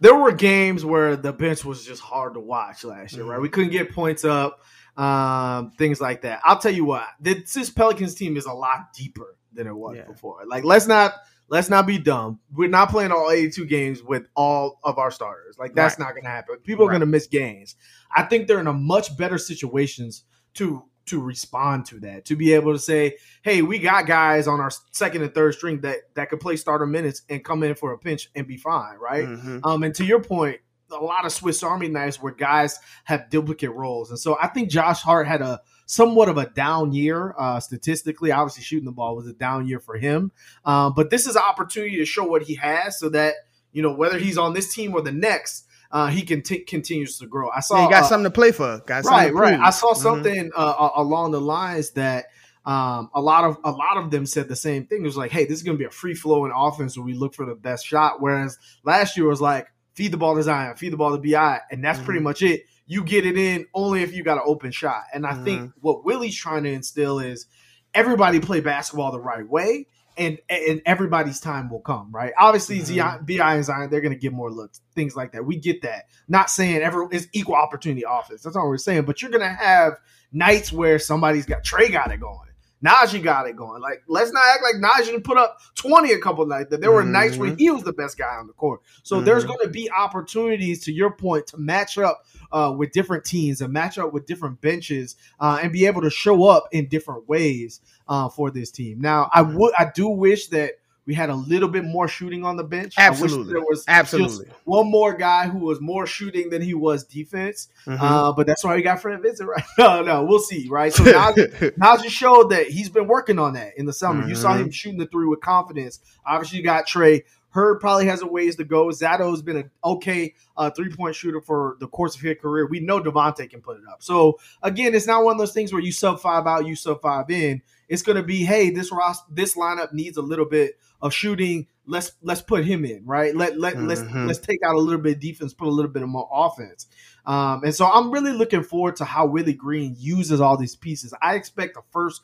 there 0.00 0.14
were 0.14 0.32
games 0.32 0.84
where 0.84 1.16
the 1.16 1.32
bench 1.32 1.64
was 1.64 1.84
just 1.84 2.02
hard 2.02 2.34
to 2.34 2.40
watch 2.40 2.84
last 2.84 3.14
year, 3.14 3.22
mm-hmm. 3.22 3.32
right? 3.32 3.40
We 3.40 3.48
couldn't 3.48 3.70
get 3.70 3.92
points 3.92 4.24
up, 4.24 4.62
um, 4.96 5.70
things 5.72 6.00
like 6.00 6.22
that. 6.22 6.40
I'll 6.44 6.58
tell 6.58 6.72
you 6.72 6.84
what, 6.84 7.06
this, 7.20 7.52
this 7.52 7.70
Pelicans 7.70 8.14
team 8.14 8.36
is 8.36 8.46
a 8.46 8.52
lot 8.52 8.92
deeper 8.94 9.36
than 9.52 9.66
it 9.66 9.74
was 9.74 9.96
yeah. 9.96 10.04
before. 10.04 10.42
Like, 10.46 10.64
let's 10.64 10.86
not 10.86 11.14
let's 11.48 11.70
not 11.70 11.86
be 11.86 11.98
dumb. 11.98 12.40
We're 12.52 12.68
not 12.68 12.90
playing 12.90 13.12
all 13.12 13.30
82 13.30 13.66
games 13.66 14.02
with 14.02 14.26
all 14.34 14.80
of 14.82 14.98
our 14.98 15.10
starters. 15.10 15.56
Like, 15.58 15.74
that's 15.74 15.98
right. 15.98 16.06
not 16.06 16.12
going 16.12 16.24
to 16.24 16.30
happen. 16.30 16.56
People 16.58 16.86
right. 16.86 16.90
are 16.90 16.98
going 16.98 17.00
to 17.00 17.06
miss 17.06 17.26
games. 17.26 17.76
I 18.14 18.24
think 18.24 18.48
they're 18.48 18.60
in 18.60 18.66
a 18.66 18.72
much 18.72 19.16
better 19.16 19.38
situations 19.38 20.24
to 20.54 20.84
to 21.06 21.20
respond 21.20 21.86
to 21.86 22.00
that, 22.00 22.24
to 22.26 22.36
be 22.36 22.52
able 22.52 22.72
to 22.72 22.78
say, 22.78 23.16
"Hey, 23.42 23.62
we 23.62 23.78
got 23.78 24.06
guys 24.06 24.46
on 24.46 24.60
our 24.60 24.70
second 24.92 25.22
and 25.22 25.34
third 25.34 25.54
string 25.54 25.80
that 25.80 25.98
that 26.14 26.30
could 26.30 26.40
play 26.40 26.56
starter 26.56 26.86
minutes 26.86 27.22
and 27.28 27.44
come 27.44 27.62
in 27.62 27.74
for 27.74 27.92
a 27.92 27.98
pinch 27.98 28.28
and 28.34 28.46
be 28.46 28.56
fine, 28.56 28.98
right?" 28.98 29.26
Mm-hmm. 29.26 29.58
Um, 29.64 29.82
and 29.82 29.94
to 29.96 30.04
your 30.04 30.20
point, 30.20 30.60
a 30.90 30.96
lot 30.96 31.24
of 31.24 31.32
Swiss 31.32 31.62
Army 31.62 31.88
knives 31.88 32.20
where 32.20 32.32
guys 32.32 32.78
have 33.04 33.30
duplicate 33.30 33.72
roles, 33.72 34.10
and 34.10 34.18
so 34.18 34.36
I 34.40 34.48
think 34.48 34.70
Josh 34.70 35.02
Hart 35.02 35.26
had 35.26 35.42
a 35.42 35.60
somewhat 35.86 36.28
of 36.28 36.36
a 36.36 36.46
down 36.50 36.92
year 36.92 37.34
uh, 37.38 37.60
statistically. 37.60 38.32
Obviously, 38.32 38.64
shooting 38.64 38.86
the 38.86 38.92
ball 38.92 39.16
was 39.16 39.26
a 39.26 39.32
down 39.32 39.66
year 39.66 39.80
for 39.80 39.96
him, 39.96 40.32
um, 40.64 40.92
but 40.94 41.10
this 41.10 41.26
is 41.26 41.36
an 41.36 41.42
opportunity 41.42 41.96
to 41.96 42.04
show 42.04 42.24
what 42.24 42.42
he 42.42 42.56
has, 42.56 42.98
so 42.98 43.08
that 43.10 43.34
you 43.72 43.82
know 43.82 43.92
whether 43.92 44.18
he's 44.18 44.38
on 44.38 44.54
this 44.54 44.74
team 44.74 44.94
or 44.94 45.02
the 45.02 45.12
next 45.12 45.65
uh, 45.90 46.08
he 46.08 46.22
can 46.22 46.42
t- 46.42 46.60
continues 46.60 47.18
to 47.18 47.26
grow. 47.26 47.50
I 47.50 47.60
saw 47.60 47.76
yeah, 47.76 47.84
he 47.84 47.90
got 47.90 48.02
uh, 48.04 48.06
something 48.06 48.24
to 48.24 48.30
play 48.30 48.52
for. 48.52 48.82
Got 48.86 49.04
right, 49.04 49.32
right. 49.32 49.58
I 49.58 49.70
saw 49.70 49.92
mm-hmm. 49.92 50.02
something 50.02 50.50
mm-hmm. 50.50 50.60
uh, 50.60 50.90
along 50.96 51.32
the 51.32 51.40
lines 51.40 51.90
that 51.92 52.26
um, 52.64 53.10
a 53.14 53.20
lot 53.20 53.44
of 53.44 53.58
a 53.64 53.70
lot 53.70 53.96
of 53.96 54.10
them 54.10 54.26
said 54.26 54.48
the 54.48 54.56
same 54.56 54.86
thing. 54.86 55.02
It 55.02 55.06
was 55.06 55.16
like, 55.16 55.30
hey, 55.30 55.44
this 55.44 55.56
is 55.56 55.62
going 55.62 55.76
to 55.76 55.78
be 55.78 55.86
a 55.86 55.90
free 55.90 56.14
flowing 56.14 56.52
offense 56.54 56.96
where 56.96 57.04
we 57.04 57.14
look 57.14 57.34
for 57.34 57.46
the 57.46 57.54
best 57.54 57.86
shot. 57.86 58.20
Whereas 58.20 58.58
last 58.84 59.16
year 59.16 59.26
was 59.26 59.40
like, 59.40 59.68
feed 59.94 60.12
the 60.12 60.16
ball 60.16 60.34
to 60.34 60.42
Zion, 60.42 60.76
feed 60.76 60.92
the 60.92 60.96
ball 60.96 61.16
to 61.16 61.18
Bi, 61.18 61.60
and 61.70 61.84
that's 61.84 61.98
mm-hmm. 61.98 62.06
pretty 62.06 62.20
much 62.20 62.42
it. 62.42 62.62
You 62.86 63.04
get 63.04 63.26
it 63.26 63.36
in 63.36 63.66
only 63.74 64.02
if 64.02 64.12
you 64.14 64.22
got 64.22 64.38
an 64.38 64.44
open 64.46 64.70
shot. 64.70 65.04
And 65.12 65.26
I 65.26 65.32
mm-hmm. 65.32 65.44
think 65.44 65.72
what 65.80 66.04
Willie's 66.04 66.36
trying 66.36 66.64
to 66.64 66.70
instill 66.70 67.18
is 67.18 67.46
everybody 67.94 68.40
play 68.40 68.60
basketball 68.60 69.10
the 69.12 69.20
right 69.20 69.48
way 69.48 69.86
and 70.16 70.38
and 70.48 70.82
everybody's 70.86 71.40
time 71.40 71.68
will 71.70 71.80
come, 71.80 72.10
right? 72.12 72.32
Obviously, 72.38 72.78
mm-hmm. 72.78 73.24
Bi 73.24 73.54
and 73.54 73.64
Zion, 73.64 73.90
they're 73.90 74.00
going 74.00 74.14
to 74.14 74.18
get 74.18 74.32
more 74.32 74.50
looks, 74.50 74.80
things 74.94 75.14
like 75.14 75.32
that. 75.32 75.44
We 75.44 75.56
get 75.56 75.82
that. 75.82 76.06
Not 76.28 76.50
saying 76.50 76.82
every 76.82 77.06
is 77.12 77.28
equal 77.32 77.56
opportunity 77.56 78.04
offense. 78.08 78.42
That's 78.42 78.56
all 78.56 78.68
we're 78.68 78.78
saying. 78.78 79.02
But 79.02 79.22
you're 79.22 79.30
going 79.30 79.42
to 79.42 79.48
have 79.48 79.98
nights 80.32 80.72
where 80.72 80.98
somebody's 80.98 81.46
got 81.46 81.64
Trey 81.64 81.90
got 81.90 82.10
it 82.12 82.20
going. 82.20 82.46
Naji 82.84 83.22
got 83.22 83.48
it 83.48 83.56
going. 83.56 83.80
Like, 83.80 84.02
let's 84.06 84.32
not 84.32 84.42
act 84.46 84.62
like 84.62 84.76
Naji 84.76 85.06
didn't 85.06 85.24
put 85.24 85.38
up 85.38 85.58
20 85.76 86.12
a 86.12 86.18
couple 86.18 86.46
nights. 86.46 86.70
That 86.70 86.80
there 86.80 86.92
were 86.92 87.02
mm-hmm. 87.02 87.12
nights 87.12 87.36
where 87.36 87.54
he 87.54 87.70
was 87.70 87.82
the 87.82 87.92
best 87.92 88.18
guy 88.18 88.36
on 88.36 88.46
the 88.46 88.52
court. 88.52 88.80
So 89.02 89.16
mm-hmm. 89.16 89.24
there's 89.24 89.44
going 89.44 89.60
to 89.62 89.68
be 89.68 89.90
opportunities, 89.90 90.84
to 90.84 90.92
your 90.92 91.10
point, 91.10 91.46
to 91.48 91.58
match 91.58 91.96
up 91.96 92.24
uh, 92.52 92.74
with 92.76 92.92
different 92.92 93.24
teams 93.24 93.60
and 93.60 93.72
match 93.72 93.98
up 93.98 94.12
with 94.12 94.26
different 94.26 94.60
benches 94.60 95.16
uh, 95.40 95.58
and 95.62 95.72
be 95.72 95.86
able 95.86 96.02
to 96.02 96.10
show 96.10 96.44
up 96.44 96.68
in 96.70 96.86
different 96.86 97.28
ways 97.28 97.80
uh, 98.08 98.28
for 98.28 98.50
this 98.50 98.70
team. 98.70 99.00
Now, 99.00 99.28
I 99.32 99.42
would, 99.42 99.72
I 99.78 99.90
do 99.94 100.08
wish 100.08 100.48
that 100.48 100.72
we 101.06 101.14
had 101.14 101.30
a 101.30 101.34
little 101.34 101.68
bit 101.68 101.84
more 101.84 102.08
shooting 102.08 102.44
on 102.44 102.56
the 102.56 102.64
bench. 102.64 102.94
Absolutely, 102.98 103.52
there 103.52 103.62
was 103.62 103.84
absolutely 103.86 104.48
one 104.64 104.90
more 104.90 105.14
guy 105.14 105.46
who 105.46 105.58
was 105.58 105.80
more 105.80 106.04
shooting 106.04 106.50
than 106.50 106.60
he 106.60 106.74
was 106.74 107.04
defense. 107.04 107.68
Mm-hmm. 107.86 108.02
Uh, 108.02 108.32
but 108.32 108.46
that's 108.46 108.64
why 108.64 108.74
we 108.74 108.82
got 108.82 109.00
Fred 109.00 109.22
Vincent, 109.22 109.48
right? 109.48 109.62
No, 109.78 110.02
no, 110.02 110.24
we'll 110.24 110.40
see, 110.40 110.68
right? 110.68 110.92
So 110.92 111.04
Naji, 111.04 112.08
showed 112.08 112.50
that 112.50 112.66
he's 112.68 112.88
been 112.88 113.06
working 113.06 113.38
on 113.38 113.52
that 113.54 113.78
in 113.78 113.86
the 113.86 113.92
summer. 113.92 114.20
Mm-hmm. 114.20 114.30
You 114.30 114.34
saw 114.34 114.54
him 114.54 114.62
mm-hmm. 114.62 114.70
shooting 114.70 114.98
the 114.98 115.06
three 115.06 115.26
with 115.26 115.40
confidence. 115.40 116.00
Obviously, 116.26 116.58
you 116.58 116.64
got 116.64 116.86
Trey. 116.86 117.22
Herb 117.50 117.80
probably 117.80 118.06
has 118.06 118.20
a 118.20 118.26
ways 118.26 118.56
to 118.56 118.64
go. 118.64 118.90
Sato's 118.90 119.42
been 119.42 119.56
an 119.56 119.70
okay 119.82 120.34
uh, 120.56 120.70
three 120.70 120.90
point 120.90 121.14
shooter 121.14 121.40
for 121.40 121.76
the 121.80 121.86
course 121.86 122.14
of 122.14 122.20
his 122.20 122.36
career. 122.40 122.66
We 122.66 122.80
know 122.80 123.00
Devonte 123.00 123.48
can 123.48 123.62
put 123.62 123.78
it 123.78 123.84
up. 123.90 124.02
So 124.02 124.38
again, 124.62 124.94
it's 124.94 125.06
not 125.06 125.24
one 125.24 125.32
of 125.32 125.38
those 125.38 125.52
things 125.52 125.72
where 125.72 125.80
you 125.80 125.92
sub 125.92 126.20
five 126.20 126.46
out, 126.46 126.66
you 126.66 126.74
sub 126.74 127.00
five 127.00 127.30
in. 127.30 127.62
It's 127.88 128.02
going 128.02 128.16
to 128.16 128.22
be, 128.22 128.44
hey, 128.44 128.70
this 128.70 128.90
Ross, 128.92 129.22
this 129.30 129.56
lineup 129.56 129.92
needs 129.92 130.16
a 130.16 130.22
little 130.22 130.44
bit 130.44 130.78
of 131.00 131.12
shooting. 131.12 131.66
Let's 131.86 132.12
let's 132.20 132.42
put 132.42 132.64
him 132.64 132.84
in, 132.84 133.04
right? 133.04 133.34
Let 133.34 133.58
let 133.58 133.74
mm-hmm. 133.74 133.86
let's 133.86 134.02
let's 134.02 134.38
take 134.40 134.60
out 134.64 134.74
a 134.74 134.78
little 134.78 135.00
bit 135.00 135.16
of 135.16 135.20
defense, 135.20 135.54
put 135.54 135.68
a 135.68 135.70
little 135.70 135.90
bit 135.90 136.02
of 136.02 136.08
more 136.08 136.28
offense. 136.32 136.88
Um, 137.24 137.62
and 137.64 137.74
so 137.74 137.86
I'm 137.86 138.10
really 138.10 138.32
looking 138.32 138.62
forward 138.62 138.96
to 138.96 139.04
how 139.04 139.26
Willie 139.26 139.54
Green 139.54 139.94
uses 139.98 140.40
all 140.40 140.56
these 140.56 140.74
pieces. 140.74 141.14
I 141.22 141.34
expect 141.34 141.74
the 141.74 141.82
first 141.90 142.22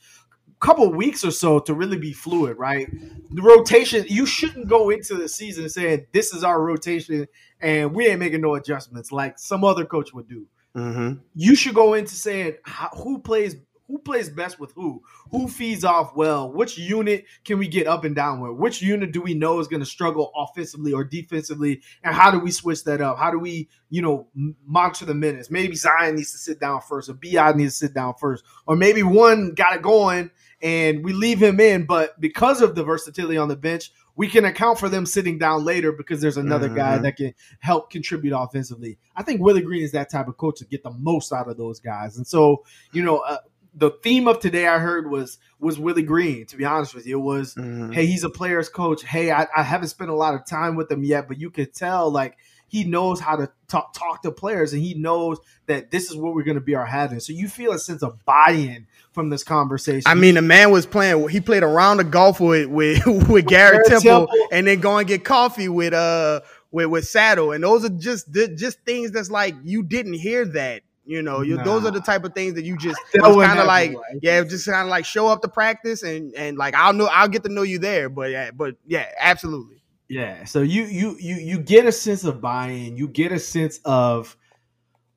couple 0.63 0.89
weeks 0.93 1.25
or 1.25 1.33
so 1.33 1.59
to 1.59 1.75
really 1.75 1.99
be 1.99 2.13
fluid, 2.13 2.57
right? 2.57 2.89
The 3.31 3.43
rotation, 3.43 4.05
you 4.09 4.27
shouldn't 4.27 4.69
go 4.69 4.91
into 4.91 5.15
the 5.15 5.29
season 5.29 5.69
saying 5.69 6.07
this 6.13 6.33
is 6.33 6.45
our 6.45 6.63
rotation 6.63 7.27
and 7.61 7.93
we 7.93 8.07
ain't 8.07 8.21
making 8.21 8.43
no 8.43 8.55
adjustments 8.55 9.11
like 9.11 9.41
some 9.41 9.65
other 9.65 9.85
coach 9.85 10.15
would 10.15 10.29
do. 10.29 10.47
Mm-hmm. 10.77 11.19
You 11.35 11.55
should 11.57 11.75
go 11.75 11.95
into 11.95 12.15
saying 12.15 12.55
who 12.95 13.19
plays 13.19 13.57
who 13.93 13.99
plays 13.99 14.31
best 14.31 14.59
with 14.59 14.73
who, 14.73 15.03
who 15.31 15.47
feeds 15.47 15.85
off 15.85 16.17
well, 16.17 16.51
which 16.51 16.79
unit 16.79 17.27
can 17.45 17.59
we 17.59 17.69
get 17.69 17.87
up 17.87 18.05
and 18.05 18.17
down 18.17 18.41
with, 18.41 18.53
which 18.53 18.81
unit 18.81 19.13
do 19.13 19.21
we 19.21 19.35
know 19.35 19.61
is 19.61 19.69
going 19.69 19.81
to 19.81 19.87
struggle 19.87 20.33
offensively 20.35 20.95
or 20.95 21.05
defensively, 21.05 21.83
and 22.03 22.15
how 22.15 22.31
do 22.31 22.39
we 22.39 22.51
switch 22.51 22.85
that 22.85 23.03
up? 23.03 23.19
How 23.19 23.31
do 23.31 23.39
we, 23.39 23.69
you 23.91 24.01
know, 24.01 24.29
monitor 24.65 25.05
the 25.05 25.15
minutes? 25.15 25.51
Maybe 25.51 25.77
Zion 25.77 26.17
needs 26.17 26.33
to 26.33 26.39
sit 26.39 26.59
down 26.59 26.81
first, 26.81 27.11
or 27.11 27.13
Bi 27.13 27.53
needs 27.53 27.79
to 27.79 27.87
sit 27.87 27.95
down 27.95 28.15
first, 28.19 28.45
or 28.67 28.77
maybe 28.77 29.03
one 29.03 29.53
got 29.53 29.77
it 29.77 29.83
going 29.83 30.31
and 30.63 31.05
we 31.05 31.13
leave 31.13 31.43
him 31.43 31.61
in, 31.61 31.85
but 31.85 32.19
because 32.21 32.63
of 32.63 32.75
the 32.75 32.85
versatility 32.85 33.37
on 33.37 33.49
the 33.49 33.57
bench, 33.57 33.91
we 34.15 34.29
can 34.29 34.45
account 34.45 34.79
for 34.79 34.89
them 34.89 35.07
sitting 35.07 35.39
down 35.39 35.65
later 35.65 35.91
because 35.91 36.21
there's 36.21 36.37
another 36.37 36.69
mm-hmm. 36.69 36.77
guy 36.77 36.99
that 36.99 37.17
can 37.17 37.35
help 37.61 37.91
contribute 37.91 38.37
offensively. 38.37 38.99
I 39.17 39.23
think 39.23 39.41
Willie 39.41 39.63
Green 39.63 39.83
is 39.83 39.93
that 39.93 40.11
type 40.11 40.29
of 40.29 40.37
coach 40.37 40.59
to 40.59 40.67
get 40.67 40.83
the 40.83 40.93
most 40.93 41.33
out 41.33 41.49
of 41.49 41.57
those 41.57 41.81
guys. 41.81 42.17
And 42.17 42.27
so, 42.27 42.65
you 42.93 43.03
know, 43.03 43.19
uh, 43.19 43.39
the 43.75 43.91
theme 43.91 44.29
of 44.29 44.41
today 44.41 44.67
I 44.67 44.79
heard 44.79 45.11
was 45.11 45.39
was 45.59 45.79
Willie 45.79 46.03
Green. 46.03 46.47
To 46.47 46.57
be 46.57 46.65
honest 46.65 46.95
with 46.95 47.07
you, 47.07 47.19
it 47.19 47.23
was 47.23 47.55
mm-hmm. 47.55 47.93
hey, 47.93 48.07
he's 48.07 48.25
a 48.25 48.31
player's 48.31 48.69
coach. 48.69 49.03
Hey, 49.03 49.31
I, 49.31 49.47
I, 49.57 49.63
haven't 49.63 49.89
spent 49.89 50.11
a 50.11 50.15
lot 50.15 50.35
of 50.35 50.45
time 50.45 50.77
with 50.77 50.91
him 50.91 51.05
yet, 51.05 51.29
but 51.29 51.39
you 51.39 51.51
could 51.51 51.73
tell 51.73 52.11
like 52.11 52.37
he 52.67 52.85
knows 52.85 53.21
how 53.21 53.37
to 53.37 53.51
talk 53.69 53.95
talk 53.95 54.23
to 54.23 54.33
players, 54.33 54.73
and 54.73 54.83
he 54.83 54.95
knows 54.95 55.39
that 55.67 55.91
this 55.91 56.11
is 56.11 56.17
what 56.17 56.35
we're 56.35 56.43
going 56.43 56.57
to 56.57 56.63
be 56.63 56.75
our 56.75 56.87
having. 56.87 57.21
So 57.21 57.33
you 57.33 57.49
feel 57.49 57.73
a 57.73 57.79
sense 57.79 58.03
of 58.03 58.25
buy-in 58.25 58.87
from 59.13 59.31
this 59.31 59.45
conversation. 59.45 60.05
I 60.07 60.15
mean, 60.15 60.35
the 60.35 60.43
man 60.43 60.71
was 60.71 60.85
playing. 60.85 61.29
He 61.29 61.41
played 61.41 61.63
a 61.63 61.67
round 61.67 62.01
of 62.01 62.11
golf 62.11 62.41
with 62.41 62.69
with, 62.69 63.07
with 63.07 63.47
Garrett, 63.47 63.87
Garrett 63.87 63.87
Temple, 63.87 64.27
Temple, 64.27 64.49
and 64.53 64.67
then 64.67 64.81
go 64.81 64.99
and 64.99 65.09
get 65.09 65.25
coffee 65.25 65.69
with 65.69 65.95
uh 65.95 66.41
with 66.71 66.87
with 66.89 67.07
Saddle, 67.07 67.53
and 67.53 67.65
those 67.65 67.85
are 67.85 67.91
just 67.91 68.33
just 68.33 68.81
things 68.85 69.13
that's 69.13 69.31
like 69.31 69.55
you 69.65 69.83
didn't 69.83 70.15
hear 70.15 70.45
that 70.47 70.83
you 71.05 71.21
know, 71.23 71.41
you, 71.41 71.57
nah. 71.57 71.65
those 71.65 71.85
are 71.85 71.91
the 71.91 72.01
type 72.01 72.25
of 72.25 72.33
things 72.33 72.55
that 72.55 72.65
you 72.65 72.77
just 72.77 72.99
kind 73.13 73.59
of 73.59 73.67
like, 73.67 73.95
yeah, 74.23 74.43
just 74.45 74.67
kind 74.67 74.83
of 74.83 74.89
like 74.89 75.05
show 75.05 75.27
up 75.27 75.43
to 75.43 75.49
practice 75.49 76.03
and 76.03 76.33
and 76.35 76.57
like 76.57 76.75
I'll 76.75 76.93
know 76.93 77.07
I'll 77.07 77.29
get 77.29 77.43
to 77.45 77.49
know 77.49 77.63
you 77.63 77.79
there. 77.79 78.09
But 78.09 78.31
yeah, 78.31 78.51
but 78.53 78.77
yeah, 78.87 79.09
absolutely. 79.19 79.83
Yeah. 80.09 80.45
So 80.45 80.63
you 80.63 80.85
you 80.85 81.17
you 81.19 81.37
you 81.37 81.59
get 81.59 81.87
a 81.87 81.93
sense 81.93 82.25
of 82.25 82.41
buy-in. 82.41 82.97
You 82.97 83.09
get 83.09 83.33
a 83.33 83.39
sense 83.39 83.81
of 83.85 84.37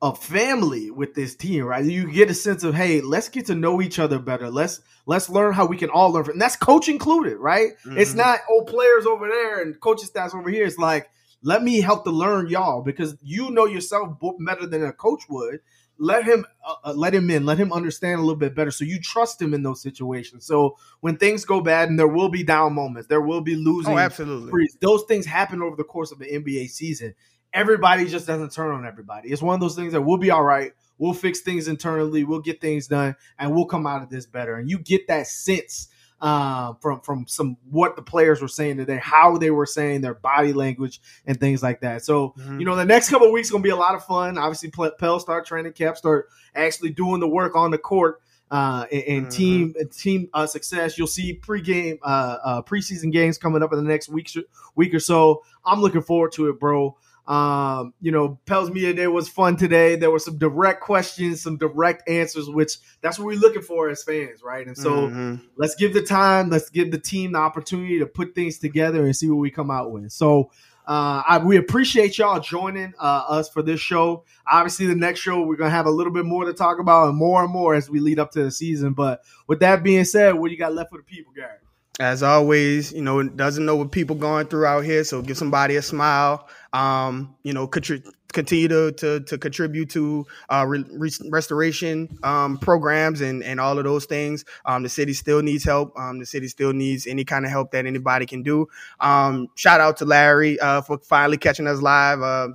a 0.02 0.14
family 0.14 0.90
with 0.90 1.14
this 1.14 1.36
team, 1.36 1.64
right? 1.64 1.84
You 1.84 2.10
get 2.10 2.30
a 2.30 2.34
sense 2.34 2.64
of 2.64 2.74
hey, 2.74 3.00
let's 3.00 3.28
get 3.28 3.46
to 3.46 3.54
know 3.54 3.80
each 3.80 3.98
other 3.98 4.18
better. 4.18 4.50
Let's 4.50 4.80
let's 5.06 5.28
learn 5.28 5.52
how 5.54 5.66
we 5.66 5.76
can 5.76 5.90
all 5.90 6.12
learn, 6.12 6.24
from, 6.24 6.32
and 6.32 6.42
that's 6.42 6.56
coach 6.56 6.88
included, 6.88 7.36
right? 7.36 7.70
Mm-hmm. 7.84 7.98
It's 7.98 8.14
not 8.14 8.40
oh 8.50 8.64
players 8.64 9.06
over 9.06 9.28
there 9.28 9.62
and 9.62 9.78
coaching 9.80 10.06
staffs 10.06 10.34
over 10.34 10.50
here. 10.50 10.66
It's 10.66 10.78
like 10.78 11.08
let 11.42 11.62
me 11.62 11.80
help 11.80 12.04
to 12.04 12.10
learn 12.10 12.48
y'all 12.48 12.82
because 12.82 13.16
you 13.22 13.50
know 13.50 13.66
yourself 13.66 14.18
better 14.40 14.66
than 14.66 14.84
a 14.84 14.92
coach 14.92 15.22
would 15.28 15.60
let 15.98 16.24
him 16.24 16.44
uh, 16.64 16.74
uh, 16.84 16.92
let 16.94 17.14
him 17.14 17.30
in, 17.30 17.46
let 17.46 17.58
him 17.58 17.72
understand 17.72 18.18
a 18.18 18.22
little 18.22 18.36
bit 18.36 18.54
better, 18.54 18.70
so 18.70 18.84
you 18.84 19.00
trust 19.00 19.40
him 19.40 19.54
in 19.54 19.62
those 19.62 19.80
situations. 19.80 20.44
So 20.44 20.76
when 21.00 21.16
things 21.16 21.44
go 21.44 21.60
bad, 21.60 21.88
and 21.88 21.98
there 21.98 22.08
will 22.08 22.28
be 22.28 22.42
down 22.42 22.74
moments, 22.74 23.08
there 23.08 23.20
will 23.20 23.40
be 23.40 23.54
losing. 23.54 23.94
Oh, 23.94 23.98
absolutely. 23.98 24.50
Freeze. 24.50 24.76
Those 24.80 25.04
things 25.04 25.26
happen 25.26 25.62
over 25.62 25.76
the 25.76 25.84
course 25.84 26.12
of 26.12 26.20
an 26.20 26.28
NBA 26.28 26.70
season. 26.70 27.14
Everybody 27.52 28.06
just 28.06 28.26
doesn't 28.26 28.52
turn 28.52 28.74
on 28.74 28.86
everybody. 28.86 29.30
It's 29.30 29.42
one 29.42 29.54
of 29.54 29.60
those 29.60 29.76
things 29.76 29.92
that 29.92 30.02
we'll 30.02 30.18
be 30.18 30.30
all 30.30 30.44
right. 30.44 30.72
We'll 30.98 31.14
fix 31.14 31.40
things 31.40 31.68
internally. 31.68 32.24
We'll 32.24 32.40
get 32.40 32.60
things 32.60 32.86
done, 32.86 33.16
and 33.38 33.54
we'll 33.54 33.66
come 33.66 33.86
out 33.86 34.02
of 34.02 34.10
this 34.10 34.26
better. 34.26 34.56
And 34.56 34.68
you 34.68 34.78
get 34.78 35.08
that 35.08 35.26
sense 35.26 35.88
uh, 36.20 36.72
from 36.80 37.00
from 37.00 37.26
some 37.28 37.56
what 37.70 37.96
the 37.96 38.02
players 38.02 38.40
were 38.40 38.48
saying 38.48 38.78
today, 38.78 38.98
how 39.02 39.36
they 39.36 39.50
were 39.50 39.66
saying 39.66 40.00
their 40.00 40.14
body 40.14 40.52
language 40.52 41.00
and 41.26 41.38
things 41.38 41.62
like 41.62 41.80
that. 41.82 42.04
So 42.04 42.34
Mhm. 42.38 42.60
you 42.60 42.64
know, 42.66 42.74
the 42.76 42.84
next 42.84 43.10
couple 43.10 43.26
of 43.26 43.32
weeks 43.32 43.50
gonna 43.50 43.62
be 43.62 43.70
a 43.70 43.76
lot 43.76 43.94
of 43.94 44.04
fun. 44.04 44.38
Obviously, 44.38 44.70
Pe- 44.70 44.96
Pell 44.98 45.20
start 45.20 45.46
training 45.46 45.72
camp, 45.72 45.96
start 45.96 46.28
actually 46.54 46.90
doing 46.90 47.20
the 47.20 47.28
work 47.28 47.54
on 47.54 47.70
the 47.70 47.78
court. 47.78 48.20
Uh, 48.48 48.86
and, 48.92 49.02
and 49.02 49.26
Mhm. 49.26 49.30
team 49.30 49.74
and 49.76 49.90
team 49.90 50.28
uh, 50.32 50.46
success. 50.46 50.96
You'll 50.96 51.08
see 51.08 51.36
pregame, 51.36 51.98
uh, 52.02 52.38
uh, 52.44 52.62
preseason 52.62 53.10
games 53.10 53.38
coming 53.38 53.60
up 53.60 53.72
in 53.72 53.78
the 53.78 53.84
next 53.84 54.08
week 54.08 54.30
week 54.76 54.94
or 54.94 55.00
so. 55.00 55.42
I'm 55.64 55.80
looking 55.80 56.00
forward 56.02 56.30
to 56.32 56.48
it, 56.48 56.60
bro. 56.60 56.96
Um, 57.26 57.92
you 58.00 58.12
know, 58.12 58.38
Pell's 58.46 58.70
Media 58.70 58.94
Day 58.94 59.06
was 59.08 59.28
fun 59.28 59.56
today. 59.56 59.96
There 59.96 60.10
were 60.10 60.20
some 60.20 60.38
direct 60.38 60.80
questions, 60.80 61.42
some 61.42 61.56
direct 61.56 62.08
answers, 62.08 62.48
which 62.48 62.78
that's 63.00 63.18
what 63.18 63.26
we're 63.26 63.38
looking 63.38 63.62
for 63.62 63.88
as 63.88 64.04
fans, 64.04 64.42
right? 64.44 64.66
And 64.66 64.76
so 64.76 65.08
Mhm. 65.08 65.40
let's 65.56 65.74
give 65.74 65.92
the 65.92 66.02
time, 66.02 66.50
let's 66.50 66.70
give 66.70 66.92
the 66.92 66.98
team 66.98 67.32
the 67.32 67.38
opportunity 67.38 67.98
to 67.98 68.06
put 68.06 68.34
things 68.34 68.58
together 68.58 69.04
and 69.04 69.16
see 69.16 69.28
what 69.28 69.38
we 69.38 69.50
come 69.50 69.70
out 69.70 69.90
with. 69.90 70.12
So 70.12 70.50
uh, 70.86 71.20
I, 71.26 71.38
we 71.38 71.56
appreciate 71.56 72.16
y'all 72.16 72.38
joining 72.38 72.94
uh, 73.00 73.24
us 73.28 73.48
for 73.48 73.60
this 73.60 73.80
show. 73.80 74.22
Obviously, 74.48 74.86
the 74.86 74.94
next 74.94 75.18
show 75.18 75.42
we're 75.42 75.56
gonna 75.56 75.70
have 75.70 75.86
a 75.86 75.90
little 75.90 76.12
bit 76.12 76.24
more 76.24 76.44
to 76.44 76.52
talk 76.52 76.78
about 76.78 77.08
and 77.08 77.16
more 77.16 77.42
and 77.42 77.52
more 77.52 77.74
as 77.74 77.90
we 77.90 77.98
lead 77.98 78.20
up 78.20 78.30
to 78.32 78.44
the 78.44 78.52
season. 78.52 78.92
But 78.92 79.22
with 79.48 79.58
that 79.60 79.82
being 79.82 80.04
said, 80.04 80.36
what 80.36 80.46
do 80.46 80.52
you 80.52 80.58
got 80.58 80.74
left 80.74 80.90
for 80.90 80.98
the 80.98 81.02
people, 81.02 81.32
Gary? 81.34 81.58
As 81.98 82.22
always, 82.22 82.92
you 82.92 83.00
know, 83.02 83.20
it 83.20 83.36
doesn't 83.36 83.64
know 83.64 83.74
what 83.74 83.90
people 83.90 84.14
going 84.16 84.46
through 84.46 84.66
out 84.66 84.84
here, 84.84 85.02
so 85.02 85.22
give 85.22 85.38
somebody 85.38 85.76
a 85.76 85.82
smile. 85.82 86.46
Um, 86.76 87.36
you 87.42 87.52
know, 87.52 87.66
contri- 87.66 88.04
continue 88.32 88.68
to, 88.68 88.92
to 88.92 89.20
to 89.20 89.38
contribute 89.38 89.88
to 89.90 90.26
uh, 90.50 90.64
re- 90.68 90.84
re- 90.92 91.10
restoration 91.30 92.18
um, 92.22 92.58
programs 92.58 93.20
and 93.20 93.42
and 93.42 93.58
all 93.60 93.78
of 93.78 93.84
those 93.84 94.04
things. 94.04 94.44
Um, 94.66 94.82
the 94.82 94.88
city 94.88 95.12
still 95.14 95.42
needs 95.42 95.64
help. 95.64 95.98
Um, 95.98 96.18
the 96.18 96.26
city 96.26 96.48
still 96.48 96.72
needs 96.72 97.06
any 97.06 97.24
kind 97.24 97.44
of 97.44 97.50
help 97.50 97.70
that 97.72 97.86
anybody 97.86 98.26
can 98.26 98.42
do. 98.42 98.66
Um, 99.00 99.48
shout 99.54 99.80
out 99.80 99.96
to 99.98 100.04
Larry 100.04 100.58
uh, 100.60 100.82
for 100.82 100.98
finally 100.98 101.38
catching 101.38 101.66
us 101.66 101.80
live. 101.80 102.20
Uh, 102.20 102.48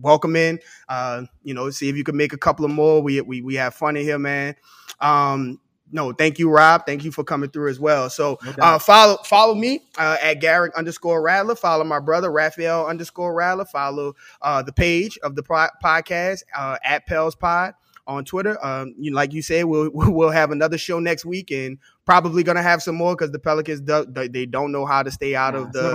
welcome 0.00 0.36
in. 0.36 0.58
Uh, 0.88 1.24
you 1.42 1.54
know, 1.54 1.70
see 1.70 1.88
if 1.88 1.96
you 1.96 2.04
can 2.04 2.16
make 2.16 2.32
a 2.32 2.38
couple 2.38 2.64
of 2.64 2.70
more. 2.70 3.02
We 3.02 3.20
we 3.20 3.42
we 3.42 3.54
have 3.56 3.74
fun 3.74 3.96
in 3.96 4.04
here, 4.04 4.18
man. 4.18 4.56
No, 5.92 6.12
thank 6.12 6.38
you, 6.38 6.50
Rob. 6.50 6.86
Thank 6.86 7.04
you 7.04 7.12
for 7.12 7.24
coming 7.24 7.50
through 7.50 7.70
as 7.70 7.80
well. 7.80 8.08
So 8.10 8.38
doubt. 8.44 8.58
uh, 8.58 8.78
follow 8.78 9.16
follow 9.24 9.54
me 9.54 9.82
uh, 9.98 10.16
at 10.22 10.34
Garrick 10.40 10.74
underscore 10.76 11.20
Rattler. 11.22 11.54
Follow 11.56 11.84
my 11.84 11.98
brother 12.00 12.30
Raphael 12.30 12.86
underscore 12.86 13.34
Rattler. 13.34 13.64
Follow 13.64 14.14
uh, 14.42 14.62
the 14.62 14.72
page 14.72 15.18
of 15.22 15.34
the 15.34 15.42
po- 15.42 15.68
podcast 15.84 16.42
uh, 16.56 16.76
at 16.84 17.06
Pels 17.06 17.34
Pod 17.34 17.74
on 18.06 18.24
Twitter. 18.24 18.62
Um, 18.64 18.94
you 18.98 19.12
like 19.14 19.32
you 19.32 19.42
said, 19.42 19.64
we'll 19.66 19.90
we'll 19.94 20.30
have 20.30 20.50
another 20.50 20.78
show 20.78 20.98
next 21.00 21.24
week 21.24 21.50
and 21.50 21.78
probably 22.06 22.42
gonna 22.42 22.62
have 22.62 22.82
some 22.82 22.96
more 22.96 23.14
because 23.14 23.30
the 23.30 23.38
Pelicans 23.38 23.80
do, 23.80 24.04
they 24.28 24.46
don't 24.46 24.72
know 24.72 24.84
how 24.84 25.02
to 25.02 25.10
stay 25.12 25.34
out 25.36 25.54
Nah, 25.54 25.60
of 25.60 25.72
the 25.72 25.90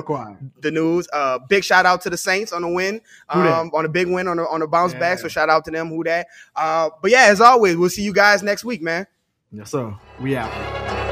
the 0.62 0.72
news. 0.72 1.08
Uh, 1.12 1.40
big 1.50 1.64
shout 1.64 1.86
out 1.86 2.02
to 2.02 2.10
the 2.10 2.18
Saints 2.18 2.54
on 2.54 2.62
the 2.62 2.70
win, 2.70 3.02
um, 3.30 3.72
on 3.74 3.84
a 3.86 3.90
big 3.90 4.08
win 4.08 4.28
on 4.28 4.40
a, 4.40 4.44
on 4.48 4.62
a 4.62 4.68
bounce 4.68 4.94
back. 4.94 5.20
So 5.20 5.28
shout 5.28 5.50
out 5.50 5.66
to 5.66 5.72
them. 5.72 5.90
Who 5.90 6.04
that? 6.06 6.28
Uh, 6.56 6.90
but 7.02 7.12
yeah, 7.12 7.26
as 7.30 7.42
always, 7.42 7.76
we'll 7.76 7.90
see 7.90 8.04
you 8.04 8.14
guys 8.14 8.44
next 8.44 8.64
week, 8.64 8.82
man. 8.82 9.08
Yes, 9.56 9.72
sir. 9.72 9.96
We 10.20 10.36
out. 10.36 11.05